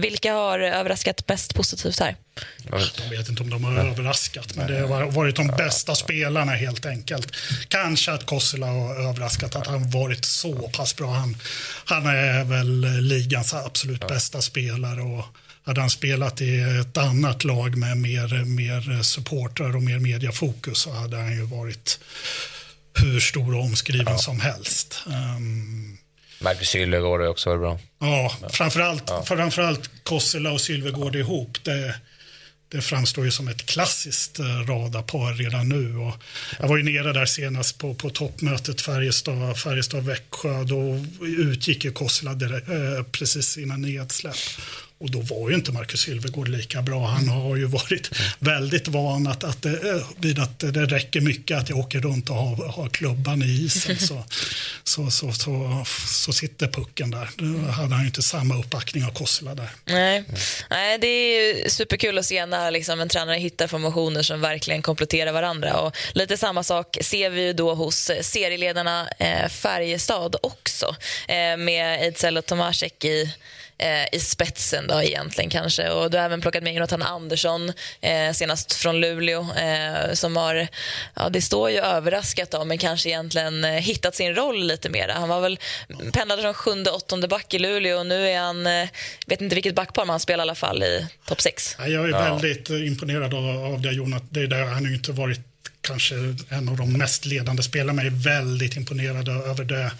Vilka 0.02 0.32
har 0.34 0.58
överraskat 0.60 1.28
mest 1.28 1.54
positivt 1.54 2.00
här? 2.00 2.16
Jag 2.70 3.10
vet 3.10 3.28
inte 3.28 3.42
om 3.42 3.50
de 3.50 3.64
har 3.64 3.78
överraskat, 3.78 4.56
men 4.56 4.66
det 4.66 4.80
har 4.80 5.10
varit 5.10 5.36
de 5.36 5.46
bästa 5.46 5.94
spelarna 5.94 6.52
helt 6.52 6.86
enkelt. 6.86 7.36
Kanske 7.68 8.12
att 8.12 8.26
Kossela 8.26 8.66
har 8.66 9.08
överraskat 9.08 9.56
att 9.56 9.66
han 9.66 9.90
varit 9.90 10.24
så 10.24 10.68
pass 10.68 10.96
bra. 10.96 11.10
Han, 11.10 11.36
han 11.84 12.06
är 12.06 12.44
väl 12.44 12.80
ligans 13.00 13.54
absolut 13.54 14.08
bästa 14.08 14.42
spelare 14.42 15.02
och 15.02 15.24
hade 15.64 15.80
han 15.80 15.90
spelat 15.90 16.40
i 16.40 16.60
ett 16.60 16.96
annat 16.96 17.44
lag 17.44 17.76
med 17.76 17.96
mer, 17.96 18.44
mer 18.44 19.02
supportrar 19.02 19.76
och 19.76 19.82
mer 19.82 19.98
mediafokus 19.98 20.78
så 20.78 20.92
hade 20.92 21.16
han 21.16 21.32
ju 21.32 21.42
varit 21.42 22.00
hur 22.94 23.20
stor 23.20 23.54
och 23.54 23.62
omskriven 23.62 24.18
som 24.18 24.40
helst. 24.40 25.02
Um, 25.06 25.98
Marcus 26.40 26.68
Sylvegård 26.68 27.20
har 27.20 27.28
också 27.28 27.48
varit 27.48 27.60
bra. 27.60 27.78
Ja, 27.98 28.36
framförallt, 28.50 29.10
framförallt 29.24 29.90
Kossela 30.02 30.52
och 30.52 30.60
Sylvegård 30.60 31.16
ihop. 31.16 31.58
Det, 31.62 31.94
det 32.72 32.82
framstår 32.82 33.24
ju 33.24 33.30
som 33.30 33.48
ett 33.48 33.66
klassiskt 33.66 34.38
eh, 34.38 34.44
radarpar 34.44 35.34
redan 35.34 35.68
nu. 35.68 35.96
Och 35.96 36.14
jag 36.60 36.68
var 36.68 36.76
ju 36.76 36.82
nere 36.82 37.12
där 37.12 37.26
senast 37.26 37.78
på, 37.78 37.94
på 37.94 38.10
toppmötet 38.10 38.80
Färjestad, 38.80 39.56
Färjestad-Växjö. 39.56 40.64
Då 40.64 41.04
utgick 41.26 41.84
ju 41.84 41.92
Kossela 41.92 42.34
direkt, 42.34 42.68
eh, 42.68 43.02
precis 43.12 43.58
innan 43.58 43.82
nedsläpp. 43.82 44.36
Och 45.02 45.10
då 45.10 45.20
var 45.20 45.50
ju 45.50 45.54
inte 45.54 45.72
Marcus 45.72 46.00
Sylvegård 46.00 46.48
lika 46.48 46.82
bra. 46.82 47.06
Han 47.06 47.28
har 47.28 47.56
ju 47.56 47.64
varit 47.64 48.10
väldigt 48.38 48.88
van 48.88 49.26
att, 49.26 49.44
att, 49.44 49.62
det, 49.62 50.04
vid 50.16 50.38
att 50.38 50.58
det 50.58 50.86
räcker 50.86 51.20
mycket 51.20 51.58
att 51.58 51.68
jag 51.68 51.78
åker 51.78 52.00
runt 52.00 52.30
och 52.30 52.36
har, 52.36 52.68
har 52.68 52.88
klubban 52.88 53.42
i 53.42 53.46
isen. 53.46 53.98
Så, 53.98 54.24
så, 54.84 55.10
så, 55.10 55.32
så, 55.32 55.84
så 56.06 56.32
sitter 56.32 56.66
pucken 56.66 57.10
där. 57.10 57.28
Då 57.36 57.70
hade 57.70 57.94
han 57.94 58.00
ju 58.00 58.06
inte 58.06 58.22
samma 58.22 58.58
uppbackning 58.58 59.04
av 59.04 59.10
Kossela 59.10 59.54
där. 59.54 59.70
Nej. 59.84 60.24
Nej, 60.70 60.98
det 60.98 61.06
är 61.06 61.68
superkul 61.68 62.18
att 62.18 62.26
se 62.26 62.46
när 62.46 62.70
liksom 62.70 63.00
en 63.00 63.08
tränare 63.08 63.38
hittar 63.38 63.66
formationer 63.66 64.22
som 64.22 64.40
verkligen 64.40 64.82
kompletterar 64.82 65.32
varandra. 65.32 65.80
Och 65.80 65.96
lite 66.12 66.36
samma 66.36 66.62
sak 66.62 66.98
ser 67.00 67.30
vi 67.30 67.42
ju 67.42 67.52
då 67.52 67.74
hos 67.74 68.10
serieledarna 68.20 69.08
eh, 69.18 69.48
Färjestad 69.48 70.36
också 70.42 70.96
eh, 71.28 71.56
med 71.56 72.02
Ejdsell 72.02 72.38
och 72.38 72.46
Tomasek 72.46 73.04
i 73.04 73.34
eh, 73.82 74.06
i 74.12 74.20
spetsen 74.20 74.86
då 74.86 75.02
egentligen 75.02 75.50
kanske. 75.50 75.90
Och 75.90 76.10
du 76.10 76.18
har 76.18 76.24
även 76.24 76.40
plockat 76.40 76.62
med 76.62 76.74
Jonathan 76.74 77.02
Andersson, 77.02 77.72
eh, 78.00 78.32
senast 78.32 78.72
från 78.72 79.00
Luleå, 79.00 79.40
eh, 79.40 80.12
som 80.12 80.36
har, 80.36 80.68
ja 81.14 81.28
det 81.28 81.42
står 81.42 81.70
ju 81.70 81.78
överraskat 81.78 82.50
då, 82.50 82.64
men 82.64 82.78
kanske 82.78 83.08
egentligen 83.08 83.64
eh, 83.64 83.70
hittat 83.70 84.14
sin 84.14 84.34
roll 84.34 84.66
lite 84.66 84.88
mer. 84.88 85.08
Han 85.08 85.28
var 85.28 85.40
väl 85.40 85.58
pendlade 86.12 86.42
från 86.42 86.54
sjunde, 86.54 86.90
åttonde 86.90 87.28
back 87.28 87.54
i 87.54 87.58
Luleå 87.58 87.98
och 87.98 88.06
nu 88.06 88.28
är 88.28 88.40
han, 88.40 88.66
eh, 88.66 88.88
vet 89.26 89.40
inte 89.40 89.54
vilket 89.54 89.74
backpar, 89.74 90.04
men 90.04 90.10
han 90.10 90.20
spelar 90.20 90.42
i 90.42 90.46
alla 90.46 90.54
fall 90.54 90.82
i 90.82 91.06
topp 91.26 91.40
sex. 91.40 91.76
Ja, 91.78 91.86
Jag 91.86 92.08
är 92.08 92.12
väldigt 92.12 92.70
eh, 92.70 92.86
imponerad 92.86 93.34
av, 93.34 93.80
det 93.80 93.92
Jonathan. 93.92 94.28
Det 94.30 94.40
är 94.40 94.46
där 94.46 94.64
han 94.64 94.86
inte 94.94 95.12
varit 95.12 95.40
kanske 95.80 96.14
en 96.48 96.68
av 96.68 96.76
de 96.76 96.92
mest 96.92 97.24
ledande 97.24 97.62
spelarna. 97.62 98.04
Jag 98.04 98.12
är 98.12 98.24
väldigt 98.24 98.76
imponerad 98.76 99.28
över 99.28 99.64
det 99.64 99.92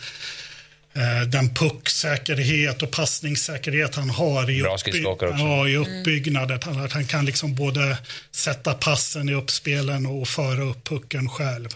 den 1.27 1.55
pucksäkerhet 1.55 2.83
och 2.83 2.91
passningssäkerhet 2.91 3.95
han 3.95 4.11
har 4.11 4.51
i, 4.51 4.63
Bra 4.63 4.75
uppby- 4.75 4.79
skridskoåkare 4.79 5.31
också. 5.31 5.43
ja, 5.43 5.69
i 5.69 5.77
uppbyggnaden. 5.77 6.59
Han, 6.65 6.85
att 6.85 6.93
han 6.93 7.07
kan 7.07 7.25
liksom 7.25 7.55
både 7.55 7.99
sätta 8.31 8.75
passen 8.75 9.29
i 9.29 9.35
uppspelen 9.35 10.07
och 10.07 10.29
föra 10.29 10.63
upp 10.63 10.85
pucken 10.89 11.29
själv. 11.29 11.69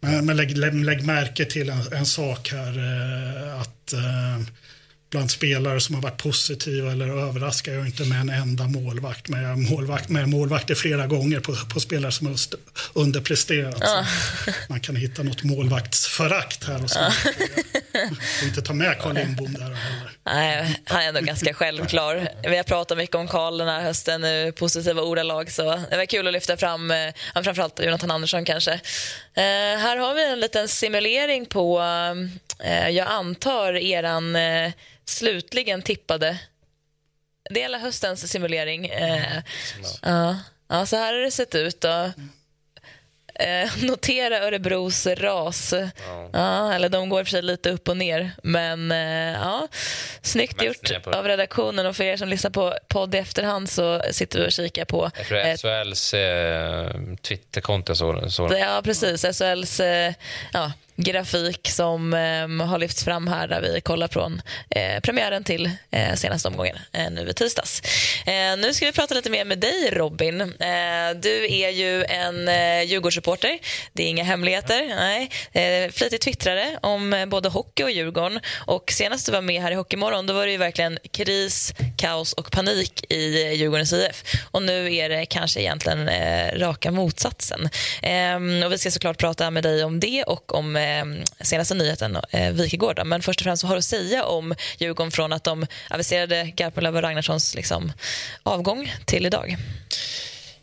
Men, 0.00 0.26
men 0.26 0.36
lägg, 0.36 0.56
lägg, 0.56 0.74
lägg 0.74 1.04
märke 1.04 1.44
till 1.44 1.70
en, 1.70 1.92
en 1.92 2.06
sak 2.06 2.48
här. 2.52 2.78
Eh, 2.78 3.60
att 3.60 3.92
eh, 3.92 4.46
bland 5.16 5.30
spelare 5.30 5.80
som 5.80 5.94
har 5.94 6.02
varit 6.02 6.22
positiva 6.22 6.92
eller 6.92 7.08
överraskar 7.08 7.72
jag 7.72 7.86
inte 7.86 8.04
med 8.04 8.20
en 8.20 8.28
enda 8.30 8.64
målvakt. 8.64 9.28
Men 9.28 9.42
jag 9.42 9.52
är 9.52 9.56
målvakt 9.56 10.08
med 10.08 10.28
målvakter 10.28 10.74
flera 10.74 11.06
gånger 11.06 11.40
på, 11.40 11.54
på 11.74 11.80
spelare 11.80 12.12
som 12.12 12.26
har 12.26 12.34
st- 12.34 12.56
underpresterat. 12.92 13.78
Så 13.88 14.04
Man 14.68 14.80
kan 14.80 14.96
hitta 14.96 15.22
något 15.22 15.42
målvaktsförakt 15.42 16.64
här 16.64 16.82
och 16.84 16.90
så. 16.90 16.98
Och 18.40 18.44
inte 18.46 18.62
ta 18.62 18.72
med 18.72 18.98
Carl 19.00 19.14
Lindbom 19.14 19.52
där 19.52 19.60
heller. 19.60 20.10
Nej, 20.26 20.80
han 20.84 21.02
är 21.02 21.08
ändå 21.08 21.20
ganska 21.20 21.54
självklar. 21.54 22.28
Vi 22.42 22.56
har 22.56 22.64
pratat 22.64 22.98
mycket 22.98 23.16
om 23.16 23.28
Karl 23.28 23.58
den 23.58 23.68
här 23.68 23.82
hösten 23.82 24.20
nu, 24.20 24.52
positiva 24.52 25.02
ordalag. 25.02 25.50
Så 25.52 25.62
det 25.90 25.96
var 25.96 26.06
kul 26.06 26.26
att 26.26 26.32
lyfta 26.32 26.56
fram 26.56 26.90
eh, 26.90 26.96
ja, 27.34 27.42
framförallt 27.44 27.80
Jonathan 27.84 28.10
Andersson 28.10 28.44
kanske. 28.44 28.80
Eh, 29.36 29.78
här 29.78 29.96
har 29.96 30.14
vi 30.14 30.24
en 30.32 30.40
liten 30.40 30.68
simulering 30.68 31.46
på, 31.46 31.80
eh, 32.60 32.88
jag 32.88 33.08
antar, 33.08 33.72
eran 33.76 34.36
eh, 34.36 34.72
slutligen 35.04 35.82
tippade 35.82 36.38
det 37.50 37.60
är 37.60 37.62
hela 37.62 37.78
höstens 37.78 38.32
simulering. 38.32 38.86
Eh, 38.86 39.42
ja. 40.02 40.38
Ja, 40.68 40.86
så 40.86 40.96
här 40.96 41.14
har 41.14 41.20
det 41.20 41.30
sett 41.30 41.54
ut. 41.54 41.80
Då. 41.80 42.12
Eh, 43.38 43.68
notera 43.82 44.38
Örebros 44.46 45.06
ras. 45.06 45.74
Ja. 46.32 46.72
eller 46.74 46.88
de 46.88 47.08
går 47.08 47.24
för 47.24 47.30
sig 47.30 47.42
lite 47.42 47.70
upp 47.70 47.88
och 47.88 47.96
ner. 47.96 48.30
Men 48.42 48.92
eh, 48.92 49.32
ja, 49.40 49.68
snyggt 50.22 50.62
gjort 50.62 50.92
av 51.06 51.28
redaktionen. 51.28 51.86
Och 51.86 51.96
för 51.96 52.04
er 52.04 52.16
som 52.16 52.28
lyssnar 52.28 52.50
på 52.50 52.74
podd 52.88 53.14
i 53.14 53.18
efterhand 53.18 53.70
så 53.70 54.02
sitter 54.10 54.40
vi 54.40 54.46
och 54.48 54.52
kikar 54.52 54.84
på 54.84 55.10
Jag 55.16 55.26
tror 55.26 55.38
eh, 55.72 55.82
SHLs 55.84 56.14
eh, 56.14 56.90
Twitterkonto 57.22 57.94
så, 57.94 58.30
så 58.30 58.48
det- 58.48 58.58
Ja, 58.58 58.80
precis. 58.84 59.24
SHLs 59.38 59.80
eh, 59.80 60.12
ja, 60.52 60.72
grafik 60.96 61.68
som 61.70 62.14
eh, 62.14 62.66
har 62.66 62.78
lyfts 62.78 63.04
fram 63.04 63.28
här 63.28 63.48
där 63.48 63.60
vi 63.60 63.80
kollar 63.80 64.08
från 64.08 64.42
eh, 64.70 65.00
premiären 65.00 65.44
till 65.44 65.70
eh, 65.90 66.14
senaste 66.14 66.48
omgången 66.48 66.76
eh, 66.92 67.10
nu 67.10 67.28
i 67.28 67.34
tisdags. 67.34 67.82
Eh, 68.26 68.56
nu 68.58 68.74
ska 68.74 68.86
vi 68.86 68.92
prata 68.92 69.14
lite 69.14 69.30
mer 69.30 69.44
med 69.44 69.58
dig 69.58 69.90
Robin. 69.92 70.40
Eh, 70.40 71.16
du 71.22 71.54
är 71.54 71.70
ju 71.70 72.04
en 72.04 72.48
eh, 72.48 72.82
Djurgårdsreporter. 72.82 73.58
Det 73.92 74.02
är 74.02 74.08
inga 74.08 74.24
hemligheter. 74.24 74.86
Nej. 74.86 75.30
Eh, 75.52 75.90
flitig 75.90 76.20
twittrare 76.20 76.78
om 76.82 77.12
eh, 77.12 77.26
både 77.26 77.48
hockey 77.48 77.82
och 77.82 77.90
Djurgården. 77.90 78.40
Och 78.66 78.90
senast 78.90 79.26
du 79.26 79.32
var 79.32 79.40
med 79.40 79.62
här 79.62 79.72
i 79.72 79.74
Hockeymorgon 79.74 80.26
då 80.26 80.34
var 80.34 80.46
det 80.46 80.52
ju 80.52 80.58
verkligen 80.58 80.98
kris, 81.10 81.74
kaos 81.96 82.32
och 82.32 82.50
panik 82.50 83.12
i 83.12 83.42
eh, 83.42 83.52
Djurgårdens 83.52 83.92
IF. 83.92 84.22
Och 84.50 84.62
nu 84.62 84.94
är 84.94 85.08
det 85.08 85.26
kanske 85.26 85.60
egentligen 85.60 86.08
eh, 86.08 86.58
raka 86.58 86.90
motsatsen. 86.90 87.68
Ehm, 88.02 88.62
och 88.62 88.72
vi 88.72 88.78
ska 88.78 88.90
såklart 88.90 89.18
prata 89.18 89.50
med 89.50 89.62
dig 89.62 89.84
om 89.84 90.00
det 90.00 90.24
och 90.24 90.54
om 90.54 90.76
eh, 90.76 90.85
Ehm, 90.86 91.22
senaste 91.40 91.74
nyheten, 91.74 92.16
eh, 92.30 92.52
Wikegård. 92.52 93.00
Men 93.06 93.22
först 93.22 93.40
och 93.40 93.44
främst, 93.44 93.62
vad 93.62 93.68
har 93.68 93.76
du 93.76 93.78
att 93.78 93.84
säga 93.84 94.24
om 94.24 94.54
Djurgården 94.78 95.10
från 95.10 95.32
att 95.32 95.44
de 95.44 95.66
aviserade 95.90 96.52
Garpenlöv 96.56 96.96
och 96.96 97.02
Ragnarssons 97.02 97.54
liksom, 97.54 97.92
avgång 98.42 98.92
till 99.04 99.26
idag? 99.26 99.56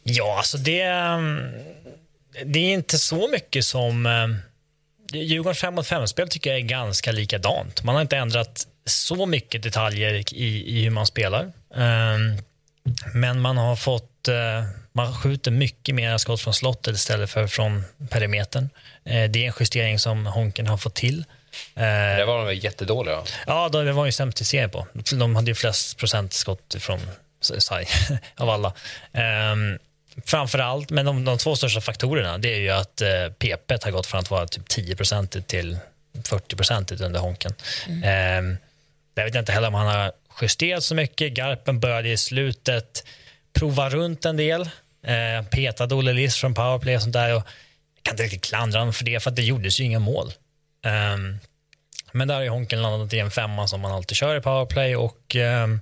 Ja, 0.04 0.38
alltså 0.38 0.58
det, 0.58 0.82
ehm, 0.82 1.52
det 2.46 2.60
är 2.60 2.74
inte 2.74 2.98
så 2.98 3.28
mycket 3.28 3.66
som... 3.66 4.06
eh, 4.06 4.28
Djurgårdens 5.22 5.60
5 5.60 5.76
mot 5.76 5.88
5-spel 5.88 6.30
tycker 6.30 6.50
jag 6.50 6.60
är 6.60 6.64
ganska 6.64 7.12
likadant. 7.12 7.84
Man 7.84 7.96
har 7.96 8.02
inte 8.02 8.18
ändrat 8.18 8.68
så 8.86 9.26
mycket 9.26 9.64
detaljer 9.64 10.14
i, 10.34 10.80
i 10.80 10.84
hur 10.84 10.90
man 10.90 11.06
spelar. 11.08 11.52
Ehm, 11.76 12.38
men 13.14 13.42
man 13.42 13.58
har 13.58 13.76
fått... 13.76 14.28
Eh, 14.28 14.64
eh, 14.96 15.04
Man 15.06 15.14
skjuter 15.16 15.52
mycket 15.52 15.96
mer 15.96 16.18
skott 16.18 16.42
från 16.42 16.54
slottet 16.54 16.96
istället 16.96 17.30
för 17.30 17.48
från 17.48 17.84
perimetern. 18.10 18.70
Eh, 19.06 19.30
Det 19.30 19.44
är 19.44 19.48
en 19.48 19.54
justering 19.60 20.00
som 20.00 20.26
Honken 20.26 20.68
har 20.68 20.78
fått 20.78 20.94
till. 20.96 21.20
Eh, 21.76 21.84
Det 22.18 22.26
var 22.26 22.38
de 22.38 22.46
väl 22.48 22.64
jättedåliga. 22.64 23.24
Ja, 23.48 23.70
det 23.70 23.92
var 23.92 24.06
ju 24.06 24.12
sämst 24.12 24.42
i 24.42 24.46
serien 24.46 24.70
på. 24.70 24.88
De 25.14 25.36
hade 25.36 25.52
ju 25.52 25.56
flest 25.56 25.98
procent 25.98 26.34
skott 26.34 26.76
från 26.80 27.00
sarg 27.42 27.86
av 28.36 28.50
alla. 28.50 28.74
Um, 29.52 29.80
framför 30.26 30.60
allt, 30.60 30.90
men 30.90 31.06
de, 31.06 31.26
de 31.26 31.38
två 31.38 31.56
största 31.56 31.82
faktorerna 31.82 32.38
det 32.38 32.54
är 32.54 32.60
ju 32.60 32.70
att 32.70 33.02
eh, 33.02 33.28
PP 33.40 33.84
har 33.84 33.92
gått 33.92 34.06
från 34.06 34.20
att 34.20 34.30
vara 34.32 34.48
typ 34.48 34.68
10% 34.68 35.42
till 35.42 35.78
40% 36.24 37.04
under 37.04 37.20
Honken. 37.20 37.54
Ehm, 38.04 38.58
jag 39.16 39.26
vet 39.26 39.36
inte 39.36 39.52
heller 39.52 39.68
om 39.68 39.74
han 39.74 39.88
har 39.88 40.12
justerat 40.42 40.84
så 40.84 40.96
mycket. 40.96 41.34
Garpen 41.34 41.80
började 41.80 42.10
i 42.10 42.18
slutet 42.18 43.04
prova 43.54 43.90
runt 43.90 44.26
en 44.26 44.38
del. 44.38 44.70
Eh, 45.04 45.46
petade 45.46 45.96
Olle 45.96 46.14
Liss 46.14 46.36
från 46.38 46.54
powerplay 46.54 46.96
och 46.96 47.02
sånt 47.02 47.14
där. 47.14 47.36
Och 47.36 47.44
jag 47.96 48.04
kan 48.04 48.14
inte 48.14 48.24
riktigt 48.24 48.44
klandra 48.46 48.80
honom 48.80 48.94
för 48.94 49.06
det, 49.06 49.20
för 49.20 49.30
att 49.30 49.36
det 49.36 49.44
gjordes 49.44 49.80
ju 49.80 49.84
inga 49.84 50.00
mål. 50.00 50.32
Ehm, 50.86 51.38
men 52.12 52.28
där 52.28 52.36
har 52.36 52.42
ju 52.42 52.50
Honken 52.50 52.82
landat 52.82 53.14
i 53.14 53.20
en 53.20 53.32
femma 53.32 53.68
som 53.68 53.82
man 53.82 53.92
alltid 53.92 54.18
kör 54.18 54.36
i 54.38 54.42
powerplay 54.42 54.96
och 54.96 55.36
ehm, 55.36 55.82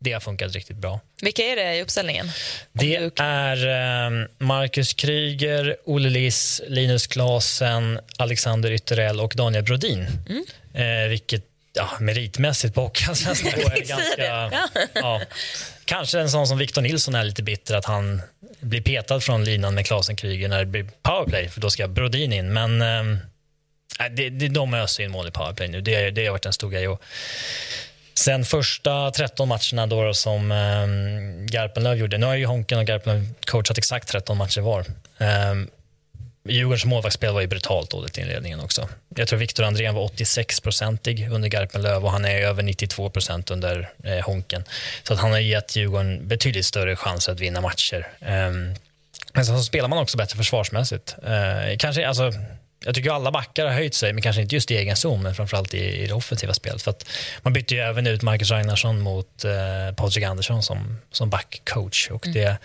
det 0.00 0.12
har 0.12 0.20
funkat 0.20 0.54
riktigt 0.54 0.76
bra. 0.76 1.00
Vilka 1.22 1.42
är 1.42 1.56
det 1.56 1.74
i 1.74 1.82
uppställningen? 1.82 2.30
Det 2.72 2.98
du- 2.98 3.10
är 3.22 3.66
ehm, 3.66 4.28
Marcus 4.38 4.92
Kryger, 4.94 5.76
Olle 5.84 6.10
Liss, 6.10 6.60
Linus 6.68 7.06
Klasen, 7.06 8.00
Alexander 8.16 8.70
Ytterell 8.72 9.20
och 9.20 9.32
Daniel 9.36 9.64
Brodin. 9.64 10.06
Mm. 10.28 10.44
Eh, 11.04 11.08
vilket 11.08 11.44
ja, 11.78 11.88
meritmässigt 12.00 12.74
på 12.74 12.80
Hockeyallsvensk 12.80 13.44
nivå 13.56 13.68
är 13.68 13.84
ganska... 13.84 14.24
Ja. 14.24 14.68
Ja. 14.94 15.20
Kanske 15.84 16.20
en 16.20 16.30
sån 16.30 16.46
som 16.46 16.58
Victor 16.58 16.82
Nilsson 16.82 17.14
är 17.14 17.24
lite 17.24 17.42
bitter 17.42 17.74
att 17.74 17.84
han 17.84 18.22
blir 18.60 18.80
petad 18.80 19.20
från 19.20 19.44
linan 19.44 19.74
med 19.74 19.86
Klasen 19.86 20.16
Kryger 20.16 20.48
när 20.48 20.58
det 20.58 20.66
blir 20.66 20.86
powerplay, 21.02 21.48
för 21.48 21.60
då 21.60 21.70
ska 21.70 21.88
Brodin 21.88 22.32
in. 22.32 22.52
Men 22.52 22.82
ehm, 22.82 23.18
nej, 23.98 24.10
det, 24.10 24.30
det, 24.30 24.48
de 24.48 24.74
öser 24.74 25.04
in 25.04 25.10
mål 25.10 25.28
i 25.28 25.30
powerplay 25.30 25.68
nu. 25.68 25.80
Det, 25.80 26.10
det 26.10 26.24
har 26.24 26.32
varit 26.32 26.46
en 26.46 26.52
stor 26.52 26.70
grej. 26.70 26.88
Och 26.88 27.02
sen 28.14 28.44
första 28.44 29.10
13 29.10 29.48
matcherna 29.48 29.86
då, 29.86 30.04
då 30.04 30.14
som 30.14 30.52
um, 30.52 31.46
Garpenlöv 31.46 31.98
gjorde. 31.98 32.18
Nu 32.18 32.26
har 32.26 32.34
ju 32.34 32.46
Honken 32.46 32.78
och 32.78 32.86
Garpenlöv 32.86 33.26
coachat 33.46 33.78
exakt 33.78 34.08
13 34.08 34.36
matcher 34.36 34.60
var. 34.60 34.84
Um, 35.18 35.68
Djurgårdens 36.48 36.84
målvaktsspel 36.84 37.32
var 37.34 37.40
ju 37.40 37.46
brutalt 37.46 37.90
dåligt 37.90 38.18
i 38.18 38.20
inledningen 38.20 38.60
också. 38.60 38.88
Jag 39.14 39.28
tror 39.28 39.38
Viktor 39.38 39.64
Andrén 39.64 39.94
var 39.94 40.08
86-procentig 40.08 41.30
under 41.30 41.48
Garpenlöv 41.48 42.04
och 42.04 42.12
han 42.12 42.24
är 42.24 42.40
över 42.40 42.62
92 42.62 43.10
procent 43.10 43.50
under 43.50 43.90
eh, 44.04 44.24
Honken. 44.24 44.64
Så 45.02 45.12
att 45.14 45.20
han 45.20 45.30
har 45.30 45.38
gett 45.38 45.76
Djurgården 45.76 46.28
betydligt 46.28 46.66
större 46.66 46.96
chanser 46.96 47.32
att 47.32 47.40
vinna 47.40 47.60
matcher. 47.60 48.08
Ehm, 48.20 48.74
men 49.32 49.46
sen 49.46 49.58
så 49.58 49.64
spelar 49.64 49.88
man 49.88 49.98
också 49.98 50.16
bättre 50.16 50.36
försvarsmässigt. 50.36 51.16
Eh, 51.22 51.76
kanske, 51.78 52.08
alltså, 52.08 52.32
jag 52.84 52.94
tycker 52.94 53.10
alla 53.10 53.30
backar 53.30 53.66
har 53.66 53.72
höjt 53.72 53.94
sig, 53.94 54.12
men 54.12 54.22
kanske 54.22 54.42
inte 54.42 54.54
just 54.54 54.70
i 54.70 54.76
egen 54.76 54.96
zon, 54.96 55.22
men 55.22 55.34
framförallt 55.34 55.74
i, 55.74 56.02
i 56.02 56.06
det 56.06 56.14
offensiva 56.14 56.54
spelet. 56.54 56.82
För 56.82 56.94
man 57.42 57.52
bytte 57.52 57.74
ju 57.74 57.80
även 57.80 58.06
ut 58.06 58.22
Marcus 58.22 58.50
Ragnarsson 58.50 59.00
mot 59.00 59.44
eh, 59.44 59.94
Patrik 59.96 60.24
Andersson 60.24 60.62
som, 60.62 60.98
som 61.10 61.30
backcoach. 61.30 62.10
Och 62.10 62.26
det, 62.34 62.58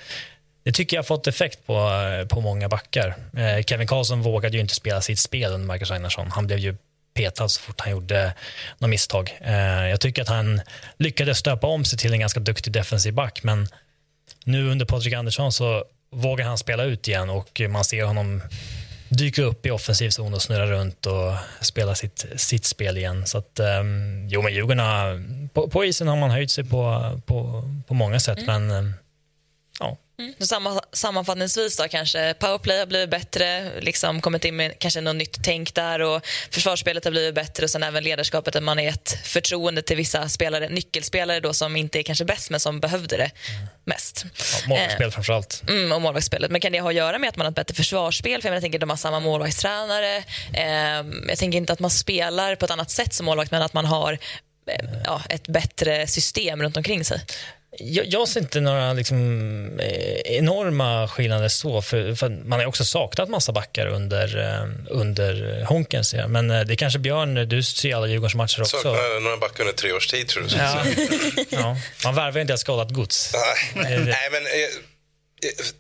det 0.64 0.72
tycker 0.72 0.98
jag 0.98 1.02
har 1.02 1.06
fått 1.06 1.28
effekt 1.28 1.66
på, 1.66 1.90
på 2.30 2.42
många 2.42 2.70
backar. 2.70 3.16
Eh, 3.38 3.64
Kevin 3.64 3.88
Karlsson 3.88 4.22
vågade 4.22 4.58
ju 4.58 4.62
inte 4.62 4.76
spela 4.76 5.02
sitt 5.02 5.20
spel 5.20 5.52
under 5.52 5.68
Marcus 5.68 5.92
Ragnarsson. 5.92 6.32
Han 6.32 6.48
blev 6.48 6.60
ju 6.60 6.76
petad 7.14 7.50
så 7.50 7.62
fort 7.62 7.82
han 7.82 7.92
gjorde 7.92 8.34
något 8.78 8.90
misstag. 8.90 9.38
Eh, 9.42 9.90
jag 9.90 10.02
tycker 10.02 10.22
att 10.22 10.28
han 10.28 10.62
lyckades 10.98 11.38
stöpa 11.38 11.68
om 11.68 11.86
sig 11.86 12.00
till 12.00 12.14
en 12.14 12.20
ganska 12.20 12.40
duktig 12.40 12.74
defensiv 12.74 13.14
back, 13.14 13.44
men 13.44 13.68
nu 14.46 14.70
under 14.70 14.86
Patrik 14.86 15.14
Andersson 15.14 15.52
så 15.52 15.86
vågar 16.12 16.46
han 16.46 16.58
spela 16.58 16.84
ut 16.84 17.08
igen 17.08 17.30
och 17.30 17.62
man 17.70 17.84
ser 17.84 18.04
honom 18.04 18.42
dyka 19.10 19.44
upp 19.44 19.66
i 19.66 19.72
offensiv 19.72 20.10
zon 20.10 20.34
och 20.34 20.42
snurra 20.42 20.66
runt 20.66 21.06
och 21.06 21.34
spela 21.62 21.96
sitt, 21.96 22.26
sitt 22.36 22.66
spel 22.66 22.98
igen. 22.98 23.26
Så 23.26 23.38
att, 23.38 23.60
um, 23.60 24.28
jo, 24.30 24.42
men 24.42 24.54
Djurgården 24.54 24.80
har, 24.80 25.24
på, 25.54 25.70
på 25.70 25.86
isen 25.86 26.08
har 26.08 26.16
man 26.16 26.32
höjt 26.32 26.52
sig 26.52 26.64
på, 26.64 27.12
på, 27.26 27.64
på 27.88 27.94
många 27.94 28.20
sätt, 28.20 28.40
men 28.48 28.72
um, 28.72 28.94
ja. 29.80 29.98
Så 30.40 30.46
samma, 30.46 30.82
sammanfattningsvis 30.92 31.78
då 31.78 31.88
kanske 31.88 32.34
powerplay 32.40 32.80
har 32.80 32.86
blivit 32.86 33.10
bättre, 33.10 33.72
liksom 33.82 34.22
kommit 34.22 34.46
in 34.46 34.56
med 34.56 34.80
kanske 34.80 35.02
något 35.02 35.16
nytt 35.16 35.44
tänk 35.44 35.76
där 35.76 36.00
och 36.00 36.26
försvarsspelet 36.52 37.04
har 37.04 37.12
blivit 37.12 37.36
bättre 37.36 37.64
och 37.64 37.70
sen 37.70 37.84
även 37.84 38.04
ledarskapet 38.04 38.56
att 38.56 38.64
man 38.64 38.78
har 38.78 38.86
gett 38.86 39.18
förtroende 39.24 39.82
till 39.82 39.98
vissa 39.98 40.30
spelare, 40.30 40.70
nyckelspelare 40.70 41.40
då 41.40 41.54
som 41.54 41.76
inte 41.76 42.00
är 42.00 42.04
kanske 42.04 42.26
bäst 42.26 42.50
men 42.50 42.60
som 42.60 42.80
behövde 42.80 43.18
det 43.18 43.32
mest. 43.84 44.26
ja 44.36 44.68
målvaktsspel 44.68 45.12
framför 45.12 45.34
allt. 45.34 45.64
Mm, 45.68 45.92
och 45.92 46.02
målvaktsspelet. 46.02 46.52
Men 46.52 46.62
kan 46.62 46.72
det 46.72 46.80
ha 46.80 46.90
att 46.90 46.96
göra 46.96 47.20
med 47.20 47.30
att 47.30 47.36
man 47.36 47.46
har 47.46 47.52
ett 47.52 47.56
bättre 47.56 47.76
försvarsspel? 47.76 48.42
För 48.42 48.48
jag, 48.48 48.52
menar, 48.52 48.56
jag 48.56 48.62
tänker 48.62 48.80
de 48.80 48.90
har 48.90 48.98
samma 48.98 49.20
målvaktstränare. 49.20 50.18
Eh, 50.54 51.28
jag 51.28 51.38
tänker 51.38 51.58
inte 51.58 51.74
att 51.74 51.80
man 51.80 51.92
spelar 51.92 52.56
på 52.56 52.66
ett 52.66 52.72
annat 52.72 52.92
sätt 52.92 53.14
som 53.14 53.26
målvakt 53.26 53.52
men 53.52 53.62
att 53.62 53.74
man 53.74 53.86
har 53.86 54.14
eh, 54.68 54.86
ja, 55.06 55.22
ett 55.30 55.48
bättre 55.48 56.08
system 56.08 56.62
runt 56.62 56.78
omkring 56.78 57.06
sig. 57.06 57.22
Jag, 57.80 58.06
jag 58.06 58.28
ser 58.28 58.40
inte 58.40 58.60
några 58.60 58.94
liksom, 58.94 59.80
eh, 59.80 60.38
enorma 60.38 61.08
skillnader 61.08 61.48
så, 61.48 61.82
för, 61.82 62.16
för 62.16 62.30
man 62.30 62.60
har 62.60 62.66
också 62.66 62.86
saknat 62.86 63.30
massa 63.30 63.52
backar 63.52 63.88
under, 63.88 64.40
eh, 64.40 64.70
under 64.90 65.64
Honkens. 65.66 66.14
Ja. 66.14 66.28
Men 66.28 66.52
eh, 66.52 66.62
det 66.62 66.74
är 66.74 66.76
kanske 66.76 67.00
Björn, 67.00 67.50
du 67.50 67.64
ser 67.64 67.96
alla 67.96 68.08
Djurgårdens 68.08 68.36
matcher 68.36 68.62
också. 68.62 68.78
Saknar 68.78 69.20
några 69.20 69.38
backar 69.38 69.64
under 69.64 69.74
tre 69.74 69.92
års 69.92 70.08
tid 70.08 70.28
tror 70.28 70.44
du? 70.44 70.56
Ja. 70.56 70.84
ja. 71.50 71.78
Man 72.04 72.16
värvar 72.16 72.42
inte 72.42 72.54
ett 72.54 72.60
skadat 72.60 72.92
gods. 72.92 73.34
Nej, 73.76 74.00
Nej 74.00 74.30
men 74.32 74.46
eh, 74.46 74.70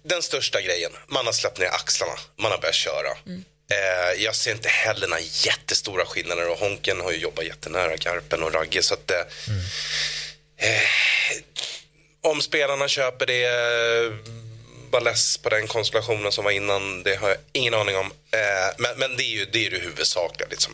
den 0.03 0.21
största 0.21 0.61
grejen, 0.61 0.91
man 1.07 1.25
har 1.25 1.33
släppt 1.33 1.59
ner 1.59 1.67
axlarna, 1.67 2.13
man 2.41 2.51
har 2.51 2.57
börjat 2.57 2.75
köra. 2.75 3.17
Mm. 3.25 3.43
Eh, 3.71 4.23
jag 4.23 4.35
ser 4.35 4.51
inte 4.51 4.69
heller 4.69 5.07
några 5.07 5.21
jättestora 5.21 6.05
skillnader 6.05 6.51
och 6.51 6.57
Honken 6.57 7.01
har 7.01 7.11
ju 7.11 7.17
jobbat 7.17 7.45
jättenära 7.45 7.95
Garpen 7.95 8.43
och 8.43 8.53
Ragge 8.53 8.83
så 8.83 8.93
att 8.93 9.11
mm. 9.11 9.59
eh, 10.57 10.81
om 12.23 12.41
spelarna 12.41 12.87
köper 12.87 13.25
det 13.25 13.45
eh, 13.45 14.13
var 14.93 15.01
less 15.01 15.37
på 15.37 15.49
den 15.49 15.67
konstellationen 15.67 16.31
som 16.31 16.43
var 16.43 16.51
innan. 16.51 17.03
Det 17.03 17.15
har 17.15 17.29
jag 17.29 17.37
ingen 17.51 17.73
aning 17.73 17.97
om. 17.97 18.05
Eh, 18.31 18.75
men, 18.77 18.97
men 18.97 19.17
det 19.17 19.23
är 19.23 19.35
ju 19.37 19.45
det, 19.45 19.65
är 19.65 19.71
det 19.71 19.79
huvudsakliga. 19.79 20.47
Liksom. 20.49 20.73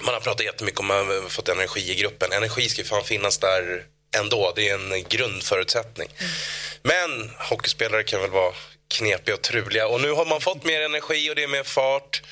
Man 0.00 0.14
har 0.14 0.20
pratat 0.20 0.44
jättemycket 0.44 0.80
om 0.80 0.90
att 0.90 1.06
man 1.06 1.30
fått 1.30 1.48
energi 1.48 1.90
i 1.90 1.94
gruppen. 1.94 2.32
Energi 2.32 2.68
ska 2.68 2.82
ju 2.82 2.88
fan 2.88 3.04
finnas 3.04 3.38
där 3.38 3.84
ändå. 4.16 4.52
Det 4.56 4.68
är 4.68 4.74
en 4.74 5.04
grundförutsättning. 5.08 6.08
Mm. 6.18 6.32
Men 6.82 7.30
hockeyspelare 7.38 8.02
kan 8.02 8.20
väl 8.20 8.30
vara 8.30 8.52
knepiga 8.88 9.34
och 9.34 9.42
truliga. 9.42 9.88
Och 9.88 10.00
nu 10.00 10.10
har 10.10 10.26
man 10.26 10.40
fått 10.40 10.64
mer 10.64 10.80
energi 10.80 11.30
och 11.30 11.34
det 11.34 11.42
är 11.42 11.48
mer 11.48 11.64
fart. 11.64 12.22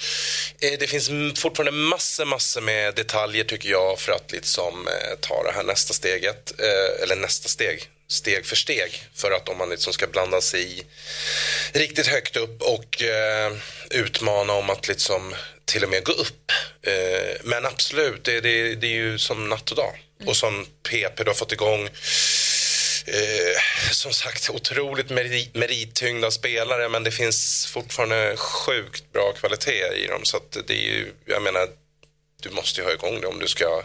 Eh, 0.60 0.78
det 0.78 0.86
finns 0.86 1.10
fortfarande 1.40 1.72
massor, 1.72 2.24
massor 2.24 2.60
med 2.60 2.94
detaljer 2.94 3.44
tycker 3.44 3.68
jag 3.68 4.00
för 4.00 4.12
att 4.12 4.32
liksom 4.32 4.88
ta 5.20 5.42
det 5.42 5.52
här 5.52 5.62
nästa 5.62 5.94
steget. 5.94 6.60
Eller 7.02 7.16
nästa 7.16 7.48
steg, 7.48 7.88
steg 8.08 8.46
för 8.46 8.56
steg. 8.56 9.02
För 9.14 9.30
att 9.30 9.48
om 9.48 9.58
man 9.58 9.70
liksom 9.70 9.92
ska 9.92 10.06
blanda 10.06 10.40
sig 10.40 10.78
i 10.78 10.82
riktigt 11.72 12.06
högt 12.06 12.36
upp 12.36 12.62
och 12.62 13.02
utmana 13.90 14.52
om 14.52 14.70
att 14.70 14.88
liksom 14.88 15.34
till 15.64 15.84
och 15.84 15.90
med 15.90 16.04
gå 16.04 16.12
upp. 16.12 16.52
men 17.42 17.66
absolut, 17.66 18.24
det, 18.24 18.40
det, 18.40 18.74
det 18.74 18.86
är 18.86 18.90
ju 18.90 19.18
som 19.18 19.48
natt 19.48 19.70
och 19.70 19.76
dag. 19.76 19.98
Och 20.26 20.36
som 20.36 20.66
PP 20.82 21.24
du 21.24 21.30
har 21.30 21.34
fått 21.34 21.52
igång 21.52 21.88
eh, 23.06 23.60
som 23.90 24.12
sagt 24.12 24.50
otroligt 24.50 25.10
merit, 25.10 25.54
merittyngda 25.54 26.30
spelare 26.30 26.88
men 26.88 27.02
det 27.02 27.10
finns 27.10 27.66
fortfarande 27.66 28.36
sjukt 28.36 29.12
bra 29.12 29.32
kvalitet 29.32 29.94
i 29.96 30.06
dem. 30.06 30.24
Så 30.24 30.40
det 30.66 30.74
är 30.74 30.94
ju, 30.94 31.12
jag 31.24 31.42
menar, 31.42 31.68
du 32.42 32.50
måste 32.50 32.80
ju 32.80 32.86
ha 32.86 32.92
igång 32.92 33.20
det 33.20 33.26
om 33.26 33.38
du 33.38 33.48
ska 33.48 33.82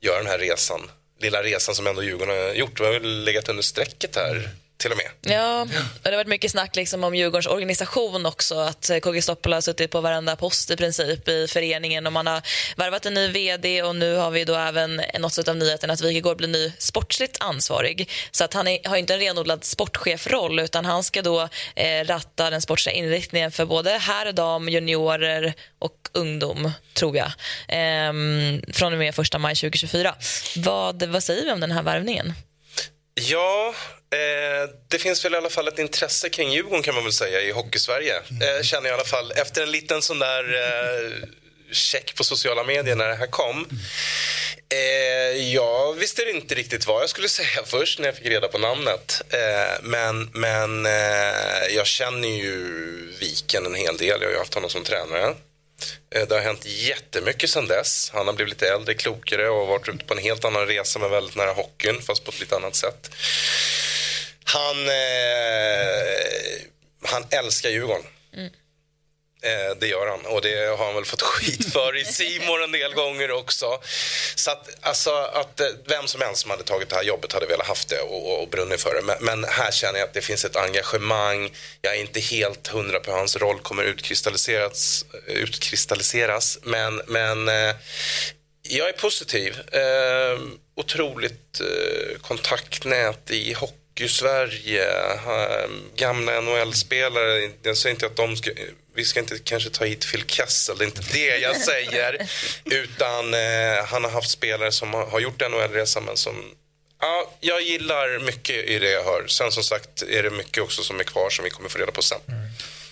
göra 0.00 0.18
den 0.18 0.26
här 0.26 0.38
resan. 0.38 0.90
Lilla 1.24 1.42
resan 1.42 1.74
som 1.74 1.86
ändå 1.86 2.02
Djurgården 2.02 2.36
har 2.36 2.54
gjort. 2.54 2.80
Vi 2.80 2.84
har 2.84 2.92
väl 2.92 3.24
legat 3.24 3.48
under 3.48 3.62
strecket 3.62 4.16
här 4.16 4.48
till 4.84 4.92
och 4.92 4.96
med. 4.96 5.34
Ja, 5.34 5.62
och 5.62 5.68
det 6.02 6.10
har 6.10 6.16
varit 6.16 6.26
mycket 6.26 6.50
snack 6.50 6.76
liksom 6.76 7.04
om 7.04 7.14
Djurgårdens 7.14 7.46
organisation 7.46 8.26
också. 8.26 8.58
Att 8.58 8.90
KG 9.02 9.22
Stoppola 9.22 9.56
har 9.56 9.60
suttit 9.60 9.90
på 9.90 10.00
varenda 10.00 10.36
post 10.36 10.70
i 10.70 10.76
princip 10.76 11.28
i 11.28 11.46
föreningen 11.48 12.06
och 12.06 12.12
man 12.12 12.26
har 12.26 12.42
värvat 12.76 13.06
en 13.06 13.14
ny 13.14 13.28
vd 13.28 13.82
och 13.82 13.96
nu 13.96 14.16
har 14.16 14.30
vi 14.30 14.44
då 14.44 14.54
även 14.54 15.02
något 15.18 15.48
av 15.48 15.56
nyheten 15.56 15.90
att 15.90 16.00
Wikegård 16.00 16.36
blir 16.36 16.48
ny 16.48 16.72
sportsligt 16.78 17.36
ansvarig. 17.40 18.10
Så 18.30 18.44
att 18.44 18.54
han 18.54 18.68
är, 18.68 18.88
har 18.88 18.96
inte 18.96 19.14
en 19.14 19.20
renodlad 19.20 19.64
sportchefroll 19.64 20.60
utan 20.60 20.84
han 20.84 21.04
ska 21.04 21.22
då 21.22 21.48
eh, 21.74 22.04
ratta 22.04 22.50
den 22.50 22.62
sportsliga 22.62 22.96
inriktningen 22.96 23.52
för 23.52 23.64
både 23.64 23.90
herr, 23.90 24.32
dam, 24.32 24.68
juniorer 24.68 25.54
och 25.78 26.08
ungdom, 26.12 26.70
tror 26.94 27.16
jag. 27.16 27.32
Eh, 27.68 28.12
från 28.72 28.92
och 28.92 28.98
med 28.98 29.18
1 29.18 29.40
maj 29.40 29.54
2024. 29.54 30.14
Vad, 30.56 31.02
vad 31.02 31.22
säger 31.22 31.44
vi 31.44 31.52
om 31.52 31.60
den 31.60 31.72
här 31.72 31.82
värvningen? 31.82 32.34
Ja, 33.14 33.74
eh, 34.14 34.68
det 34.88 34.98
finns 34.98 35.24
väl 35.24 35.34
i 35.34 35.36
alla 35.36 35.50
fall 35.50 35.68
ett 35.68 35.78
intresse 35.78 36.28
kring 36.28 36.52
Djurgården 36.52 36.82
kan 36.82 36.94
man 36.94 37.04
väl 37.04 37.12
säga 37.12 37.40
i 37.40 37.50
Hockeysverige. 37.50 38.16
Eh, 38.16 38.62
känner 38.62 38.88
jag 38.88 38.94
i 38.96 39.00
alla 39.00 39.08
fall 39.08 39.32
efter 39.36 39.62
en 39.62 39.70
liten 39.70 40.02
sån 40.02 40.18
där 40.18 40.44
eh, 40.54 41.28
check 41.72 42.14
på 42.14 42.24
sociala 42.24 42.64
medier 42.64 42.96
när 42.96 43.08
det 43.08 43.14
här 43.14 43.26
kom. 43.26 43.66
Eh, 44.72 45.52
jag 45.54 45.94
visste 45.94 46.22
inte 46.22 46.54
riktigt 46.54 46.86
vad 46.86 47.02
jag 47.02 47.10
skulle 47.10 47.28
säga 47.38 47.64
först 47.64 47.98
när 47.98 48.06
jag 48.06 48.16
fick 48.16 48.26
reda 48.26 48.48
på 48.48 48.58
namnet. 48.58 49.22
Eh, 49.30 49.82
men 49.82 50.30
men 50.32 50.86
eh, 50.86 51.66
jag 51.70 51.86
känner 51.86 52.28
ju 52.28 52.64
Viken 53.20 53.66
en 53.66 53.74
hel 53.74 53.96
del. 53.96 54.20
Jag 54.20 54.28
har 54.28 54.32
ju 54.32 54.38
haft 54.38 54.54
honom 54.54 54.70
som 54.70 54.84
tränare. 54.84 55.34
Eh, 56.10 56.28
det 56.28 56.34
har 56.34 56.42
hänt 56.42 56.66
jättemycket 56.66 57.50
sedan 57.50 57.66
dess. 57.66 58.10
Han 58.14 58.26
har 58.26 58.34
blivit 58.34 58.50
lite 58.52 58.68
äldre, 58.68 58.94
klokare 58.94 59.48
och 59.48 59.66
varit 59.66 59.88
ute 59.88 60.04
på 60.04 60.14
en 60.14 60.22
helt 60.22 60.44
annan 60.44 60.66
resa 60.66 60.98
men 60.98 61.10
väldigt 61.10 61.36
nära 61.36 61.52
hockeyn, 61.52 62.02
fast 62.02 62.24
på 62.24 62.30
ett 62.30 62.40
lite 62.40 62.56
annat 62.56 62.74
sätt. 62.74 63.10
Han, 64.44 64.88
eh, 64.88 66.04
han 67.02 67.24
älskar 67.30 67.70
Djurgården. 67.70 68.06
Mm. 68.34 68.52
Eh, 69.44 69.76
det 69.80 69.86
gör 69.86 70.06
han 70.06 70.26
och 70.26 70.42
det 70.42 70.76
har 70.78 70.86
han 70.86 70.94
väl 70.94 71.04
fått 71.04 71.22
skit 71.32 71.72
för 71.72 71.96
i 71.96 72.04
Simor 72.04 72.64
en 72.64 72.72
del 72.72 72.94
gånger 72.94 73.30
också. 73.30 73.80
Så 74.34 74.50
att, 74.50 74.68
alltså, 74.80 75.10
att 75.10 75.60
eh, 75.60 75.66
vem 75.86 76.06
som 76.06 76.20
helst 76.20 76.42
som 76.42 76.50
hade 76.50 76.62
tagit 76.62 76.88
det 76.88 76.96
här 76.96 77.02
jobbet 77.02 77.32
hade 77.32 77.46
velat 77.46 77.66
haft 77.66 77.88
det 77.88 78.00
och, 78.00 78.42
och 78.42 78.48
brunnit 78.48 78.80
för 78.80 78.94
det. 78.94 79.02
Men, 79.02 79.16
men, 79.20 79.44
här 79.50 79.70
känner 79.70 79.98
jag 79.98 80.06
att 80.06 80.14
det 80.14 80.20
finns 80.20 80.44
ett 80.44 80.56
engagemang. 80.56 81.52
Jag 81.80 81.96
är 81.96 82.00
inte 82.00 82.20
helt 82.20 82.68
hundra 82.68 83.00
på 83.00 83.10
hur 83.10 83.18
hans 83.18 83.36
roll 83.36 83.58
kommer 83.58 83.82
utkristalliseras. 83.84 85.04
utkristalliseras 85.26 86.58
men, 86.62 87.02
men 87.06 87.48
eh, 87.48 87.74
jag 88.62 88.88
är 88.88 88.92
positiv. 88.92 89.56
Eh, 89.72 90.38
otroligt 90.76 91.60
eh, 91.60 92.18
kontaktnät 92.20 93.30
i 93.30 93.52
hockey 93.52 93.84
Hockey-Sverige, 93.94 95.12
eh, 95.12 95.70
gamla 95.96 96.40
NHL-spelare. 96.40 97.50
Jag 97.62 97.76
säger 97.76 97.94
inte 97.94 98.06
att 98.06 98.16
de 98.16 98.36
ska, 98.36 98.50
vi 98.94 99.04
ska 99.04 99.20
inte 99.20 99.38
kanske 99.38 99.70
ta 99.70 99.84
hit 99.84 100.10
Phil 100.12 100.24
Kessel, 100.26 100.78
det 100.78 100.84
är 100.84 100.86
inte 100.86 101.12
det 101.12 101.38
jag 101.38 101.56
säger. 101.56 102.28
Utan 102.64 103.34
eh, 103.34 103.84
han 103.86 104.04
har 104.04 104.10
haft 104.10 104.30
spelare 104.30 104.72
som 104.72 104.94
har, 104.94 105.06
har 105.06 105.20
gjort 105.20 105.40
NHL-resan 105.40 106.04
men 106.04 106.16
som 106.16 106.34
Ja, 107.00 107.30
jag 107.40 107.62
gillar 107.62 108.24
mycket 108.24 108.56
i 108.64 108.78
det 108.78 108.90
jag 108.90 109.04
hör. 109.04 109.26
Sen 109.26 109.52
som 109.52 109.62
sagt 109.62 110.02
är 110.02 110.22
det 110.22 110.30
mycket 110.30 110.62
också 110.62 110.82
som 110.82 111.00
är 111.00 111.04
kvar 111.04 111.30
som 111.30 111.44
vi 111.44 111.50
kommer 111.50 111.68
få 111.68 111.78
reda 111.78 111.92
på 111.92 112.02
sen. 112.02 112.18
Mm. 112.28 112.40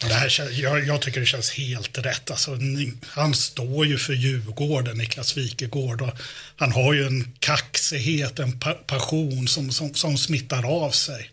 Det 0.01 0.15
här, 0.15 0.51
jag, 0.51 0.87
jag, 0.87 1.03
tycker 1.03 1.20
det 1.20 1.27
känns 1.27 1.51
helt 1.51 1.99
rätt. 1.99 2.31
Alltså, 2.31 2.59
han 3.07 3.35
står 3.35 3.87
ju 3.87 3.99
för 3.99 4.12
Djurgården, 4.12 4.99
Niklas 4.99 5.37
Wikegård. 5.37 6.03
Och 6.03 6.11
han 6.57 6.73
har 6.73 6.95
ju 6.95 7.07
en 7.07 7.33
kaxighet, 7.39 8.39
en 8.39 8.61
pa 8.61 8.73
passion 8.73 9.49
som, 9.49 9.73
som, 9.73 9.95
som 9.95 10.19
smittar 10.19 10.85
av 10.85 10.91
sig. 10.91 11.31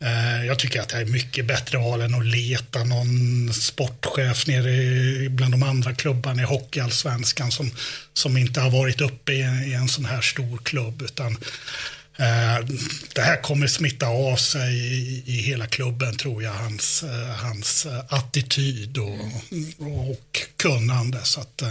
Eh, 0.00 0.46
jag 0.46 0.58
tycker 0.58 0.80
att 0.80 0.88
det 0.88 0.96
är 0.96 1.04
mycket 1.04 1.46
bättre 1.46 1.78
val 1.78 2.00
än 2.00 2.14
att 2.14 2.26
leta 2.26 2.84
någon 2.84 3.52
sportchef 3.54 4.46
nere 4.46 5.28
bland 5.28 5.54
de 5.54 5.62
andra 5.62 5.94
klubbarna 5.94 6.42
i 6.42 6.44
hockeyallsvenskan 6.44 7.50
som, 7.50 7.70
som 8.12 8.36
inte 8.36 8.60
har 8.60 8.70
varit 8.70 9.00
uppe 9.00 9.32
i, 9.32 9.40
i 9.40 9.74
en 9.74 9.88
sån 9.88 10.04
här 10.04 10.20
stor 10.20 10.58
klubb. 10.58 11.02
Utan 11.02 11.36
Eh, 12.20 12.64
det 13.14 13.20
här 13.20 13.42
kommer 13.42 13.66
smitta 13.66 14.06
av 14.06 14.36
sig 14.36 14.74
i, 15.26 15.40
hela 15.40 15.66
klubben 15.66 16.16
tror 16.16 16.42
jag, 16.42 16.52
hans, 16.52 17.02
eh, 17.02 17.28
hans 17.28 17.86
eh, 17.86 18.04
attityd 18.08 18.98
och, 18.98 19.20
och 20.10 20.40
kunnande. 20.56 21.18
Så 21.22 21.40
att, 21.40 21.62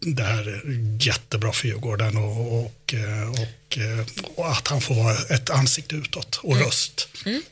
det 0.00 0.22
här 0.22 0.48
är 0.48 1.06
jättebra 1.06 1.52
för 1.52 1.68
Djurgården 1.68 2.16
och, 2.16 2.58
och, 2.58 2.94
och, 3.28 3.78
och, 4.36 4.50
att 4.50 4.68
han 4.68 4.80
får 4.80 4.94
vara 4.94 5.14
ett 5.30 5.50
ansikte 5.50 5.94
utåt 5.94 6.40
och 6.42 6.52
mm. 6.52 6.64
röst. 6.64 7.08
Mm. 7.26 7.42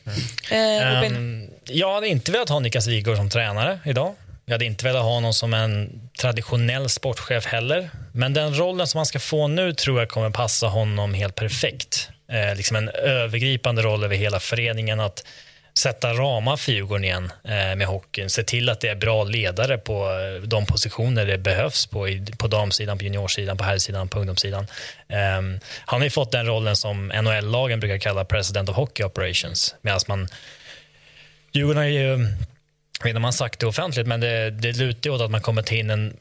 Mm. 0.51 1.43
Um, 1.43 1.49
jag 1.63 1.93
hade 1.93 2.07
inte 2.07 2.31
velat 2.31 2.49
ha 2.49 2.59
Niklas 2.59 2.87
Wigård 2.87 3.17
som 3.17 3.29
tränare 3.29 3.79
idag. 3.85 4.15
Jag 4.45 4.53
hade 4.53 4.65
inte 4.65 4.85
velat 4.85 5.03
ha 5.03 5.09
honom 5.09 5.33
som 5.33 5.53
en 5.53 6.01
traditionell 6.19 6.89
sportchef 6.89 7.45
heller. 7.45 7.89
Men 8.11 8.33
den 8.33 8.57
rollen 8.57 8.87
som 8.87 8.97
han 8.97 9.05
ska 9.05 9.19
få 9.19 9.47
nu 9.47 9.73
tror 9.73 9.99
jag 9.99 10.09
kommer 10.09 10.29
passa 10.29 10.67
honom 10.67 11.13
helt 11.13 11.35
perfekt. 11.35 12.09
Eh, 12.31 12.57
liksom 12.57 12.75
en 12.75 12.89
övergripande 12.89 13.81
roll 13.81 14.03
över 14.03 14.15
hela 14.15 14.39
föreningen. 14.39 14.99
Att 14.99 15.23
sätta 15.77 16.13
ramar 16.13 16.57
för 16.57 16.71
Djurgården 16.71 17.03
igen 17.03 17.31
eh, 17.43 17.75
med 17.75 17.87
hockeyn. 17.87 18.29
Se 18.29 18.43
till 18.43 18.69
att 18.69 18.79
det 18.79 18.87
är 18.87 18.95
bra 18.95 19.23
ledare 19.23 19.77
på 19.77 19.93
eh, 19.93 20.47
de 20.47 20.65
positioner 20.65 21.25
det 21.25 21.37
behövs 21.37 21.85
på, 21.87 22.09
i, 22.09 22.25
på 22.37 22.47
damsidan, 22.47 22.97
på 22.97 23.03
juniorsidan, 23.03 23.57
på 23.57 23.63
herrsidan, 23.63 24.07
på 24.07 24.19
ungdomssidan. 24.19 24.67
Ehm, 25.07 25.59
han 25.85 25.99
har 25.99 26.03
ju 26.03 26.09
fått 26.09 26.31
den 26.31 26.45
rollen 26.45 26.75
som 26.75 27.07
NHL-lagen 27.07 27.79
brukar 27.79 27.97
kalla 27.97 28.25
President 28.25 28.69
of 28.69 28.75
Hockey 28.75 29.03
Operations. 29.03 29.75
Medan 29.81 29.99
man... 30.07 30.27
Djurgården 31.51 31.77
har 31.77 31.89
ju 31.89 32.27
jag 32.99 33.03
vet 33.03 33.09
inte 33.09 33.17
om 33.17 33.21
man 33.21 33.33
sagt 33.33 33.59
det 33.59 33.67
offentligt, 33.67 34.07
men 34.07 34.19
det, 34.19 34.51
det 34.51 34.77
lutar 34.77 35.09
åt 35.09 35.21
att 35.21 35.31
man 35.31 35.41
kommer 35.41 35.61
ta 35.61 35.75
in 35.75 35.89
en, 35.89 36.17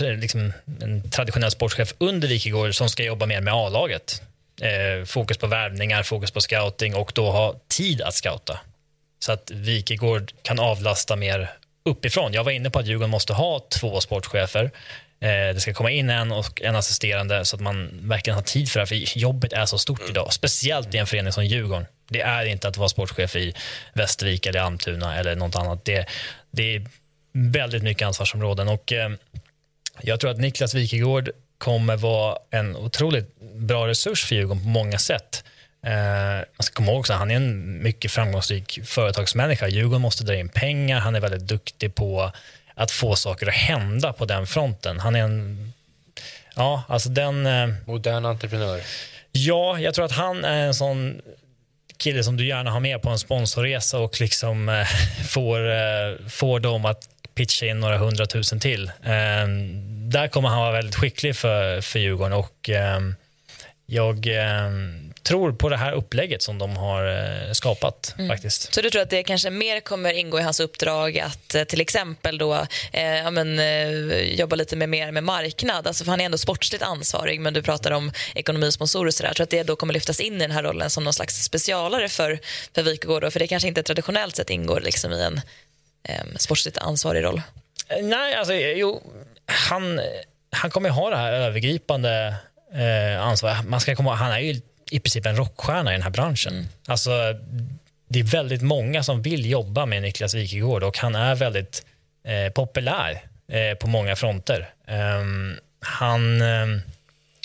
liksom, 0.00 0.52
en 0.80 1.10
traditionell 1.10 1.50
sportchef 1.50 1.94
under 1.98 2.28
Wikegård 2.28 2.74
som 2.74 2.88
ska 2.88 3.04
jobba 3.04 3.26
mer 3.26 3.40
med 3.40 3.54
A-laget. 3.54 4.22
Eh, 4.60 5.04
fokus 5.04 5.38
på 5.38 5.46
värvningar, 5.46 6.02
fokus 6.02 6.30
på 6.30 6.40
scouting 6.40 6.94
och 6.94 7.12
då 7.14 7.30
ha 7.30 7.54
tid 7.68 8.02
att 8.02 8.14
scouta. 8.14 8.60
Så 9.18 9.32
att 9.32 9.50
Wikegård 9.50 10.32
kan 10.42 10.58
avlasta 10.58 11.16
mer 11.16 11.50
uppifrån. 11.84 12.32
Jag 12.32 12.44
var 12.44 12.52
inne 12.52 12.70
på 12.70 12.78
att 12.78 12.86
Djurgården 12.86 13.10
måste 13.10 13.32
ha 13.32 13.66
två 13.80 14.00
sportchefer. 14.00 14.70
det 15.54 15.60
ska 15.60 15.74
komma 15.74 15.90
in 15.90 16.10
en 16.10 16.32
och 16.32 16.62
en 16.62 16.76
assisterande 16.76 17.44
så 17.44 17.56
att 17.56 17.62
man 17.62 17.90
verkligen 18.08 18.34
har 18.34 18.42
tid 18.42 18.70
för 18.70 18.80
det. 18.80 18.86
För 18.86 19.18
jobbet 19.18 19.52
är 19.52 19.66
så 19.66 19.78
stort 19.78 20.10
idag, 20.10 20.32
speciellt 20.32 20.94
i 20.94 20.98
en 20.98 21.06
förening 21.06 21.32
som 21.32 21.44
Djurgården. 21.44 21.86
Det 22.08 22.20
är 22.20 22.44
inte 22.44 22.68
att 22.68 22.76
vara 22.76 22.88
sportchef 22.88 23.36
i 23.36 23.54
Västervik 23.94 24.46
eller 24.46 24.60
Almtuna 24.60 25.16
eller 25.16 25.36
något 25.36 25.56
annat. 25.56 25.84
Det, 25.84 26.06
det 26.50 26.74
är 26.74 26.86
väldigt 27.32 27.82
mycket 27.82 28.06
ansvarsområden 28.06 28.68
och 28.68 28.92
eh, 28.92 29.10
jag 30.02 30.20
tror 30.20 30.30
att 30.30 30.38
Niklas 30.38 30.74
Wikegård 30.74 31.30
kommer 31.58 31.96
vara 31.96 32.38
en 32.50 32.76
otroligt 32.76 33.40
bra 33.40 33.88
resurs 33.88 34.24
för 34.24 34.34
Djurgården 34.34 34.62
på 34.62 34.68
många 34.68 34.98
sätt. 34.98 35.44
Eh, 35.86 36.36
man 36.36 36.62
ska 36.62 36.74
komma 36.74 36.92
ihåg 36.92 37.00
att 37.00 37.18
han 37.18 37.30
är 37.30 37.36
en 37.36 37.82
mycket 37.82 38.12
framgångsrik 38.12 38.80
företagsmänniska. 38.84 39.68
Djurgården 39.68 40.00
måste 40.00 40.24
dra 40.24 40.34
in 40.34 40.48
pengar. 40.48 40.98
Han 40.98 41.14
är 41.14 41.20
väldigt 41.20 41.48
duktig 41.48 41.94
på 41.94 42.32
att 42.74 42.90
få 42.90 43.16
saker 43.16 43.46
att 43.46 43.54
hända 43.54 44.12
på 44.12 44.24
den 44.24 44.46
fronten. 44.46 45.00
Han 45.00 45.16
är 45.16 45.20
en... 45.22 45.72
Ja, 46.54 46.82
alltså 46.88 47.08
den... 47.08 47.46
Eh, 47.46 47.68
Modern 47.84 48.24
entreprenör. 48.24 48.80
Ja, 49.32 49.80
jag 49.80 49.94
tror 49.94 50.04
att 50.04 50.12
han 50.12 50.44
är 50.44 50.66
en 50.66 50.74
sån 50.74 51.20
kille 51.96 52.24
som 52.24 52.36
du 52.36 52.46
gärna 52.46 52.70
har 52.70 52.80
med 52.80 53.02
på 53.02 53.10
en 53.10 53.18
sponsorresa 53.18 53.98
och 53.98 54.20
liksom 54.20 54.68
eh, 54.68 54.86
får, 55.28 55.70
eh, 55.70 56.28
får 56.28 56.60
dem 56.60 56.84
att 56.84 57.08
pitcha 57.34 57.66
in 57.66 57.80
några 57.80 57.98
hundratusen 57.98 58.60
till. 58.60 58.86
Eh, 59.02 59.46
där 60.08 60.28
kommer 60.28 60.48
han 60.48 60.58
vara 60.58 60.72
väldigt 60.72 60.94
skicklig 60.96 61.36
för, 61.36 61.80
för 61.80 61.98
Djurgården 61.98 62.32
och 62.32 62.70
eh, 62.70 63.00
jag 63.86 64.26
eh, 64.26 64.70
tror 65.26 65.52
på 65.52 65.68
det 65.68 65.76
här 65.76 65.92
upplägget 65.92 66.42
som 66.42 66.58
de 66.58 66.76
har 66.76 67.06
eh, 67.06 67.52
skapat. 67.52 68.14
Mm. 68.18 68.28
faktiskt. 68.28 68.74
Så 68.74 68.80
du 68.80 68.90
tror 68.90 69.02
att 69.02 69.10
det 69.10 69.22
kanske 69.22 69.50
mer 69.50 69.80
kommer 69.80 70.12
ingå 70.12 70.40
i 70.40 70.42
hans 70.42 70.60
uppdrag 70.60 71.18
att 71.18 71.54
eh, 71.54 71.64
till 71.64 71.80
exempel 71.80 72.38
då, 72.38 72.66
eh, 72.92 73.02
ja, 73.02 73.30
men, 73.30 73.58
eh, 73.58 73.90
jobba 74.20 74.56
lite 74.56 74.76
med, 74.76 74.88
mer 74.88 75.10
med 75.10 75.24
marknad? 75.24 75.86
Alltså, 75.86 76.04
för 76.04 76.10
han 76.10 76.20
är 76.20 76.24
ändå 76.24 76.38
sportsligt 76.38 76.82
ansvarig, 76.82 77.40
men 77.40 77.54
du 77.54 77.62
pratar 77.62 77.90
om 77.90 78.12
ekonomisponsorer 78.34 79.06
och 79.06 79.14
sådär. 79.14 79.34
Tror 79.34 79.44
att 79.44 79.50
det 79.50 79.62
då 79.62 79.76
kommer 79.76 79.94
lyftas 79.94 80.20
in 80.20 80.34
i 80.34 80.38
den 80.38 80.50
här 80.50 80.62
rollen 80.62 80.90
som 80.90 81.04
någon 81.04 81.12
slags 81.12 81.42
specialare 81.42 82.08
för, 82.08 82.38
för 82.74 82.82
Wikegård? 82.82 83.32
För 83.32 83.40
det 83.40 83.46
kanske 83.46 83.68
inte 83.68 83.82
traditionellt 83.82 84.36
sett 84.36 84.50
ingår 84.50 84.80
liksom, 84.80 85.12
i 85.12 85.22
en 85.22 85.40
eh, 86.08 86.36
sportsligt 86.38 86.78
ansvarig 86.78 87.24
roll. 87.24 87.42
Nej, 88.02 88.34
alltså 88.34 88.54
jo, 88.54 89.02
han, 89.46 90.00
han 90.50 90.70
kommer 90.70 90.90
ha 90.90 91.10
det 91.10 91.16
här 91.16 91.32
övergripande 91.32 92.34
eh, 92.74 93.22
ansvar. 93.22 93.56
Man 93.66 93.80
ska 93.80 93.96
komma, 93.96 94.14
han 94.14 94.32
är 94.32 94.38
ju 94.38 94.60
i 94.90 95.00
princip 95.00 95.26
en 95.26 95.36
rockstjärna 95.36 95.90
i 95.90 95.94
den 95.94 96.02
här 96.02 96.10
branschen. 96.10 96.52
Mm. 96.52 96.66
Alltså, 96.86 97.10
det 98.08 98.20
är 98.20 98.24
väldigt 98.24 98.62
många 98.62 99.02
som 99.02 99.22
vill 99.22 99.50
jobba 99.50 99.86
med 99.86 100.02
Niklas 100.02 100.34
Wikegård 100.34 100.82
och 100.82 100.98
han 100.98 101.14
är 101.14 101.34
väldigt 101.34 101.86
eh, 102.24 102.52
populär 102.52 103.22
eh, 103.48 103.78
på 103.78 103.86
många 103.86 104.16
fronter. 104.16 104.70
Um, 104.88 105.56
han, 105.80 106.42
um, 106.42 106.82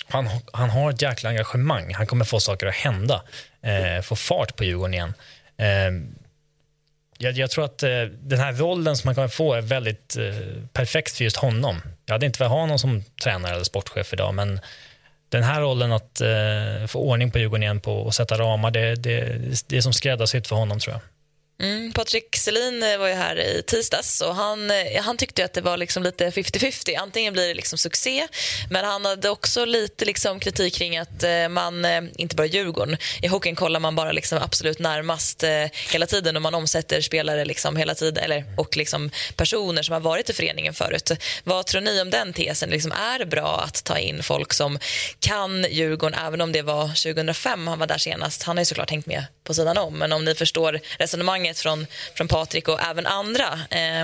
han, 0.08 0.28
han 0.52 0.70
har 0.70 0.90
ett 0.90 1.02
jäkla 1.02 1.30
engagemang. 1.30 1.94
Han 1.94 2.06
kommer 2.06 2.24
få 2.24 2.40
saker 2.40 2.66
att 2.66 2.74
hända, 2.74 3.22
eh, 3.62 4.02
få 4.02 4.16
fart 4.16 4.56
på 4.56 4.64
Djurgården 4.64 4.94
igen. 4.94 5.14
Um, 5.88 6.14
jag, 7.18 7.32
jag, 7.32 7.50
tror 7.50 7.64
att 7.64 7.82
eh, 7.82 8.02
den 8.20 8.38
här 8.38 8.52
rollen 8.52 8.96
som 8.96 9.08
han 9.08 9.14
kommer 9.14 9.28
få 9.28 9.54
är 9.54 9.60
väldigt 9.60 10.16
eh, 10.16 10.34
perfekt 10.72 11.16
för 11.16 11.24
just 11.24 11.36
honom. 11.36 11.82
Jag 12.06 12.14
hade 12.14 12.26
inte 12.26 12.38
velat 12.38 12.52
ha 12.52 12.60
honom 12.60 12.78
som 12.78 13.04
tränare 13.22 13.54
eller 13.54 13.64
sportchef 13.64 14.12
idag, 14.12 14.34
men 14.34 14.60
den 15.32 15.42
här 15.42 15.60
rollen 15.60 15.92
att 15.92 16.20
eh, 16.20 16.86
få 16.86 16.98
ordning 16.98 17.30
på 17.30 17.38
Djurgården 17.38 17.62
igen 17.62 17.80
på 17.80 17.92
och 17.92 18.14
sätta 18.14 18.38
ramar, 18.38 18.70
det, 18.70 18.94
det, 18.94 19.38
det 19.68 19.76
är 19.76 19.80
som 19.80 19.92
skräddarsytt 19.92 20.46
för 20.46 20.56
honom 20.56 20.78
tror 20.78 20.94
jag. 20.94 21.00
Mm, 21.60 21.92
Patrik 21.92 22.36
Selin 22.36 22.82
eh, 22.82 22.98
var 22.98 23.08
ju 23.08 23.14
här 23.14 23.40
i 23.40 23.62
tisdags 23.66 24.20
och 24.20 24.34
han, 24.34 24.70
eh, 24.70 25.02
han 25.02 25.16
tyckte 25.16 25.44
att 25.44 25.52
det 25.52 25.60
var 25.60 25.76
liksom 25.76 26.02
lite 26.02 26.30
50-50. 26.30 26.96
Antingen 26.98 27.32
blir 27.32 27.48
det 27.48 27.54
liksom 27.54 27.78
succé, 27.78 28.28
men 28.70 28.84
han 28.84 29.04
hade 29.04 29.30
också 29.30 29.64
lite 29.64 30.04
liksom 30.04 30.40
kritik 30.40 30.74
kring 30.74 30.98
att 30.98 31.22
eh, 31.22 31.48
man, 31.48 31.86
inte 32.16 32.36
bara 32.36 32.46
Djurgården, 32.46 32.96
i 33.22 33.26
hockeyn 33.26 33.56
kollar 33.56 33.80
man 33.80 33.94
bara 33.94 34.12
liksom 34.12 34.38
absolut 34.38 34.78
närmast 34.78 35.44
hela 35.92 36.06
tiden 36.06 36.36
och 36.36 36.42
man 36.42 36.54
omsätter 36.54 37.00
spelare 37.00 37.44
liksom 37.44 37.76
hela 37.76 37.94
tiden, 37.94 38.24
eller, 38.24 38.44
och 38.56 38.76
liksom 38.76 39.10
personer 39.36 39.82
som 39.82 39.92
har 39.92 40.00
varit 40.00 40.30
i 40.30 40.32
föreningen 40.32 40.74
förut. 40.74 41.12
Vad 41.44 41.66
tror 41.66 41.80
ni 41.80 42.00
om 42.00 42.10
den 42.10 42.32
tesen? 42.32 42.70
Liksom, 42.70 42.92
är 42.92 43.18
det 43.18 43.26
bra 43.26 43.60
att 43.66 43.84
ta 43.84 43.98
in 43.98 44.22
folk 44.22 44.52
som 44.52 44.78
kan 45.20 45.66
Djurgården, 45.70 46.18
även 46.26 46.40
om 46.40 46.52
det 46.52 46.62
var 46.62 46.88
2005 46.88 47.66
han 47.66 47.78
var 47.78 47.86
där 47.86 47.98
senast? 47.98 48.42
Han 48.42 48.56
har 48.56 48.60
ju 48.60 48.66
såklart 48.66 48.90
hängt 48.90 49.06
med 49.06 49.24
på 49.44 49.54
sidan 49.54 49.78
om, 49.78 49.98
men 49.98 50.12
om 50.12 50.24
ni 50.24 50.34
förstår 50.34 50.80
resonemanget 50.98 51.41
engagemanget 51.42 51.58
från, 51.58 51.86
från 52.14 52.28
Patrik 52.28 52.68
och 52.68 52.80
även 52.80 53.06
andra. 53.06 53.46
Eh, 53.70 54.02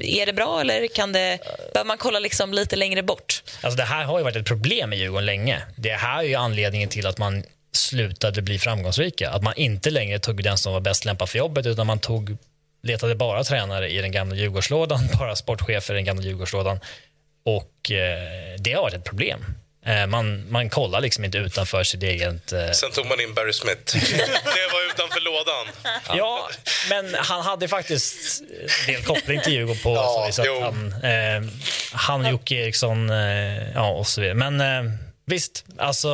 är 0.00 0.26
det 0.26 0.32
bra 0.32 0.60
eller 0.60 0.86
kan 0.86 1.12
det, 1.12 1.38
behöver 1.72 1.88
man 1.88 1.98
kolla 1.98 2.18
liksom 2.18 2.52
lite 2.52 2.76
längre 2.76 3.02
bort? 3.02 3.42
Alltså 3.62 3.76
det 3.76 3.84
här 3.84 4.04
har 4.04 4.18
ju 4.18 4.24
varit 4.24 4.36
ett 4.36 4.46
problem 4.46 4.92
i 4.92 4.96
Djurgården 4.96 5.26
länge. 5.26 5.62
Det 5.76 5.92
här 5.92 6.18
är 6.18 6.22
ju 6.22 6.34
anledningen 6.34 6.88
till 6.88 7.06
att 7.06 7.18
man 7.18 7.42
slutade 7.72 8.42
bli 8.42 8.58
framgångsrika. 8.58 9.30
Att 9.30 9.42
man 9.42 9.54
inte 9.56 9.90
längre 9.90 10.18
tog 10.18 10.42
den 10.42 10.58
som 10.58 10.72
var 10.72 10.80
bäst 10.80 11.04
lämpad 11.04 11.28
för 11.28 11.38
jobbet 11.38 11.66
utan 11.66 11.86
man 11.86 11.98
tog, 11.98 12.36
letade 12.82 13.14
bara 13.14 13.44
tränare 13.44 13.90
i 13.90 14.00
den 14.00 14.12
gamla 14.12 14.36
Djurgårdslådan, 14.36 15.00
bara 15.18 15.36
sportchefer 15.36 15.94
i 15.94 15.96
den 15.96 16.04
gamla 16.04 16.22
Djurgårdslådan. 16.22 16.80
Och 17.44 17.90
eh, 17.90 18.58
det 18.58 18.72
har 18.72 18.82
varit 18.82 18.94
ett 18.94 19.04
problem. 19.04 19.44
Eh, 19.86 20.06
man, 20.06 20.50
man 20.50 20.70
kollar 20.70 21.00
liksom 21.00 21.24
inte 21.24 21.38
utanför 21.38 21.84
sitt 21.84 22.02
eget... 22.02 22.52
Eh... 22.52 22.70
Sen 22.70 22.90
tog 22.90 23.06
man 23.06 23.20
in 23.20 23.34
Barry 23.34 23.52
Smith. 23.52 23.96
det 24.44 24.72
var 24.72 24.90
utanför 24.90 25.20
lådan. 25.20 25.66
Ja, 26.16 26.48
men 26.90 27.14
han 27.14 27.42
hade 27.42 27.68
faktiskt 27.68 28.42
en 28.86 28.94
del 28.94 29.04
koppling 29.04 29.40
till 29.40 29.52
Djurgården 29.52 29.82
på 29.82 29.94
ja, 29.94 30.28
så 30.32 30.42
att 30.42 30.62
han, 30.62 30.92
eh, 31.02 31.50
han 31.92 32.30
Jocke 32.30 32.54
Eriksson 32.54 33.10
eh, 33.10 33.72
ja, 33.74 33.88
och 33.88 34.06
så 34.06 34.20
vidare. 34.20 34.50
Men 34.50 34.60
eh, 34.60 34.92
visst, 35.26 35.64
alltså... 35.78 36.08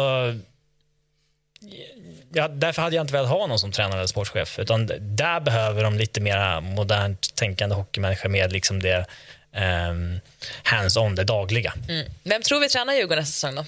Ja, 2.35 2.49
därför 2.49 2.83
hade 2.83 2.97
jag 2.97 3.03
inte 3.03 3.13
velat 3.13 3.31
ha 3.31 3.47
någon 3.47 3.59
som 3.59 3.73
tränare 3.73 3.99
eller 3.99 4.07
sportchef. 4.07 4.59
Utan 4.59 4.91
där 5.01 5.41
behöver 5.41 5.85
de 5.85 5.99
lite 5.99 6.21
mer 6.21 6.61
modernt 6.61 7.35
tänkande 7.35 7.75
hockeymänniskor 7.75 8.29
med 8.29 8.53
liksom 8.53 8.83
det 8.83 9.07
um, 9.57 10.21
hands-on, 10.63 11.15
det 11.15 11.25
dagliga. 11.25 11.75
Mm. 11.89 12.13
Vem 12.23 12.43
tror 12.43 12.61
vi 12.61 12.69
tränar 12.69 12.95
Djurgården 12.95 13.19
nästa 13.19 13.33
säsong 13.33 13.55
då? 13.55 13.61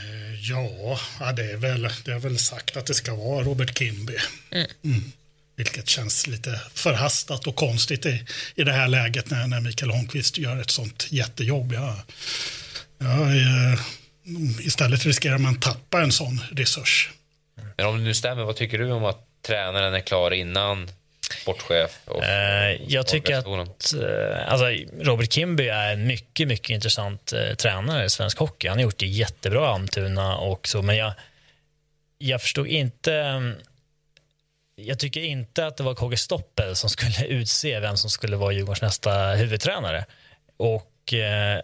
Eh, 0.00 0.50
ja, 0.50 1.32
det 1.36 1.52
är 1.52 1.56
väl, 1.56 1.88
det 2.04 2.12
är 2.12 2.18
väl 2.18 2.38
sagt 2.38 2.76
att 2.76 2.86
det 2.86 2.94
ska 2.94 3.14
vara 3.14 3.44
Robert 3.44 3.78
Kimby. 3.78 4.16
Mm. 4.50 4.66
Mm. 4.84 5.12
Vilket 5.56 5.88
känns 5.88 6.26
lite 6.26 6.60
förhastat 6.74 7.46
och 7.46 7.56
konstigt 7.56 8.06
i, 8.06 8.24
i 8.54 8.64
det 8.64 8.72
här 8.72 8.88
läget 8.88 9.30
när, 9.30 9.46
när 9.46 9.60
Mikael 9.60 9.90
Holmqvist 9.90 10.38
gör 10.38 10.60
ett 10.60 10.70
sånt 10.70 11.06
jättejobb. 11.10 11.72
Ja, 11.72 12.02
ja, 12.98 13.34
eh, 13.34 13.80
istället 14.60 15.06
riskerar 15.06 15.38
man 15.38 15.54
att 15.54 15.62
tappa 15.62 16.02
en 16.02 16.12
sån 16.12 16.40
resurs. 16.50 17.10
Men 17.76 17.86
om 17.86 17.98
det 17.98 18.04
nu 18.04 18.14
stämmer, 18.14 18.44
vad 18.44 18.56
tycker 18.56 18.78
du 18.78 18.90
om 18.90 19.04
att 19.04 19.26
tränaren 19.46 19.94
är 19.94 20.00
klar 20.00 20.30
innan 20.30 20.90
sportchef? 21.40 22.00
Och, 22.04 22.22
uh, 22.22 22.92
jag 22.92 23.06
tycker 23.06 23.34
att 23.34 23.46
uh, 23.94 24.52
alltså, 24.52 24.66
Robert 25.00 25.32
Kimby 25.32 25.68
är 25.68 25.92
en 25.92 26.06
mycket, 26.06 26.48
mycket 26.48 26.70
intressant 26.70 27.32
uh, 27.32 27.54
tränare 27.54 28.04
i 28.04 28.10
svensk 28.10 28.38
hockey. 28.38 28.68
Han 28.68 28.78
har 28.78 28.82
gjort 28.82 28.98
det 28.98 29.06
jättebra 29.06 29.64
i 29.64 29.66
Almtuna 29.66 30.36
och 30.36 30.68
så, 30.68 30.82
men 30.82 30.96
jag, 30.96 31.12
jag 32.18 32.40
förstod 32.40 32.66
inte 32.66 33.54
jag 34.76 34.98
tycker 34.98 35.20
inte 35.20 35.66
att 35.66 35.76
det 35.76 35.82
var 35.82 35.94
KG 35.94 36.16
Stoppel 36.16 36.76
som 36.76 36.90
skulle 36.90 37.26
utse 37.26 37.80
vem 37.80 37.96
som 37.96 38.10
skulle 38.10 38.36
vara 38.36 38.52
Djurgårdens 38.52 38.82
nästa 38.82 39.34
huvudtränare. 39.34 40.04
Och 40.56 41.12
eh, 41.12 41.60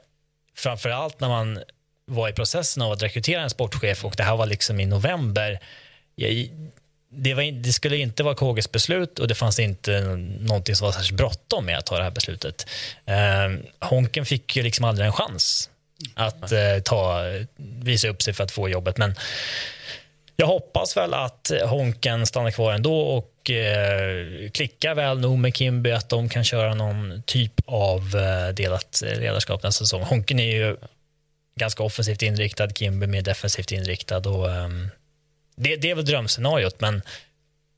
framför 0.55 0.91
allt 0.91 1.21
när 1.21 1.29
man 1.29 1.63
var 2.07 2.29
i 2.29 2.33
processen 2.33 2.83
av 2.83 2.93
att 2.93 3.03
rekrytera 3.03 3.43
en 3.43 3.51
sportchef 3.51 4.05
och 4.05 4.15
det 4.17 4.23
här 4.23 4.37
var 4.37 4.47
liksom 4.47 4.81
i 4.81 4.87
november. 4.87 5.61
Jag, 6.15 6.49
det, 7.11 7.35
var, 7.35 7.43
det, 7.63 7.73
skulle 7.73 7.97
inte 7.97 8.23
vara 8.23 8.35
KGs 8.35 8.73
beslut 8.73 9.19
och 9.19 9.29
det 9.29 9.35
fanns 9.35 9.59
inte 9.59 10.01
någonting 10.41 10.75
som 10.75 10.85
var 10.85 10.93
särskilt 10.93 11.19
bråttom 11.19 11.67
med 11.67 11.79
att 11.79 11.87
ta 11.87 11.97
det 11.97 12.05
här 12.05 12.11
beslutet. 12.11 12.67
Eh, 13.07 13.89
Honken 13.89 14.27
fick 14.27 14.57
ju 14.57 14.63
liksom 14.63 14.85
aldrig 14.85 15.07
en 15.07 15.13
chans 15.13 15.71
att 16.15 16.53
eh, 16.53 16.79
ta, 16.85 17.23
visa 17.57 18.09
upp 18.09 18.23
sig 18.23 18.35
för 18.35 18.45
att 18.45 18.51
få 18.51 18.69
jobbet. 18.69 18.99
Men 18.99 19.15
jag 20.37 20.47
hoppas 20.47 20.97
väl 20.97 21.15
att 21.15 21.51
Honken 21.65 22.27
stannar 22.27 22.51
kvar 22.51 22.73
ändå 22.73 23.01
och 23.01 23.51
eh, 23.51 24.51
klickar 24.51 24.95
väl 24.95 25.21
nog 25.21 25.39
med 25.39 25.57
Kimby 25.57 25.91
att 25.91 26.09
de 26.09 26.29
kan 26.29 26.45
köra 26.45 26.75
någon 26.75 27.23
typ 27.27 27.53
av 27.67 28.17
eh, 28.17 28.55
delat 28.55 29.03
ledarskap 29.19 29.63
nästa 29.63 29.85
säsong. 29.85 30.03
Honken 30.03 30.41
är 30.41 30.57
ju 30.57 30.77
ganska 31.59 31.83
offensivt 31.83 32.23
inriktad, 32.23 32.71
Kimby 32.71 33.07
mer 33.07 33.23
defensivt 33.23 33.73
inriktad. 33.73 34.29
Och, 34.29 34.49
um, 34.49 34.91
det, 35.59 35.77
det 35.77 35.91
är 35.91 35.95
väl 35.95 36.05
drömscenariot, 36.05 36.81
men 36.81 37.03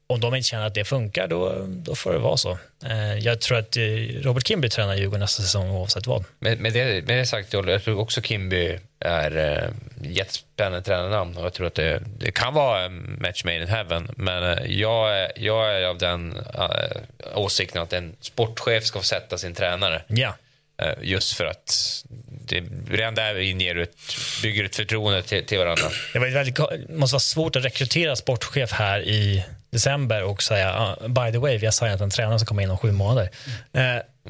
om 0.06 0.20
de 0.20 0.34
inte 0.34 0.48
känner 0.48 0.66
att 0.66 0.74
det 0.74 0.84
funkar, 0.84 1.28
då, 1.28 1.66
då 1.68 1.94
får 1.94 2.12
det 2.12 2.18
vara 2.18 2.36
så. 2.36 2.58
Eh, 2.84 3.18
jag 3.18 3.40
tror 3.40 3.58
att 3.58 3.76
eh, 3.76 3.82
Robert 4.22 4.46
Kimby 4.46 4.68
tränar 4.68 4.94
Djurgården 4.94 5.20
nästa 5.20 5.42
säsong 5.42 5.70
oavsett 5.70 6.06
vad. 6.06 6.24
Med, 6.38 6.60
med, 6.60 6.72
det, 6.72 7.06
med 7.06 7.18
det 7.18 7.26
sagt, 7.26 7.52
jag 7.52 7.84
tror 7.84 7.98
också 7.98 8.22
Kimby 8.22 8.78
är 9.00 9.36
eh, 9.36 9.70
jättespännande 10.10 10.82
tränarnamn 10.82 11.36
och 11.36 11.44
jag 11.44 11.52
tror 11.52 11.66
att 11.66 11.74
det, 11.74 12.02
det 12.18 12.32
kan 12.32 12.54
vara 12.54 12.84
en 12.84 13.18
match 13.22 13.44
made 13.44 13.62
in 13.62 13.68
heaven. 13.68 14.10
Men 14.16 14.42
eh, 14.42 14.66
jag, 14.66 15.18
är, 15.18 15.32
jag 15.36 15.76
är 15.76 15.82
av 15.86 15.98
den 15.98 16.36
äh, 16.36 17.38
åsikten 17.38 17.82
att 17.82 17.92
en 17.92 18.16
sportchef 18.20 18.84
ska 18.84 18.98
få 18.98 19.04
sätta 19.04 19.38
sin 19.38 19.54
tränare. 19.54 20.02
Ja. 20.06 20.34
Eh, 20.82 20.94
just 21.02 21.32
för 21.32 21.44
att 21.44 22.04
det, 22.50 22.64
redan 22.90 23.14
där 23.14 23.38
inger 23.38 23.76
ett, 23.76 23.96
bygger 24.42 24.64
ett 24.64 24.76
förtroende 24.76 25.22
till, 25.22 25.44
till 25.44 25.58
varandra. 25.58 25.84
Det 26.12 26.18
var 26.18 26.26
väldigt, 26.26 26.58
måste 26.90 27.14
vara 27.14 27.20
svårt 27.20 27.56
att 27.56 27.64
rekrytera 27.64 28.16
sportchef 28.16 28.72
här 28.72 29.00
i 29.00 29.44
december 29.70 30.22
och 30.22 30.42
säga 30.42 30.96
uh, 31.00 31.08
by 31.08 31.32
the 31.32 31.38
way, 31.38 31.58
vi 31.58 31.66
har 31.66 31.72
signat 31.72 32.00
en 32.00 32.10
tränare 32.10 32.38
som 32.38 32.46
kommer 32.46 32.62
in 32.62 32.70
om 32.70 32.78
sju 32.78 32.92
månader. 32.92 33.30
Uh, 33.76 33.80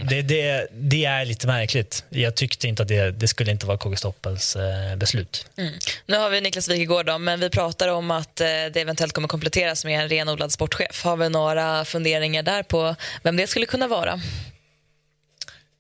det, 0.09 0.23
det, 0.23 0.69
det, 0.73 1.05
är 1.05 1.25
lite 1.25 1.47
märkligt. 1.47 2.05
Jag 2.09 2.35
tyckte 2.35 2.69
inte 2.69 2.83
att 2.83 2.89
det, 2.89 3.11
det 3.11 3.29
skulle 3.29 3.51
inte 3.51 3.67
vara 3.67 3.79
KG 3.79 3.97
Stoppels 3.97 4.57
uh, 4.57 4.97
beslut. 4.97 5.47
Mm. 5.59 5.73
Nu 6.07 6.17
har 6.17 6.31
vi 6.31 6.41
Niklas 6.41 6.69
Wikegård, 6.69 7.07
då, 7.07 7.19
men 7.19 7.41
vi 7.41 7.51
pratar 7.51 7.89
om 7.89 8.11
att 8.11 8.37
det 8.37 8.77
eventuellt 8.77 9.13
kommer 9.13 9.29
kompletteras 9.29 9.85
med 9.85 10.01
en 10.01 10.09
renodlad 10.09 10.53
sportchef. 10.53 11.05
Har 11.05 11.17
vi 11.17 11.29
några 11.29 11.85
funderingar 11.85 12.43
där 12.43 12.63
på 12.63 12.97
vem 13.23 13.37
det 13.37 13.47
skulle 13.47 13.67
kunna 13.67 13.89
vara? 13.89 14.21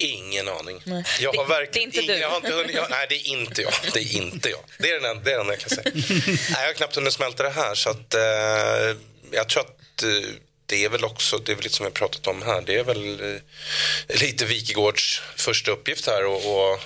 Ingen 0.02 0.48
aning. 0.48 0.82
Nej. 0.84 1.04
Jag 1.20 1.32
har 1.32 1.46
verkligen 1.46 1.90
det 1.90 1.98
är 1.98 2.02
inte 2.02 2.12
ingen, 2.12 2.14
du. 2.14 2.20
Jag 2.20 2.28
har 2.28 2.36
inte 2.36 2.52
hunnit, 2.52 2.74
jag, 2.74 2.90
nej, 2.90 3.06
det 3.08 3.14
är 3.14 3.28
inte 3.28 3.62
jag. 3.62 3.72
Det 3.92 4.00
är 4.00 4.16
inte 4.16 4.50
jag. 4.50 4.60
Det 4.78 4.90
är 4.90 5.00
den, 5.00 5.22
det 5.24 5.32
är 5.32 5.38
den 5.38 5.46
jag 5.46 5.58
kan 5.58 5.70
säga. 5.70 5.82
nej, 6.26 6.38
jag 6.50 6.66
har 6.66 6.72
knappt 6.72 6.96
hunnit 6.96 7.12
smälta 7.12 7.42
det 7.42 7.50
här. 7.50 7.74
Så 7.74 7.90
att, 7.90 8.14
eh, 8.14 8.96
jag 9.30 9.48
tror 9.48 9.62
att 9.62 10.02
eh, 10.02 10.30
det 10.66 10.84
är 10.84 10.88
väl 10.88 11.04
också, 11.04 11.38
det 11.38 11.52
är 11.52 11.56
väl 11.56 11.64
lite 11.64 11.76
som 11.76 11.86
vi 11.86 11.92
pratat 11.92 12.26
om 12.26 12.42
här, 12.42 12.62
det 12.66 12.74
är 12.74 12.84
väl 12.84 13.34
eh, 13.34 14.20
lite 14.20 14.44
Wikegårds 14.44 15.22
första 15.36 15.70
uppgift 15.70 16.06
här 16.06 16.24
och, 16.26 16.72
och 16.72 16.80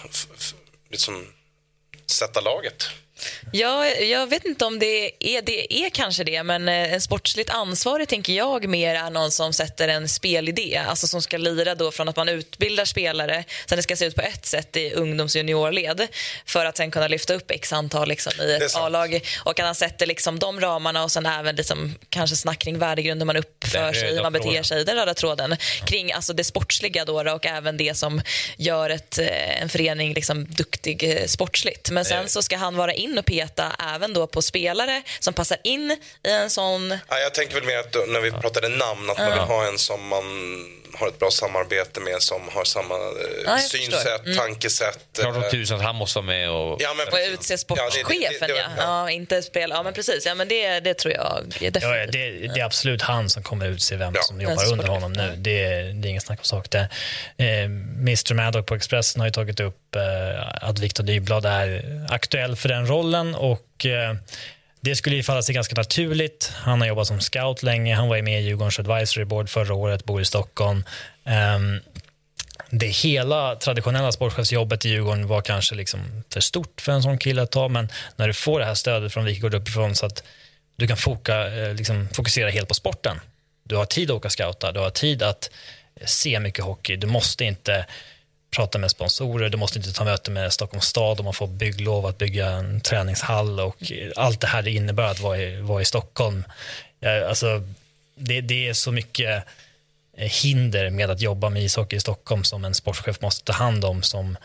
liksom 0.91 1.27
sätta 2.07 2.41
laget. 2.41 2.89
Ja, 3.53 3.86
jag 3.86 4.27
vet 4.27 4.45
inte 4.45 4.65
om 4.65 4.78
det 4.78 5.11
är, 5.20 5.43
det 5.43 5.74
är 5.74 5.91
kanske 5.91 6.24
det, 6.24 6.43
men 6.43 6.69
eh, 6.69 6.93
en 6.93 7.01
sportsligt 7.01 7.51
ansvarig 7.51 8.09
tänker 8.09 8.32
jag 8.32 8.69
mer 8.69 8.95
är 8.95 9.11
någon 9.11 9.31
som 9.31 9.53
sätter 9.53 9.89
en 9.89 10.09
spelidé, 10.09 10.82
alltså 10.89 11.07
som 11.07 11.23
ska 11.23 11.36
lira 11.36 11.74
då 11.74 11.91
från 11.91 12.09
att 12.09 12.16
man 12.16 12.28
utbildar 12.28 12.85
spelare, 12.85 13.45
sen 13.66 13.77
det 13.77 13.82
ska 13.82 13.97
se 13.97 14.05
ut 14.05 14.15
på 14.15 14.23
ett 14.23 14.47
sätt 14.47 14.77
i 14.77 14.93
ungdoms 14.93 15.35
och 15.35 15.39
juniorled 15.39 16.09
för 16.47 16.66
att 16.66 16.77
sen 16.77 16.91
kunna 16.91 17.09
lyfta 17.09 17.35
upp 17.35 17.51
x 17.51 17.73
antal 17.73 18.09
liksom, 18.09 18.32
i 18.41 18.55
ett 18.55 18.77
A-lag. 18.77 19.20
Och 19.45 19.61
att 19.61 19.66
han 19.66 19.74
sätter 19.74 20.07
liksom 20.07 20.39
de 20.39 20.61
ramarna 20.61 21.05
och 21.05 21.12
sen 21.12 21.27
även 21.27 21.57
liksom, 21.57 21.95
kanske 22.09 22.36
snack 22.36 22.59
kring 22.59 22.78
värdegrund, 22.78 23.20
hur 23.20 23.27
man 23.27 23.36
uppför 23.36 23.93
sig, 23.93 24.15
hur 24.15 24.23
man 24.23 24.32
beter 24.32 24.62
sig, 24.62 24.85
den 24.85 24.97
röda 24.97 25.15
tråden 25.15 25.57
kring 25.86 26.12
alltså 26.12 26.32
det 26.32 26.45
sportsliga 26.45 27.05
då, 27.05 27.32
och 27.32 27.47
även 27.47 27.77
det 27.77 27.97
som 27.97 28.23
gör 28.57 28.91
ett, 28.91 29.19
eh, 29.19 29.62
en 29.62 29.69
förening 29.69 30.15
liksom, 30.15 30.45
duktig 30.45 31.03
eh, 31.03 31.27
sportsligt. 31.27 31.91
Men 31.91 32.05
sen 32.05 32.28
så 32.28 32.43
ska 32.43 32.57
han 32.57 32.77
vara 32.77 32.93
in 32.93 33.03
och 33.18 33.24
peta 33.24 33.76
även 33.94 34.12
då 34.12 34.26
på 34.26 34.43
spelare 34.43 35.02
som 35.18 35.35
passar 35.35 35.59
in 35.64 35.90
i 36.24 36.31
en 36.31 36.51
sån... 36.51 36.90
Ja, 37.09 37.18
jag 37.18 37.35
tänker 37.35 37.55
väl 37.55 37.64
mer 37.64 37.78
att 37.78 38.09
när 38.09 38.20
vi 38.20 38.31
pratade 38.31 38.68
namn, 38.68 39.10
att 39.10 39.18
man 39.18 39.31
vill 39.31 39.39
ha 39.39 39.66
en 39.66 39.78
som 39.78 40.09
man 40.09 40.24
har 40.99 41.09
ett 41.09 41.19
bra 41.19 41.31
samarbete 41.31 42.01
med 42.01 42.23
som 42.23 42.49
har 42.53 42.65
samma 42.65 42.95
eh, 42.95 43.01
ja, 43.45 43.59
synsätt, 43.59 44.25
mm. 44.25 44.37
tankesätt. 44.37 44.99
Klart 45.21 45.35
som 45.35 45.51
tusan 45.51 45.79
att 45.79 45.85
han 45.85 45.97
måste 45.97 46.19
vara 46.19 46.27
med 46.27 46.51
och... 46.51 46.83
Ja, 46.83 46.95
men 46.95 47.09
och 47.09 47.19
utse 47.33 47.59
sportchefen, 47.59 48.16
ja. 48.21 48.31
Det, 48.31 48.47
det, 48.47 48.53
det, 48.53 48.59
ja. 48.59 48.66
ja. 48.79 49.11
inte 49.11 49.43
spela. 49.43 49.75
Ja, 49.75 49.83
men 49.83 49.95
precis. 49.95 50.27
Ja, 50.27 50.35
men 50.35 50.49
det, 50.49 50.81
det 50.81 50.95
tror 50.95 51.15
jag 51.15 51.43
definitivt. 51.47 51.83
Ja, 51.83 51.89
det, 51.91 52.31
det 52.31 52.61
är 52.61 52.65
absolut 52.65 53.03
han 53.03 53.31
som 53.31 53.43
kommer 53.43 53.66
utse 53.66 53.97
vem 53.97 54.15
som 54.21 54.41
jobbar 54.41 54.73
under 54.73 54.87
honom 54.89 55.12
nu. 55.12 55.35
Det, 55.37 55.51
det 55.93 56.07
är 56.07 56.11
ingen 56.11 56.21
snack 56.21 56.39
om 56.39 56.45
sak. 56.45 56.71
Det, 56.71 56.89
eh, 57.37 57.65
Mr 57.65 58.35
Maddock 58.35 58.66
på 58.66 58.75
Expressen 58.75 59.21
har 59.21 59.29
ju 59.29 59.33
tagit 59.33 59.61
upp 59.61 59.97
eh, 59.97 60.69
att 60.69 60.79
Viktor 60.79 61.05
Nyblad 61.05 61.47
är 61.47 61.83
aktuell 62.11 62.57
för 62.57 62.69
den 62.69 62.87
rollen 62.87 63.35
och 63.35 63.87
eh, 63.87 64.15
det 64.85 64.97
skulle 64.97 65.16
ju 65.16 65.23
falla 65.23 65.43
sig 65.43 65.55
ganska 65.55 65.74
naturligt. 65.74 66.52
Han 66.55 66.81
har 66.81 66.89
jobbat 66.89 67.06
som 67.06 67.20
scout 67.20 67.62
länge. 67.62 67.94
Han 67.94 68.09
var 68.09 68.23
med 68.23 68.43
i 68.43 68.44
Djurgårdens 68.44 68.78
advisory 68.78 69.24
board 69.24 69.48
förra 69.48 69.74
året, 69.74 70.05
bor 70.05 70.20
i 70.20 70.24
Stockholm. 70.24 70.85
Um, 71.56 71.81
det 72.70 72.86
hela 72.86 73.56
traditionella 73.56 74.12
sportchefsjobbet 74.12 74.85
i 74.85 74.89
Djurgården 74.89 75.27
var 75.27 75.40
kanske 75.40 75.74
liksom 75.74 76.01
för 76.32 76.40
stort 76.40 76.81
för 76.81 76.93
en 76.93 77.02
sån 77.02 77.19
kille 77.19 77.43
att 77.43 77.51
ta, 77.51 77.69
men 77.69 77.89
när 78.16 78.28
du 78.28 78.35
får 78.35 78.61
det 78.61 78.65
här 78.65 78.74
stödet 78.74 79.12
från 79.12 79.24
Wikegård 79.24 79.55
uppifrån 79.55 79.94
så 79.94 80.06
att 80.06 80.23
du 80.77 80.86
kan 80.86 80.97
foka, 80.97 81.55
eh, 81.55 81.74
liksom, 81.74 82.09
fokusera 82.09 82.51
helt 82.51 82.69
på 82.69 82.74
sporten. 82.74 83.20
Du 83.65 83.77
har 83.77 83.85
tid 83.85 84.11
att 84.11 84.16
åka 84.16 84.31
scouta, 84.31 84.73
du 84.73 84.81
har 84.81 84.90
tid 84.90 85.23
att 85.23 85.51
se 86.05 86.40
mycket 86.40 86.65
hockey. 86.65 86.97
Du 86.97 87.06
måste 87.06 87.44
inte 87.44 87.86
prata 88.55 88.78
med 88.78 88.90
sponsorer, 88.90 89.48
du 89.48 89.56
måste 89.56 89.78
inte 89.78 89.93
ta 89.93 90.05
möte 90.05 90.31
med 90.31 90.52
Stockholms 90.52 90.85
stad 90.85 91.18
om 91.18 91.24
man 91.24 91.35
får 91.35 91.47
bygglov 91.47 92.06
att 92.06 92.18
bygga 92.18 92.51
en 92.51 92.81
träningshall 92.81 93.60
och 93.60 93.93
allt 94.16 94.40
det 94.40 94.47
här 94.47 94.62
det 94.62 94.70
innebär 94.70 95.10
att 95.10 95.20
vara 95.20 95.39
i, 95.39 95.60
vara 95.60 95.82
i 95.82 95.85
Stockholm. 95.85 96.44
Alltså, 97.28 97.62
det, 98.14 98.40
det 98.40 98.68
är 98.68 98.72
så 98.72 98.93
mycket 98.93 99.44
eh, 100.16 100.28
hinder 100.43 100.90
med 100.90 101.10
att 101.10 101.20
jobba 101.20 101.51
med 101.51 101.62
ishockey 101.62 101.97
i 101.97 102.01
Stockholm 102.01 102.44
som 102.44 102.64
en 102.64 102.74
sportchef 102.74 103.20
måste 103.20 103.44
ta 103.44 103.52
hand 103.52 103.85
om 103.85 104.02
som 104.02 104.36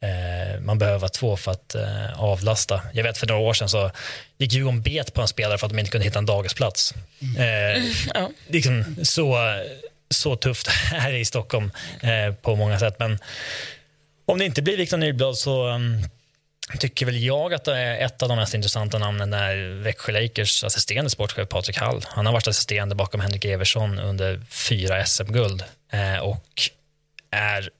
eh, 0.00 0.60
man 0.60 0.78
behöver 0.78 0.98
vara 0.98 1.08
två 1.08 1.36
för 1.36 1.50
att 1.50 1.74
eh, 1.74 2.20
avlasta. 2.22 2.80
Jag 2.92 3.02
vet 3.02 3.18
för 3.18 3.26
några 3.26 3.40
år 3.40 3.54
sedan 3.54 3.68
så 3.68 3.90
gick 4.38 4.52
Djurgården 4.52 4.82
bet 4.82 5.14
på 5.14 5.20
en 5.20 5.28
spelare 5.28 5.58
för 5.58 5.66
att 5.66 5.72
de 5.72 5.78
inte 5.78 5.90
kunde 5.90 6.04
hitta 6.04 6.18
en 6.18 6.26
dagisplats. 6.26 6.94
Mm. 7.20 7.36
Eh, 7.36 7.82
mm, 8.14 8.32
liksom, 8.46 8.96
så 9.02 9.36
så 10.10 10.36
tufft 10.36 10.68
här 10.92 11.12
i 11.12 11.24
Stockholm 11.24 11.70
eh, 12.02 12.34
på 12.34 12.56
många 12.56 12.78
sätt. 12.78 12.96
Men 12.98 13.18
om 14.26 14.38
det 14.38 14.44
inte 14.44 14.62
blir 14.62 14.76
Victor 14.76 14.96
Nyblad 14.96 15.36
så 15.36 15.68
um, 15.68 16.02
tycker 16.78 17.06
väl 17.06 17.22
jag 17.24 17.54
att 17.54 17.64
det 17.64 17.76
är 17.76 18.06
ett 18.06 18.22
av 18.22 18.28
de 18.28 18.38
mest 18.38 18.54
intressanta 18.54 18.98
namnen 18.98 19.32
är 19.32 19.82
Växjö 19.82 20.12
Lakers 20.12 20.64
assisterande 20.64 21.10
sportchef 21.10 21.48
Patrik 21.48 21.78
Hall. 21.78 22.04
Han 22.08 22.26
har 22.26 22.32
varit 22.32 22.48
assisterande 22.48 22.94
bakom 22.94 23.20
Henrik 23.20 23.44
Eversson 23.44 23.98
under 23.98 24.40
fyra 24.50 25.06
SM-guld 25.06 25.64
eh, 25.92 26.18
och 26.18 26.70
är 27.30 27.70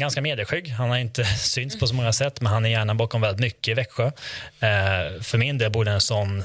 ganska 0.00 0.20
medieskygg. 0.20 0.68
Han 0.68 0.90
har 0.90 0.96
inte 0.96 1.24
synts 1.38 1.78
på 1.78 1.86
så 1.86 1.94
många 1.94 2.12
sätt, 2.12 2.40
men 2.40 2.52
han 2.52 2.64
är 2.64 2.70
gärna 2.70 2.94
bakom 2.94 3.20
väldigt 3.20 3.40
mycket 3.40 3.68
i 3.68 3.74
Växjö. 3.74 4.06
Eh, 4.60 5.22
för 5.22 5.38
min 5.38 5.58
del 5.58 5.70
borde 5.70 5.90
en 5.90 6.00
sån 6.00 6.44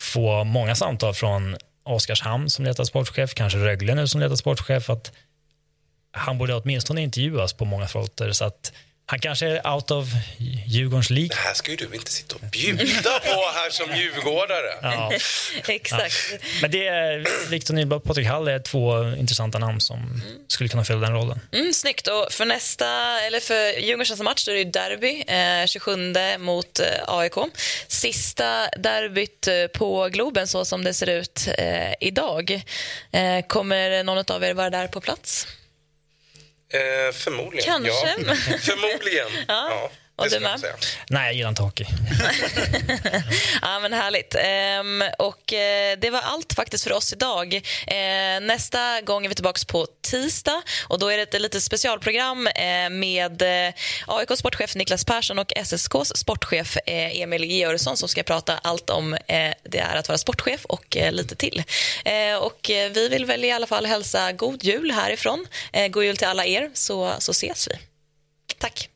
få 0.00 0.44
många 0.44 0.74
samtal 0.74 1.14
från 1.14 1.56
Oskarshamn 1.86 2.50
som 2.50 2.64
letar 2.64 2.84
sportchef, 2.84 3.34
kanske 3.34 3.58
Rögle 3.58 3.94
nu 3.94 4.06
som 4.06 4.20
letar 4.20 4.36
sportchef, 4.36 4.90
att 4.90 5.12
han 6.12 6.38
borde 6.38 6.54
åtminstone 6.54 7.02
intervjuas 7.02 7.52
på 7.52 7.64
många 7.64 7.86
fronter. 7.86 8.32
Så 8.32 8.44
att 8.44 8.72
han 9.08 9.18
kanske 9.18 9.46
är 9.46 9.74
out 9.74 9.90
of 9.90 10.08
Djurgårdens 10.66 11.10
League. 11.10 11.28
Det 11.28 11.36
här 11.36 11.54
ska 11.54 11.70
ju 11.70 11.76
du 11.76 11.88
inte 11.94 12.10
sitta 12.10 12.34
och 12.34 12.40
bjuda 12.40 13.20
på 13.20 13.50
här 13.54 13.70
som 13.70 13.96
djurgårdare. 13.96 14.78
Ja. 14.82 15.12
Exakt. 15.68 16.14
Ja. 16.32 16.38
Men 16.62 16.70
det 16.70 16.86
är 16.86 17.48
Victor 17.50 17.74
Nyblad 17.74 17.96
och 17.96 18.04
Patrik 18.04 18.26
Hall 18.26 18.48
är 18.48 18.58
två 18.58 19.14
intressanta 19.14 19.58
namn 19.58 19.80
som 19.80 19.98
mm. 19.98 20.20
skulle 20.48 20.68
kunna 20.68 20.84
fylla 20.84 21.00
den 21.00 21.12
rollen. 21.12 21.40
Mm, 21.52 21.72
snyggt. 21.72 22.08
Och 22.08 22.32
för 22.32 22.44
nästa, 22.44 23.20
eller 23.20 23.40
för 23.40 23.80
Djurgårdens 23.80 24.20
match 24.20 24.44
då 24.44 24.52
är 24.52 24.64
det 24.64 24.64
derby, 24.64 25.24
eh, 25.26 25.66
27 25.66 25.96
mot 26.38 26.80
eh, 26.80 26.86
AIK. 27.06 27.34
Sista 27.88 28.68
derbyt 28.76 29.48
eh, 29.48 29.66
på 29.66 30.08
Globen 30.08 30.48
så 30.48 30.64
som 30.64 30.84
det 30.84 30.94
ser 30.94 31.08
ut 31.08 31.48
eh, 31.58 31.92
idag. 32.00 32.62
Eh, 33.12 33.46
kommer 33.46 34.02
någon 34.04 34.24
av 34.28 34.44
er 34.44 34.54
vara 34.54 34.70
där 34.70 34.88
på 34.88 35.00
plats? 35.00 35.46
Eh, 36.68 37.12
förmodligen. 37.12 37.66
Kanske. 37.66 37.90
Ja. 38.26 38.34
förmodligen. 38.60 39.28
ja. 39.48 39.68
ja. 39.70 39.90
Och 40.16 40.30
du 40.30 40.40
med? 40.40 40.60
Nej, 41.08 41.26
jag 41.26 41.34
gillar 41.34 41.48
inte 41.48 41.62
hockey. 41.62 41.84
ja, 43.62 43.80
men 43.80 43.92
härligt. 43.92 44.34
Ehm, 44.38 45.04
och 45.18 45.52
eh, 45.52 45.98
det 45.98 46.10
var 46.10 46.20
allt 46.20 46.52
faktiskt 46.52 46.84
för 46.84 46.92
oss 46.92 47.12
idag. 47.12 47.54
Eh, 47.86 48.40
nästa 48.40 49.00
gång 49.00 49.24
är 49.24 49.28
vi 49.28 49.34
tillbaka 49.34 49.60
på 49.68 49.86
tisdag 50.10 50.62
och 50.88 50.98
då 50.98 51.08
är 51.08 51.16
det 51.16 51.22
ett 51.22 51.42
litet 51.42 51.62
specialprogram 51.62 52.46
eh, 52.46 52.90
med 52.90 53.42
eh, 53.42 53.74
AIK 54.06 54.38
sportchef 54.38 54.74
Niklas 54.74 55.04
Persson 55.04 55.38
och 55.38 55.52
SSKs 55.56 56.16
sportchef 56.16 56.76
eh, 56.86 57.20
Emil 57.20 57.44
Georgsson 57.44 57.96
som 57.96 58.08
ska 58.08 58.22
prata 58.22 58.58
allt 58.62 58.90
om 58.90 59.16
det 59.62 59.78
är 59.78 59.96
att 59.96 60.08
vara 60.08 60.18
sportchef 60.18 60.64
och 60.64 60.96
lite 61.10 61.36
till. 61.36 61.62
och 62.40 62.58
vi 62.68 63.08
vill 63.08 63.24
väl 63.24 63.44
i 63.44 63.50
alla 63.50 63.66
fall 63.66 63.86
hälsa 63.86 64.32
god 64.32 64.64
jul 64.64 64.90
härifrån. 64.90 65.46
god 65.90 66.04
jul 66.04 66.16
till 66.16 66.26
alla 66.26 66.46
er 66.46 66.70
så, 66.74 67.14
så 67.18 67.30
ses 67.30 67.68
vi. 67.70 67.78
Tack. 68.58 68.95